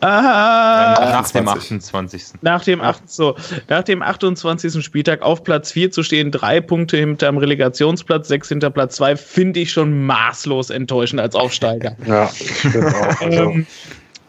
Ah, 0.00 1.10
nach 1.12 1.30
dem 1.30 1.48
28. 1.48 2.22
Nach 2.42 2.62
dem, 2.64 2.80
8, 2.80 3.10
so, 3.10 3.36
nach 3.68 3.82
dem 3.82 4.02
28. 4.02 4.84
Spieltag 4.84 5.22
auf 5.22 5.42
Platz 5.42 5.72
4 5.72 5.90
zu 5.90 6.02
stehen, 6.02 6.30
drei 6.30 6.60
Punkte 6.60 6.96
hinterm 6.96 7.38
Relegationsplatz, 7.38 8.28
sechs 8.28 8.48
hinter 8.48 8.70
Platz 8.70 8.96
2, 8.96 9.16
finde 9.16 9.60
ich 9.60 9.72
schon 9.72 10.06
maßlos 10.06 10.70
enttäuschend 10.70 11.20
als 11.20 11.34
Aufsteiger. 11.34 11.96
ja, 12.06 12.24
auch. 12.24 13.20
Also. 13.20 13.42
ähm, 13.42 13.66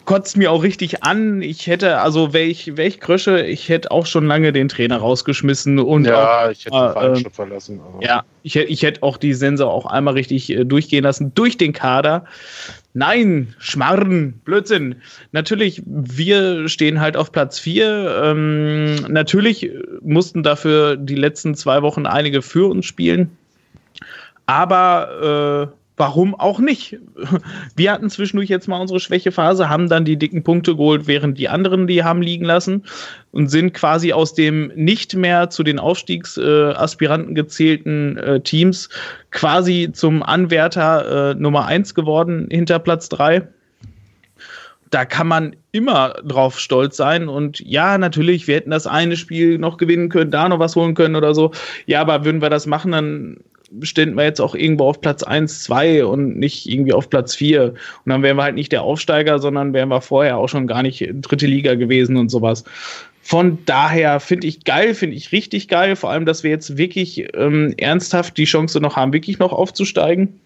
kotzt 0.10 0.38
mir 0.38 0.52
auch 0.52 0.64
richtig 0.64 1.04
an. 1.04 1.44
Ich 1.44 1.68
hätte, 1.68 2.00
also 2.00 2.34
wär 2.34 2.48
ich 2.48 3.00
Krösche, 3.00 3.46
ich 3.46 3.70
hätte 3.70 3.92
auch 3.92 4.08
schon 4.08 4.26
lange 4.26 4.52
den 4.52 4.68
Trainer 4.68 4.98
rausgeschmissen. 4.98 5.78
Und 5.78 6.06
ja, 6.06 6.48
auch, 6.48 6.50
ich 6.50 6.66
hätte 6.66 6.80
den 6.80 6.92
Verein 6.94 7.26
äh, 7.26 7.30
verlassen. 7.30 7.80
Aber. 7.80 8.04
Ja, 8.04 8.24
ich, 8.42 8.56
ich 8.56 8.82
hätte 8.82 9.04
auch 9.04 9.18
die 9.18 9.36
Sensor 9.36 9.72
auch 9.72 9.86
einmal 9.86 10.16
richtig 10.16 10.50
äh, 10.50 10.66
durchgehen 10.66 11.04
lassen 11.04 11.32
durch 11.36 11.58
den 11.58 11.74
Kader. 11.74 12.26
Nein, 12.94 13.54
Schmarren, 13.60 14.34
Blödsinn. 14.44 14.96
Natürlich, 15.32 15.84
wir 15.86 16.68
stehen 16.68 17.00
halt 17.00 17.16
auf 17.16 17.32
Platz 17.32 17.60
4. 17.60 18.22
Ähm, 18.24 18.96
natürlich 19.10 19.70
mussten 20.02 20.42
dafür 20.42 20.98
die 20.98 21.16
letzten 21.16 21.54
zwei 21.56 21.82
Wochen 21.84 22.06
einige 22.08 22.42
für 22.42 22.70
uns 22.70 22.86
spielen. 22.86 23.38
Aber 24.48 25.72
äh, 25.72 25.79
warum 26.00 26.34
auch 26.34 26.60
nicht? 26.60 26.97
Wir 27.76 27.91
hatten 27.91 28.10
zwischendurch 28.10 28.50
jetzt 28.50 28.68
mal 28.68 28.80
unsere 28.80 29.00
Schwächephase, 29.00 29.70
haben 29.70 29.89
dann 29.89 30.06
die 30.06 30.18
dicken 30.18 30.43
Punkte 30.43 30.76
geholt, 30.76 31.06
während 31.06 31.38
die 31.38 31.50
anderen 31.50 31.86
die 31.86 32.04
haben 32.04 32.22
liegen 32.22 32.45
lassen 32.45 32.86
und 33.32 33.50
sind 33.50 33.74
quasi 33.74 34.14
aus 34.14 34.34
dem 34.34 34.72
nicht 34.76 35.16
mehr 35.16 35.50
zu 35.50 35.62
den 35.62 35.78
Aufstiegsaspiranten 35.78 37.32
äh, 37.32 37.36
gezählten 37.36 38.18
äh, 38.18 38.39
Teams 38.39 38.89
quasi 39.32 39.89
zum 39.93 40.24
Anwärter 40.24 41.32
äh, 41.32 41.36
Nummer 41.36 41.66
eins 41.66 41.93
geworden 41.93 42.47
hinter 42.50 42.80
Platz 42.80 43.10
drei 43.10 43.47
da 44.91 45.06
kann 45.06 45.28
man 45.28 45.56
immer 45.72 46.16
drauf 46.24 46.60
stolz 46.60 46.97
sein. 46.97 47.30
Und 47.30 47.60
ja, 47.60 48.00
natürlich, 48.00 48.47
wir 48.47 48.56
hätten 48.56 48.72
das 48.72 48.88
eine 48.88 49.18
Spiel 49.18 49.60
noch 49.60 49.78
gewinnen 49.78 50.10
können, 50.10 50.32
da 50.32 50.50
noch 50.50 50.58
was 50.58 50.76
holen 50.76 50.95
können 50.95 51.16
oder 51.16 51.36
so. 51.36 51.52
Ja, 51.86 52.02
aber 52.02 52.26
würden 52.26 52.41
wir 52.41 52.50
das 52.50 52.66
machen, 52.66 52.91
dann 52.91 53.38
ständen 53.82 54.16
wir 54.16 54.24
jetzt 54.24 54.42
auch 54.42 54.56
irgendwo 54.56 54.86
auf 54.86 55.02
Platz 55.02 55.24
1, 55.24 55.64
2 55.64 56.06
und 56.06 56.38
nicht 56.38 56.68
irgendwie 56.68 56.94
auf 56.94 57.10
Platz 57.10 57.36
4. 57.36 57.74
Und 57.74 57.76
dann 58.06 58.24
wären 58.24 58.38
wir 58.38 58.44
halt 58.44 58.56
nicht 58.56 58.72
der 58.72 58.84
Aufsteiger, 58.84 59.40
sondern 59.40 59.74
wären 59.74 59.90
wir 59.90 60.02
vorher 60.02 60.38
auch 60.38 60.50
schon 60.50 60.68
gar 60.68 60.84
nicht 60.84 61.08
dritte 61.14 61.48
Liga 61.48 61.76
gewesen 61.76 62.18
und 62.18 62.30
sowas. 62.30 62.64
Von 63.22 63.60
daher 63.66 64.20
finde 64.20 64.48
ich 64.48 64.64
geil, 64.64 64.96
finde 64.96 65.16
ich 65.16 65.32
richtig 65.32 65.68
geil, 65.68 65.96
vor 65.96 66.10
allem, 66.10 66.26
dass 66.26 66.44
wir 66.44 66.50
jetzt 66.50 66.78
wirklich 66.78 67.28
ähm, 67.36 67.76
ernsthaft 67.78 68.38
die 68.38 68.46
Chance 68.46 68.80
noch 68.80 68.96
haben, 68.96 69.14
wirklich 69.14 69.38
noch 69.38 69.54
aufzusteigen. 69.54 70.40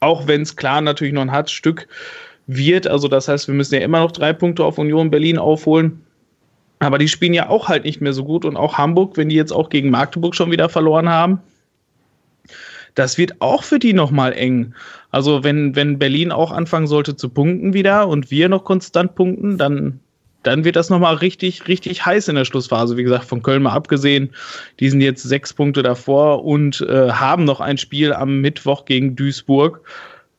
Auch 0.00 0.26
wenn 0.26 0.42
es 0.42 0.56
klar 0.56 0.80
natürlich 0.80 1.14
noch 1.14 1.22
ein 1.22 1.32
hartes 1.32 1.52
Stück 1.52 1.86
wird. 2.46 2.86
Also 2.86 3.08
das 3.08 3.28
heißt, 3.28 3.46
wir 3.46 3.54
müssen 3.54 3.74
ja 3.74 3.80
immer 3.82 4.00
noch 4.00 4.12
drei 4.12 4.32
Punkte 4.32 4.64
auf 4.64 4.78
Union 4.78 5.10
Berlin 5.10 5.38
aufholen. 5.38 6.02
Aber 6.80 6.98
die 6.98 7.08
spielen 7.08 7.32
ja 7.32 7.48
auch 7.48 7.68
halt 7.68 7.84
nicht 7.84 8.00
mehr 8.00 8.12
so 8.12 8.24
gut 8.24 8.44
und 8.44 8.56
auch 8.56 8.76
Hamburg, 8.76 9.16
wenn 9.16 9.30
die 9.30 9.36
jetzt 9.36 9.52
auch 9.52 9.70
gegen 9.70 9.88
Magdeburg 9.88 10.34
schon 10.34 10.50
wieder 10.50 10.68
verloren 10.68 11.08
haben 11.08 11.40
das 12.96 13.18
wird 13.18 13.40
auch 13.40 13.62
für 13.62 13.78
die 13.78 13.92
nochmal 13.92 14.32
eng. 14.32 14.74
Also 15.10 15.44
wenn, 15.44 15.76
wenn 15.76 15.98
Berlin 15.98 16.32
auch 16.32 16.50
anfangen 16.50 16.88
sollte 16.88 17.14
zu 17.14 17.28
punkten 17.28 17.72
wieder 17.74 18.08
und 18.08 18.30
wir 18.30 18.48
noch 18.48 18.64
konstant 18.64 19.14
punkten, 19.14 19.58
dann, 19.58 20.00
dann 20.42 20.64
wird 20.64 20.76
das 20.76 20.90
nochmal 20.90 21.16
richtig, 21.16 21.68
richtig 21.68 22.04
heiß 22.04 22.28
in 22.28 22.36
der 22.36 22.46
Schlussphase. 22.46 22.96
Wie 22.96 23.02
gesagt, 23.02 23.26
von 23.26 23.42
Köln 23.42 23.62
mal 23.62 23.72
abgesehen, 23.72 24.30
die 24.80 24.88
sind 24.88 25.02
jetzt 25.02 25.22
sechs 25.22 25.52
Punkte 25.52 25.82
davor 25.82 26.44
und 26.44 26.80
äh, 26.80 27.10
haben 27.10 27.44
noch 27.44 27.60
ein 27.60 27.76
Spiel 27.76 28.14
am 28.14 28.40
Mittwoch 28.40 28.86
gegen 28.86 29.14
Duisburg. 29.14 29.82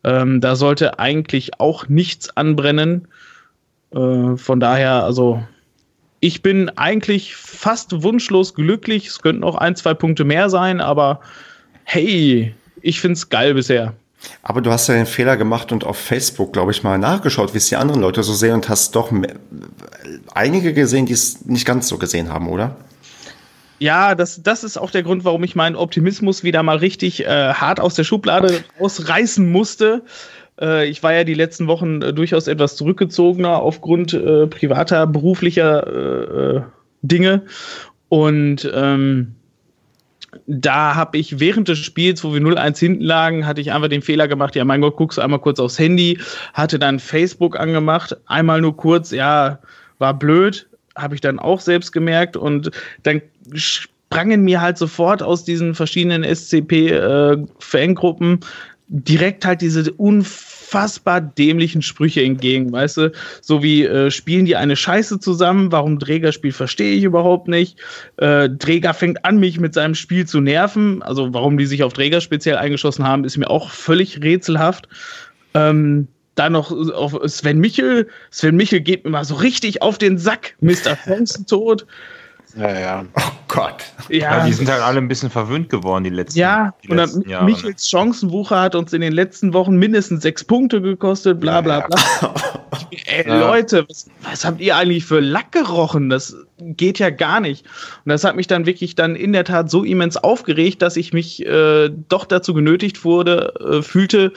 Ähm, 0.03 0.41
da 0.41 0.55
sollte 0.55 0.97
eigentlich 0.97 1.60
auch 1.60 1.88
nichts 1.88 2.36
anbrennen. 2.36 3.08
Äh, 3.91 4.36
von 4.36 4.60
daher, 4.60 5.03
also 5.03 5.43
ich 6.22 6.41
bin 6.41 6.70
eigentlich 6.70 7.36
fast 7.36 8.01
wunschlos 8.01 8.55
glücklich. 8.55 9.05
Es 9.05 9.22
könnten 9.22 9.43
auch 9.43 9.55
ein, 9.55 9.76
zwei 9.76 9.93
Punkte 9.93 10.24
mehr 10.24 10.49
sein, 10.49 10.82
aber 10.82 11.20
hey, 11.88 12.54
ich 12.82 13.00
find's 13.00 13.30
geil 13.30 13.54
bisher. 13.54 13.94
Aber 14.44 14.62
du 14.62 14.72
hast 14.72 14.88
ja 14.88 14.96
den 14.96 15.06
Fehler 15.06 15.38
gemacht 15.38 15.72
und 15.72 15.86
auf 15.86 15.98
Facebook, 15.98 16.52
glaube 16.52 16.72
ich, 16.72 16.84
mal 16.84 16.98
nachgeschaut, 16.98 17.54
wie 17.54 17.60
es 17.60 17.70
die 17.70 17.78
anderen 17.78 18.02
Leute 18.02 18.24
so 18.24 18.34
sehen 18.34 18.56
und 18.56 18.68
hast 18.68 18.96
doch 18.96 19.12
einige 20.34 20.74
gesehen, 20.74 21.06
die 21.06 21.14
es 21.14 21.46
nicht 21.46 21.66
ganz 21.66 21.88
so 21.88 21.98
gesehen 21.98 22.30
haben, 22.30 22.50
oder? 22.50 22.76
Ja, 23.80 24.16
das, 24.16 24.44
das 24.44 24.66
ist 24.66 24.78
auch 24.78 24.92
der 24.92 25.04
Grund, 25.04 25.24
warum 25.24 25.44
ich 25.46 25.56
meinen 25.56 25.78
Optimismus 25.78 26.44
wieder 26.44 26.62
mal 26.62 26.78
richtig 26.78 27.26
äh, 27.26 27.54
hart 27.54 27.80
aus 27.80 27.96
der 27.96 28.04
Schublade 28.04 28.64
ausreißen 28.80 29.50
musste. 29.50 30.02
Äh, 30.60 30.90
ich 30.90 31.04
war 31.04 31.14
ja 31.14 31.24
die 31.24 31.36
letzten 31.36 31.68
Wochen 31.68 32.02
äh, 32.02 32.12
durchaus 32.12 32.48
etwas 32.48 32.76
zurückgezogener 32.76 33.62
aufgrund 33.62 34.14
äh, 34.14 34.48
privater, 34.48 35.08
beruflicher 35.08 35.88
äh, 35.88 36.58
äh, 36.58 36.62
Dinge 37.02 37.44
Und 38.10 38.70
ähm, 38.74 39.37
da 40.45 40.95
habe 40.95 41.17
ich 41.17 41.39
während 41.39 41.67
des 41.67 41.80
Spiels, 41.80 42.23
wo 42.23 42.34
wir 42.34 42.39
0-1 42.41 42.80
hinten 42.80 43.03
lagen, 43.03 43.45
hatte 43.45 43.59
ich 43.61 43.71
einfach 43.71 43.89
den 43.89 44.01
Fehler 44.01 44.28
gemacht, 44.28 44.55
ja 44.55 44.65
mein 44.65 44.82
Gott, 44.82 44.97
guckst 44.97 45.17
du 45.17 45.21
einmal 45.21 45.39
kurz 45.39 45.59
aufs 45.59 45.80
Handy, 45.80 46.19
hatte 46.53 46.80
dann 46.80 46.99
Facebook 46.99 47.57
angemacht, 47.59 48.17
einmal 48.25 48.61
nur 48.61 48.75
kurz, 48.75 49.11
ja, 49.11 49.59
war 49.99 50.13
blöd, 50.13 50.67
habe 50.95 51.15
ich 51.15 51.21
dann 51.21 51.39
auch 51.39 51.61
selbst 51.61 51.91
gemerkt 51.91 52.38
und 52.38 52.69
dann 53.03 53.21
sprangen 53.53 54.43
mir 54.43 54.61
halt 54.61 54.78
sofort 54.78 55.23
aus 55.23 55.43
diesen 55.43 55.75
verschiedenen 55.75 56.23
SCP-Fangruppen 56.23 58.34
äh, 58.34 58.38
direkt 58.89 59.45
halt 59.45 59.61
diese 59.61 59.91
unfassbar 59.93 60.47
dämlichen 61.38 61.82
Sprüche 61.82 62.22
entgegen, 62.24 62.72
weißt 62.72 62.97
du? 62.97 63.11
So 63.41 63.63
wie 63.63 63.86
äh, 63.86 64.11
spielen 64.11 64.45
die 64.45 64.55
eine 64.55 64.76
Scheiße 64.76 65.20
zusammen, 65.20 65.72
warum 65.72 65.99
Träger 65.99 66.32
spielt, 66.32 66.55
verstehe 66.55 66.95
ich 66.95 67.03
überhaupt 67.03 67.47
nicht. 67.47 67.78
Äh, 68.18 68.49
Träger 68.59 68.93
fängt 68.93 69.24
an, 69.26 69.38
mich 69.38 69.59
mit 69.59 69.74
seinem 69.74 69.95
Spiel 69.95 70.26
zu 70.26 70.41
nerven. 70.41 71.01
Also 71.03 71.34
warum 71.34 71.57
die 71.57 71.65
sich 71.65 71.84
auf 71.84 71.93
Träger 71.93 72.22
speziell 72.22 72.57
eingeschossen 72.57 73.05
haben, 73.05 73.24
ist 73.24 73.38
mir 73.38 73.49
auch 73.49 73.70
völlig 73.70 74.22
rätselhaft. 74.22 74.88
Ähm, 75.53 76.07
dann 76.36 76.53
noch 76.53 76.72
auf 76.72 77.18
Sven 77.26 77.59
Michel. 77.59 78.07
Sven 78.30 78.55
Michel 78.55 78.82
geht 78.82 79.03
mir 79.03 79.11
mal 79.11 79.26
so 79.26 79.36
richtig 79.36 79.82
auf 79.82 79.97
den 79.97 80.18
Sack. 80.18 80.55
Mr. 80.61 80.95
Fenster 80.95 81.45
tot. 81.45 81.88
Ja, 82.58 82.80
ja. 82.80 83.05
Oh 83.14 83.22
Gott. 83.47 83.84
Ja. 84.10 84.38
ja. 84.39 84.45
die 84.45 84.53
sind 84.53 84.70
halt 84.70 84.82
alle 84.82 84.97
ein 84.97 85.08
bisschen 85.08 85.30
verwöhnt 85.30 85.70
geworden, 85.70 86.03
die 86.03 86.10
letzten, 86.10 86.39
ja, 86.39 86.74
die 86.84 86.89
und 86.89 86.97
letzten 86.97 87.30
Jahre. 87.30 87.45
Michels 87.45 87.88
Chancenwucher 87.88 88.60
hat 88.60 88.76
uns 88.76 88.93
in 88.93 89.01
den 89.01 89.14
letzten 89.14 89.53
Wochen 89.53 89.76
mindestens 89.78 90.24
sechs 90.24 90.43
Punkte 90.43 90.82
gekostet, 90.82 91.39
bla 91.39 91.62
bla 91.62 91.82
bla. 91.82 91.97
Ja, 92.22 92.28
ja. 92.28 92.97
Ey, 93.05 93.39
Leute, 93.39 93.86
was, 93.88 94.08
was, 94.24 94.45
habt 94.45 94.60
ihr 94.60 94.76
eigentlich 94.76 95.05
für 95.05 95.20
Lack 95.20 95.51
gerochen? 95.51 96.10
Das 96.10 96.36
geht 96.60 96.99
ja 96.99 97.10
gar 97.10 97.39
nicht. 97.39 97.66
Und 98.05 98.10
das 98.10 98.24
hat 98.24 98.36
mich 98.36 98.47
dann 98.47 98.66
wirklich 98.66 98.95
dann 98.95 99.16
in 99.16 99.34
der 99.34 99.45
Tat 99.45 99.70
so 99.70 99.84
immens 99.84 100.18
aufgeregt, 100.18 100.82
dass 100.82 100.97
ich 100.97 101.14
mich 101.14 101.45
äh, 101.45 101.89
doch 102.10 102.26
dazu 102.26 102.53
genötigt 102.53 103.05
wurde, 103.05 103.53
äh, 103.60 103.82
fühlte, 103.82 104.34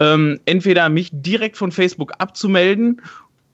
ähm, 0.00 0.40
entweder 0.44 0.88
mich 0.88 1.10
direkt 1.12 1.56
von 1.56 1.72
Facebook 1.72 2.12
abzumelden 2.18 3.00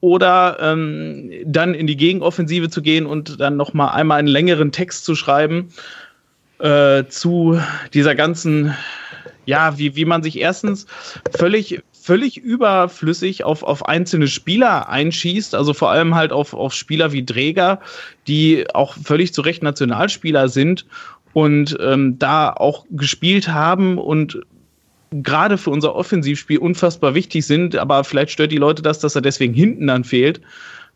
oder 0.01 0.59
ähm, 0.61 1.30
dann 1.44 1.74
in 1.74 1.86
die 1.86 1.96
Gegenoffensive 1.96 2.70
zu 2.70 2.82
gehen 2.82 3.07
und 3.07 3.40
dann 3.40 3.57
noch 3.57 3.74
mal 3.74 3.88
einmal 3.88 4.18
einen 4.18 4.28
längeren 4.28 4.72
Text 4.72 5.05
zu 5.05 5.14
schreiben 5.14 5.68
äh, 6.59 7.05
zu 7.09 7.61
dieser 7.92 8.14
ganzen, 8.14 8.74
ja, 9.44 9.78
wie, 9.78 9.96
wie 9.96 10.05
man 10.05 10.22
sich 10.22 10.38
erstens 10.40 10.86
völlig 11.36 11.82
völlig 12.03 12.38
überflüssig 12.38 13.44
auf, 13.44 13.62
auf 13.62 13.86
einzelne 13.86 14.26
Spieler 14.26 14.88
einschießt, 14.88 15.55
also 15.55 15.74
vor 15.74 15.90
allem 15.90 16.14
halt 16.14 16.32
auf, 16.32 16.55
auf 16.55 16.72
Spieler 16.72 17.12
wie 17.12 17.24
Dräger, 17.24 17.80
die 18.26 18.64
auch 18.74 18.94
völlig 18.94 19.34
zu 19.34 19.42
Recht 19.42 19.62
Nationalspieler 19.62 20.48
sind 20.48 20.86
und 21.34 21.76
ähm, 21.80 22.18
da 22.18 22.53
auch 22.53 22.86
gespielt 22.90 23.48
haben 23.48 23.98
und 23.98 24.40
gerade 25.11 25.58
für 25.58 25.70
unser 25.70 25.94
Offensivspiel 25.94 26.58
unfassbar 26.58 27.14
wichtig 27.14 27.46
sind, 27.46 27.76
aber 27.76 28.04
vielleicht 28.04 28.30
stört 28.30 28.52
die 28.52 28.58
Leute 28.58 28.82
das, 28.82 29.00
dass 29.00 29.14
er 29.14 29.22
deswegen 29.22 29.54
hinten 29.54 29.88
dann 29.88 30.04
fehlt 30.04 30.40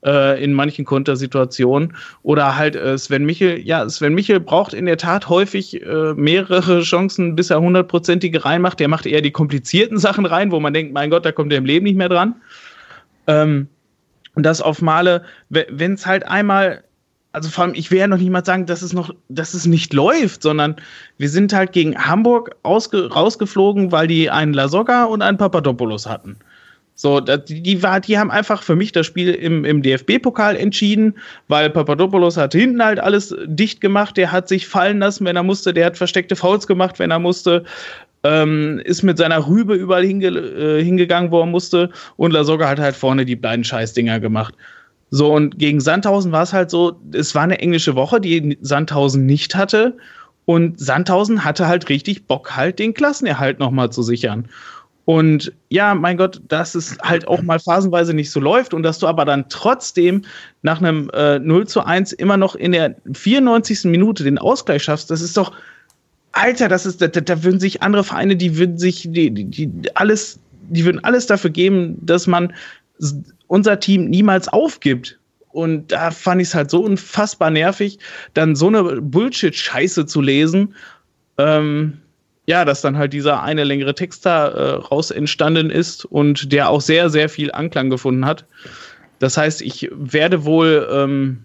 äh, 0.05 0.43
in 0.43 0.53
manchen 0.53 0.85
Kontersituationen. 0.85 1.97
Oder 2.23 2.57
halt 2.57 2.77
äh, 2.77 2.97
Sven 2.97 3.25
Michel, 3.25 3.59
ja, 3.59 3.89
Sven 3.89 4.15
Michel 4.15 4.41
braucht 4.41 4.73
in 4.73 4.87
der 4.87 4.99
Tat 4.99 5.29
häufig 5.29 5.83
äh, 5.83 6.15
mehrere 6.15 6.83
Chancen, 6.83 7.35
bis 7.35 7.51
er 7.51 7.61
hundertprozentige 7.61 8.45
reinmacht. 8.45 8.79
Der 8.79 8.89
macht 8.89 9.07
eher 9.07 9.21
die 9.21 9.33
komplizierten 9.33 9.99
Sachen 9.99 10.27
rein, 10.27 10.53
wo 10.53 10.61
man 10.61 10.75
denkt, 10.75 10.93
mein 10.93 11.11
Gott, 11.11 11.25
da 11.25 11.33
kommt 11.33 11.53
er 11.53 11.59
im 11.59 11.65
Leben 11.65 11.85
nicht 11.85 11.97
mehr 11.97 12.09
dran. 12.09 12.37
Ähm, 13.27 13.69
und 14.37 14.45
das 14.45 14.61
auf 14.61 14.83
Male, 14.83 15.25
wenn 15.49 15.95
es 15.95 16.07
halt 16.07 16.27
einmal 16.27 16.84
also 17.35 17.51
vor 17.51 17.65
allem, 17.65 17.75
ich 17.75 17.91
will 17.91 17.99
ja 17.99 18.07
noch 18.07 18.19
nicht 18.19 18.31
mal 18.31 18.45
sagen, 18.45 18.67
dass 18.67 18.81
es 18.81 18.93
noch, 18.93 19.13
dass 19.29 19.55
es 19.55 19.67
nicht 19.67 19.93
läuft, 19.93 20.43
sondern 20.43 20.77
wir 21.19 21.29
sind 21.29 21.53
halt 21.53 21.73
gegen 21.73 21.97
Hamburg 21.97 22.55
rausgeflogen, 22.65 23.91
weil 23.91 24.07
die 24.07 24.31
einen 24.31 24.55
Lasogga 24.55 25.05
und 25.05 25.21
einen 25.21 25.37
Papadopoulos 25.37 26.07
hatten. 26.07 26.37
So, 26.95 27.19
die, 27.19 27.61
die, 27.61 27.83
war, 27.83 28.01
die 28.01 28.17
haben 28.17 28.31
einfach 28.31 28.63
für 28.63 28.77
mich 28.77 28.93
das 28.93 29.07
Spiel 29.07 29.35
im, 29.35 29.65
im 29.65 29.83
DFB-Pokal 29.83 30.55
entschieden, 30.55 31.15
weil 31.49 31.69
Papadopoulos 31.71 32.37
hat 32.37 32.53
hinten 32.53 32.85
halt 32.85 33.01
alles 33.01 33.35
dicht 33.47 33.81
gemacht, 33.81 34.17
der 34.17 34.31
hat 34.31 34.49
sich 34.49 34.69
fallen 34.69 35.01
lassen, 35.01 35.25
wenn 35.25 35.35
er 35.35 35.43
musste, 35.43 35.75
der 35.75 35.87
hat 35.87 35.97
versteckte 35.97 36.37
Fouls 36.37 36.69
gemacht, 36.69 37.01
wenn 37.01 37.11
er 37.11 37.19
musste, 37.19 37.65
ähm, 38.23 38.81
ist 38.85 39.03
mit 39.03 39.19
seiner 39.19 39.45
Rübe 39.49 39.75
überall 39.75 40.05
hinge, 40.05 40.29
äh, 40.29 40.85
hingegangen, 40.85 41.33
wo 41.33 41.41
er 41.41 41.47
musste, 41.47 41.91
und 42.15 42.31
Lasogga 42.31 42.69
hat 42.69 42.79
halt 42.79 42.95
vorne 42.95 43.25
die 43.25 43.37
beiden 43.37 43.65
Scheißdinger 43.65 44.21
gemacht. 44.21 44.55
So, 45.17 45.33
und 45.33 45.61
gegen 45.61 45.79
Sandhausen 45.79 46.33
war 46.33 46.43
es 46.43 46.53
halt 46.53 46.71
so, 46.71 46.99
es 47.13 47.37
war 47.37 47.45
eine 47.45 47.61
englische 47.61 47.95
Woche, 47.95 48.21
die 48.21 48.59
Sandhausen 48.63 49.25
nicht 49.27 49.55
hatte. 49.55 49.97
Und 50.45 50.81
Sandhausen 50.81 51.45
hatte 51.45 51.69
halt 51.69 51.89
richtig 51.89 52.27
Bock, 52.27 52.57
halt 52.57 52.81
den 52.81 52.95
Klassenerhalt 52.95 53.61
nochmal 53.61 53.93
zu 53.93 54.03
sichern. 54.03 54.49
Und 55.05 55.53
ja, 55.69 55.95
mein 55.95 56.17
Gott, 56.17 56.43
dass 56.49 56.75
es 56.75 56.99
halt 57.01 57.29
auch 57.29 57.43
mal 57.43 57.61
phasenweise 57.61 58.13
nicht 58.13 58.29
so 58.29 58.41
läuft 58.41 58.75
und 58.75 58.83
dass 58.83 58.99
du 58.99 59.07
aber 59.07 59.25
dann 59.25 59.49
trotzdem 59.49 60.23
nach 60.63 60.81
einem 60.81 61.09
äh, 61.15 61.39
0 61.39 61.69
zu 61.69 61.85
1 61.85 62.13
immer 62.15 62.37
noch 62.37 62.57
in 62.57 62.73
der 62.73 62.97
94. 63.13 63.85
Minute 63.85 64.25
den 64.25 64.39
Ausgleich 64.39 64.83
schaffst, 64.83 65.13
das 65.13 65.21
ist 65.21 65.37
doch, 65.37 65.53
Alter, 66.33 66.67
das 66.67 66.87
ist, 66.87 67.01
da, 67.01 67.07
da 67.07 67.45
würden 67.45 67.61
sich 67.61 67.85
andere 67.85 68.03
Vereine, 68.03 68.35
die 68.35 68.59
würden 68.59 68.79
sich, 68.79 69.03
die, 69.09 69.31
die, 69.31 69.45
die 69.45 69.95
alles, 69.95 70.41
die 70.71 70.85
würden 70.85 71.05
alles 71.05 71.29
dafür 71.29 71.51
geben, 71.51 72.05
dass 72.05 72.27
man 72.27 72.53
unser 73.55 73.79
Team 73.79 74.07
niemals 74.07 74.49
aufgibt. 74.49 75.17
Und 75.53 75.93
da 75.93 76.11
fand 76.11 76.43
ich 76.43 76.49
es 76.49 76.55
halt 76.57 76.71
so 76.73 76.83
unfassbar 76.83 77.51
nervig, 77.51 78.01
dann 78.35 78.57
so 78.57 78.67
eine 78.67 79.01
Bullshit-Scheiße 79.01 80.07
zu 80.07 80.21
lesen. 80.21 80.75
Ähm, 81.39 81.99
ja, 82.47 82.65
dass 82.65 82.81
dann 82.81 82.99
halt 82.99 83.13
dieser 83.13 83.45
eine 83.45 83.63
längere 83.63 83.95
Text 83.95 84.27
da 84.27 84.49
äh, 84.49 84.71
raus 84.71 85.13
entstanden 85.13 85.71
ist 85.71 86.05
und 86.05 86.53
der 86.53 86.69
auch 86.69 86.81
sehr, 86.81 87.11
sehr 87.11 87.29
viel 87.29 87.53
Anklang 87.53 87.91
gefunden 87.91 88.27
hat. 88.27 88.45
Das 89.21 89.37
heißt, 89.37 89.63
ich 89.63 89.89
werde 89.93 90.45
wohl 90.45 90.89
ähm, 90.91 91.45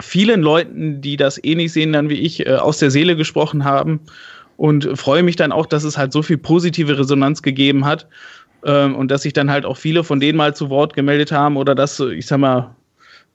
vielen 0.00 0.40
Leuten, 0.40 1.00
die 1.00 1.16
das 1.16 1.42
ähnlich 1.42 1.72
sehen 1.72 1.92
dann 1.92 2.08
wie 2.08 2.20
ich, 2.20 2.46
äh, 2.46 2.54
aus 2.54 2.78
der 2.78 2.92
Seele 2.92 3.16
gesprochen 3.16 3.64
haben 3.64 3.98
und 4.56 4.96
freue 4.96 5.24
mich 5.24 5.34
dann 5.34 5.50
auch, 5.50 5.66
dass 5.66 5.82
es 5.82 5.98
halt 5.98 6.12
so 6.12 6.22
viel 6.22 6.38
positive 6.38 6.96
Resonanz 6.96 7.42
gegeben 7.42 7.84
hat 7.84 8.06
ähm, 8.64 8.94
und 8.94 9.10
dass 9.10 9.22
sich 9.22 9.32
dann 9.32 9.50
halt 9.50 9.64
auch 9.64 9.76
viele 9.76 10.04
von 10.04 10.20
denen 10.20 10.36
mal 10.36 10.54
zu 10.54 10.70
Wort 10.70 10.94
gemeldet 10.94 11.32
haben 11.32 11.56
oder 11.56 11.74
dass, 11.74 12.00
ich 12.00 12.26
sag 12.26 12.38
mal, 12.38 12.74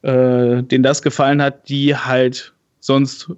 äh, 0.02 0.64
denen 0.64 0.84
das 0.84 1.02
gefallen 1.02 1.42
hat, 1.42 1.70
die 1.70 1.96
halt 1.96 2.54
sonst 2.80 3.32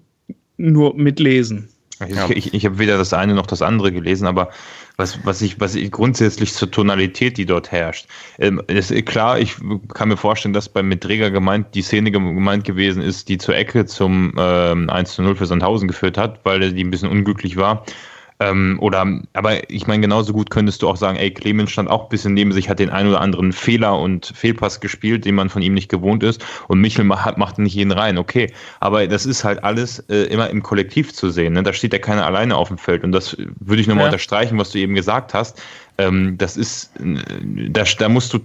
nur 0.58 0.96
mitlesen. 0.96 1.70
Ich, 2.08 2.48
ich, 2.48 2.54
ich 2.54 2.66
habe 2.66 2.80
weder 2.80 2.98
das 2.98 3.14
eine 3.14 3.36
noch 3.36 3.46
das 3.46 3.62
andere 3.62 3.92
gelesen, 3.92 4.26
aber 4.26 4.50
was, 4.98 5.20
was, 5.24 5.42
ich, 5.42 5.60
was 5.60 5.76
ich 5.76 5.92
grundsätzlich 5.92 6.54
zur 6.54 6.72
Tonalität, 6.72 7.38
die 7.38 7.46
dort 7.46 7.72
herrscht. 7.72 8.08
Ähm, 8.40 8.62
ist 8.68 8.94
klar, 9.06 9.40
ich 9.40 9.56
kann 9.94 10.10
mir 10.10 10.18
vorstellen, 10.18 10.54
dass 10.54 10.70
bei 10.70 10.84
Mitträger 10.84 11.32
gemeint, 11.32 11.68
die 11.76 11.82
Szene 11.82 12.12
gemeint 12.12 12.64
gewesen 12.64 13.02
ist, 13.02 13.30
die 13.30 13.38
zur 13.38 13.56
Ecke 13.56 13.86
zum 13.86 14.34
ähm, 14.38 14.90
1 14.90 15.14
zu 15.14 15.22
0 15.22 15.36
für 15.36 15.46
Sandhausen 15.46 15.88
geführt 15.88 16.18
hat, 16.18 16.40
weil 16.44 16.74
die 16.74 16.84
ein 16.84 16.92
bisschen 16.92 17.10
unglücklich 17.10 17.58
war. 17.58 17.86
Ähm, 18.42 18.80
oder, 18.82 19.06
aber 19.34 19.70
ich 19.70 19.86
meine, 19.86 20.02
genauso 20.02 20.34
gut 20.34 20.50
könntest 20.50 20.82
du 20.82 20.90
auch 20.90 20.96
sagen, 20.96 21.16
ey, 21.16 21.32
Clemens 21.32 21.70
stand 21.70 21.92
auch 21.92 22.04
ein 22.04 22.10
bisschen 22.10 22.34
neben 22.34 22.52
sich, 22.52 22.70
hat 22.70 22.80
den 22.80 22.90
einen 22.90 23.10
oder 23.10 23.22
anderen 23.22 23.54
Fehler 23.54 24.00
und 24.00 24.34
Fehlpass 24.36 24.80
gespielt, 24.80 25.26
den 25.26 25.36
man 25.36 25.50
von 25.50 25.62
ihm 25.62 25.76
nicht 25.76 25.90
gewohnt 25.90 26.24
ist. 26.24 26.44
Und 26.68 26.82
Michel 26.82 27.06
macht, 27.06 27.38
macht 27.38 27.60
nicht 27.60 27.76
jeden 27.76 27.92
rein, 27.92 28.18
okay. 28.18 28.52
Aber 28.80 29.06
das 29.06 29.28
ist 29.28 29.44
halt 29.44 29.64
alles 29.64 30.00
äh, 30.10 30.24
immer 30.24 30.50
im 30.50 30.64
Kollektiv 30.64 31.14
zu 31.14 31.30
sehen. 31.30 31.54
Ne? 31.54 31.62
Da 31.62 31.72
steht 31.72 31.94
ja 31.94 32.00
keiner 32.00 32.26
alleine 32.26 32.56
auf 32.56 32.70
dem 32.70 32.80
Feld. 32.80 33.04
Und 33.04 33.12
das 33.12 33.38
würde 33.38 33.80
ich 33.80 33.88
nochmal 33.88 34.06
ja. 34.06 34.10
unterstreichen, 34.10 34.58
was 34.58 34.72
du 34.72 34.80
eben 34.80 34.96
gesagt 34.96 35.36
hast. 35.36 35.62
Ähm, 35.98 36.38
das 36.38 36.58
ist, 36.58 36.92
da, 37.00 37.84
da 37.84 38.10
musst 38.10 38.34
du 38.34 38.40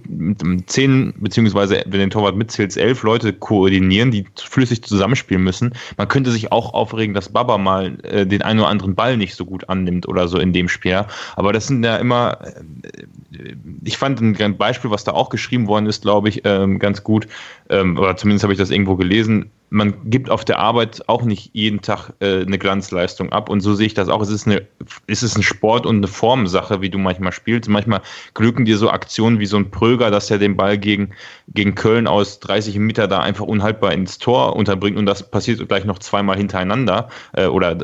zehn, 0.65 1.13
beziehungsweise 1.17 1.83
wenn 1.87 1.99
den 1.99 2.09
Torwart 2.09 2.35
mitzählst, 2.35 2.77
elf 2.77 3.03
Leute 3.03 3.33
koordinieren, 3.33 4.11
die 4.11 4.25
flüssig 4.35 4.83
zusammenspielen 4.83 5.43
müssen. 5.43 5.73
Man 5.97 6.07
könnte 6.07 6.31
sich 6.31 6.51
auch 6.51 6.73
aufregen, 6.73 7.13
dass 7.13 7.29
Baba 7.29 7.57
mal 7.57 7.97
äh, 8.03 8.25
den 8.25 8.41
einen 8.41 8.59
oder 8.59 8.69
anderen 8.69 8.95
Ball 8.95 9.17
nicht 9.17 9.35
so 9.35 9.45
gut 9.45 9.69
annimmt 9.69 10.07
oder 10.07 10.27
so 10.27 10.37
in 10.37 10.53
dem 10.53 10.69
Spiel. 10.69 11.05
Aber 11.35 11.53
das 11.53 11.67
sind 11.67 11.83
ja 11.83 11.97
immer, 11.97 12.39
äh, 12.41 13.55
ich 13.83 13.97
fand 13.97 14.21
ein 14.21 14.57
Beispiel, 14.57 14.91
was 14.91 15.03
da 15.03 15.13
auch 15.13 15.29
geschrieben 15.29 15.67
worden 15.67 15.85
ist, 15.85 16.01
glaube 16.01 16.29
ich, 16.29 16.41
ähm, 16.45 16.79
ganz 16.79 17.03
gut, 17.03 17.27
ähm, 17.69 17.97
oder 17.97 18.15
zumindest 18.17 18.43
habe 18.43 18.53
ich 18.53 18.59
das 18.59 18.69
irgendwo 18.69 18.95
gelesen 18.95 19.51
man 19.69 20.09
gibt 20.09 20.29
auf 20.29 20.45
der 20.45 20.59
Arbeit 20.59 21.03
auch 21.07 21.23
nicht 21.23 21.49
jeden 21.53 21.81
Tag 21.81 22.11
äh, 22.19 22.41
eine 22.41 22.57
Glanzleistung 22.57 23.31
ab. 23.33 23.49
Und 23.49 23.59
so 23.59 23.73
sehe 23.73 23.87
ich 23.87 23.93
das 23.93 24.07
auch. 24.07 24.21
Es 24.21 24.29
ist, 24.29 24.47
eine, 24.47 24.65
es 25.07 25.35
ein 25.35 25.43
Sport 25.43 25.85
und 25.85 25.97
eine 25.97 26.07
Formsache, 26.07 26.81
wie 26.81 26.89
du 26.89 26.97
manchmal 26.97 27.33
spielst. 27.33 27.69
Manchmal 27.69 28.01
glücken 28.33 28.63
dir 28.63 28.77
so 28.77 28.89
Aktionen 28.89 29.39
wie 29.39 29.45
so 29.45 29.57
ein 29.57 29.69
Pröger, 29.69 30.09
dass 30.09 30.31
er 30.31 30.37
den 30.37 30.55
Ball 30.55 30.77
gegen, 30.77 31.11
gegen 31.49 31.75
Köln 31.75 32.07
aus 32.07 32.39
30 32.39 32.77
Meter 32.79 33.09
da 33.09 33.19
einfach 33.19 33.45
unhaltbar 33.45 33.91
ins 33.91 34.19
Tor 34.19 34.55
unterbringt. 34.55 34.97
Und 34.97 35.05
das 35.05 35.29
passiert 35.29 35.67
gleich 35.67 35.83
noch 35.83 35.99
zweimal 35.99 36.37
hintereinander 36.37 37.09
äh, 37.33 37.47
oder 37.47 37.77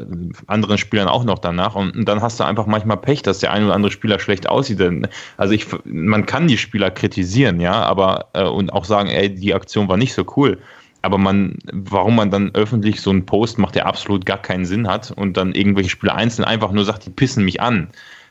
anderen 0.47 0.77
Spielern 0.77 1.09
auch 1.09 1.25
noch 1.25 1.39
danach. 1.39 1.75
Und, 1.75 1.97
und, 1.97 2.07
dann 2.07 2.21
hast 2.21 2.39
du 2.39 2.45
einfach 2.45 2.65
manchmal 2.65 2.97
Pech, 2.97 3.23
dass 3.23 3.39
der 3.39 3.51
ein 3.51 3.65
oder 3.65 3.75
andere 3.75 3.91
Spieler 3.91 4.19
schlecht 4.19 4.47
aussieht. 4.47 4.73
Also 5.37 5.53
ich, 5.53 5.67
man 5.83 6.25
kann 6.25 6.47
die 6.47 6.57
Spieler 6.57 6.91
kritisieren, 6.91 7.59
ja, 7.59 7.73
aber 7.73 8.29
äh, 8.33 8.43
und 8.43 8.71
auch 8.71 8.85
sagen, 8.85 9.09
ey, 9.09 9.33
die 9.33 9.53
Aktion 9.53 9.89
war 9.89 9.97
nicht 9.97 10.13
so 10.13 10.25
cool. 10.37 10.59
Aber 11.03 11.17
man, 11.17 11.59
warum 11.71 12.15
man 12.15 12.31
dann 12.31 12.55
öffentlich 12.55 13.01
so 13.01 13.11
einen 13.11 13.25
Post 13.25 13.59
macht, 13.59 13.75
der 13.75 13.85
absolut 13.85 14.25
gar 14.25 14.41
keinen 14.41 14.65
Sinn 14.65 14.87
hat 14.87 15.11
und 15.11 15.37
dann 15.37 15.53
irgendwelche 15.53 15.89
Spieler 15.89 16.15
einzeln 16.15 16.45
einfach 16.45 16.71
nur 16.71 16.85
sagt, 16.85 17.05
die 17.05 17.09
pissen 17.09 17.43
mich 17.45 17.61
an. 17.61 17.89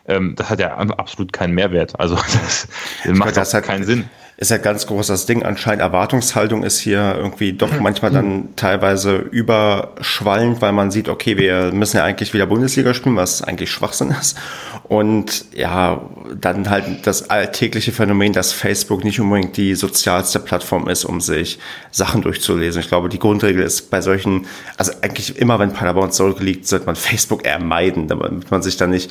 Ähm, 0.08 0.34
das 0.36 0.50
hat 0.50 0.58
ja 0.58 0.76
absolut 0.76 1.32
keinen 1.32 1.54
Mehrwert. 1.54 2.00
Also 2.00 2.14
das, 2.42 2.68
das 3.04 3.16
macht 3.16 3.36
das 3.36 3.54
halt 3.54 3.64
keinen 3.64 3.84
Sinn 3.84 4.08
ist 4.42 4.50
ja 4.50 4.58
ganz 4.58 4.88
groß 4.88 5.06
das 5.06 5.24
Ding. 5.24 5.44
Anscheinend 5.44 5.82
Erwartungshaltung 5.82 6.64
ist 6.64 6.80
hier 6.80 7.14
irgendwie 7.16 7.52
doch 7.52 7.78
manchmal 7.78 8.10
dann 8.10 8.48
teilweise 8.56 9.14
überschwallend, 9.14 10.60
weil 10.60 10.72
man 10.72 10.90
sieht, 10.90 11.08
okay, 11.08 11.36
wir 11.36 11.70
müssen 11.72 11.98
ja 11.98 12.04
eigentlich 12.04 12.34
wieder 12.34 12.46
Bundesliga 12.46 12.92
spielen, 12.92 13.14
was 13.14 13.42
eigentlich 13.42 13.70
Schwachsinn 13.70 14.10
ist. 14.10 14.36
Und 14.82 15.44
ja, 15.54 16.02
dann 16.34 16.68
halt 16.68 17.06
das 17.06 17.30
alltägliche 17.30 17.92
Phänomen, 17.92 18.32
dass 18.32 18.52
Facebook 18.52 19.04
nicht 19.04 19.20
unbedingt 19.20 19.56
die 19.56 19.76
sozialste 19.76 20.40
Plattform 20.40 20.88
ist, 20.88 21.04
um 21.04 21.20
sich 21.20 21.60
Sachen 21.92 22.22
durchzulesen. 22.22 22.80
Ich 22.80 22.88
glaube, 22.88 23.08
die 23.08 23.20
Grundregel 23.20 23.62
ist 23.62 23.90
bei 23.90 24.00
solchen, 24.00 24.46
also 24.76 24.90
eigentlich 25.02 25.38
immer, 25.38 25.60
wenn 25.60 25.72
Paderborn 25.72 26.10
zurückliegt, 26.10 26.66
sollte 26.66 26.86
man 26.86 26.96
Facebook 26.96 27.46
eher 27.46 27.60
meiden, 27.60 28.08
damit 28.08 28.50
man 28.50 28.60
sich 28.60 28.76
dann 28.76 28.90
nicht 28.90 29.08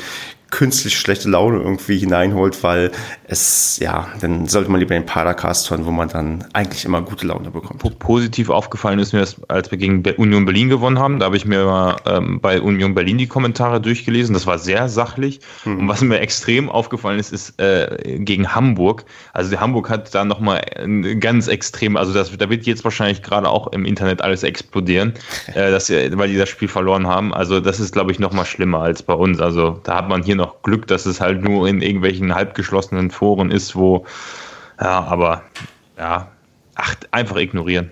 künstlich 0.52 0.98
schlechte 0.98 1.30
Laune 1.30 1.60
irgendwie 1.60 1.98
hineinholt, 1.98 2.62
weil 2.62 2.92
es, 3.24 3.80
ja, 3.80 4.10
dann 4.20 4.48
sollte 4.48 4.70
man 4.70 4.80
lieber 4.80 4.94
den 4.94 5.06
Padercast 5.06 5.72
hören, 5.72 5.86
wo 5.86 5.92
man 5.92 6.10
dann 6.10 6.46
eigentlich 6.54 6.86
immer 6.86 7.02
gute 7.02 7.26
Laune 7.26 7.50
bekommt. 7.50 7.82
Positiv 8.00 8.50
aufgefallen 8.50 9.00
ist 9.00 9.14
mir, 9.14 9.26
als 9.48 9.72
wir 9.72 9.78
gegen 9.78 10.04
Union 10.18 10.46
Berlin 10.46 10.70
gewonnen 10.70 11.00
haben, 11.00 11.20
da 11.20 11.28
habe 11.28 11.38
ich 11.38 11.46
mir 11.46 11.66
mal 11.66 11.96
ähm, 12.06 12.42
bei 12.42 12.62
Union 12.62 12.94
Berlin 12.94 13.18
die 13.18 13.28
Kommentare 13.28 13.80
durchgelesen, 13.80 14.34
das 14.34 14.46
war 14.46 14.60
sehr 14.60 14.90
sachlich. 14.90 15.40
Mhm. 15.64 15.80
und 15.80 15.88
was 15.88 16.02
mir 16.02 16.20
extrem 16.20 16.70
aufgefallen 16.70 17.18
ist, 17.18 17.32
ist 17.32 17.60
äh, 17.60 18.20
gegen 18.20 18.54
Hamburg, 18.54 19.06
also 19.34 19.58
Hamburg 19.60 19.90
hat 19.90 20.14
da 20.14 20.26
nochmal 20.26 20.62
ganz 21.20 21.48
extrem, 21.48 21.96
also 21.96 22.14
das, 22.14 22.38
da 22.38 22.50
wird 22.50 22.66
jetzt 22.66 22.84
wahrscheinlich 22.84 23.24
gerade 23.24 23.48
auch 23.48 23.68
im 23.68 23.86
Internet 23.86 24.22
alles 24.22 24.44
explodieren, 24.44 25.14
äh, 25.54 25.72
dass, 25.72 25.90
weil 25.90 26.28
die 26.28 26.38
das 26.38 26.50
Spiel 26.50 26.68
verloren 26.68 27.08
haben, 27.08 27.34
also 27.34 27.62
das 27.62 27.80
ist 27.80 27.94
glaube 27.94 28.12
ich 28.12 28.20
nochmal 28.20 28.46
schlimmer 28.46 28.82
als 28.82 29.02
bei 29.02 29.14
uns, 29.14 29.40
also 29.40 29.80
da 29.84 29.96
hat 29.96 30.10
man 30.10 30.24
hier 30.24 30.41
noch 30.42 30.62
Glück, 30.64 30.88
dass 30.88 31.06
es 31.06 31.22
halt 31.22 31.42
nur 31.42 31.68
in 31.68 31.82
irgendwelchen 31.82 32.34
halbgeschlossenen 32.36 33.12
Foren 33.12 33.52
ist, 33.52 33.76
wo, 33.76 34.06
ja, 34.80 35.04
aber 35.04 35.44
ja, 35.98 36.30
ach, 36.76 36.96
einfach 37.12 37.38
ignorieren. 37.38 37.92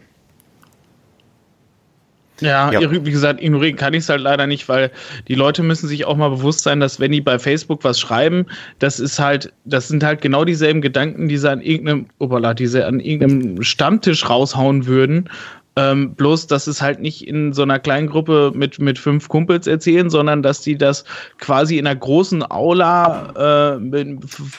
Ja, 2.41 2.71
ja, 2.71 2.89
wie 2.89 3.11
gesagt, 3.11 3.41
ignorieren 3.41 3.75
kann 3.75 3.93
ich 3.93 4.03
es 4.03 4.09
halt 4.09 4.21
leider 4.21 4.47
nicht, 4.47 4.69
weil 4.69 4.91
die 5.27 5.35
Leute 5.35 5.61
müssen 5.61 5.87
sich 5.87 6.05
auch 6.05 6.15
mal 6.15 6.29
bewusst 6.29 6.61
sein, 6.61 6.79
dass 6.79 6.99
wenn 6.99 7.11
die 7.11 7.21
bei 7.21 7.37
Facebook 7.37 7.83
was 7.83 7.99
schreiben, 7.99 8.45
das 8.79 8.99
ist 8.99 9.19
halt, 9.19 9.51
das 9.65 9.89
sind 9.89 10.03
halt 10.03 10.21
genau 10.21 10.45
dieselben 10.45 10.81
Gedanken, 10.81 11.27
die 11.27 11.37
sie 11.37 11.49
an 11.49 11.61
irgendeinem, 11.61 12.07
opala, 12.19 12.53
die 12.53 12.67
sie 12.67 12.85
an 12.85 12.99
irgendeinem 12.99 13.61
Stammtisch 13.61 14.29
raushauen 14.29 14.85
würden 14.85 15.29
ähm, 15.79 16.15
bloß, 16.15 16.47
dass 16.47 16.67
es 16.67 16.81
halt 16.81 16.99
nicht 16.99 17.25
in 17.25 17.53
so 17.53 17.61
einer 17.61 17.79
kleinen 17.79 18.07
Gruppe 18.07 18.51
mit, 18.53 18.79
mit 18.79 18.99
fünf 18.99 19.29
Kumpels 19.29 19.65
erzählen, 19.65 20.09
sondern 20.09 20.43
dass 20.43 20.61
die 20.61 20.77
das 20.77 21.05
quasi 21.37 21.77
in 21.77 21.87
einer 21.87 21.97
großen 21.97 22.49
Aula 22.51 23.77
äh, 23.79 24.15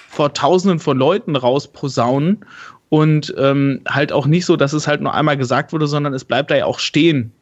vor 0.08 0.32
Tausenden 0.32 0.78
von 0.78 0.96
Leuten 0.96 1.36
rausposaunen 1.36 2.44
und 2.88 3.34
ähm, 3.36 3.82
halt 3.88 4.12
auch 4.12 4.26
nicht 4.26 4.46
so, 4.46 4.56
dass 4.56 4.72
es 4.72 4.86
halt 4.86 5.02
nur 5.02 5.14
einmal 5.14 5.36
gesagt 5.36 5.72
wurde, 5.72 5.86
sondern 5.86 6.14
es 6.14 6.24
bleibt 6.24 6.50
da 6.50 6.56
ja 6.56 6.64
auch 6.64 6.78
stehen. 6.78 7.32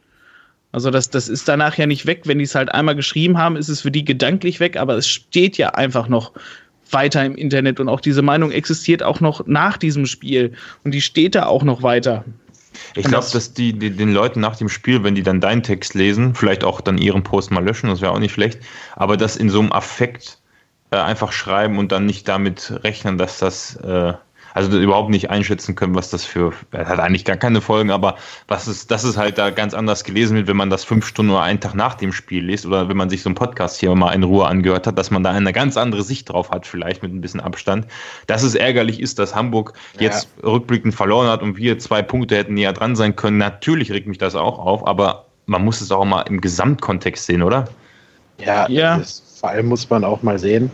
Also 0.72 0.90
das, 0.90 1.09
das 1.09 1.28
ist 1.28 1.48
danach 1.48 1.76
ja 1.78 1.86
nicht 1.86 2.05
weg. 2.06 2.22
Wenn 2.24 2.38
die 2.38 2.44
es 2.44 2.55
halt 2.55 2.74
einmal 2.74 2.96
geschrieben 2.96 3.38
haben, 3.38 3.56
ist 3.56 3.68
es 3.68 3.80
für 3.80 3.90
die 3.90 4.05
gedanklich 4.05 4.60
weg, 4.60 4.76
aber 4.76 4.96
es 4.96 5.09
steht 5.09 5.56
ja 5.56 5.70
einfach 5.70 6.09
noch 6.09 6.32
weiter 6.90 7.24
im 7.24 7.36
Internet 7.36 7.80
und 7.80 7.88
auch 7.88 8.00
diese 8.00 8.22
Meinung 8.22 8.50
existiert 8.50 9.02
auch 9.02 9.20
noch 9.20 9.46
nach 9.46 9.76
diesem 9.76 10.06
Spiel 10.06 10.52
und 10.84 10.92
die 10.92 11.02
steht 11.02 11.34
da 11.34 11.46
auch 11.46 11.62
noch 11.62 11.82
weiter. 11.82 12.24
Ich 12.95 13.07
glaube, 13.07 13.27
dass 13.32 13.55
die, 13.55 13.73
die, 13.73 13.90
den 13.90 14.12
Leuten 14.12 14.40
nach 14.40 14.57
dem 14.57 14.69
Spiel, 14.69 15.03
wenn 15.05 15.15
die 15.15 15.23
dann 15.23 15.40
deinen 15.40 15.62
Text 15.62 15.95
lesen, 15.95 16.35
vielleicht 16.35 16.65
auch 16.65 16.81
dann 16.81 16.99
ihren 16.99 17.23
Post 17.23 17.51
mal 17.51 17.65
löschen, 17.65 17.89
das 17.89 18.01
wäre 18.01 18.12
auch 18.12 18.19
nicht 18.19 18.32
schlecht, 18.32 18.61
aber 18.97 19.16
das 19.16 19.36
in 19.36 19.51
so 19.51 19.61
einem 19.61 19.73
Affekt 19.73 20.39
äh, 20.90 20.97
einfach 20.97 21.32
schreiben 21.32 21.78
und 21.78 21.93
dann 21.93 22.07
nicht 22.07 22.28
damit 22.28 22.81
rechnen, 22.85 23.19
dass 23.19 23.39
das 23.39 23.77
äh, 23.77 24.15
also 24.59 24.76
überhaupt 24.76 25.10
nicht 25.10 25.30
einschätzen 25.30 25.76
können, 25.76 25.94
was 25.94 26.10
das 26.10 26.24
für, 26.24 26.52
das 26.72 26.89
hat 26.89 26.98
eigentlich 26.98 27.24
gar 27.24 27.36
keine 27.36 27.60
Folgen, 27.60 27.93
aber 27.93 28.16
was 28.48 28.66
ist, 28.66 28.90
das 28.90 29.05
ist 29.05 29.16
halt 29.16 29.39
da 29.39 29.51
ganz 29.51 29.72
anders 29.72 30.02
gelesen 30.02 30.36
wird, 30.36 30.48
wenn 30.48 30.56
man 30.56 30.68
das 30.68 30.82
fünf 30.82 31.06
Stunden 31.06 31.30
oder 31.30 31.43
einen 31.43 31.60
Tag 31.60 31.76
nach 31.76 31.94
dem 31.94 32.12
Spiel 32.12 32.44
liest 32.44 32.66
oder 32.66 32.89
wenn 32.89 32.97
man 32.97 33.09
sich 33.09 33.22
so 33.22 33.28
einen 33.28 33.36
Podcast 33.36 33.78
hier 33.78 33.94
mal 33.94 34.12
in 34.12 34.24
Ruhe 34.24 34.48
angehört 34.48 34.89
hat, 34.89 34.98
dass 34.98 35.12
man 35.12 35.22
da 35.22 35.30
eine 35.30 35.52
ganz 35.52 35.76
andere 35.76 36.02
Sicht 36.02 36.28
drauf 36.30 36.51
hat, 36.51 36.66
vielleicht 36.66 37.05
mit 37.05 37.14
ein 37.14 37.20
bisschen 37.20 37.39
Abstand. 37.39 37.86
Dass 38.26 38.43
es 38.43 38.56
ärgerlich 38.56 39.01
ist, 39.01 39.20
dass 39.20 39.32
Hamburg 39.32 39.74
ja. 39.94 40.02
jetzt 40.02 40.28
rückblickend 40.43 40.93
verloren 40.93 41.28
hat 41.28 41.40
und 41.40 41.56
wir 41.56 41.78
zwei 41.78 42.02
Punkte 42.02 42.36
hätten 42.36 42.55
näher 42.55 42.72
dran 42.72 42.97
sein 42.97 43.14
können. 43.14 43.39
Natürlich 43.39 43.93
regt 43.93 44.09
mich 44.09 44.18
das 44.18 44.35
auch 44.35 44.59
auf, 44.59 44.85
aber 44.89 45.26
man 45.47 45.64
muss 45.64 45.80
es 45.80 45.93
auch 45.93 46.05
mal 46.05 46.22
im 46.22 46.40
Gesamtkontext 46.40 47.26
sehen, 47.26 47.44
oder? 47.44 47.68
Ja, 48.39 48.68
ja. 48.68 48.98
Das, 48.98 49.22
vor 49.39 49.51
allem 49.51 49.66
muss 49.66 49.89
man 49.89 50.02
auch 50.02 50.24
mal 50.24 50.40
sehen, 50.40 50.68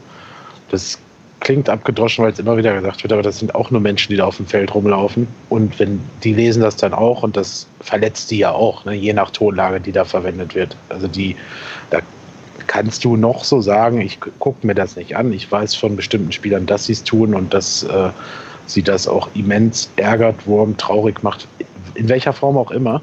das 0.70 0.98
klingt 1.44 1.68
abgedroschen, 1.68 2.24
weil 2.24 2.32
es 2.32 2.38
immer 2.40 2.56
wieder 2.56 2.74
gesagt 2.74 3.04
wird, 3.04 3.12
aber 3.12 3.22
das 3.22 3.38
sind 3.38 3.54
auch 3.54 3.70
nur 3.70 3.80
Menschen, 3.80 4.10
die 4.10 4.16
da 4.16 4.24
auf 4.24 4.38
dem 4.38 4.46
Feld 4.46 4.74
rumlaufen. 4.74 5.28
Und 5.50 5.78
wenn 5.78 6.00
die 6.24 6.32
lesen 6.32 6.62
das 6.62 6.76
dann 6.76 6.92
auch 6.92 7.22
und 7.22 7.36
das 7.36 7.68
verletzt 7.80 8.30
die 8.30 8.38
ja 8.38 8.50
auch, 8.50 8.84
ne, 8.84 8.94
je 8.94 9.12
nach 9.12 9.30
Tonlage, 9.30 9.80
die 9.80 9.92
da 9.92 10.04
verwendet 10.04 10.54
wird. 10.54 10.76
Also 10.88 11.06
die, 11.06 11.36
da 11.90 12.00
kannst 12.66 13.04
du 13.04 13.16
noch 13.16 13.44
so 13.44 13.60
sagen, 13.60 14.00
ich 14.00 14.18
gucke 14.38 14.66
mir 14.66 14.74
das 14.74 14.96
nicht 14.96 15.16
an, 15.16 15.32
ich 15.32 15.50
weiß 15.50 15.74
von 15.74 15.94
bestimmten 15.94 16.32
Spielern, 16.32 16.66
dass 16.66 16.86
sie 16.86 16.94
es 16.94 17.04
tun 17.04 17.34
und 17.34 17.54
dass 17.54 17.84
äh, 17.84 18.10
sie 18.66 18.82
das 18.82 19.06
auch 19.06 19.28
immens 19.34 19.90
ärgert, 19.96 20.46
Wurm, 20.46 20.76
traurig 20.78 21.22
macht, 21.22 21.46
in 21.94 22.08
welcher 22.08 22.32
Form 22.32 22.56
auch 22.56 22.70
immer. 22.70 23.02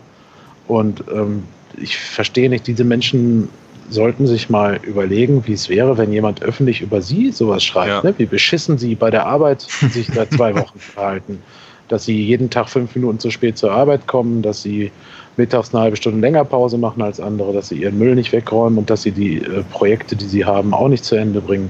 Und 0.68 1.04
ähm, 1.14 1.44
ich 1.78 1.98
verstehe 1.98 2.50
nicht, 2.50 2.68
diese 2.68 2.84
Menschen 2.84 3.50
sollten 3.92 4.26
sich 4.26 4.50
mal 4.50 4.80
überlegen, 4.84 5.44
wie 5.46 5.54
es 5.54 5.70
wäre, 5.70 5.98
wenn 5.98 6.12
jemand 6.12 6.42
öffentlich 6.42 6.82
über 6.82 7.02
sie 7.02 7.32
sowas 7.32 7.64
schreibt. 7.64 8.04
Ja. 8.04 8.04
Ne? 8.04 8.14
Wie 8.18 8.26
beschissen 8.26 8.78
sie 8.78 8.96
bei 8.96 9.12
der 9.12 9.26
Arbeit 9.26 9.62
sich 9.62 10.08
seit 10.08 10.32
zwei 10.32 10.56
Wochen 10.60 10.80
verhalten. 10.80 11.44
Dass 11.90 12.06
sie 12.06 12.24
jeden 12.24 12.50
Tag 12.50 12.70
fünf 12.70 12.96
Minuten 12.96 13.20
zu 13.20 13.30
spät 13.32 13.58
zur 13.58 13.72
Arbeit 13.72 14.08
kommen, 14.08 14.42
dass 14.42 14.62
sie 14.62 14.92
mittags 15.36 15.74
eine 15.74 15.84
halbe 15.84 15.98
Stunde 15.98 16.22
länger 16.22 16.46
Pause 16.46 16.78
machen 16.78 17.02
als 17.02 17.20
andere, 17.20 17.52
dass 17.54 17.68
sie 17.70 17.82
ihren 17.82 17.98
Müll 17.98 18.16
nicht 18.16 18.32
wegräumen 18.32 18.80
und 18.80 18.90
dass 18.90 19.04
sie 19.04 19.12
die 19.12 19.38
äh, 19.38 19.64
Projekte, 19.72 20.16
die 20.16 20.26
sie 20.26 20.46
haben, 20.46 20.74
auch 20.74 20.88
nicht 20.88 21.04
zu 21.04 21.16
Ende 21.16 21.42
bringen. 21.42 21.70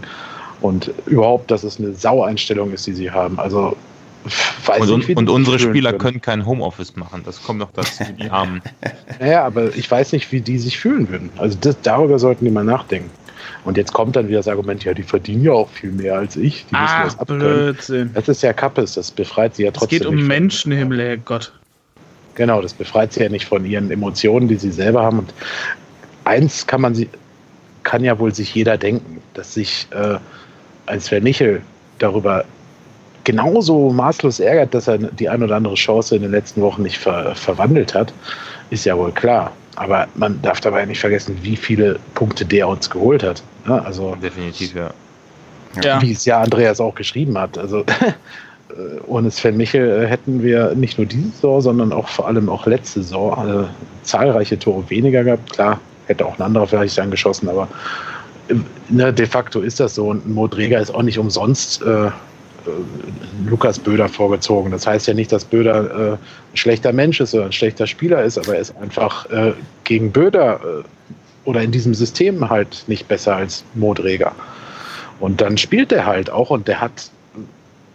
Und 0.62 0.92
überhaupt, 1.08 1.50
dass 1.50 1.64
es 1.64 1.80
eine 1.80 1.94
Saueinstellung 1.94 2.72
ist, 2.72 2.86
die 2.86 2.94
sie 2.94 3.10
haben. 3.10 3.40
Also 3.40 3.76
Weiß 4.66 4.90
und, 4.90 5.08
nicht, 5.08 5.18
und 5.18 5.30
unsere 5.30 5.58
Spieler 5.60 5.92
können. 5.92 6.00
können 6.00 6.22
kein 6.22 6.46
Homeoffice 6.46 6.96
machen. 6.96 7.24
Das 7.26 7.42
kommt 7.42 7.60
noch 7.60 7.72
dazu, 7.74 8.04
die 8.20 8.30
Armen. 8.30 8.62
Naja, 9.20 9.44
aber 9.44 9.76
ich 9.76 9.90
weiß 9.90 10.12
nicht, 10.14 10.32
wie 10.32 10.42
die 10.42 10.60
sich 10.60 10.80
fühlen 10.80 11.10
würden. 11.10 11.30
Also 11.38 11.58
das, 11.60 11.78
darüber 11.82 12.20
sollten 12.20 12.46
die 12.46 12.52
mal 12.52 12.64
nachdenken. 12.64 13.10
Und 13.64 13.78
jetzt 13.78 13.94
kommt 13.94 14.16
dann 14.16 14.28
wieder 14.28 14.40
das 14.40 14.48
Argument, 14.48 14.84
ja, 14.84 14.94
die 14.94 15.04
verdienen 15.04 15.44
ja 15.44 15.52
auch 15.52 15.70
viel 15.70 15.92
mehr 15.92 16.18
als 16.18 16.36
ich. 16.36 16.66
Die 16.68 16.76
müssen 16.76 17.02
das 17.04 17.26
Blödsinn. 17.26 18.12
Das 18.14 18.28
ist 18.28 18.42
ja 18.42 18.54
Kappes, 18.54 18.94
das 18.94 19.12
befreit 19.12 19.56
sie 19.56 19.64
ja 19.64 19.72
trotzdem. 19.72 19.98
Es 19.98 20.04
geht 20.04 20.08
um 20.08 20.28
Menschenhimmel, 20.28 21.00
Herrgott. 21.00 21.52
Genau, 22.36 22.62
das 22.62 22.74
befreit 22.74 23.14
sie 23.14 23.22
ja 23.22 23.30
nicht 23.30 23.46
von 23.46 23.66
ihren 23.66 23.92
Emotionen, 23.92 24.48
die 24.48 24.56
sie 24.56 24.72
selber 24.72 25.04
haben. 25.04 25.20
Und 25.20 25.34
eins 26.24 26.66
kann 26.66 26.82
man 26.82 26.96
sie, 26.96 27.10
kann 27.84 28.04
ja 28.04 28.18
wohl 28.18 28.34
sich 28.34 28.54
jeder 28.54 28.78
denken, 28.78 29.22
dass 29.34 29.54
sich 29.54 29.88
äh, 29.92 30.18
ein 30.86 31.00
Sven 31.00 31.24
Michel 31.24 31.62
darüber 32.00 32.46
genauso 33.24 33.92
maßlos 33.92 34.40
ärgert, 34.40 34.74
dass 34.74 34.88
er 34.88 34.98
die 34.98 35.30
ein 35.30 35.44
oder 35.44 35.56
andere 35.56 35.76
Chance 35.76 36.16
in 36.16 36.22
den 36.24 36.32
letzten 36.32 36.62
Wochen 36.62 36.84
nicht 36.84 36.98
ver 36.98 37.36
verwandelt 37.36 37.94
hat, 37.94 38.14
ist 38.70 38.86
ja 38.86 38.98
wohl 38.98 39.12
klar. 39.12 39.52
Aber 39.76 40.08
man 40.16 40.42
darf 40.42 40.60
dabei 40.60 40.86
nicht 40.86 41.00
vergessen, 41.00 41.38
wie 41.42 41.56
viele 41.56 41.98
Punkte 42.14 42.46
der 42.46 42.68
uns 42.68 42.90
geholt 42.90 43.24
hat. 43.24 43.42
Ja, 43.68 43.80
also 43.80 44.16
definitiv, 44.22 44.76
ja. 44.76 44.90
ja. 45.82 46.02
Wie 46.02 46.12
es 46.12 46.26
ja 46.26 46.42
Andreas 46.42 46.82
auch 46.82 46.96
geschrieben 46.96 47.38
hat. 47.38 47.58
Also 47.58 47.80
äh, 48.70 49.00
ohne 49.08 49.32
Sven 49.32 49.58
Michel 49.58 50.04
äh, 50.04 50.08
hätten 50.08 50.44
wir 50.44 50.76
nicht 50.76 50.98
nur 50.98 51.08
diese 51.08 51.30
Saison, 51.30 51.62
sondern 51.62 51.94
auch 51.94 52.08
vor 52.08 52.28
allem 52.28 52.50
auch 52.50 52.66
letzte 52.66 53.02
Saison 53.02 53.64
äh, 53.64 53.68
zahlreiche 54.04 54.60
Tore 54.60 54.90
weniger 54.90 55.24
gehabt. 55.24 55.54
Klar, 55.54 55.80
hätte 56.08 56.26
auch 56.26 56.38
ein 56.38 56.42
anderer 56.42 56.68
vielleicht 56.68 57.00
angeschossen, 57.00 57.48
aber 57.48 57.68
äh, 58.50 58.56
ne, 58.90 59.14
de 59.14 59.26
facto 59.26 59.62
ist 59.62 59.80
das 59.80 59.96
so. 59.96 60.10
Und 60.10 60.28
Modrega 60.28 60.80
ist 60.80 60.94
auch 60.94 61.04
nicht 61.04 61.18
umsonst 61.18 61.82
äh, 61.84 62.10
Lukas 63.46 63.80
Böder 63.80 64.10
vorgezogen. 64.10 64.72
Das 64.72 64.86
heißt 64.88 65.08
ja 65.08 65.14
nicht, 65.14 65.32
dass 65.32 65.46
Böder 65.46 66.12
äh, 66.12 66.12
ein 66.14 66.58
schlechter 66.58 66.94
Mensch 66.94 67.20
ist 67.20 67.34
oder 67.34 67.46
ein 67.46 67.52
schlechter 67.52 67.88
Spieler 67.88 68.24
ist, 68.24 68.38
aber 68.38 68.56
er 68.56 68.62
ist 68.62 68.76
einfach 68.78 69.30
äh, 69.30 69.54
gegen 69.84 70.12
Böder 70.12 70.60
äh, 70.64 70.84
oder 71.46 71.62
in 71.62 71.72
diesem 71.72 71.94
System 71.94 72.50
halt 72.50 72.84
nicht 72.88 73.08
besser 73.08 73.36
als 73.36 73.64
Modreger. 73.74 74.34
Und 75.20 75.42
dann 75.42 75.58
spielt 75.58 75.92
er 75.92 76.06
halt 76.06 76.30
auch 76.30 76.50
und 76.50 76.68
der 76.68 76.82
hat, 76.82 77.12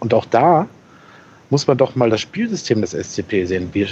und 0.00 0.14
auch 0.14 0.24
da 0.26 0.68
muss 1.50 1.66
man 1.66 1.76
doch 1.78 1.94
mal 1.94 2.10
das 2.10 2.20
Spielsystem 2.20 2.80
des 2.80 2.90
SCP 2.90 3.44
sehen. 3.46 3.68
Wir, 3.72 3.88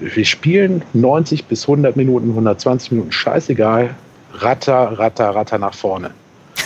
wir 0.00 0.24
spielen 0.24 0.82
90 0.92 1.44
bis 1.44 1.62
100 1.62 1.96
Minuten, 1.96 2.30
120 2.30 2.92
Minuten, 2.92 3.12
scheißegal, 3.12 3.94
Ratter, 4.32 4.98
Ratter, 4.98 5.30
Ratter 5.34 5.58
nach 5.58 5.74
vorne. 5.74 6.10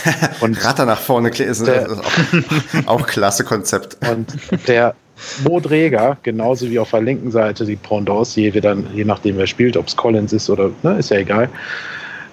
Und 0.41 0.63
Ratter 0.63 0.85
nach 0.85 0.99
vorne 0.99 1.29
ist, 1.29 1.65
der, 1.65 1.87
ist 1.87 2.85
auch, 2.85 2.87
auch 2.87 3.07
klasse 3.07 3.43
Konzept. 3.43 3.97
Und 4.09 4.27
der, 4.67 4.95
Modreger, 5.43 6.17
genauso 6.23 6.69
wie 6.69 6.79
auf 6.79 6.91
der 6.91 7.01
linken 7.01 7.31
Seite 7.31 7.65
die 7.65 7.75
Pendants, 7.75 8.35
je, 8.35 8.49
dann, 8.51 8.87
je 8.93 9.05
nachdem 9.05 9.37
wer 9.37 9.47
spielt, 9.47 9.77
ob 9.77 9.87
es 9.87 9.95
Collins 9.95 10.33
ist 10.33 10.49
oder, 10.49 10.71
ne, 10.83 10.97
ist 10.97 11.11
ja 11.11 11.17
egal, 11.17 11.49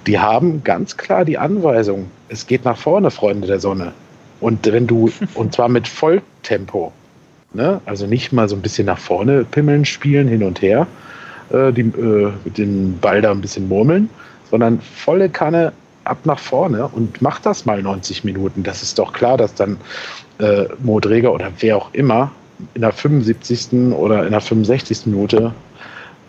die 0.07 0.19
haben 0.19 0.65
ganz 0.65 0.97
klar 0.97 1.25
die 1.25 1.39
Anweisung, 1.39 2.11
es 2.29 2.47
geht 2.47 2.65
nach 2.65 2.79
vorne, 2.79 3.11
Freunde 3.11 3.47
der 3.47 3.61
Sonne. 3.61 3.93
Und 4.41 4.67
wenn 4.67 4.87
du, 4.87 5.11
und 5.35 5.55
zwar 5.55 5.69
mit 5.69 5.87
Volltempo, 5.87 6.93
ne? 7.53 7.81
also 7.85 8.07
nicht 8.07 8.33
mal 8.33 8.49
so 8.49 8.57
ein 8.57 8.63
bisschen 8.63 8.87
nach 8.87 8.99
vorne 8.99 9.45
pimmeln, 9.45 9.85
spielen, 9.85 10.29
hin 10.29 10.43
und 10.43 10.63
her, 10.63 10.87
äh, 11.51 11.73
die, 11.73 11.83
äh, 11.83 12.33
den 12.57 12.99
Ball 13.01 13.21
da 13.21 13.33
ein 13.33 13.41
bisschen 13.41 13.69
murmeln, 13.69 14.09
sondern 14.51 14.81
volle 14.81 15.29
Kanne 15.29 15.73
ab 16.09 16.19
nach 16.25 16.39
vorne 16.39 16.89
und 16.89 17.21
mach 17.23 17.41
das 17.41 17.67
mal 17.67 17.83
90 17.83 18.25
Minuten. 18.25 18.63
Das 18.63 18.83
ist 18.83 18.99
doch 18.99 19.13
klar, 19.13 19.37
dass 19.37 19.55
dann 19.55 19.79
äh, 20.39 20.65
Modreger 20.81 21.33
oder 21.33 21.51
wer 21.59 21.77
auch 21.77 21.93
immer 21.93 22.31
in 22.75 22.83
der 22.83 22.93
75. 22.93 23.93
oder 23.93 24.25
in 24.25 24.33
der 24.33 24.41
65. 24.41 25.07
Minute 25.07 25.53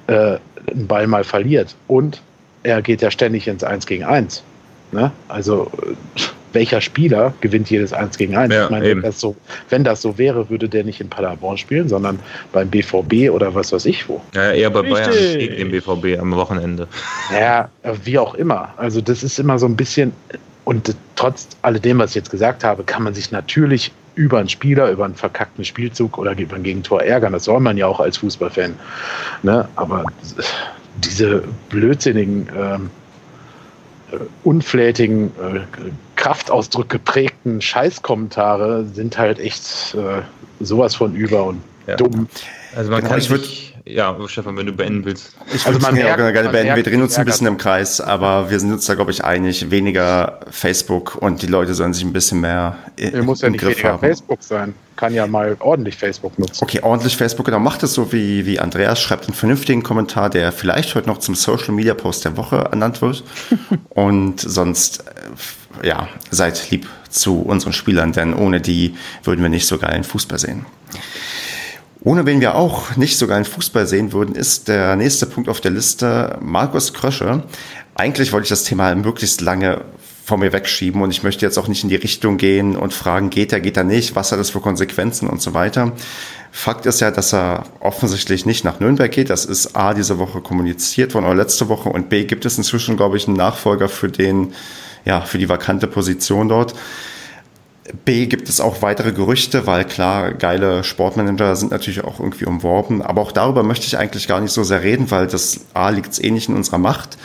äh, 0.07 0.38
einen 0.72 0.88
Ball 0.88 1.07
mal 1.07 1.23
verliert. 1.23 1.76
Und 1.88 2.22
er 2.64 2.81
geht 2.81 3.01
ja 3.01 3.10
ständig 3.11 3.47
ins 3.47 3.64
1 3.64 3.85
gegen 3.85 4.03
1. 4.03 4.43
Ne? 4.91 5.11
Also 5.27 5.72
welcher 6.53 6.81
Spieler 6.81 7.34
gewinnt 7.41 7.69
jedes 7.69 7.93
1 7.93 8.17
gegen 8.17 8.35
1? 8.35 8.53
Ja, 8.53 8.65
ich 8.65 8.69
meine, 8.69 8.85
wenn 8.85 9.01
das, 9.01 9.19
so, 9.19 9.35
wenn 9.69 9.84
das 9.84 10.01
so 10.01 10.17
wäre, 10.17 10.49
würde 10.49 10.69
der 10.69 10.84
nicht 10.84 11.01
in 11.01 11.09
Paderborn 11.09 11.57
spielen, 11.57 11.89
sondern 11.89 12.19
beim 12.51 12.69
BVB 12.69 13.30
oder 13.31 13.53
was 13.53 13.71
weiß 13.71 13.85
ich 13.85 14.07
wo. 14.09 14.21
Ja, 14.34 14.51
eher 14.51 14.69
bei 14.69 14.81
Richtig. 14.81 15.05
Bayern 15.05 15.39
gegen 15.39 15.55
den 15.55 15.71
BVB 15.71 16.21
am 16.21 16.35
Wochenende. 16.35 16.88
Ja, 17.34 17.69
wie 18.03 18.17
auch 18.17 18.35
immer. 18.35 18.73
Also 18.77 19.01
das 19.01 19.23
ist 19.23 19.39
immer 19.39 19.59
so 19.59 19.65
ein 19.65 19.76
bisschen, 19.76 20.13
und 20.65 20.95
trotz 21.15 21.47
alledem, 21.61 21.99
was 21.99 22.11
ich 22.11 22.15
jetzt 22.15 22.31
gesagt 22.31 22.63
habe, 22.63 22.84
kann 22.84 23.03
man 23.03 23.13
sich 23.13 23.31
natürlich 23.31 23.91
über 24.15 24.39
einen 24.39 24.49
Spieler, 24.49 24.91
über 24.91 25.05
einen 25.05 25.15
verkackten 25.15 25.63
Spielzug 25.63 26.17
oder 26.17 26.38
über 26.38 26.55
ein 26.55 26.63
Gegentor 26.63 27.01
ärgern. 27.01 27.34
Das 27.34 27.45
soll 27.45 27.59
man 27.59 27.77
ja 27.77 27.88
auch 27.88 27.99
als 27.99 28.17
Fußballfan. 28.17 28.76
Ne? 29.43 29.67
Aber 29.76 30.03
diese 30.97 31.43
blödsinnigen 31.69 32.49
ähm, 32.55 32.85
äh, 32.85 32.98
unflätigen, 34.44 35.27
äh, 35.27 35.60
Kraftausdruck 36.15 36.90
geprägten 36.90 37.61
Scheißkommentare 37.61 38.86
sind 38.86 39.18
halt 39.18 39.40
echt 39.40 39.95
äh, 39.95 40.22
sowas 40.60 40.95
von 40.95 41.15
über 41.15 41.45
und 41.45 41.61
ja. 41.88 41.95
dumm. 41.95 42.27
Also 42.76 42.91
man 42.91 43.02
genau, 43.02 43.11
kann 43.11 43.22
sich 43.22 43.76
ja, 43.89 44.15
Stefan, 44.27 44.55
wenn 44.57 44.65
du 44.65 44.71
beenden 44.71 45.05
willst. 45.05 45.33
Ich 45.53 45.65
also 45.65 45.79
man 45.79 45.95
merkt, 45.95 46.17
gerne 46.17 46.49
beenden. 46.49 46.75
Wir 46.75 46.83
drehen 46.83 47.01
uns 47.01 47.17
ein 47.17 47.25
bisschen 47.25 47.47
im 47.47 47.57
Kreis, 47.57 47.99
aber 47.99 48.49
wir 48.49 48.59
sind 48.59 48.71
uns 48.71 48.85
da, 48.85 48.95
glaube 48.95 49.11
ich, 49.11 49.23
einig. 49.23 49.71
Weniger 49.71 50.39
Facebook 50.49 51.15
und 51.15 51.41
die 51.41 51.47
Leute 51.47 51.73
sollen 51.73 51.93
sich 51.93 52.03
ein 52.03 52.13
bisschen 52.13 52.39
mehr 52.39 52.77
im 52.97 53.25
muss 53.25 53.41
ja 53.41 53.49
nicht 53.49 53.61
Griff 53.61 53.77
weniger 53.77 53.93
haben. 53.93 53.99
Facebook 53.99 54.43
sein. 54.43 54.75
Kann 54.95 55.13
ja 55.13 55.25
mal 55.27 55.55
ordentlich 55.59 55.97
Facebook 55.97 56.37
nutzen. 56.37 56.63
Okay, 56.63 56.81
ordentlich 56.81 57.17
Facebook, 57.17 57.45
genau. 57.45 57.59
Macht 57.59 57.83
es 57.83 57.93
so 57.93 58.11
wie, 58.11 58.45
wie 58.45 58.59
Andreas. 58.59 59.01
Schreibt 59.01 59.25
einen 59.25 59.33
vernünftigen 59.33 59.81
Kommentar, 59.81 60.29
der 60.29 60.51
vielleicht 60.51 60.93
heute 60.95 61.07
noch 61.07 61.19
zum 61.19 61.35
Social 61.35 61.73
Media 61.73 61.93
Post 61.93 62.25
der 62.25 62.37
Woche 62.37 62.57
ernannt 62.57 63.01
wird. 63.01 63.23
und 63.89 64.39
sonst, 64.41 65.05
äh, 65.81 65.87
ja, 65.87 66.09
seid 66.29 66.69
lieb 66.69 66.87
zu 67.09 67.41
unseren 67.41 67.73
Spielern, 67.73 68.11
denn 68.11 68.33
ohne 68.33 68.61
die 68.61 68.95
würden 69.23 69.41
wir 69.41 69.49
nicht 69.49 69.65
so 69.67 69.77
geilen 69.77 70.03
Fußball 70.03 70.37
sehen. 70.37 70.65
Ohne 72.01 72.26
wen 72.26 72.39
wir 72.39 72.55
auch 72.55 72.95
nicht 72.95 73.17
sogar 73.17 73.38
in 73.38 73.43
Fußball 73.43 73.85
sehen 73.85 74.13
würden, 74.13 74.35
ist 74.35 74.69
der 74.69 74.95
nächste 74.95 75.26
Punkt 75.26 75.49
auf 75.49 75.59
der 75.59 75.71
Liste 75.71 76.38
Markus 76.41 76.93
Krösche. 76.93 77.43
Eigentlich 77.95 78.31
wollte 78.31 78.45
ich 78.45 78.49
das 78.49 78.63
Thema 78.63 78.95
möglichst 78.95 79.41
lange 79.41 79.81
vor 80.23 80.38
mir 80.38 80.53
wegschieben 80.53 81.01
und 81.01 81.11
ich 81.11 81.23
möchte 81.23 81.45
jetzt 81.45 81.57
auch 81.57 81.67
nicht 81.67 81.84
in 81.84 81.89
die 81.89 81.95
Richtung 81.95 82.38
gehen 82.38 82.77
und 82.77 82.93
fragen, 82.93 83.30
geht 83.30 83.51
er, 83.51 83.59
geht 83.59 83.76
er 83.76 83.84
nicht, 83.84 84.15
was 84.15 84.31
hat 84.31 84.39
das 84.39 84.51
für 84.51 84.61
Konsequenzen 84.61 85.27
und 85.27 85.41
so 85.41 85.53
weiter. 85.53 85.91
Fakt 86.51 86.85
ist 86.85 87.01
ja, 87.01 87.11
dass 87.11 87.34
er 87.34 87.63
offensichtlich 87.81 88.45
nicht 88.45 88.63
nach 88.63 88.80
Nürnberg 88.80 89.11
geht. 89.11 89.30
Das 89.30 89.43
ist 89.43 89.76
A, 89.76 89.93
diese 89.93 90.19
Woche 90.19 90.39
kommuniziert 90.39 91.15
worden 91.15 91.26
oder 91.26 91.35
letzte 91.35 91.67
Woche 91.67 91.89
und 91.89 92.09
B, 92.09 92.23
gibt 92.23 92.45
es 92.45 92.57
inzwischen, 92.57 92.95
glaube 92.95 93.17
ich, 93.17 93.27
einen 93.27 93.35
Nachfolger 93.35 93.89
für 93.89 94.07
den, 94.07 94.53
ja, 95.03 95.19
für 95.21 95.38
die 95.38 95.49
vakante 95.49 95.88
Position 95.88 96.47
dort. 96.47 96.76
B 98.05 98.27
gibt 98.27 98.49
es 98.49 98.59
auch 98.59 98.81
weitere 98.81 99.11
Gerüchte, 99.11 99.65
weil 99.65 99.83
klar, 99.85 100.33
geile 100.33 100.83
Sportmanager 100.83 101.55
sind 101.55 101.71
natürlich 101.71 102.03
auch 102.03 102.19
irgendwie 102.19 102.45
umworben. 102.45 103.01
Aber 103.01 103.21
auch 103.21 103.31
darüber 103.31 103.63
möchte 103.63 103.87
ich 103.87 103.97
eigentlich 103.97 104.27
gar 104.27 104.41
nicht 104.41 104.51
so 104.51 104.63
sehr 104.63 104.83
reden, 104.83 105.09
weil 105.11 105.27
das 105.27 105.61
A 105.73 105.89
liegt 105.89 106.13
es 106.13 106.23
eh 106.23 106.31
nicht 106.31 106.49
in 106.49 106.55
unserer 106.55 106.77
Macht. 106.77 107.17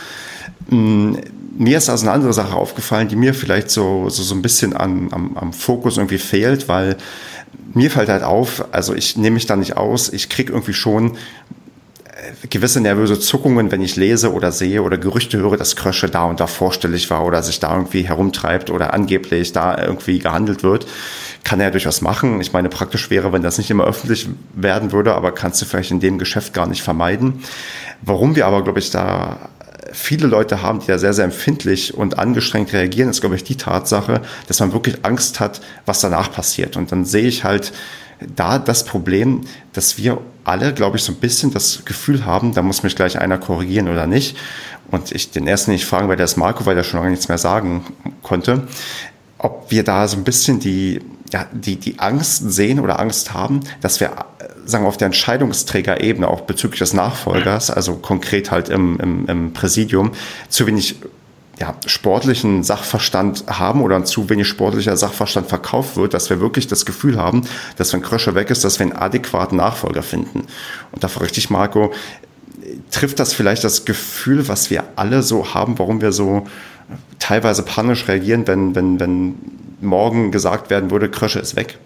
Mm, 0.69 1.17
mir 1.57 1.79
ist 1.79 1.89
also 1.89 2.07
eine 2.07 2.15
andere 2.15 2.33
Sache 2.33 2.57
aufgefallen, 2.57 3.09
die 3.09 3.17
mir 3.17 3.35
vielleicht 3.35 3.71
so, 3.71 4.09
so, 4.09 4.23
so 4.23 4.35
ein 4.35 4.43
bisschen 4.43 4.75
am, 4.75 5.09
am, 5.13 5.37
am 5.37 5.53
Fokus 5.53 5.99
irgendwie 5.99 6.19
fehlt, 6.19 6.69
weil 6.69 6.97
mir 7.75 7.91
fällt 7.91 8.09
halt 8.09 8.23
auf, 8.23 8.65
also 8.73 8.95
ich 8.95 9.17
nehme 9.17 9.35
mich 9.35 9.47
da 9.47 9.57
nicht 9.57 9.77
aus, 9.77 10.13
ich 10.13 10.29
kriege 10.29 10.53
irgendwie 10.53 10.75
schon 10.75 11.17
gewisse 12.51 12.81
nervöse 12.81 13.19
Zuckungen, 13.19 13.71
wenn 13.71 13.81
ich 13.81 13.97
lese 13.97 14.33
oder 14.33 14.53
sehe 14.53 14.83
oder 14.83 14.99
Gerüchte 14.99 15.39
höre, 15.39 15.57
dass 15.57 15.77
Krösche 15.77 16.09
da 16.09 16.25
und 16.25 16.41
da 16.41 16.47
vorstellig 16.47 17.11
war 17.11 17.25
oder 17.25 17.43
sich 17.43 17.61
da 17.61 17.75
irgendwie 17.75 18.03
herumtreibt 18.03 18.71
oder 18.71 18.95
angeblich 18.95 19.53
da 19.53 19.79
irgendwie 19.79 20.19
gehandelt 20.19 20.63
wird. 20.63 20.87
Kann 21.43 21.61
er 21.61 21.67
ja 21.67 21.71
durchaus 21.71 22.01
machen. 22.01 22.41
Ich 22.41 22.53
meine, 22.53 22.69
praktisch 22.69 23.11
wäre, 23.11 23.33
wenn 23.33 23.43
das 23.43 23.59
nicht 23.59 23.71
immer 23.71 23.85
öffentlich 23.85 24.29
werden 24.55 24.93
würde, 24.93 25.15
aber 25.15 25.33
kannst 25.33 25.61
du 25.61 25.67
vielleicht 25.67 25.91
in 25.91 26.01
dem 26.01 26.19
Geschäft 26.19 26.55
gar 26.55 26.67
nicht 26.67 26.83
vermeiden. 26.83 27.43
Warum 28.03 28.37
wir 28.37 28.47
aber, 28.47 28.65
glaube 28.65 28.79
ich, 28.79 28.91
da 28.91 29.49
viele 29.93 30.27
Leute 30.27 30.63
haben, 30.63 30.81
die 30.81 30.87
da 30.87 30.99
sehr, 30.99 31.13
sehr 31.13 31.25
empfindlich 31.25 31.95
und 31.95 32.19
angestrengt 32.19 32.73
reagieren, 32.73 33.11
ist, 33.11 33.21
glaube 33.21 33.37
ich, 33.37 33.45
die 33.45 33.57
Tatsache, 33.57 34.23
dass 34.49 34.61
man 34.61 34.73
wirklich 34.73 35.05
Angst 35.05 35.41
hat, 35.41 35.61
was 35.87 36.01
danach 36.01 36.33
passiert. 36.33 36.77
Und 36.77 36.91
dann 36.93 37.05
sehe 37.05 37.27
ich 37.27 37.45
halt, 37.45 37.73
da 38.35 38.59
das 38.59 38.85
Problem, 38.85 39.43
dass 39.73 39.99
wir 39.99 40.19
alle, 40.45 40.75
glaube 40.75 40.97
ich, 40.97 41.03
so 41.03 41.13
ein 41.13 41.17
bisschen 41.17 41.53
das 41.53 41.85
Gefühl 41.85 42.25
haben, 42.25 42.55
da 42.55 42.63
muss 42.63 42.83
mich 42.83 42.97
gleich 42.97 43.19
einer 43.19 43.39
korrigieren 43.39 43.89
oder 43.89 44.07
nicht. 44.07 44.37
Und 44.91 45.13
ich 45.13 45.31
den 45.31 45.47
ersten 45.47 45.71
nicht 45.71 45.87
fragen, 45.87 46.09
weil 46.09 46.17
der 46.17 46.25
ist 46.25 46.37
Marco, 46.37 46.67
weil 46.67 46.75
der 46.75 46.83
schon 46.85 47.01
lange 47.01 47.11
nichts 47.11 47.29
mehr 47.29 47.39
sagen 47.39 47.85
konnte, 48.23 48.69
ob 49.39 49.71
wir 49.71 49.85
da 49.85 50.07
so 50.09 50.17
ein 50.17 50.25
bisschen 50.25 50.61
die, 50.61 51.01
ja, 51.33 51.47
die, 51.53 51.77
die 51.77 51.99
Angst 51.99 52.51
sehen 52.53 52.81
oder 52.81 53.01
Angst 53.01 53.33
haben, 53.33 53.61
dass 53.81 54.01
wir, 54.01 54.13
sagen 54.65 54.85
wir, 54.85 54.89
auf 54.89 54.97
der 54.97 55.07
Entscheidungsträgerebene, 55.07 56.29
auch 56.29 56.43
bezüglich 56.43 56.79
des 56.79 56.93
Nachfolgers, 56.93 57.71
also 57.71 57.97
konkret 57.97 58.51
halt 58.51 58.69
im, 58.69 58.99
im, 59.01 59.27
im 59.27 59.53
Präsidium, 59.53 60.13
zu 60.49 60.67
wenig 60.67 60.97
ja, 61.59 61.75
sportlichen 61.87 62.63
Sachverstand 62.63 63.45
haben 63.47 63.83
oder 63.83 63.97
ein 63.97 64.07
zu 64.07 64.29
wenig 64.29 64.49
sportlicher 64.49 64.97
Sachverstand 64.97 65.49
verkauft 65.49 65.97
wird, 65.97 66.15
dass 66.15 66.31
wir 66.31 66.41
wirklich 66.41 66.67
das 66.67 66.85
Gefühl 66.85 67.17
haben, 67.17 67.43
dass 67.77 67.93
wenn 67.93 68.03
Krösche 68.03 68.35
weg 68.35 68.51
ist, 68.51 68.65
dass 68.65 68.79
wir 68.79 68.87
einen 68.87 68.97
adäquaten 68.97 69.57
Nachfolger 69.57 70.03
finden. 70.03 70.47
Und 70.93 71.05
da 71.05 71.09
frage 71.09 71.31
ich 71.35 71.51
Marco, 71.51 71.93
trifft 72.91 73.19
das 73.19 73.35
vielleicht 73.35 73.65
das 73.65 73.85
Gefühl, 73.85 74.49
was 74.49 74.71
wir 74.71 74.85
alle 74.97 75.23
so 75.23 75.55
haben, 75.55 75.79
warum 75.79 76.01
wir 76.01 76.13
so 76.13 76.47
teilweise 77.19 77.63
panisch 77.63 78.09
reagieren, 78.09 78.47
wenn, 78.47 78.75
wenn, 78.75 79.01
wenn 79.01 79.35
morgen 79.81 80.33
gesagt 80.33 80.71
werden 80.71 80.91
würde, 80.91 81.11
Krösche 81.11 81.39
ist 81.39 81.57
weg? 81.57 81.79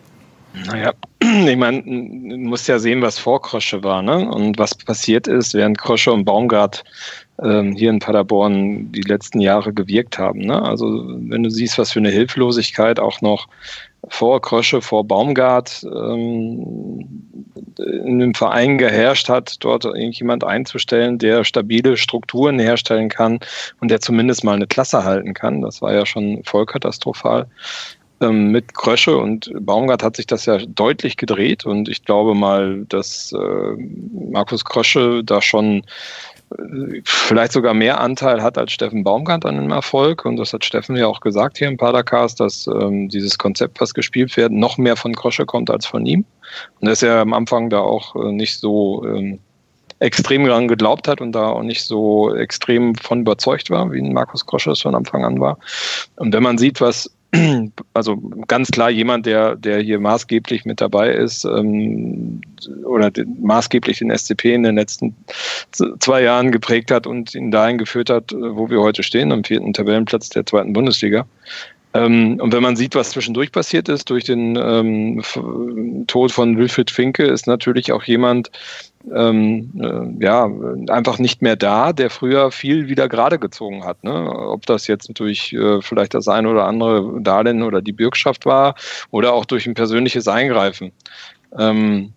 Naja, 0.66 0.93
ich 1.20 1.57
meine, 1.57 1.82
du 1.82 2.36
musst 2.36 2.69
ja 2.69 2.78
sehen, 2.78 3.03
was 3.03 3.19
vor 3.19 3.43
Krosche 3.43 3.82
war, 3.85 4.03
ne? 4.03 4.28
Und 4.28 4.59
was 4.59 4.74
passiert 4.74 5.28
ist, 5.28 5.55
während 5.55 5.78
Krosche 5.78 6.12
und 6.12 6.24
Baumgart 6.24 6.85
ähm, 7.43 7.74
hier 7.74 7.90
in 7.90 7.98
Paderborn 7.98 8.90
die 8.93 9.02
letzten 9.02 9.40
Jahre 9.40 9.73
gewirkt 9.73 10.19
haben. 10.19 10.40
Ne? 10.40 10.60
Also 10.60 11.05
wenn 11.06 11.43
du 11.43 11.51
siehst, 11.51 11.78
was 11.78 11.93
für 11.93 12.01
eine 12.01 12.10
Hilflosigkeit 12.10 12.98
auch 13.01 13.20
noch 13.20 13.48
vor 14.09 14.40
Krosche, 14.40 14.81
vor 14.81 15.05
Baumgart 15.05 15.85
ähm, 15.85 17.24
in 17.78 18.19
dem 18.19 18.35
Verein 18.35 18.78
geherrscht 18.78 19.28
hat, 19.28 19.56
dort 19.60 19.85
irgendjemand 19.85 20.44
einzustellen, 20.44 21.19
der 21.19 21.44
stabile 21.44 21.97
Strukturen 21.97 22.59
herstellen 22.59 23.09
kann 23.09 23.40
und 23.81 23.90
der 23.90 24.01
zumindest 24.01 24.44
mal 24.44 24.55
eine 24.55 24.66
Klasse 24.66 25.05
halten 25.05 25.35
kann. 25.35 25.62
Das 25.62 25.82
war 25.82 25.93
ja 25.93 26.06
schon 26.06 26.43
voll 26.44 26.66
katastrophal 26.66 27.47
ähm, 28.20 28.51
mit 28.51 28.74
Krösche 28.74 29.16
und 29.16 29.51
Baumgart 29.60 30.02
hat 30.02 30.16
sich 30.16 30.27
das 30.27 30.47
ja 30.47 30.59
deutlich 30.59 31.16
gedreht 31.16 31.65
und 31.65 31.89
ich 31.89 32.05
glaube 32.05 32.35
mal, 32.35 32.85
dass 32.89 33.32
äh, 33.32 33.77
Markus 34.31 34.65
Krösche 34.65 35.23
da 35.24 35.40
schon 35.40 35.82
vielleicht 37.05 37.53
sogar 37.53 37.75
mehr 37.75 38.01
Anteil 38.01 38.43
hat 38.43 38.59
als 38.59 38.73
Steffen 38.73 39.05
Baumgart 39.05 39.45
an 39.45 39.57
dem 39.57 39.70
Erfolg. 39.70 40.25
Und 40.25 40.37
das 40.37 40.53
hat 40.53 40.65
Steffen 40.65 40.97
ja 40.97 41.07
auch 41.07 41.20
gesagt 41.20 41.59
hier 41.59 41.69
im 41.69 41.77
Padercast, 41.77 42.41
dass 42.41 42.66
ähm, 42.66 43.09
dieses 43.09 43.39
Konzept, 43.39 43.81
was 43.81 43.95
gespielt 43.95 44.37
wird, 44.37 44.53
noch 44.53 44.79
mehr 44.79 44.97
von 44.97 45.15
Krosche 45.15 45.47
kommt 45.47 45.70
als 45.70 45.87
von 45.87 46.07
ihm. 46.07 46.25
Und 46.81 46.89
dass 46.89 47.03
er 47.03 47.20
am 47.20 47.35
Anfang 47.35 47.70
da 47.70 47.81
auch 47.81 48.16
äh, 48.16 48.33
nicht 48.33 48.59
so 48.59 49.05
ähm, 49.07 49.41
extrem 50.01 50.45
daran 50.45 50.69
geglaubt 50.69 51.09
hat 51.09 51.20
und 51.20 51.33
da 51.33 51.49
auch 51.49 51.62
nicht 51.62 51.83
so 51.83 52.35
extrem 52.35 52.95
von 52.95 53.23
überzeugt 53.23 53.70
war, 53.70 53.91
wie 53.93 54.01
Markus 54.01 54.47
Krosche 54.47 54.70
es 54.70 54.83
von 54.83 54.95
Anfang 54.95 55.25
an 55.25 55.41
war. 55.41 55.59
Und 56.16 56.33
wenn 56.33 56.43
man 56.43 56.59
sieht, 56.59 56.81
was 56.81 57.11
also 57.94 58.16
ganz 58.46 58.70
klar 58.70 58.90
jemand, 58.90 59.26
der, 59.26 59.56
der 59.56 59.80
hier 59.80 60.00
maßgeblich 60.00 60.64
mit 60.64 60.80
dabei 60.80 61.10
ist 61.12 61.44
ähm, 61.44 62.40
oder 62.84 63.10
den, 63.10 63.36
maßgeblich 63.42 63.98
den 63.98 64.16
SCP 64.16 64.55
in 64.55 64.62
den 64.62 64.76
letzten 64.76 65.14
zwei 66.00 66.22
Jahren 66.22 66.52
geprägt 66.52 66.90
hat 66.90 67.06
und 67.06 67.34
ihn 67.34 67.50
dahin 67.50 67.76
geführt 67.76 68.09
hat, 68.09 68.32
wo 68.32 68.70
wir 68.70 68.80
heute 68.80 69.02
stehen, 69.02 69.32
am 69.32 69.44
vierten 69.44 69.74
Tabellenplatz 69.74 70.30
der 70.30 70.46
zweiten 70.46 70.72
Bundesliga. 70.72 71.26
Ähm, 71.94 72.38
und 72.40 72.52
wenn 72.52 72.62
man 72.62 72.76
sieht, 72.76 72.94
was 72.94 73.10
zwischendurch 73.10 73.52
passiert 73.52 73.88
ist, 73.88 74.10
durch 74.10 74.24
den 74.24 74.56
ähm, 74.56 75.22
Tod 76.06 76.32
von 76.32 76.56
Wilfried 76.56 76.90
Finke, 76.90 77.24
ist 77.24 77.46
natürlich 77.46 77.92
auch 77.92 78.05
jemand, 78.05 78.50
ähm, 79.15 79.70
äh, 79.81 80.25
ja, 80.25 80.51
einfach 80.89 81.19
nicht 81.19 81.43
mehr 81.43 81.57
da, 81.57 81.93
der 81.93 82.11
früher 82.11 82.51
viel 82.51 82.89
wieder 82.89 83.09
gerade 83.09 83.39
gezogen 83.39 83.85
hat. 83.85 84.03
Ne? 84.05 84.12
Ob 84.12 84.66
das 84.66 84.87
jetzt 84.87 85.11
durch 85.19 85.53
äh, 85.53 85.81
vielleicht 85.83 86.15
das 86.15 86.29
eine 86.29 86.49
oder 86.49 86.65
andere 86.65 87.20
Darlehen 87.20 87.62
oder 87.62 87.83
die 87.83 87.93
Bürgschaft 87.93 88.47
war 88.47 88.75
oder 89.11 89.33
auch 89.33 89.45
durch 89.45 89.66
ein 89.66 89.75
persönliches 89.75 90.29
Eingreifen. 90.29 90.93
Ähm, 91.57 92.12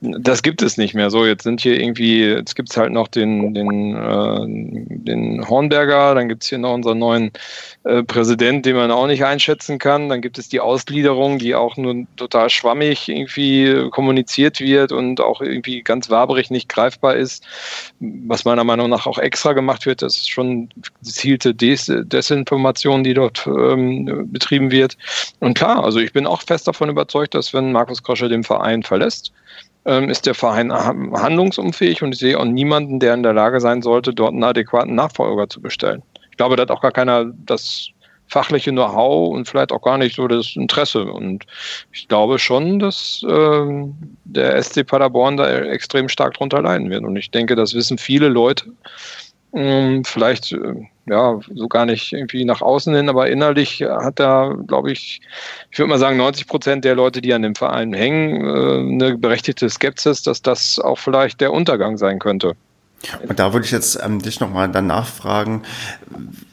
das 0.00 0.42
gibt 0.42 0.62
es 0.62 0.76
nicht 0.76 0.94
mehr. 0.94 1.10
So, 1.10 1.26
jetzt 1.26 1.42
sind 1.42 1.60
hier 1.60 1.80
irgendwie, 1.80 2.24
jetzt 2.24 2.54
gibt 2.54 2.70
es 2.70 2.76
halt 2.76 2.92
noch 2.92 3.08
den, 3.08 3.52
den, 3.52 3.96
äh, 3.96 4.44
den 4.46 5.48
Hornberger, 5.48 6.14
dann 6.14 6.28
gibt 6.28 6.44
es 6.44 6.48
hier 6.48 6.58
noch 6.58 6.74
unseren 6.74 6.98
neuen 6.98 7.32
äh, 7.84 8.04
Präsident, 8.04 8.64
den 8.64 8.76
man 8.76 8.90
auch 8.92 9.06
nicht 9.06 9.24
einschätzen 9.24 9.78
kann. 9.78 10.08
Dann 10.08 10.20
gibt 10.20 10.38
es 10.38 10.48
die 10.48 10.60
Ausgliederung, 10.60 11.38
die 11.38 11.54
auch 11.54 11.76
nur 11.76 12.06
total 12.16 12.48
schwammig 12.50 13.08
irgendwie 13.08 13.88
kommuniziert 13.90 14.60
wird 14.60 14.92
und 14.92 15.20
auch 15.20 15.40
irgendwie 15.40 15.82
ganz 15.82 16.10
waberig 16.10 16.50
nicht 16.50 16.68
greifbar 16.68 17.16
ist. 17.16 17.44
Was 17.98 18.44
meiner 18.44 18.64
Meinung 18.64 18.88
nach 18.88 19.06
auch 19.06 19.18
extra 19.18 19.52
gemacht 19.52 19.86
wird, 19.86 20.02
das 20.02 20.16
ist 20.16 20.30
schon 20.30 20.68
gezielte 21.02 21.54
Des 21.54 21.86
Desinformation, 21.86 23.02
die 23.02 23.14
dort 23.14 23.46
ähm, 23.46 24.28
betrieben 24.30 24.70
wird. 24.70 24.96
Und 25.40 25.54
klar, 25.54 25.84
also 25.84 25.98
ich 25.98 26.12
bin 26.12 26.26
auch 26.26 26.42
fest 26.42 26.68
davon 26.68 26.88
überzeugt, 26.88 27.34
dass 27.34 27.52
wenn 27.52 27.72
Markus 27.72 28.02
Krosche 28.02 28.28
den 28.28 28.44
Verein 28.44 28.82
verlässt, 28.82 29.32
ähm, 29.86 30.10
ist 30.10 30.26
der 30.26 30.34
Verein 30.34 30.72
handlungsunfähig 30.72 32.02
und 32.02 32.12
ich 32.12 32.18
sehe 32.18 32.38
auch 32.38 32.44
niemanden, 32.44 33.00
der 33.00 33.14
in 33.14 33.22
der 33.22 33.32
Lage 33.32 33.60
sein 33.60 33.82
sollte, 33.82 34.12
dort 34.12 34.32
einen 34.32 34.44
adäquaten 34.44 34.94
Nachfolger 34.94 35.48
zu 35.48 35.60
bestellen. 35.60 36.02
Ich 36.30 36.36
glaube, 36.36 36.56
da 36.56 36.62
hat 36.62 36.70
auch 36.70 36.82
gar 36.82 36.92
keiner 36.92 37.32
das 37.46 37.88
fachliche 38.28 38.72
Know-how 38.72 39.34
und 39.34 39.48
vielleicht 39.48 39.72
auch 39.72 39.82
gar 39.82 39.98
nicht 39.98 40.16
so 40.16 40.26
das 40.26 40.56
Interesse. 40.56 41.04
Und 41.04 41.46
ich 41.92 42.08
glaube 42.08 42.38
schon, 42.38 42.78
dass 42.78 43.24
ähm, 43.28 43.94
der 44.24 44.60
SC 44.62 44.84
Paderborn 44.86 45.36
da 45.36 45.48
extrem 45.48 46.08
stark 46.08 46.34
drunter 46.34 46.60
leiden 46.62 46.90
wird. 46.90 47.04
Und 47.04 47.16
ich 47.16 47.30
denke, 47.30 47.54
das 47.54 47.74
wissen 47.74 47.98
viele 47.98 48.28
Leute. 48.28 48.66
Ähm, 49.52 50.04
vielleicht 50.04 50.52
äh, 50.52 50.88
ja 51.08 51.38
so 51.54 51.68
gar 51.68 51.86
nicht 51.86 52.12
irgendwie 52.12 52.44
nach 52.44 52.62
außen 52.62 52.94
hin, 52.94 53.08
aber 53.08 53.28
innerlich 53.28 53.82
hat 53.82 54.18
da, 54.18 54.54
glaube 54.66 54.92
ich, 54.92 55.20
ich 55.70 55.78
würde 55.78 55.88
mal 55.88 55.98
sagen, 55.98 56.16
90 56.16 56.46
Prozent 56.46 56.84
der 56.84 56.94
Leute, 56.94 57.20
die 57.20 57.32
an 57.32 57.42
dem 57.42 57.54
Verein 57.54 57.92
hängen, 57.92 58.44
äh, 58.44 59.04
eine 59.04 59.16
berechtigte 59.16 59.70
Skepsis, 59.70 60.22
dass 60.22 60.42
das 60.42 60.78
auch 60.78 60.98
vielleicht 60.98 61.40
der 61.40 61.52
Untergang 61.52 61.96
sein 61.96 62.18
könnte. 62.18 62.54
Und 63.28 63.38
da 63.38 63.52
würde 63.52 63.66
ich 63.66 63.72
jetzt 63.72 63.98
ähm, 64.02 64.20
dich 64.20 64.40
nochmal 64.40 64.68
dann 64.70 64.86
nachfragen, 64.86 65.62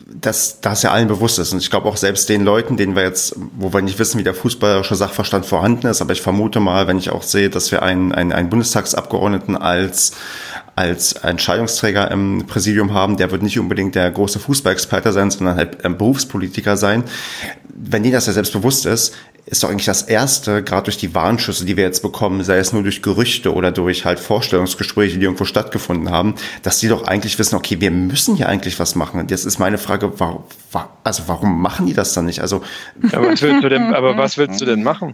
dass 0.05 0.61
das 0.61 0.83
ja 0.83 0.91
allen 0.91 1.07
bewusst 1.07 1.39
ist. 1.39 1.53
Und 1.53 1.59
ich 1.59 1.69
glaube 1.69 1.87
auch 1.87 1.97
selbst 1.97 2.29
den 2.29 2.43
Leuten, 2.43 2.77
denen 2.77 2.95
wir 2.95 3.03
jetzt, 3.03 3.35
wo 3.57 3.73
wir 3.73 3.81
nicht 3.81 3.97
wissen, 3.99 4.19
wie 4.19 4.23
der 4.23 4.33
fußballerische 4.33 4.95
Sachverstand 4.95 5.45
vorhanden 5.45 5.87
ist, 5.87 6.01
aber 6.01 6.13
ich 6.13 6.21
vermute 6.21 6.59
mal, 6.59 6.87
wenn 6.87 6.97
ich 6.97 7.09
auch 7.09 7.23
sehe, 7.23 7.49
dass 7.49 7.71
wir 7.71 7.81
einen, 7.81 8.11
einen, 8.13 8.31
einen 8.31 8.49
Bundestagsabgeordneten 8.49 9.57
als 9.57 10.13
als 10.75 11.13
Entscheidungsträger 11.13 12.09
im 12.11 12.45
Präsidium 12.47 12.93
haben, 12.93 13.17
der 13.17 13.31
wird 13.31 13.43
nicht 13.43 13.59
unbedingt 13.59 13.95
der 13.95 14.09
große 14.09 14.39
Fußballexperte 14.39 15.11
sein, 15.11 15.29
sondern 15.29 15.55
halt 15.55 15.85
ein 15.85 15.97
Berufspolitiker 15.97 16.77
sein. 16.77 17.03
Wenn 17.69 18.03
denen 18.03 18.13
das 18.13 18.27
ja 18.27 18.33
selbst 18.33 18.53
bewusst 18.53 18.85
ist, 18.85 19.15
ist 19.45 19.61
doch 19.61 19.69
eigentlich 19.69 19.85
das 19.85 20.03
Erste, 20.03 20.63
gerade 20.63 20.85
durch 20.85 20.97
die 20.97 21.13
Warnschüsse, 21.13 21.65
die 21.65 21.75
wir 21.75 21.83
jetzt 21.83 22.01
bekommen, 22.01 22.43
sei 22.43 22.57
es 22.57 22.71
nur 22.71 22.81
durch 22.81 23.01
Gerüchte 23.01 23.53
oder 23.53 23.71
durch 23.71 24.05
halt 24.05 24.19
Vorstellungsgespräche, 24.19 25.17
die 25.17 25.25
irgendwo 25.25 25.43
stattgefunden 25.43 26.09
haben, 26.09 26.35
dass 26.61 26.79
die 26.79 26.87
doch 26.87 27.05
eigentlich 27.07 27.37
wissen, 27.39 27.55
okay, 27.55 27.81
wir 27.81 27.91
müssen 27.91 28.37
ja 28.37 28.47
eigentlich 28.47 28.79
was 28.79 28.95
machen. 28.95 29.19
Und 29.19 29.31
jetzt 29.31 29.45
ist 29.45 29.59
meine 29.59 29.77
Frage, 29.77 30.17
warum, 30.17 30.43
also 31.03 31.23
warum 31.27 31.61
machen 31.61 31.87
die 31.87 31.93
das 31.93 32.13
dann 32.13 32.25
nicht? 32.25 32.39
Also, 32.39 32.63
aber 33.11 33.31
was 33.31 33.41
willst 33.41 33.63
du 33.63 33.69
denn, 33.69 33.93
aber 33.93 34.17
was 34.17 34.37
willst 34.37 34.61
du 34.61 34.65
denn 34.65 34.81
machen? 34.81 35.13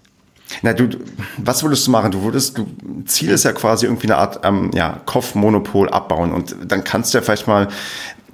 Na, 0.62 0.74
du, 0.74 0.90
was 1.38 1.64
würdest 1.64 1.88
du 1.88 1.92
machen? 1.92 2.12
Du 2.12 2.24
würdest, 2.24 2.58
du, 2.58 2.68
Ziel 3.06 3.30
ist 3.30 3.44
ja 3.44 3.52
quasi 3.52 3.86
irgendwie 3.86 4.08
eine 4.08 4.18
Art, 4.18 4.42
ähm, 4.44 4.72
ja, 4.74 5.00
Kopfmonopol 5.06 5.90
abbauen 5.90 6.32
und 6.32 6.56
dann 6.68 6.84
kannst 6.84 7.14
du 7.14 7.18
ja 7.18 7.22
vielleicht 7.22 7.48
mal, 7.48 7.68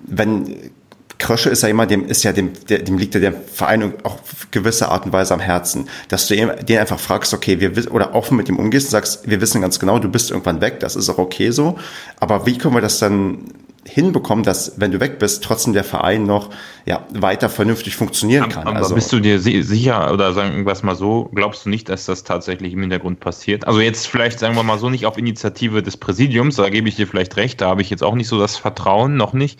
wenn 0.05 0.71
Krösche 1.17 1.49
ist 1.49 1.63
ja 1.63 1.69
immer 1.69 1.85
dem, 1.85 2.05
ist 2.07 2.23
ja 2.23 2.33
dem, 2.33 2.51
dem 2.67 2.97
liegt 2.97 3.13
ja 3.13 3.21
der 3.21 3.33
Verein 3.33 3.93
auch 4.03 4.17
gewisse 4.51 4.89
Art 4.89 5.05
und 5.05 5.13
Weise 5.13 5.33
am 5.33 5.39
Herzen, 5.39 5.87
dass 6.09 6.27
du 6.27 6.35
den 6.35 6.77
einfach 6.77 6.99
fragst, 6.99 7.33
okay, 7.33 7.59
wir 7.59 7.91
oder 7.91 8.13
offen 8.15 8.37
mit 8.37 8.49
ihm 8.49 8.57
umgehst 8.57 8.87
und 8.87 8.91
sagst, 8.91 9.29
wir 9.29 9.39
wissen 9.39 9.61
ganz 9.61 9.79
genau, 9.79 9.99
du 9.99 10.09
bist 10.09 10.31
irgendwann 10.31 10.61
weg, 10.61 10.79
das 10.81 10.95
ist 10.95 11.09
auch 11.09 11.17
okay 11.17 11.51
so, 11.51 11.77
aber 12.19 12.45
wie 12.45 12.57
können 12.57 12.73
wir 12.73 12.81
das 12.81 12.99
dann 12.99 13.45
hinbekommen, 13.87 14.43
dass, 14.43 14.79
wenn 14.79 14.91
du 14.91 14.99
weg 14.99 15.19
bist, 15.19 15.43
trotzdem 15.43 15.73
der 15.73 15.83
Verein 15.83 16.25
noch 16.25 16.49
ja, 16.85 17.05
weiter 17.11 17.49
vernünftig 17.49 17.95
funktionieren 17.95 18.49
kann. 18.49 18.67
Aber 18.67 18.77
also, 18.77 18.95
bist 18.95 19.13
du 19.13 19.19
dir 19.19 19.39
sicher 19.39 20.11
oder 20.11 20.33
sagen 20.33 20.65
wir 20.65 20.71
es 20.71 20.83
mal 20.83 20.95
so, 20.95 21.29
glaubst 21.33 21.65
du 21.65 21.69
nicht, 21.69 21.87
dass 21.89 22.05
das 22.05 22.23
tatsächlich 22.23 22.73
im 22.73 22.81
Hintergrund 22.81 23.19
passiert? 23.19 23.67
Also 23.67 23.79
jetzt 23.79 24.07
vielleicht 24.07 24.39
sagen 24.39 24.55
wir 24.55 24.63
mal 24.63 24.79
so 24.79 24.89
nicht 24.89 25.05
auf 25.05 25.17
Initiative 25.17 25.83
des 25.83 25.97
Präsidiums, 25.97 26.55
da 26.55 26.69
gebe 26.69 26.89
ich 26.89 26.95
dir 26.95 27.07
vielleicht 27.07 27.37
recht, 27.37 27.61
da 27.61 27.69
habe 27.69 27.81
ich 27.81 27.89
jetzt 27.89 28.03
auch 28.03 28.15
nicht 28.15 28.27
so 28.27 28.39
das 28.39 28.57
Vertrauen, 28.57 29.17
noch 29.17 29.33
nicht. 29.33 29.59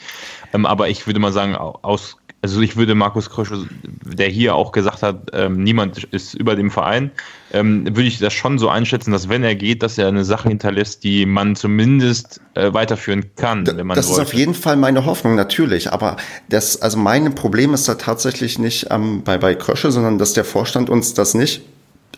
Ähm, 0.53 0.65
aber 0.65 0.89
ich 0.89 1.05
würde 1.05 1.19
mal 1.19 1.31
sagen, 1.31 1.55
aus 1.55 2.17
also 2.45 2.61
ich 2.61 2.77
würde 2.77 2.93
Markus 2.93 3.31
Krösche, 3.31 3.65
der 4.03 4.27
hier 4.27 4.53
auch 4.53 4.71
gesagt 4.71 5.01
hat, 5.01 5.31
ähm, 5.33 5.63
niemand 5.63 6.03
ist 6.03 6.35
über 6.35 6.55
dem 6.55 6.69
Verein, 6.69 7.09
ähm, 7.51 7.85
würde 7.87 8.03
ich 8.03 8.19
das 8.19 8.33
schon 8.33 8.59
so 8.59 8.69
einschätzen, 8.69 9.11
dass 9.11 9.29
wenn 9.29 9.43
er 9.43 9.55
geht, 9.55 9.81
dass 9.81 9.97
er 9.97 10.09
eine 10.09 10.23
Sache 10.23 10.49
hinterlässt, 10.49 11.03
die 11.03 11.25
man 11.25 11.55
zumindest 11.55 12.41
äh, 12.53 12.71
weiterführen 12.71 13.31
kann. 13.35 13.65
wenn 13.65 13.87
man 13.87 13.95
das 13.95 14.09
wollte. 14.09 14.21
ist 14.21 14.27
auf 14.27 14.33
jeden 14.35 14.53
Fall 14.53 14.77
meine 14.77 15.05
Hoffnung, 15.05 15.33
natürlich. 15.33 15.91
Aber 15.91 16.17
das, 16.47 16.79
also 16.79 16.99
mein 16.99 17.33
Problem 17.33 17.73
ist 17.73 17.87
da 17.87 17.95
tatsächlich 17.95 18.59
nicht 18.59 18.87
ähm, 18.91 19.23
bei, 19.23 19.39
bei 19.39 19.55
Krösche, 19.55 19.91
sondern 19.91 20.19
dass 20.19 20.33
der 20.33 20.45
Vorstand 20.45 20.91
uns 20.91 21.15
das 21.15 21.33
nicht 21.33 21.63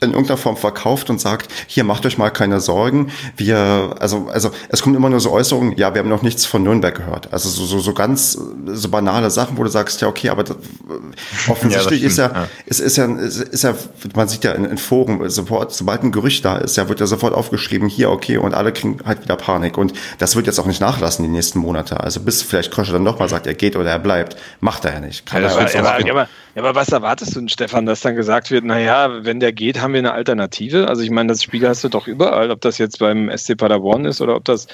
in 0.01 0.11
irgendeiner 0.11 0.37
Form 0.37 0.57
verkauft 0.57 1.09
und 1.09 1.19
sagt, 1.19 1.51
hier 1.67 1.83
macht 1.83 2.05
euch 2.05 2.17
mal 2.17 2.29
keine 2.29 2.59
Sorgen. 2.59 3.11
Wir, 3.35 3.95
also, 3.99 4.27
also 4.31 4.51
es 4.69 4.81
kommt 4.81 4.95
immer 4.95 5.09
nur 5.09 5.19
so 5.19 5.31
Äußerungen, 5.31 5.77
ja, 5.77 5.93
wir 5.93 5.99
haben 5.99 6.09
noch 6.09 6.21
nichts 6.21 6.45
von 6.45 6.63
Nürnberg 6.63 6.95
gehört. 6.95 7.33
Also 7.33 7.49
so, 7.49 7.65
so, 7.65 7.79
so 7.79 7.93
ganz 7.93 8.37
so 8.65 8.89
banale 8.89 9.29
Sachen, 9.31 9.57
wo 9.57 9.63
du 9.63 9.69
sagst, 9.69 10.01
ja, 10.01 10.07
okay, 10.07 10.29
aber 10.29 10.43
das, 10.43 10.57
offensichtlich 11.49 12.01
ja, 12.01 12.07
ist, 12.07 12.17
ja, 12.17 12.31
ja. 12.33 12.47
Ist, 12.65 12.79
ist 12.79 12.97
ja, 12.97 13.05
ist, 13.05 13.41
ist 13.41 13.63
ja, 13.63 13.73
man 14.15 14.27
sieht 14.27 14.43
ja 14.43 14.51
in, 14.51 14.65
in 14.65 14.77
Foren, 14.77 15.29
sofort, 15.29 15.73
sobald 15.73 16.03
ein 16.03 16.11
Gerücht 16.11 16.45
da 16.45 16.57
ist, 16.57 16.77
ja, 16.77 16.89
wird 16.89 16.99
ja 16.99 17.07
sofort 17.07 17.33
aufgeschrieben, 17.33 17.89
hier, 17.89 18.11
okay, 18.11 18.37
und 18.37 18.53
alle 18.53 18.71
kriegen 18.73 18.99
halt 19.05 19.23
wieder 19.23 19.35
Panik. 19.35 19.77
Und 19.77 19.93
das 20.19 20.35
wird 20.35 20.47
jetzt 20.47 20.59
auch 20.59 20.65
nicht 20.65 20.81
nachlassen 20.81 21.23
die 21.23 21.29
nächsten 21.31 21.59
Monate. 21.59 21.99
Also 21.99 22.19
bis 22.19 22.41
vielleicht 22.41 22.71
Krösche 22.71 22.91
dann 22.91 23.03
nochmal 23.03 23.29
sagt, 23.29 23.47
er 23.47 23.53
geht 23.53 23.75
oder 23.75 23.91
er 23.91 23.99
bleibt, 23.99 24.37
macht 24.59 24.85
er 24.85 24.93
ja 24.93 24.99
nicht. 24.99 25.25
Kann 25.25 25.41
ja, 25.41 25.49
aber, 25.49 26.09
aber, 26.09 26.27
aber, 26.57 26.69
aber 26.69 26.79
was 26.79 26.89
erwartest 26.89 27.35
du 27.35 27.39
denn, 27.39 27.49
Stefan, 27.49 27.85
dass 27.85 28.01
dann 28.01 28.15
gesagt 28.15 28.49
wird, 28.49 28.65
naja, 28.65 29.23
wenn 29.23 29.39
der 29.39 29.53
geht, 29.53 29.79
haben 29.79 29.93
wir 29.93 29.99
eine 29.99 30.13
Alternative? 30.13 30.87
Also 30.87 31.03
ich 31.03 31.11
meine, 31.11 31.29
das 31.29 31.43
Spiel 31.43 31.67
hast 31.67 31.83
du 31.83 31.89
doch 31.89 32.07
überall, 32.07 32.49
ob 32.49 32.61
das 32.61 32.79
jetzt 32.79 32.99
beim 32.99 33.29
SC 33.35 33.55
Paderborn 33.55 34.05
ist 34.05 34.21
oder 34.21 34.35
ob 34.35 34.45
das 34.45 34.67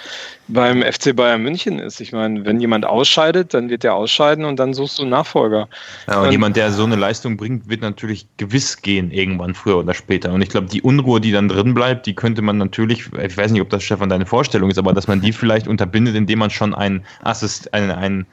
beim 0.48 0.82
FC 0.82 1.16
Bayern 1.16 1.44
München 1.44 1.80
ist. 1.80 2.00
Ich 2.00 2.14
meine, 2.14 2.46
wenn 2.46 2.60
jemand 2.60 2.86
ausscheidet, 2.86 3.54
dann 3.54 3.70
wird 3.70 3.84
der 3.84 3.96
ausscheiden 3.96 4.46
und 4.46 4.60
dann 4.60 4.74
suchst 4.74 4.98
du 4.98 5.04
einen 5.04 5.12
Nachfolger. 5.12 5.68
Ja, 6.08 6.20
und, 6.20 6.28
und 6.28 6.32
jemand, 6.32 6.56
der 6.56 6.72
so 6.72 6.84
eine 6.84 6.96
Leistung 6.96 7.38
bringt, 7.38 7.70
wird 7.70 7.82
natürlich 7.82 8.28
gewiss 8.38 8.82
gehen, 8.82 9.12
irgendwann 9.12 9.54
früher 9.54 9.80
oder 9.80 9.94
später. 9.94 10.32
Und 10.32 10.42
ich 10.42 10.50
glaube, 10.50 10.68
die 10.68 10.82
Unruhe, 10.82 11.20
die 11.20 11.32
dann 11.32 11.50
drin 11.50 11.74
bleibt, 11.74 12.06
die 12.06 12.16
könnte 12.16 12.42
man 12.42 12.58
natürlich, 12.58 13.10
ich 13.22 13.38
weiß 13.38 13.52
nicht, 13.52 13.62
ob 13.62 13.70
das 13.70 13.84
Stefan 13.84 14.10
deine 14.10 14.26
Vorstellung 14.26 14.72
ist, 14.72 14.78
aber 14.78 14.94
dass 14.94 15.08
man 15.08 15.22
die 15.22 15.34
vielleicht 15.34 15.68
unterbindet, 15.68 16.16
indem 16.16 16.40
man 16.40 16.50
schon 16.50 16.74
einen 16.74 17.06
Assist, 17.24 17.74
einen, 17.74 17.92
einen 17.92 18.26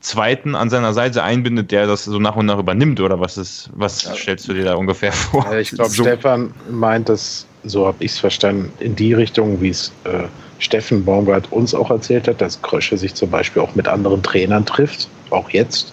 Zweiten 0.00 0.54
an 0.54 0.70
seiner 0.70 0.92
Seite 0.92 1.22
einbindet, 1.24 1.72
der 1.72 1.86
das 1.86 2.04
so 2.04 2.18
nach 2.18 2.36
und 2.36 2.46
nach 2.46 2.58
übernimmt, 2.58 3.00
oder 3.00 3.18
was 3.18 3.36
ist, 3.36 3.70
was 3.74 4.04
ja. 4.04 4.14
stellst 4.14 4.48
du 4.48 4.54
dir 4.54 4.64
da 4.64 4.74
ungefähr 4.74 5.12
vor? 5.12 5.52
Ich 5.56 5.70
glaube, 5.70 5.90
so. 5.90 6.04
Stefan 6.04 6.54
meint 6.70 7.08
das, 7.08 7.46
so 7.64 7.86
habe 7.86 7.96
ich 8.00 8.12
es 8.12 8.18
verstanden, 8.18 8.72
in 8.78 8.94
die 8.94 9.12
Richtung, 9.12 9.60
wie 9.60 9.70
es 9.70 9.92
äh, 10.04 10.24
Steffen 10.60 11.04
Baumgart 11.04 11.50
uns 11.52 11.74
auch 11.74 11.90
erzählt 11.90 12.28
hat, 12.28 12.40
dass 12.40 12.60
Krösche 12.62 12.96
sich 12.96 13.14
zum 13.14 13.30
Beispiel 13.30 13.62
auch 13.62 13.74
mit 13.74 13.88
anderen 13.88 14.22
Trainern 14.22 14.64
trifft, 14.64 15.08
auch 15.30 15.50
jetzt, 15.50 15.92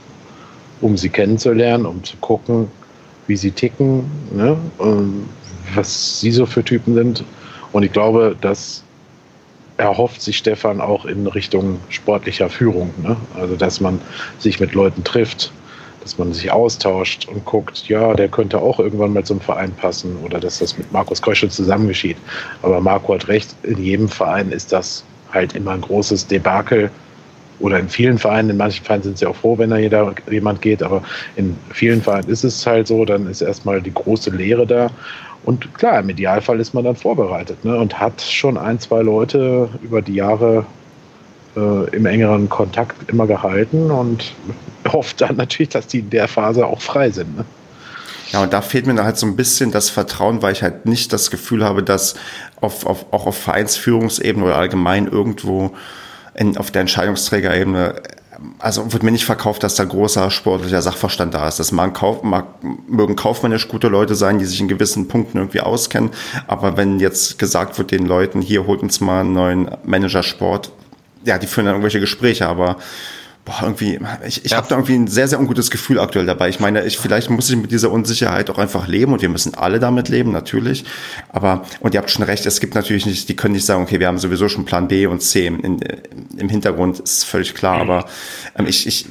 um 0.82 0.98
sie 0.98 1.10
kennenzulernen, 1.10 1.86
um 1.86 2.04
zu 2.04 2.18
gucken, 2.18 2.68
wie 3.28 3.36
sie 3.36 3.52
ticken, 3.52 4.06
ne? 4.32 4.58
was 5.74 6.20
sie 6.20 6.32
so 6.32 6.46
für 6.46 6.64
Typen 6.64 6.94
sind. 6.94 7.24
Und 7.72 7.84
ich 7.84 7.92
glaube, 7.92 8.36
dass 8.40 8.85
erhofft 9.78 10.22
sich 10.22 10.38
Stefan 10.38 10.82
auch 10.82 11.06
in 11.06 11.28
Richtung 11.28 11.80
sportlicher 11.90 12.50
Führung. 12.50 12.94
Ne? 13.02 13.18
Also, 13.36 13.56
dass 13.56 13.82
man 13.82 14.00
sich 14.40 14.60
mit 14.60 14.74
Leuten 14.74 15.04
trifft, 15.04 15.52
dass 16.02 16.18
man 16.18 16.34
sich 16.34 16.52
austauscht 16.52 17.28
und 17.28 17.46
guckt, 17.46 17.88
ja, 17.88 18.14
der 18.14 18.30
könnte 18.30 18.60
auch 18.60 18.80
irgendwann 18.80 19.14
mal 19.14 19.24
zum 19.24 19.42
Verein 19.42 19.72
passen 19.72 20.16
oder 20.24 20.40
dass 20.40 20.60
das 20.60 20.78
mit 20.78 20.92
Markus 20.92 21.22
Kröschel 21.22 21.50
zusammen 21.50 21.88
geschieht. 21.88 22.18
Aber 22.62 22.80
Marco 22.80 23.14
hat 23.14 23.28
recht, 23.28 23.56
in 23.64 23.82
jedem 23.82 24.08
Verein 24.08 24.52
ist 24.52 24.72
das 24.72 25.04
halt 25.34 25.54
immer 25.54 25.72
ein 25.72 25.82
großes 25.82 26.28
Debakel. 26.28 26.92
Oder 27.60 27.80
in 27.80 27.88
vielen 27.88 28.18
Vereinen, 28.18 28.50
in 28.50 28.58
manchen 28.58 28.84
Vereinen 28.84 29.04
sind 29.04 29.18
sie 29.18 29.26
auch 29.26 29.36
froh, 29.36 29.58
wenn 29.58 29.70
da 29.70 29.78
jeder, 29.78 30.14
jemand 30.30 30.62
geht, 30.62 30.84
aber 30.84 31.02
in 31.38 31.56
vielen 31.72 32.02
Vereinen 32.02 32.28
ist 32.28 32.44
es 32.44 32.68
halt 32.68 32.88
so, 32.88 33.06
dann 33.06 33.28
ist 33.28 33.42
erstmal 33.42 33.82
die 33.82 33.94
große 33.94 34.30
Lehre 34.30 34.68
da. 34.68 34.92
Und 35.46 35.76
klar, 35.76 36.00
im 36.00 36.10
Idealfall 36.10 36.60
ist 36.60 36.74
man 36.74 36.84
dann 36.84 36.96
vorbereitet 36.96 37.64
ne? 37.64 37.78
und 37.78 38.00
hat 38.00 38.22
schon 38.22 38.58
ein, 38.58 38.80
zwei 38.80 39.02
Leute 39.02 39.70
über 39.84 40.02
die 40.02 40.16
Jahre 40.16 40.66
äh, 41.56 41.96
im 41.96 42.08
engeren 42.08 42.50
Kontakt 42.50 43.10
immer 43.10 43.28
gehalten 43.28 43.92
und 43.92 44.34
hofft 44.92 45.22
dann 45.22 45.36
natürlich, 45.36 45.70
dass 45.70 45.88
die 45.88 46.00
in 46.00 46.10
der 46.10 46.28
Phase 46.28 46.66
auch 46.66 46.82
frei 46.82 47.12
sind. 47.12 47.38
Ne? 47.38 47.46
Ja, 48.32 48.42
und 48.42 48.54
da 48.54 48.62
fehlt 48.62 48.88
mir 48.88 49.04
halt 49.04 49.18
so 49.18 49.28
ein 49.28 49.36
bisschen 49.36 49.72
das 49.72 49.92
Vertrauen, 49.92 50.42
weil 50.42 50.52
ich 50.52 50.64
halt 50.64 50.88
nicht 50.88 51.14
das 51.14 51.30
Gefühl 51.30 51.64
habe, 51.64 51.84
dass 51.84 52.16
auf, 52.60 52.86
auf, 52.88 53.06
auch 53.14 53.28
auf 53.28 53.38
Vereinsführungsebene 53.38 54.46
oder 54.46 54.56
allgemein 54.56 55.08
irgendwo 55.08 55.72
in, 56.34 56.58
auf 56.58 56.72
der 56.72 56.82
Entscheidungsträgerebene 56.82 58.02
also 58.60 58.92
wird 58.94 59.04
mir 59.04 59.12
nicht 59.12 59.26
verkauft, 59.26 59.64
dass 59.64 59.76
da 59.76 59.84
großer 59.84 60.32
sportlicher 60.32 60.82
Sachverstand 60.82 61.34
da 61.34 61.48
ist. 61.48 61.60
Das 61.60 61.72
mag, 61.72 61.94
kauf, 61.94 62.24
mag, 62.24 62.46
mögen 62.88 63.16
kaufmännisch 63.16 63.68
gute 63.68 63.88
Leute 63.88 64.16
sein, 64.16 64.40
die 64.40 64.46
sich 64.46 64.60
in 64.60 64.68
gewissen 64.68 65.08
Punkten 65.08 65.38
irgendwie 65.38 65.62
auskennen. 65.62 66.12
Aber 66.48 66.78
wenn 66.78 67.00
jetzt 67.00 67.40
gesagt 67.40 67.78
wird 67.78 67.92
den 67.92 68.06
Leuten, 68.06 68.42
hier 68.42 68.66
holt 68.66 68.82
uns 68.82 69.00
mal 69.00 69.22
einen 69.22 69.34
neuen 69.34 69.72
Manager 69.84 70.24
Sport, 70.24 70.72
ja, 71.24 71.38
die 71.38 71.48
führen 71.48 71.66
dann 71.66 71.76
irgendwelche 71.76 72.00
Gespräche, 72.00 72.48
aber 72.48 72.78
boah, 73.46 73.60
irgendwie, 73.62 74.00
ich, 74.26 74.44
ich 74.44 74.52
ja. 74.52 74.58
habe 74.58 74.68
da 74.68 74.76
irgendwie 74.76 74.96
ein 74.96 75.08
sehr, 75.08 75.28
sehr 75.28 75.40
ungutes 75.40 75.70
Gefühl 75.70 76.00
aktuell 76.00 76.26
dabei. 76.26 76.50
Ich 76.50 76.60
meine, 76.60 76.84
ich, 76.84 76.98
vielleicht 76.98 77.30
muss 77.30 77.50
ich 77.50 77.56
mit 77.56 77.72
dieser 77.72 77.92
Unsicherheit 77.92 78.50
auch 78.50 78.58
einfach 78.58 78.88
leben 78.88 79.14
und 79.14 79.22
wir 79.22 79.30
müssen 79.30 79.54
alle 79.54 79.80
damit 79.80 80.10
leben, 80.10 80.32
natürlich. 80.32 80.84
Aber, 81.30 81.64
und 81.80 81.94
ihr 81.94 82.00
habt 82.00 82.10
schon 82.10 82.24
recht, 82.24 82.46
es 82.48 82.60
gibt 82.60 82.74
natürlich 82.74 83.06
nicht, 83.06 83.30
die 83.30 83.36
können 83.36 83.54
nicht 83.54 83.66
sagen, 83.66 83.84
okay, 83.84 84.00
wir 84.00 84.08
haben 84.08 84.18
sowieso 84.18 84.50
schon 84.50 84.66
Plan 84.66 84.88
B 84.88 85.06
und 85.06 85.22
C 85.22 85.46
im, 85.46 85.60
in, 85.62 85.80
im 86.38 86.50
Hintergrund, 86.50 87.00
ist 87.00 87.24
völlig 87.24 87.54
klar. 87.54 87.76
Mhm. 87.76 87.90
Aber 87.90 88.06
ähm, 88.58 88.66
ich, 88.66 88.88
ich, 88.88 89.06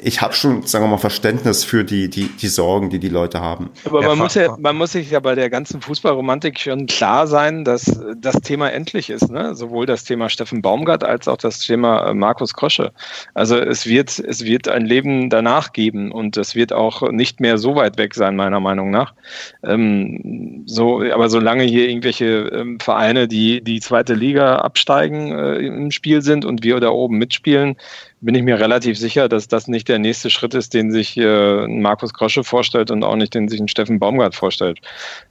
ich 0.00 0.20
habe 0.20 0.34
schon, 0.34 0.62
sagen 0.62 0.84
wir 0.84 0.88
mal, 0.88 0.98
Verständnis 0.98 1.64
für 1.64 1.84
die, 1.84 2.08
die, 2.08 2.28
die 2.28 2.48
Sorgen, 2.48 2.90
die 2.90 2.98
die 2.98 3.08
Leute 3.08 3.40
haben. 3.40 3.70
Aber 3.84 4.02
man, 4.02 4.18
muss 4.18 4.34
ja, 4.34 4.56
man 4.58 4.76
muss 4.76 4.92
sich 4.92 5.10
ja 5.10 5.20
bei 5.20 5.34
der 5.34 5.50
ganzen 5.50 5.80
Fußballromantik 5.80 6.58
schon 6.58 6.86
klar 6.86 7.26
sein, 7.26 7.64
dass 7.64 8.00
das 8.16 8.40
Thema 8.40 8.70
endlich 8.70 9.10
ist. 9.10 9.30
Ne? 9.30 9.54
Sowohl 9.54 9.86
das 9.86 10.04
Thema 10.04 10.28
Steffen 10.28 10.62
Baumgart 10.62 11.04
als 11.04 11.28
auch 11.28 11.36
das 11.36 11.58
Thema 11.60 12.08
äh, 12.08 12.14
Markus 12.14 12.54
Krosche. 12.54 12.92
Also 13.34 13.56
es 13.56 13.86
wird, 13.86 14.18
es 14.18 14.44
wird 14.44 14.68
ein 14.68 14.86
Leben 14.86 15.30
danach 15.30 15.72
geben 15.72 16.12
und 16.12 16.36
es 16.36 16.54
wird 16.54 16.72
auch 16.72 17.10
nicht 17.10 17.40
mehr 17.40 17.58
so 17.58 17.76
weit 17.76 17.98
weg 17.98 18.14
sein, 18.14 18.36
meiner 18.36 18.60
Meinung 18.60 18.90
nach. 18.90 19.14
Ähm, 19.62 20.62
so, 20.66 21.02
aber 21.02 21.28
solange 21.28 21.64
hier 21.64 21.88
irgendwelche 21.88 22.24
ähm, 22.24 22.80
Vereine, 22.80 23.28
die 23.28 23.62
die 23.62 23.80
zweite 23.80 24.14
Liga 24.14 24.56
absteigen, 24.56 25.32
äh, 25.32 25.56
im 25.58 25.90
Spiel 25.90 26.22
sind 26.22 26.44
und 26.44 26.62
wir 26.62 26.80
da 26.80 26.90
oben 26.90 27.18
mitspielen, 27.18 27.76
bin 28.24 28.34
ich 28.34 28.42
mir 28.42 28.58
relativ 28.58 28.98
sicher, 28.98 29.28
dass 29.28 29.48
das 29.48 29.68
nicht 29.68 29.88
der 29.88 29.98
nächste 29.98 30.30
Schritt 30.30 30.54
ist, 30.54 30.72
den 30.72 30.90
sich 30.90 31.16
äh, 31.18 31.66
Markus 31.66 32.14
Krosche 32.14 32.42
vorstellt 32.42 32.90
und 32.90 33.04
auch 33.04 33.16
nicht 33.16 33.34
den 33.34 33.48
sich 33.48 33.60
ein 33.60 33.68
Steffen 33.68 33.98
Baumgart 33.98 34.34
vorstellt. 34.34 34.78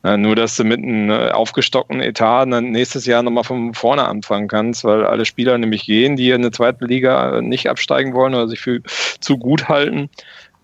Äh, 0.04 0.18
nur, 0.18 0.36
dass 0.36 0.56
du 0.56 0.64
mit 0.64 0.78
einem 0.78 1.10
äh, 1.10 1.32
aufgestockten 1.32 2.02
Etat 2.02 2.46
dann 2.46 2.72
nächstes 2.72 3.06
Jahr 3.06 3.24
nochmal 3.24 3.44
von 3.44 3.74
vorne 3.74 4.08
anfangen 4.08 4.48
kannst, 4.48 4.84
weil 4.84 5.06
alle 5.06 5.26
Spieler 5.26 5.58
nämlich 5.58 5.86
gehen, 5.86 6.16
die 6.16 6.30
in 6.30 6.44
der 6.44 6.52
zweiten 6.52 6.86
Liga 6.86 7.42
nicht 7.42 7.68
absteigen 7.68 8.14
wollen 8.14 8.36
oder 8.36 8.48
sich 8.48 8.60
für 8.60 8.82
zu 9.20 9.38
gut 9.38 9.70
halten 9.70 10.10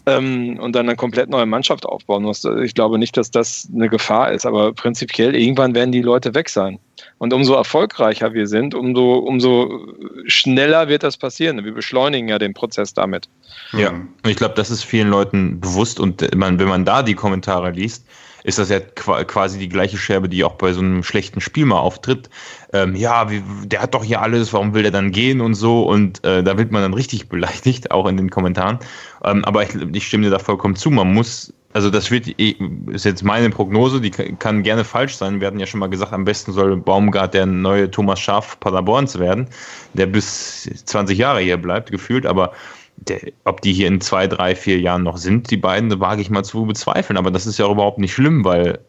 ähm, 0.05 0.59
und 0.59 0.75
dann 0.75 0.87
eine 0.87 0.95
komplett 0.95 1.29
neue 1.29 1.45
Mannschaft 1.45 1.85
aufbauen 1.85 2.23
musst. 2.23 2.45
Ich 2.45 2.73
glaube 2.73 2.97
nicht, 2.97 3.17
dass 3.17 3.31
das 3.31 3.67
eine 3.73 3.89
Gefahr 3.89 4.31
ist, 4.31 4.45
aber 4.45 4.73
prinzipiell 4.73 5.35
irgendwann 5.35 5.75
werden 5.75 5.91
die 5.91 6.01
Leute 6.01 6.33
weg 6.33 6.49
sein. 6.49 6.79
Und 7.17 7.33
umso 7.33 7.53
erfolgreicher 7.53 8.33
wir 8.33 8.47
sind, 8.47 8.75
umso, 8.75 9.15
umso 9.15 9.87
schneller 10.25 10.87
wird 10.87 11.03
das 11.03 11.17
passieren. 11.17 11.63
Wir 11.63 11.73
beschleunigen 11.73 12.29
ja 12.29 12.39
den 12.39 12.53
Prozess 12.53 12.93
damit. 12.93 13.29
Ja, 13.73 13.89
und 13.89 14.29
ich 14.29 14.37
glaube, 14.37 14.55
das 14.55 14.69
ist 14.69 14.83
vielen 14.83 15.09
Leuten 15.09 15.59
bewusst 15.59 15.99
und 15.99 16.35
man, 16.35 16.59
wenn 16.59 16.67
man 16.67 16.85
da 16.85 17.03
die 17.03 17.15
Kommentare 17.15 17.71
liest, 17.71 18.05
ist 18.43 18.57
das 18.57 18.69
ja 18.69 18.79
quasi 18.79 19.59
die 19.59 19.69
gleiche 19.69 19.97
Scherbe, 19.97 20.29
die 20.29 20.43
auch 20.43 20.55
bei 20.55 20.71
so 20.71 20.79
einem 20.79 21.03
schlechten 21.03 21.41
Spiel 21.41 21.65
mal 21.65 21.79
auftritt. 21.79 22.29
Ähm, 22.71 22.95
ja, 22.95 23.29
wie, 23.29 23.43
der 23.65 23.81
hat 23.81 23.93
doch 23.93 24.03
hier 24.03 24.21
alles, 24.21 24.53
warum 24.53 24.73
will 24.73 24.83
der 24.83 24.91
dann 24.91 25.11
gehen 25.11 25.41
und 25.41 25.55
so? 25.55 25.83
Und 25.83 26.23
äh, 26.23 26.43
da 26.43 26.57
wird 26.57 26.71
man 26.71 26.81
dann 26.81 26.93
richtig 26.93 27.27
beleidigt, 27.29 27.91
auch 27.91 28.07
in 28.07 28.17
den 28.17 28.29
Kommentaren. 28.29 28.79
Ähm, 29.23 29.43
aber 29.45 29.63
ich, 29.63 29.75
ich 29.93 30.07
stimme 30.07 30.25
dir 30.25 30.31
da 30.31 30.39
vollkommen 30.39 30.75
zu. 30.75 30.89
Man 30.89 31.13
muss 31.13 31.53
also 31.73 31.91
das 31.91 32.09
wird, 32.09 32.27
ist 32.27 33.05
jetzt 33.05 33.23
meine 33.23 33.49
Prognose, 33.51 34.01
die 34.01 34.09
kann 34.09 34.63
gerne 34.63 34.83
falsch 34.83 35.15
sein. 35.15 35.39
Wir 35.39 35.47
hatten 35.47 35.59
ja 35.59 35.67
schon 35.67 35.79
mal 35.79 35.89
gesagt, 35.89 36.13
am 36.13 36.25
besten 36.25 36.51
soll 36.51 36.75
Baumgart 36.77 37.35
der 37.35 37.45
neue 37.45 37.91
Thomas 37.91 38.19
Schaf 38.19 38.59
Paderborns 38.59 39.19
werden, 39.19 39.47
der 39.93 40.07
bis 40.07 40.63
20 40.85 41.17
Jahre 41.17 41.41
hier 41.41 41.57
bleibt, 41.57 41.91
gefühlt, 41.91 42.25
aber 42.25 42.53
der, 42.97 43.19
ob 43.45 43.61
die 43.61 43.73
hier 43.73 43.87
in 43.87 44.01
zwei, 44.01 44.27
drei, 44.27 44.55
vier 44.55 44.79
Jahren 44.79 45.03
noch 45.03 45.17
sind, 45.17 45.51
die 45.51 45.57
beiden, 45.57 45.99
wage 45.99 46.21
ich 46.21 46.31
mal 46.31 46.43
zu 46.43 46.65
bezweifeln. 46.65 47.17
Aber 47.17 47.29
das 47.29 47.45
ist 47.45 47.59
ja 47.59 47.65
auch 47.65 47.73
überhaupt 47.73 47.99
nicht 47.99 48.13
schlimm, 48.13 48.43
weil 48.43 48.79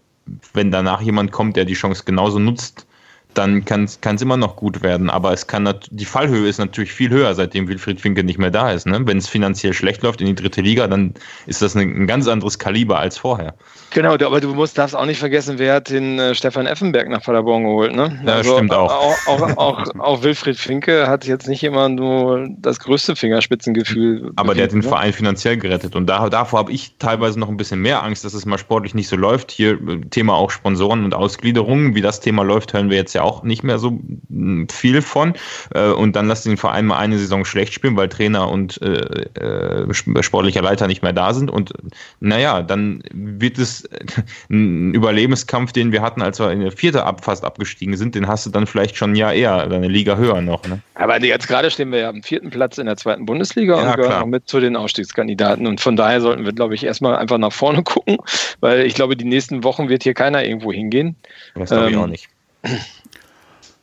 wenn 0.55 0.71
danach 0.71 1.03
jemand 1.03 1.33
kommt, 1.33 1.57
der 1.57 1.67
die 1.67 1.75
Chance 1.75 2.05
genauso 2.07 2.39
nutzt, 2.39 2.87
dann 3.35 3.65
kann 3.65 3.85
es 3.85 4.23
immer 4.23 4.37
noch 4.37 4.57
gut 4.57 4.83
werden. 4.83 5.11
Aber 5.11 5.33
es 5.33 5.47
kann 5.47 5.73
die 5.91 6.05
Fallhöhe 6.05 6.49
ist 6.49 6.59
natürlich 6.59 6.93
viel 6.93 7.11
höher, 7.11 7.35
seitdem 7.35 7.69
Wilfried 7.69 8.01
Finke 8.01 8.25
nicht 8.25 8.39
mehr 8.39 8.51
da 8.51 8.73
ist. 8.73 8.87
Ne? 8.87 9.01
Wenn 9.05 9.19
es 9.19 9.29
finanziell 9.29 9.73
schlecht 9.73 10.03
läuft 10.03 10.21
in 10.21 10.27
die 10.27 10.35
dritte 10.35 10.61
Liga, 10.61 10.87
dann 10.87 11.15
ist 11.47 11.63
das 11.63 11.75
ein, 11.77 12.03
ein 12.03 12.07
ganz 12.07 12.27
anderes 12.29 12.59
Kaliber 12.59 12.99
als 12.99 13.19
vorher. 13.19 13.55
Genau, 13.93 14.15
aber 14.15 14.41
du 14.41 14.55
musst 14.55 14.79
darfst 14.79 14.95
auch 14.95 15.05
nicht 15.05 15.19
vergessen, 15.19 15.59
wer 15.59 15.75
hat 15.75 15.91
den 15.91 16.19
äh, 16.19 16.35
Stefan 16.35 16.67
Effenberg 16.67 17.09
nach 17.09 17.23
Paderborn 17.23 17.65
geholt, 17.65 17.95
ne? 17.95 18.21
Ja, 18.25 18.35
also, 18.35 18.55
stimmt 18.55 18.73
auch. 18.73 18.93
Auch, 18.93 19.27
auch, 19.27 19.57
auch. 19.57 19.99
auch, 19.99 20.23
Wilfried 20.23 20.57
Finke 20.57 21.09
hat 21.09 21.27
jetzt 21.27 21.49
nicht 21.49 21.65
immer 21.65 21.89
nur 21.89 22.49
das 22.59 22.79
größte 22.79 23.17
Fingerspitzengefühl. 23.17 24.31
Aber 24.37 24.55
der 24.55 24.65
hat 24.65 24.73
den 24.73 24.81
ne? 24.81 24.89
Verein 24.89 25.13
finanziell 25.13 25.57
gerettet 25.57 25.97
und 25.97 26.07
da, 26.07 26.29
davor 26.29 26.61
habe 26.61 26.73
ich 26.73 26.95
teilweise 26.99 27.41
noch 27.41 27.49
ein 27.49 27.57
bisschen 27.57 27.81
mehr 27.81 28.05
Angst, 28.05 28.25
dass 28.25 28.33
es 28.33 28.47
mal 28.47 28.59
sportlich 28.59 28.95
nicht 28.95 29.09
so 29.09 29.17
läuft. 29.17 29.51
Hier 29.51 29.73
äh, 29.73 30.01
Thema 30.11 30.35
auch 30.35 30.51
Sponsoren 30.51 31.05
und 31.05 31.15
Ausgliederungen. 31.15 31.97
Wie 31.97 32.01
das 32.01 32.21
Thema 32.21 32.45
läuft, 32.45 32.73
hören 32.73 32.91
wir 32.91 32.97
jetzt 32.97 33.13
ja 33.15 33.20
auch 33.23 33.43
nicht 33.43 33.63
mehr 33.63 33.79
so 33.79 33.99
hm, 34.29 34.69
viel 34.69 35.03
von. 35.03 35.35
Äh, 35.75 35.91
und 35.91 36.17
dann 36.17 36.29
lass 36.29 36.43
den 36.43 36.57
Verein 36.57 36.87
mal 36.87 36.99
eine 36.99 37.19
Saison 37.19 37.45
schlecht 37.45 37.75
spielen, 37.75 37.97
weil 37.97 38.09
Trainer 38.09 38.49
und 38.51 38.81
äh, 38.83 39.93
sportlicher 39.93 40.63
Leiter 40.63 40.87
nicht 40.87 41.03
mehr 41.03 41.13
da 41.13 41.35
sind. 41.35 41.51
Und 41.51 41.73
naja, 42.21 42.63
dann 42.63 43.03
wird 43.13 43.59
es 43.59 43.89
ein 44.51 44.95
Überlebenskampf, 44.95 45.73
den 45.73 45.93
wir 45.93 46.03
hatten, 46.03 46.23
als 46.23 46.39
wir 46.39 46.51
in 46.51 46.61
der 46.61 46.73
vierte 46.73 47.05
ab, 47.05 47.25
fast 47.25 47.45
abgestiegen 47.45 47.97
sind, 47.97 48.15
den 48.15 48.27
hast 48.27 48.47
du 48.47 48.51
dann 48.51 48.67
vielleicht 48.67 48.97
schon 48.97 49.13
ein 49.13 49.17
Jahr 49.17 49.33
eher, 49.33 49.63
eine 49.63 49.89
Liga 49.89 50.17
höher 50.17 50.41
noch. 50.41 50.67
Ne? 50.67 50.81
Aber 50.95 51.23
jetzt 51.23 51.49
gerade 51.49 51.71
stehen 51.71 51.93
wir 51.93 52.01
ja 52.01 52.09
am 52.09 52.23
vierten 52.23 52.51
Platz 52.51 52.79
in 52.79 52.87
der 52.87 52.97
zweiten 52.97 53.27
Bundesliga 53.27 53.81
ja, 53.81 53.91
und 53.91 53.97
gehören 53.97 54.23
auch 54.23 54.27
mit 54.27 54.49
zu 54.49 54.61
den 54.61 54.77
Ausstiegskandidaten. 54.77 55.67
Und 55.67 55.81
von 55.81 55.97
daher 55.97 56.21
sollten 56.21 56.45
wir, 56.45 56.53
glaube 56.53 56.75
ich, 56.75 56.85
erstmal 56.85 57.17
einfach 57.17 57.39
nach 57.39 57.53
vorne 57.53 57.83
gucken, 57.85 58.19
weil 58.61 58.87
ich 58.87 58.95
glaube, 58.95 59.17
die 59.17 59.25
nächsten 59.25 59.65
Wochen 59.65 59.89
wird 59.89 60.03
hier 60.03 60.15
keiner 60.15 60.45
irgendwo 60.45 60.73
hingehen. 60.73 61.17
Das 61.55 61.71
glaube 61.71 61.89
ich 61.89 61.95
ähm, 61.95 62.03
auch 62.03 62.07
nicht. 62.07 62.29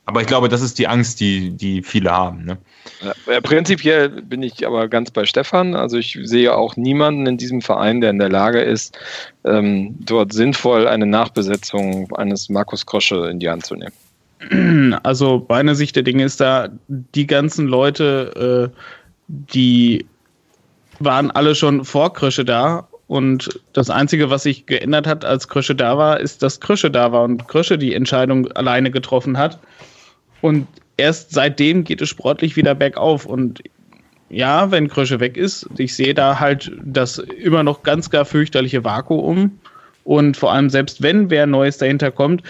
Aber 0.07 0.21
ich 0.21 0.27
glaube, 0.27 0.47
das 0.47 0.61
ist 0.61 0.79
die 0.79 0.87
Angst, 0.87 1.19
die, 1.19 1.49
die 1.49 1.83
viele 1.83 2.11
haben. 2.11 2.45
Ne? 2.45 2.57
Ja, 3.27 3.41
prinzipiell 3.41 4.07
bin 4.07 4.41
ich 4.41 4.65
aber 4.65 4.87
ganz 4.87 5.11
bei 5.11 5.25
Stefan. 5.25 5.75
Also 5.75 5.97
ich 5.97 6.17
sehe 6.23 6.55
auch 6.55 6.77
niemanden 6.77 7.27
in 7.27 7.37
diesem 7.37 7.61
Verein, 7.61 7.99
der 7.99 8.11
in 8.11 8.19
der 8.19 8.29
Lage 8.29 8.61
ist, 8.61 8.97
ähm, 9.43 9.97
dort 9.99 10.31
sinnvoll 10.31 10.87
eine 10.87 11.05
Nachbesetzung 11.05 12.09
eines 12.15 12.47
Markus 12.47 12.85
Krosche 12.85 13.27
in 13.29 13.39
die 13.39 13.49
Hand 13.49 13.65
zu 13.65 13.75
nehmen. 13.75 14.95
Also 15.03 15.45
meine 15.49 15.75
Sicht 15.75 15.97
der 15.97 16.03
Dinge 16.03 16.23
ist 16.23 16.39
da, 16.39 16.69
die 16.87 17.27
ganzen 17.27 17.67
Leute, 17.67 18.71
äh, 18.73 18.79
die 19.27 20.05
waren 20.99 21.31
alle 21.31 21.53
schon 21.53 21.83
vor 21.83 22.13
Krösche 22.13 22.45
da 22.45 22.87
und 23.07 23.59
das 23.73 23.89
Einzige, 23.89 24.29
was 24.29 24.43
sich 24.43 24.67
geändert 24.67 25.05
hat, 25.05 25.25
als 25.25 25.49
Krösche 25.49 25.75
da 25.75 25.97
war, 25.97 26.21
ist, 26.21 26.43
dass 26.43 26.61
Krösche 26.61 26.89
da 26.89 27.11
war 27.11 27.23
und 27.23 27.47
Krösche 27.49 27.77
die 27.77 27.93
Entscheidung 27.93 28.49
alleine 28.53 28.89
getroffen 28.89 29.37
hat. 29.37 29.59
Und 30.41 30.67
erst 30.97 31.31
seitdem 31.31 31.83
geht 31.83 32.01
es 32.01 32.09
sportlich 32.09 32.55
wieder 32.55 32.75
bergauf. 32.75 33.25
Und 33.25 33.61
ja, 34.29 34.71
wenn 34.71 34.89
Krösche 34.89 35.19
weg 35.19 35.37
ist, 35.37 35.67
ich 35.77 35.95
sehe 35.95 36.13
da 36.13 36.39
halt 36.39 36.71
das 36.83 37.19
immer 37.19 37.63
noch 37.63 37.83
ganz 37.83 38.09
gar 38.09 38.25
fürchterliche 38.25 38.83
Vakuum. 38.83 39.59
Und 40.03 40.37
vor 40.37 40.53
allem, 40.53 40.69
selbst 40.69 41.01
wenn 41.01 41.29
wer 41.29 41.47
Neues 41.47 41.77
dahinter 41.77 42.11
kommt, 42.11 42.43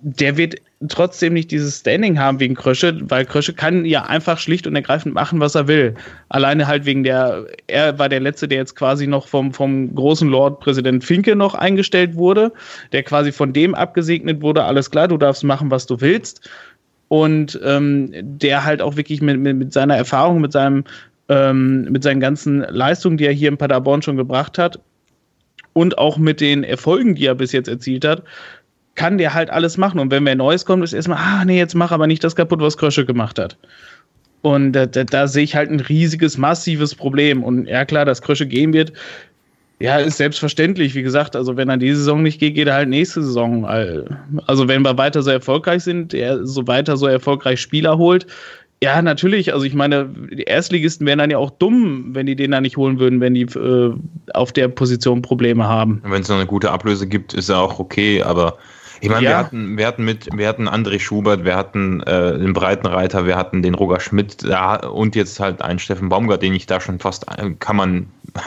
der 0.00 0.36
wird 0.36 0.56
trotzdem 0.88 1.32
nicht 1.32 1.50
dieses 1.50 1.80
Standing 1.80 2.18
haben 2.18 2.38
wegen 2.38 2.54
Krösche, 2.54 2.98
weil 3.08 3.24
Krösche 3.24 3.54
kann 3.54 3.86
ja 3.86 4.02
einfach 4.02 4.38
schlicht 4.38 4.66
und 4.66 4.76
ergreifend 4.76 5.14
machen, 5.14 5.40
was 5.40 5.54
er 5.54 5.68
will. 5.68 5.94
Alleine 6.28 6.66
halt 6.66 6.84
wegen 6.84 7.02
der, 7.02 7.46
er 7.66 7.98
war 7.98 8.08
der 8.08 8.20
Letzte, 8.20 8.46
der 8.46 8.58
jetzt 8.58 8.76
quasi 8.76 9.06
noch 9.06 9.26
vom, 9.26 9.54
vom 9.54 9.94
großen 9.94 10.28
Lord 10.28 10.60
Präsident 10.60 11.02
Finke 11.02 11.34
noch 11.34 11.54
eingestellt 11.54 12.14
wurde, 12.14 12.52
der 12.92 13.02
quasi 13.04 13.32
von 13.32 13.52
dem 13.54 13.74
abgesegnet 13.74 14.42
wurde, 14.42 14.64
alles 14.64 14.90
klar, 14.90 15.08
du 15.08 15.16
darfst 15.16 15.44
machen, 15.44 15.70
was 15.70 15.86
du 15.86 16.00
willst 16.00 16.48
und 17.08 17.58
ähm, 17.64 18.10
der 18.12 18.64
halt 18.64 18.82
auch 18.82 18.96
wirklich 18.96 19.22
mit, 19.22 19.38
mit, 19.38 19.56
mit 19.56 19.72
seiner 19.72 19.96
Erfahrung, 19.96 20.40
mit 20.40 20.52
seinem 20.52 20.84
ähm, 21.28 21.84
mit 21.90 22.02
seinen 22.02 22.20
ganzen 22.20 22.60
Leistungen, 22.60 23.16
die 23.16 23.26
er 23.26 23.32
hier 23.32 23.48
in 23.48 23.56
Paderborn 23.56 24.02
schon 24.02 24.16
gebracht 24.16 24.58
hat 24.58 24.78
und 25.72 25.98
auch 25.98 26.18
mit 26.18 26.40
den 26.40 26.64
Erfolgen, 26.64 27.14
die 27.14 27.26
er 27.26 27.34
bis 27.34 27.52
jetzt 27.52 27.68
erzielt 27.68 28.04
hat, 28.04 28.22
kann 28.94 29.18
der 29.18 29.34
halt 29.34 29.50
alles 29.50 29.76
machen. 29.76 30.00
Und 30.00 30.10
wenn 30.10 30.24
wer 30.24 30.34
Neues 30.34 30.64
kommt, 30.64 30.82
ist 30.84 30.92
erstmal, 30.92 31.18
ah, 31.18 31.44
nee, 31.44 31.58
jetzt 31.58 31.74
mach 31.74 31.92
aber 31.92 32.06
nicht 32.06 32.24
das 32.24 32.34
kaputt, 32.36 32.60
was 32.60 32.78
Krösche 32.78 33.04
gemacht 33.04 33.38
hat. 33.38 33.58
Und 34.42 34.72
da, 34.72 34.86
da, 34.86 35.04
da 35.04 35.26
sehe 35.26 35.44
ich 35.44 35.56
halt 35.56 35.70
ein 35.70 35.80
riesiges, 35.80 36.38
massives 36.38 36.94
Problem. 36.94 37.42
Und 37.42 37.66
ja, 37.66 37.84
klar, 37.84 38.04
dass 38.04 38.22
Krösche 38.22 38.46
gehen 38.46 38.72
wird, 38.72 38.92
ja, 39.78 39.98
ist 39.98 40.16
selbstverständlich. 40.16 40.94
Wie 40.94 41.02
gesagt, 41.02 41.36
also 41.36 41.56
wenn 41.56 41.68
er 41.68 41.76
diese 41.76 41.98
Saison 41.98 42.22
nicht 42.22 42.40
geht, 42.40 42.54
geht 42.54 42.68
er 42.68 42.74
halt 42.74 42.88
nächste 42.88 43.22
Saison. 43.22 43.64
Also 43.66 44.68
wenn 44.68 44.82
wir 44.82 44.96
weiter 44.96 45.22
so 45.22 45.30
erfolgreich 45.30 45.82
sind, 45.82 46.14
er 46.14 46.46
so 46.46 46.66
weiter 46.66 46.96
so 46.96 47.06
erfolgreich 47.06 47.60
Spieler 47.60 47.98
holt, 47.98 48.26
Ja, 48.82 49.00
natürlich. 49.00 49.54
Also 49.54 49.64
ich 49.64 49.74
meine, 49.74 50.08
die 50.30 50.42
Erstligisten 50.42 51.06
wären 51.06 51.18
dann 51.18 51.30
ja 51.30 51.38
auch 51.38 51.50
dumm, 51.50 52.14
wenn 52.14 52.26
die 52.26 52.36
den 52.36 52.50
da 52.50 52.60
nicht 52.60 52.76
holen 52.76 52.98
würden, 52.98 53.20
wenn 53.20 53.34
die 53.34 53.42
äh, 53.42 53.94
auf 54.34 54.52
der 54.52 54.68
Position 54.68 55.22
Probleme 55.22 55.66
haben. 55.66 56.02
Wenn 56.04 56.22
es 56.22 56.28
noch 56.28 56.36
eine 56.36 56.46
gute 56.46 56.70
Ablöse 56.70 57.06
gibt, 57.06 57.32
ist 57.32 57.48
ja 57.48 57.58
auch 57.58 57.78
okay, 57.78 58.22
aber 58.22 58.58
ich 59.00 59.08
meine, 59.08 59.24
ja. 59.24 59.30
wir, 59.30 59.38
hatten, 59.38 59.78
wir 59.78 59.86
hatten 59.86 60.04
mit, 60.04 60.28
wir 60.32 60.48
hatten 60.48 60.68
André 60.68 60.98
Schubert, 60.98 61.44
wir 61.44 61.56
hatten 61.56 62.02
äh, 62.02 62.38
den 62.38 62.52
Breitenreiter, 62.52 63.26
wir 63.26 63.36
hatten 63.36 63.62
den 63.62 63.74
Roger 63.74 64.00
Schmidt 64.00 64.42
ja, 64.42 64.86
und 64.86 65.14
jetzt 65.16 65.40
halt 65.40 65.62
einen 65.62 65.78
Steffen 65.78 66.08
Baumgart, 66.08 66.42
den 66.42 66.54
ich 66.54 66.66
da 66.66 66.80
schon 66.80 66.98
fast, 66.98 67.26
äh, 67.28 67.50
kann 67.58 67.76
man 67.76 68.06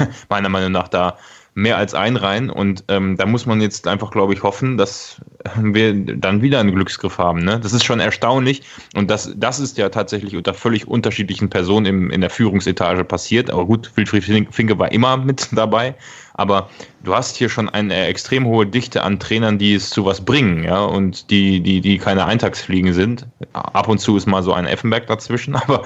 meiner 0.29 0.49
Meinung 0.49 0.71
nach 0.71 0.87
da 0.87 1.17
mehr 1.55 1.77
als 1.77 1.93
einreihen. 1.93 2.49
Und 2.49 2.83
ähm, 2.87 3.17
da 3.17 3.25
muss 3.25 3.45
man 3.45 3.61
jetzt 3.61 3.87
einfach, 3.87 4.11
glaube 4.11 4.33
ich, 4.33 4.43
hoffen, 4.43 4.77
dass 4.77 5.21
wir 5.55 5.93
dann 5.93 6.41
wieder 6.41 6.59
einen 6.59 6.73
Glücksgriff 6.73 7.17
haben. 7.17 7.39
Ne? 7.39 7.59
Das 7.59 7.73
ist 7.73 7.83
schon 7.83 7.99
erstaunlich. 7.99 8.63
Und 8.95 9.09
das, 9.09 9.33
das 9.35 9.59
ist 9.59 9.77
ja 9.77 9.89
tatsächlich 9.89 10.35
unter 10.35 10.53
völlig 10.53 10.87
unterschiedlichen 10.87 11.49
Personen 11.49 11.85
im, 11.85 12.11
in 12.11 12.21
der 12.21 12.29
Führungsetage 12.29 13.03
passiert. 13.03 13.49
Aber 13.49 13.65
gut, 13.65 13.91
Wilfried 13.95 14.47
Finke 14.51 14.79
war 14.79 14.91
immer 14.91 15.17
mit 15.29 15.49
dabei. 15.51 15.95
Aber 16.33 16.69
du 17.03 17.13
hast 17.13 17.35
hier 17.35 17.49
schon 17.49 17.67
eine 17.67 18.05
extrem 18.07 18.45
hohe 18.45 18.65
Dichte 18.65 19.03
an 19.03 19.19
Trainern, 19.19 19.57
die 19.57 19.73
es 19.73 19.89
zu 19.89 20.05
was 20.05 20.21
bringen, 20.21 20.63
ja, 20.63 20.85
und 20.85 21.29
die, 21.31 21.59
die, 21.59 21.81
die 21.81 21.97
keine 21.97 22.23
Eintagsfliegen 22.23 22.93
sind. 22.93 23.27
Ab 23.51 23.89
und 23.89 23.97
zu 23.97 24.15
ist 24.15 24.25
mal 24.25 24.41
so 24.41 24.53
ein 24.53 24.65
Effenberg 24.65 25.07
dazwischen, 25.07 25.55
aber 25.57 25.83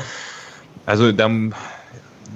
also 0.86 1.12
dann, 1.12 1.56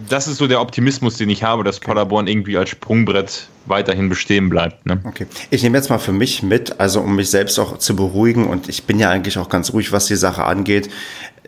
das 0.09 0.27
ist 0.27 0.37
so 0.37 0.47
der 0.47 0.61
Optimismus, 0.61 1.17
den 1.17 1.29
ich 1.29 1.43
habe, 1.43 1.63
dass 1.63 1.79
Paderborn 1.79 2.27
irgendwie 2.27 2.57
als 2.57 2.69
Sprungbrett 2.69 3.47
weiterhin 3.65 4.09
bestehen 4.09 4.49
bleibt. 4.49 4.85
Ne? 4.85 4.99
Okay. 5.03 5.27
Ich 5.49 5.63
nehme 5.63 5.77
jetzt 5.77 5.89
mal 5.89 5.97
für 5.97 6.11
mich 6.11 6.43
mit, 6.43 6.79
also 6.79 7.01
um 7.01 7.15
mich 7.15 7.29
selbst 7.29 7.59
auch 7.59 7.77
zu 7.77 7.95
beruhigen 7.95 8.47
und 8.47 8.69
ich 8.69 8.83
bin 8.83 8.99
ja 8.99 9.09
eigentlich 9.09 9.37
auch 9.37 9.49
ganz 9.49 9.73
ruhig, 9.73 9.91
was 9.91 10.07
die 10.07 10.15
Sache 10.15 10.43
angeht. 10.45 10.89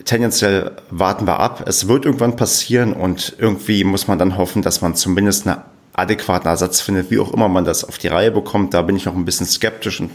Tendenziell 0.06 0.72
warten 0.90 1.26
wir 1.26 1.40
ab. 1.40 1.64
Es 1.68 1.88
wird 1.88 2.06
irgendwann 2.06 2.36
passieren 2.36 2.94
und 2.94 3.36
irgendwie 3.38 3.84
muss 3.84 4.08
man 4.08 4.20
dann 4.20 4.38
hoffen, 4.38 4.62
dass 4.62 4.82
man 4.82 4.96
zumindest 4.96 5.48
eine 5.48 5.64
adäquaten 5.94 6.48
Ersatz 6.48 6.82
findet, 6.82 7.12
wie 7.12 7.20
auch 7.20 7.34
immer 7.34 7.50
man 7.50 7.66
das 7.66 7.84
auf 7.84 7.98
die 7.98 8.08
Reihe 8.08 8.32
bekommt. 8.32 8.74
Da 8.74 8.82
bin 8.82 8.96
ich 8.96 9.06
noch 9.06 9.16
ein 9.16 9.26
bisschen 9.26 9.46
skeptisch 9.46 10.00
und 10.00 10.12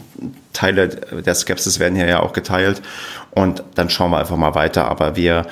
Teile 0.52 0.88
der 0.88 1.34
Skepsis 1.34 1.78
werden 1.78 1.96
hier 1.96 2.06
ja 2.06 2.20
auch 2.20 2.32
geteilt. 2.32 2.80
Und 3.32 3.62
dann 3.74 3.90
schauen 3.90 4.10
wir 4.10 4.18
einfach 4.18 4.36
mal 4.36 4.54
weiter. 4.54 4.86
Aber 4.88 5.16
wir, 5.16 5.46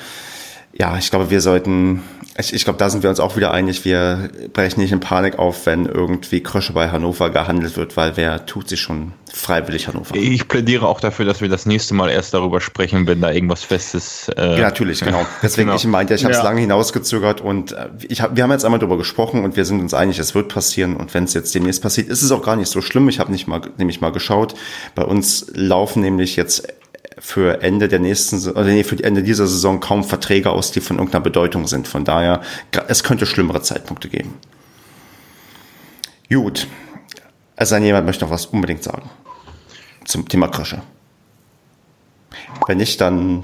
ja, 0.73 0.97
ich 0.97 1.09
glaube, 1.09 1.29
wir 1.29 1.41
sollten 1.41 2.01
ich, 2.37 2.53
ich 2.53 2.63
glaube, 2.63 2.79
da 2.79 2.89
sind 2.89 3.03
wir 3.03 3.09
uns 3.09 3.19
auch 3.19 3.35
wieder 3.35 3.51
einig. 3.51 3.85
Wir 3.85 4.29
brechen 4.53 4.79
nicht 4.81 4.91
in 4.91 4.99
Panik 4.99 5.37
auf, 5.37 5.65
wenn 5.67 5.85
irgendwie 5.85 6.41
Krösche 6.41 6.73
bei 6.73 6.89
Hannover 6.89 7.29
gehandelt 7.29 7.77
wird, 7.77 7.95
weil 7.95 8.17
wer 8.17 8.45
tut 8.47 8.69
sich 8.69 8.81
schon 8.81 9.13
freiwillig 9.31 9.87
Hannover? 9.87 10.15
Ich 10.15 10.47
plädiere 10.47 10.87
auch 10.87 10.99
dafür, 10.99 11.25
dass 11.25 11.41
wir 11.41 11.49
das 11.49 11.67
nächste 11.67 11.93
Mal 11.93 12.09
erst 12.09 12.33
darüber 12.33 12.59
sprechen, 12.59 13.05
wenn 13.05 13.21
da 13.21 13.31
irgendwas 13.31 13.63
Festes. 13.63 14.29
Äh 14.29 14.57
ja, 14.57 14.61
natürlich, 14.61 15.01
genau. 15.01 15.25
Deswegen, 15.43 15.67
genau. 15.67 15.77
ich 15.77 15.85
meinte, 15.85 16.15
ich 16.15 16.23
habe 16.23 16.31
es 16.31 16.39
ja. 16.39 16.43
lange 16.43 16.61
hinausgezögert 16.61 17.41
und 17.41 17.73
äh, 17.73 17.89
ich 18.07 18.21
hab, 18.21 18.35
wir 18.35 18.43
haben 18.43 18.51
jetzt 18.51 18.65
einmal 18.65 18.79
darüber 18.79 18.97
gesprochen 18.97 19.43
und 19.43 19.55
wir 19.55 19.65
sind 19.65 19.79
uns 19.79 19.93
einig, 19.93 20.17
es 20.17 20.33
wird 20.33 20.49
passieren. 20.49 20.95
Und 20.95 21.13
wenn 21.13 21.25
es 21.25 21.35
jetzt 21.35 21.53
demnächst 21.53 21.83
passiert, 21.83 22.09
ist 22.09 22.23
es 22.23 22.31
auch 22.31 22.41
gar 22.41 22.55
nicht 22.55 22.69
so 22.69 22.81
schlimm. 22.81 23.07
Ich 23.09 23.19
habe 23.19 23.31
nicht 23.31 23.47
mal, 23.47 23.61
nämlich 23.77 24.01
mal 24.01 24.11
geschaut. 24.11 24.55
Bei 24.95 25.03
uns 25.03 25.45
laufen 25.53 26.01
nämlich 26.01 26.35
jetzt 26.35 26.67
für 27.19 27.61
Ende 27.61 27.87
der 27.87 27.99
nächsten, 27.99 28.37
oder 28.49 28.65
nee, 28.65 28.83
für 28.83 29.01
Ende 29.03 29.23
dieser 29.23 29.47
Saison 29.47 29.79
kaum 29.79 30.03
Verträge 30.03 30.49
aus, 30.49 30.71
die 30.71 30.81
von 30.81 30.97
irgendeiner 30.97 31.23
Bedeutung 31.23 31.67
sind. 31.67 31.87
Von 31.87 32.05
daher, 32.05 32.41
es 32.87 33.03
könnte 33.03 33.25
schlimmere 33.25 33.61
Zeitpunkte 33.61 34.09
geben. 34.09 34.35
Gut. 36.29 36.67
Also 37.55 37.77
jemand 37.77 38.05
möchte 38.07 38.25
noch 38.25 38.31
was 38.31 38.47
unbedingt 38.47 38.83
sagen 38.83 39.09
zum 40.05 40.27
Thema 40.27 40.47
Krösche. 40.47 40.81
Wenn 42.67 42.77
nicht, 42.77 42.99
dann 43.01 43.43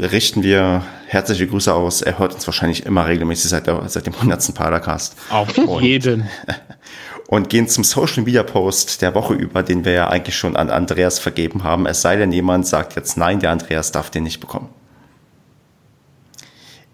richten 0.00 0.42
wir 0.42 0.82
herzliche 1.06 1.46
Grüße 1.46 1.72
aus. 1.72 2.02
Er 2.02 2.18
hört 2.18 2.34
uns 2.34 2.46
wahrscheinlich 2.46 2.86
immer 2.86 3.06
regelmäßig 3.06 3.50
seit, 3.50 3.66
der, 3.66 3.88
seit 3.88 4.06
dem 4.06 4.14
100. 4.14 4.54
Padercast. 4.54 5.16
Auf 5.30 5.80
jeden. 5.80 6.28
und 7.32 7.48
gehen 7.48 7.66
zum 7.66 7.82
Social 7.82 8.24
Media 8.24 8.42
Post 8.42 9.00
der 9.00 9.14
Woche 9.14 9.32
über, 9.32 9.62
den 9.62 9.86
wir 9.86 9.92
ja 9.92 10.08
eigentlich 10.08 10.36
schon 10.36 10.54
an 10.54 10.68
Andreas 10.68 11.18
vergeben 11.18 11.64
haben. 11.64 11.86
Es 11.86 12.02
sei 12.02 12.16
denn, 12.16 12.30
jemand 12.30 12.66
sagt 12.66 12.94
jetzt 12.94 13.16
nein, 13.16 13.40
der 13.40 13.52
Andreas 13.52 13.90
darf 13.90 14.10
den 14.10 14.24
nicht 14.24 14.38
bekommen. 14.38 14.68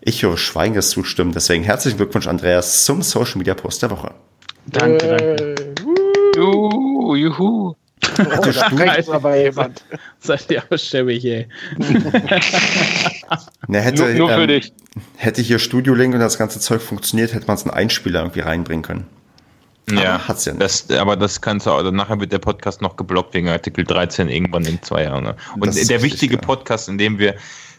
Ich 0.00 0.22
höre 0.22 0.38
schweigendes 0.38 0.90
Zustimmen, 0.90 1.32
deswegen 1.32 1.64
herzlichen 1.64 1.96
Glückwunsch, 1.96 2.28
Andreas, 2.28 2.84
zum 2.84 3.02
Social 3.02 3.38
Media 3.38 3.54
Post 3.54 3.82
der 3.82 3.90
Woche. 3.90 4.12
Danke, 4.66 5.08
danke. 5.08 5.54
Juhu, 6.36 7.16
juhu. 7.16 7.70
Oh, 7.70 7.74
da 8.16 9.12
aber 9.12 9.36
jemand. 9.36 9.82
Seid 10.20 10.48
ihr 10.52 10.62
auch 10.70 10.78
stämmig, 10.78 11.24
ey. 11.24 11.48
Na, 13.66 13.80
hätte, 13.80 14.04
nur, 14.04 14.14
nur 14.14 14.28
für 14.28 14.42
ähm, 14.42 14.46
dich. 14.46 14.72
Hätte 15.16 15.42
hier 15.42 15.58
Studio 15.58 15.94
Link 15.94 16.14
und 16.14 16.20
das 16.20 16.38
ganze 16.38 16.60
Zeug 16.60 16.80
funktioniert, 16.80 17.34
hätte 17.34 17.48
man 17.48 17.56
es 17.56 17.64
einen 17.64 17.74
Einspieler 17.74 18.20
irgendwie 18.20 18.40
reinbringen 18.40 18.84
können. 18.84 19.08
Ja, 19.92 20.14
aber 20.14 20.28
hat's 20.28 20.44
ja 20.44 20.52
nicht. 20.52 20.62
Das, 20.62 20.90
aber 20.98 21.16
das 21.16 21.40
kannst 21.40 21.66
du, 21.66 21.72
also 21.72 21.90
nachher 21.90 22.20
wird 22.20 22.32
der 22.32 22.38
Podcast 22.38 22.82
noch 22.82 22.96
geblockt 22.96 23.34
wegen 23.34 23.48
Artikel 23.48 23.84
13 23.84 24.28
irgendwann 24.28 24.64
in 24.64 24.82
zwei 24.82 25.04
Jahren. 25.04 25.24
Ne? 25.24 25.36
Und 25.58 25.88
der 25.88 26.02
wichtige 26.02 26.34
ja. 26.34 26.40
Podcast, 26.40 26.88
in 26.88 26.98
dem 26.98 27.18
wir 27.18 27.34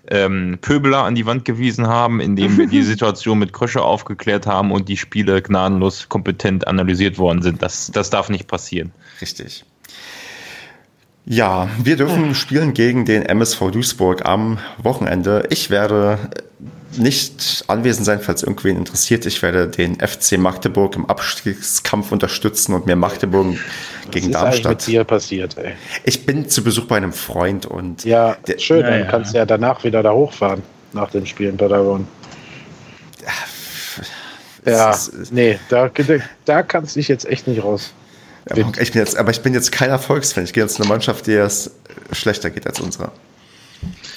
ähm, 0.08 0.58
Pöbeler 0.62 1.04
an 1.04 1.16
die 1.16 1.26
Wand 1.26 1.46
gewiesen 1.46 1.88
haben, 1.88 2.20
in 2.20 2.36
dem 2.36 2.58
wir 2.58 2.68
die 2.68 2.84
Situation 2.84 3.40
mit 3.40 3.54
Krösche 3.54 3.82
aufgeklärt 3.82 4.48
haben 4.48 4.72
und 4.72 4.90
die 4.90 4.98
Spiele 4.98 5.42
gnadenlos 5.42 6.10
kompetent 6.10 6.68
analysiert 6.68 7.18
worden 7.18 7.42
sind. 7.42 7.62
Das, 7.62 7.92
das 7.94 8.10
darf 8.10 8.30
nicht 8.30 8.48
passieren. 8.48 8.92
Richtig. 9.22 9.66
Ja, 11.26 11.70
wir 11.84 11.96
dürfen 11.96 12.34
spielen 12.34 12.74
gegen 12.74 13.06
den 13.06 13.22
MSV 13.22 13.70
Duisburg 13.72 14.26
am 14.26 14.58
Wochenende. 14.82 15.46
Ich 15.52 15.70
werde 15.70 16.18
nicht 16.98 17.64
anwesend 17.68 18.06
sein, 18.06 18.20
falls 18.20 18.44
irgendwen 18.44 18.78
interessiert. 18.78 19.26
Ich 19.26 19.42
werde 19.42 19.68
den 19.68 20.00
FC 20.00 20.38
Magdeburg 20.38 20.96
im 20.96 21.06
Abstiegskampf 21.06 22.12
unterstützen 22.12 22.74
und 22.74 22.86
mir 22.86 22.96
Magdeburg 22.96 23.58
gegen 24.12 24.34
Was 24.34 24.42
Darmstadt. 24.42 24.76
Was 24.78 24.84
ist 24.84 24.88
mit 24.88 24.96
dir 24.96 25.04
passiert, 25.04 25.58
ey? 25.58 25.74
Ich 26.04 26.26
bin 26.26 26.50
zu 26.50 26.64
Besuch 26.64 26.86
bei 26.86 26.98
einem 26.98 27.14
Freund 27.14 27.66
und. 27.66 28.04
Ja, 28.06 28.38
der, 28.48 28.58
schön, 28.60 28.82
ja, 28.82 28.90
dann 28.90 29.00
ja. 29.00 29.06
kannst 29.06 29.34
du 29.34 29.38
ja 29.38 29.46
danach 29.46 29.84
wieder 29.84 30.04
da 30.04 30.12
hochfahren, 30.12 30.64
nach 30.94 31.12
dem 31.12 31.26
Spiel 31.26 31.50
in 31.50 31.58
Paderborn. 31.58 32.08
Ja, 34.66 34.98
nee, 35.32 35.60
da, 35.70 35.90
da 36.46 36.64
kannst 36.64 36.96
du 36.96 37.00
dich 37.00 37.08
jetzt 37.08 37.26
echt 37.26 37.48
nicht 37.48 37.64
raus. 37.64 37.94
Ja, 38.50 38.58
ich 38.80 38.92
bin 38.92 39.02
jetzt, 39.02 39.18
aber 39.18 39.32
ich 39.32 39.42
bin 39.42 39.54
jetzt 39.54 39.72
kein 39.72 39.90
Erfolgsfan. 39.90 40.44
Ich 40.44 40.54
gehe 40.54 40.64
jetzt 40.64 40.80
eine 40.80 40.90
Mannschaft, 40.90 41.28
die 41.28 41.34
es 41.34 41.72
schlechter 42.12 42.50
geht 42.50 42.68
als 42.68 42.80
unsere. 42.80 43.12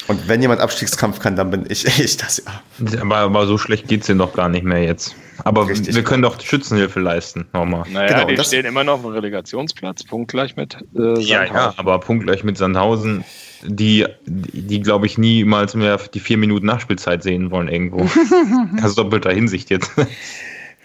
Und 0.09 0.29
wenn 0.29 0.43
jemand 0.43 0.61
Abstiegskampf 0.61 1.21
kann, 1.21 1.37
dann 1.37 1.51
bin 1.51 1.65
ich, 1.69 1.85
ich 2.01 2.17
das 2.17 2.43
ja. 2.45 3.01
Aber, 3.01 3.19
aber 3.19 3.47
so 3.47 3.59
schlecht 3.59 3.89
geht 3.89 4.01
es 4.01 4.07
dir 4.07 4.17
doch 4.17 4.35
gar 4.35 4.49
nicht 4.49 4.65
mehr 4.65 4.83
jetzt. 4.83 5.15
Aber 5.45 5.69
Richtig, 5.69 5.95
wir 5.95 6.05
können 6.05 6.23
doch 6.23 6.41
Schützenhilfe 6.41 7.01
leisten, 7.01 7.47
nochmal. 7.53 7.85
Naja, 7.91 8.25
genau, 8.25 8.37
die 8.37 8.45
stehen 8.45 8.65
immer 8.65 8.85
noch 8.85 8.95
auf 8.95 9.03
dem 9.03 9.11
Relegationsplatz, 9.11 10.05
punktgleich 10.05 10.57
mit 10.57 10.75
äh, 10.75 10.79
Sandhausen. 10.99 11.27
Ja, 11.27 11.45
ja, 11.45 11.75
aber 11.77 11.99
punktgleich 12.01 12.45
mit 12.45 12.59
Sandhausen, 12.59 13.25
die, 13.63 14.07
die, 14.27 14.63
die 14.63 14.81
glaube 14.81 15.07
ich, 15.07 15.19
niemals 15.19 15.75
mehr 15.75 15.99
die 16.13 16.21
vier 16.21 16.37
Minuten 16.37 16.67
Nachspielzeit 16.67 17.23
sehen 17.23 17.51
wollen 17.51 17.69
irgendwo. 17.69 18.09
also 18.83 19.03
doppelter 19.03 19.33
Hinsicht 19.33 19.71
jetzt. 19.71 19.91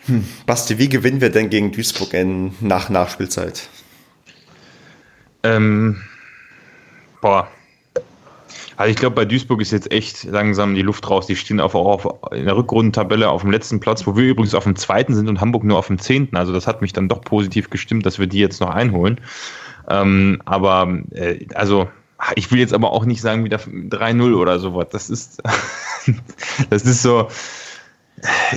Hm. 0.05 0.25
Basti, 0.45 0.77
wie 0.79 0.89
gewinnen 0.89 1.21
wir 1.21 1.29
denn 1.29 1.49
gegen 1.49 1.71
Duisburg 1.71 2.13
in, 2.13 2.53
nach 2.61 2.89
Nachspielzeit? 2.89 3.67
Ähm, 5.43 6.01
boah, 7.21 7.49
also 8.77 8.91
ich 8.91 8.95
glaube, 8.95 9.15
bei 9.15 9.25
Duisburg 9.25 9.59
ist 9.59 9.71
jetzt 9.71 9.91
echt 9.91 10.23
langsam 10.25 10.75
die 10.75 10.83
Luft 10.83 11.09
raus. 11.09 11.25
Die 11.25 11.35
stehen 11.35 11.59
auf, 11.59 11.73
auch 11.73 12.05
auf, 12.05 12.31
in 12.31 12.45
der 12.45 12.55
Rückrundentabelle 12.55 13.27
auf 13.27 13.41
dem 13.41 13.49
letzten 13.49 13.79
Platz, 13.79 14.05
wo 14.05 14.15
wir 14.15 14.23
übrigens 14.25 14.53
auf 14.53 14.65
dem 14.65 14.75
zweiten 14.75 15.15
sind 15.15 15.27
und 15.27 15.41
Hamburg 15.41 15.63
nur 15.63 15.79
auf 15.79 15.87
dem 15.87 15.97
zehnten. 15.97 16.37
Also 16.37 16.53
das 16.53 16.67
hat 16.67 16.83
mich 16.83 16.93
dann 16.93 17.09
doch 17.09 17.21
positiv 17.21 17.71
gestimmt, 17.71 18.05
dass 18.05 18.19
wir 18.19 18.27
die 18.27 18.37
jetzt 18.37 18.61
noch 18.61 18.69
einholen. 18.69 19.19
Ähm, 19.89 20.43
aber 20.45 20.99
äh, 21.11 21.45
also 21.55 21.89
ich 22.35 22.51
will 22.51 22.59
jetzt 22.59 22.73
aber 22.73 22.91
auch 22.91 23.03
nicht 23.05 23.19
sagen 23.19 23.43
wieder 23.43 23.57
3-0 23.57 24.35
oder 24.35 24.59
sowas. 24.59 24.87
Das 24.91 25.09
ist, 25.09 25.41
das 26.69 26.83
ist 26.83 27.01
so. 27.01 27.29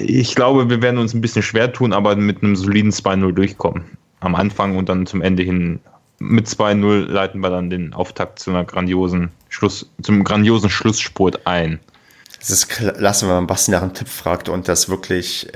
Ich 0.02 0.34
glaube, 0.34 0.68
wir 0.68 0.82
werden 0.82 0.98
uns 0.98 1.14
ein 1.14 1.22
bisschen 1.22 1.42
schwer 1.42 1.72
tun, 1.72 1.94
aber 1.94 2.14
mit 2.16 2.42
einem 2.42 2.56
soliden 2.56 2.92
2-0 2.92 3.32
durchkommen. 3.32 3.84
Am 4.20 4.34
Anfang 4.34 4.76
und 4.76 4.90
dann 4.90 5.06
zum 5.06 5.22
Ende 5.22 5.42
hin 5.42 5.80
mit 6.18 6.46
2-0 6.46 7.06
leiten 7.06 7.40
wir 7.40 7.48
dann 7.48 7.70
den 7.70 7.94
Auftakt 7.94 8.38
zu 8.38 8.50
einer 8.50 8.64
grandiosen 8.64 9.30
Schluss, 9.50 9.90
zum 10.02 10.24
grandiosen 10.24 10.70
Schlussspurt 10.70 11.46
ein. 11.46 11.80
Es 12.40 12.48
ist 12.48 12.68
klasse, 12.68 13.26
wenn 13.26 13.34
man 13.34 13.46
Basti 13.46 13.70
nach 13.70 13.82
einem 13.82 13.92
Tipp 13.92 14.08
fragt 14.08 14.48
und 14.48 14.66
das 14.66 14.88
wirklich 14.88 15.46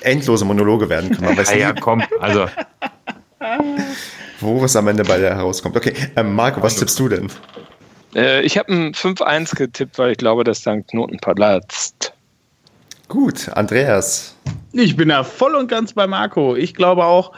endlose 0.00 0.44
Monologe 0.44 0.88
werden 0.88 1.16
können. 1.16 1.36
ja, 1.44 1.54
ja, 1.54 1.72
komm, 1.72 2.02
also. 2.18 2.48
Wo 4.40 4.64
es 4.64 4.74
am 4.74 4.88
Ende 4.88 5.04
bei 5.04 5.18
der 5.18 5.36
herauskommt. 5.36 5.76
Okay, 5.76 5.94
ähm, 6.16 6.34
Marco, 6.34 6.60
was 6.62 6.76
tippst 6.76 6.98
du 6.98 7.08
denn? 7.08 7.30
Äh, 8.14 8.42
ich 8.42 8.58
habe 8.58 8.72
ein 8.72 8.92
5-1 8.92 9.54
getippt, 9.54 9.98
weil 9.98 10.12
ich 10.12 10.18
glaube, 10.18 10.42
dass 10.42 10.62
da 10.62 10.72
ein 10.72 10.86
Knoten 10.86 11.18
platzt. 11.18 12.12
Gut, 13.08 13.48
Andreas. 13.50 14.33
Ich 14.76 14.96
bin 14.96 15.08
da 15.08 15.22
voll 15.22 15.54
und 15.54 15.68
ganz 15.68 15.92
bei 15.92 16.08
Marco. 16.08 16.56
Ich 16.56 16.74
glaube 16.74 17.04
auch, 17.04 17.30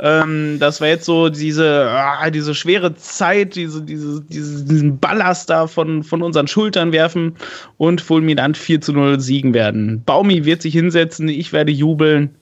ähm, 0.00 0.56
dass 0.58 0.80
wir 0.80 0.88
jetzt 0.88 1.04
so 1.04 1.28
diese, 1.28 1.86
ah, 1.90 2.30
diese 2.30 2.54
schwere 2.54 2.94
Zeit, 2.94 3.56
diese, 3.56 3.82
diese, 3.82 4.22
diesen 4.30 4.98
Ballast 4.98 5.50
da 5.50 5.66
von, 5.66 6.02
von 6.02 6.22
unseren 6.22 6.48
Schultern 6.48 6.92
werfen 6.92 7.36
und 7.76 8.00
fulminant 8.00 8.56
4 8.56 8.80
zu 8.80 8.94
0 8.94 9.20
siegen 9.20 9.52
werden. 9.52 10.02
Baumi 10.04 10.46
wird 10.46 10.62
sich 10.62 10.72
hinsetzen, 10.72 11.28
ich 11.28 11.52
werde 11.52 11.72
jubeln. 11.72 12.36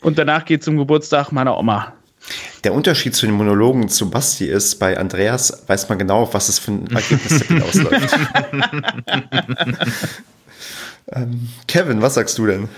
Und 0.00 0.18
danach 0.18 0.46
geht 0.46 0.64
zum 0.64 0.78
Geburtstag 0.78 1.30
meiner 1.30 1.58
Oma. 1.58 1.92
Der 2.64 2.72
Unterschied 2.72 3.14
zu 3.14 3.26
den 3.26 3.34
Monologen 3.34 3.90
zu 3.90 4.08
Basti 4.08 4.46
ist, 4.46 4.78
bei 4.78 4.96
Andreas 4.96 5.64
weiß 5.66 5.90
man 5.90 5.98
genau, 5.98 6.22
auf 6.22 6.32
was 6.32 6.48
es 6.48 6.58
für 6.58 6.72
ein 6.72 6.90
Ergebnis 6.90 7.44
ausläuft. 7.62 8.16
ähm, 11.12 11.48
Kevin, 11.66 12.02
was 12.02 12.14
sagst 12.14 12.38
du 12.38 12.46
denn? 12.46 12.68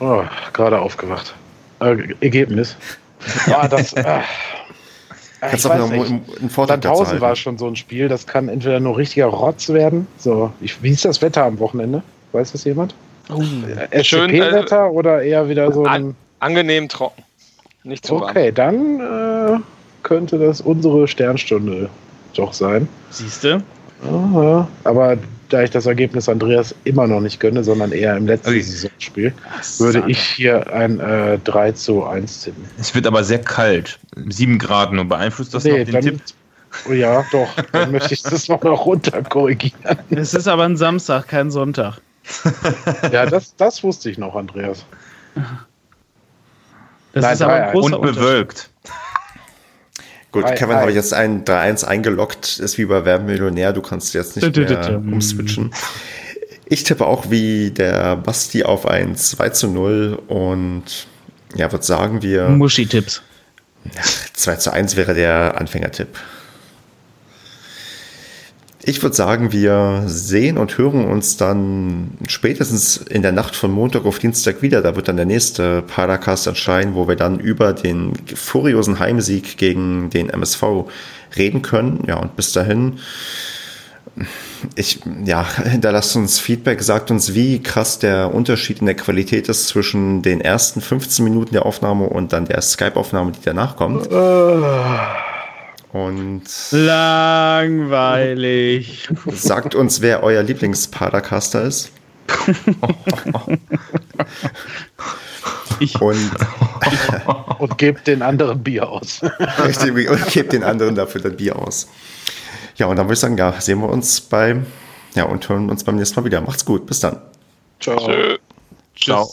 Oh, 0.00 0.22
gerade 0.52 0.80
aufgewacht. 0.80 1.34
Äh, 1.80 1.96
Ergebnis. 2.20 2.76
Ah, 3.46 3.68
das. 3.68 3.92
Äh, 3.92 4.20
Kannst 5.40 5.64
auch 5.66 5.76
noch 5.76 5.90
einen 5.90 6.50
Vortrag 6.50 6.82
Sandhausen 6.82 7.20
war 7.20 7.34
schon 7.36 7.58
so 7.58 7.66
ein 7.66 7.74
Spiel, 7.76 8.08
das 8.08 8.26
kann 8.26 8.48
entweder 8.48 8.78
nur 8.80 8.96
richtiger 8.96 9.26
Rotz 9.26 9.68
werden. 9.68 10.06
So, 10.16 10.52
ich, 10.60 10.82
wie 10.82 10.90
ist 10.90 11.04
das 11.04 11.20
Wetter 11.22 11.44
am 11.44 11.58
Wochenende? 11.58 12.02
Weiß 12.32 12.52
das 12.52 12.64
jemand? 12.64 12.94
Oh, 13.28 13.42
SCP-Wetter 13.90 14.86
äh, 14.86 14.90
oder 14.90 15.22
eher 15.22 15.48
wieder 15.48 15.72
so 15.72 15.84
ein. 15.84 16.14
Angenehm 16.40 16.88
trocken. 16.88 17.22
Nicht 17.84 18.06
zu 18.06 18.16
Okay, 18.16 18.52
warm. 18.56 18.98
dann 19.00 19.56
äh, 19.56 19.60
könnte 20.02 20.38
das 20.38 20.60
unsere 20.60 21.08
Sternstunde 21.08 21.88
doch 22.34 22.52
sein. 22.52 22.88
Siehst 23.10 23.44
du? 23.44 23.62
Aber 24.84 25.16
da 25.52 25.62
ich 25.62 25.70
das 25.70 25.86
Ergebnis 25.86 26.28
Andreas 26.28 26.74
immer 26.84 27.06
noch 27.06 27.20
nicht 27.20 27.40
gönne, 27.40 27.62
sondern 27.62 27.92
eher 27.92 28.16
im 28.16 28.26
letzten 28.26 28.50
okay. 28.50 28.62
Saisonspiel, 28.62 29.34
würde 29.78 30.04
ich 30.06 30.18
hier 30.18 30.72
ein 30.72 31.00
äh, 31.00 31.38
3 31.38 31.72
zu 31.72 32.04
1 32.04 32.44
tippen. 32.44 32.64
Es 32.78 32.94
wird 32.94 33.06
aber 33.06 33.24
sehr 33.24 33.40
kalt. 33.40 33.98
7 34.16 34.58
Grad 34.58 34.92
nur. 34.92 35.04
Beeinflusst 35.04 35.52
das 35.54 35.64
nee, 35.64 35.78
noch 35.78 35.84
den 35.84 35.92
dann, 35.92 36.02
Tipp? 36.02 36.20
Oh 36.88 36.92
ja, 36.92 37.24
doch. 37.32 37.48
Dann 37.72 37.92
möchte 37.92 38.14
ich 38.14 38.22
das 38.22 38.48
noch, 38.48 38.62
noch 38.62 38.86
runter 38.86 39.22
korrigieren. 39.22 39.98
Es 40.10 40.32
ist 40.32 40.48
aber 40.48 40.64
ein 40.64 40.76
Samstag, 40.76 41.28
kein 41.28 41.50
Sonntag. 41.50 41.98
ja, 43.10 43.26
das, 43.26 43.54
das 43.56 43.82
wusste 43.82 44.10
ich 44.10 44.16
noch, 44.16 44.34
Andreas. 44.34 44.84
Das 47.12 47.22
Nein, 47.22 47.34
ist 47.34 47.42
aber 47.42 47.54
ein 47.54 47.76
und 47.76 48.00
bewölkt. 48.00 48.70
Gut, 50.32 50.44
hi, 50.44 50.54
Kevin 50.54 50.76
habe 50.76 50.90
ich 50.90 50.96
jetzt 50.96 51.12
ein 51.12 51.44
3-1 51.44 51.84
eingeloggt, 51.84 52.58
ist 52.58 52.78
wie 52.78 52.86
bei 52.86 53.04
Werbemillionär, 53.04 53.74
du 53.74 53.82
kannst 53.82 54.14
jetzt 54.14 54.34
nicht 54.34 54.56
mehr 54.56 54.96
umswitchen. 54.96 55.72
Ich 56.64 56.84
tippe 56.84 57.06
auch 57.06 57.30
wie 57.30 57.70
der 57.70 58.16
Basti 58.16 58.64
auf 58.64 58.86
ein 58.86 59.14
2 59.14 59.50
zu 59.50 59.68
0 59.68 60.18
und 60.28 61.06
ja, 61.54 61.70
würde 61.70 61.84
sagen 61.84 62.22
wir. 62.22 62.48
Muschi-Tipps. 62.48 63.20
2 64.32 64.56
zu 64.56 64.72
1 64.72 64.96
wäre 64.96 65.12
der 65.12 65.60
Anfängertipp. 65.60 66.18
Ich 68.84 69.00
würde 69.00 69.14
sagen, 69.14 69.52
wir 69.52 70.02
sehen 70.06 70.58
und 70.58 70.76
hören 70.76 71.04
uns 71.04 71.36
dann 71.36 72.10
spätestens 72.26 72.96
in 72.96 73.22
der 73.22 73.30
Nacht 73.30 73.54
von 73.54 73.70
Montag 73.70 74.04
auf 74.06 74.18
Dienstag 74.18 74.60
wieder. 74.60 74.82
Da 74.82 74.96
wird 74.96 75.06
dann 75.06 75.16
der 75.16 75.26
nächste 75.26 75.82
Paracast 75.82 76.48
erscheinen, 76.48 76.96
wo 76.96 77.06
wir 77.06 77.14
dann 77.14 77.38
über 77.38 77.74
den 77.74 78.14
furiosen 78.34 78.98
Heimsieg 78.98 79.56
gegen 79.56 80.10
den 80.10 80.30
MSV 80.30 80.64
reden 81.36 81.62
können. 81.62 82.02
Ja, 82.08 82.16
und 82.16 82.34
bis 82.34 82.52
dahin, 82.52 82.98
ich, 84.74 84.98
ja, 85.24 85.46
hinterlasst 85.62 86.16
uns 86.16 86.40
Feedback, 86.40 86.82
sagt 86.82 87.12
uns, 87.12 87.34
wie 87.34 87.62
krass 87.62 88.00
der 88.00 88.34
Unterschied 88.34 88.80
in 88.80 88.86
der 88.86 88.96
Qualität 88.96 89.48
ist 89.48 89.68
zwischen 89.68 90.22
den 90.22 90.40
ersten 90.40 90.80
15 90.80 91.24
Minuten 91.24 91.52
der 91.52 91.66
Aufnahme 91.66 92.06
und 92.06 92.32
dann 92.32 92.46
der 92.46 92.60
Skype-Aufnahme, 92.60 93.30
die 93.30 93.44
danach 93.44 93.76
kommt. 93.76 94.10
Uh. 94.10 95.31
Und 95.92 96.42
langweilig. 96.70 97.88
Sagt 99.30 99.74
uns, 99.74 100.00
wer 100.00 100.22
euer 100.22 100.42
Lieblings-Padercaster 100.42 101.62
ist. 101.62 101.92
Ich. 105.80 106.00
Und, 106.00 106.30
und 107.58 107.76
gebt 107.78 108.06
den 108.06 108.22
anderen 108.22 108.62
Bier 108.62 108.88
aus. 108.88 109.20
Richtig, 109.64 110.08
und 110.08 110.26
gebt 110.28 110.52
den 110.52 110.64
anderen 110.64 110.94
dafür 110.94 111.20
das 111.20 111.36
Bier 111.36 111.56
aus. 111.56 111.88
Ja, 112.76 112.86
und 112.86 112.96
dann 112.96 113.06
würde 113.06 113.14
ich 113.14 113.20
sagen, 113.20 113.36
ja, 113.36 113.60
sehen 113.60 113.80
wir 113.80 113.90
uns 113.90 114.20
beim, 114.20 114.64
ja, 115.14 115.24
und 115.24 115.46
hören 115.48 115.68
uns 115.68 115.84
beim 115.84 115.96
nächsten 115.96 116.18
Mal 116.20 116.24
wieder. 116.24 116.40
Macht's 116.40 116.64
gut, 116.64 116.86
bis 116.86 117.00
dann. 117.00 117.20
Ciao. 117.80 117.98
Ciao. 118.96 119.28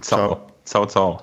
Ciao. 0.00 0.50
Ciao. 0.64 0.86
Ciao. 0.86 1.20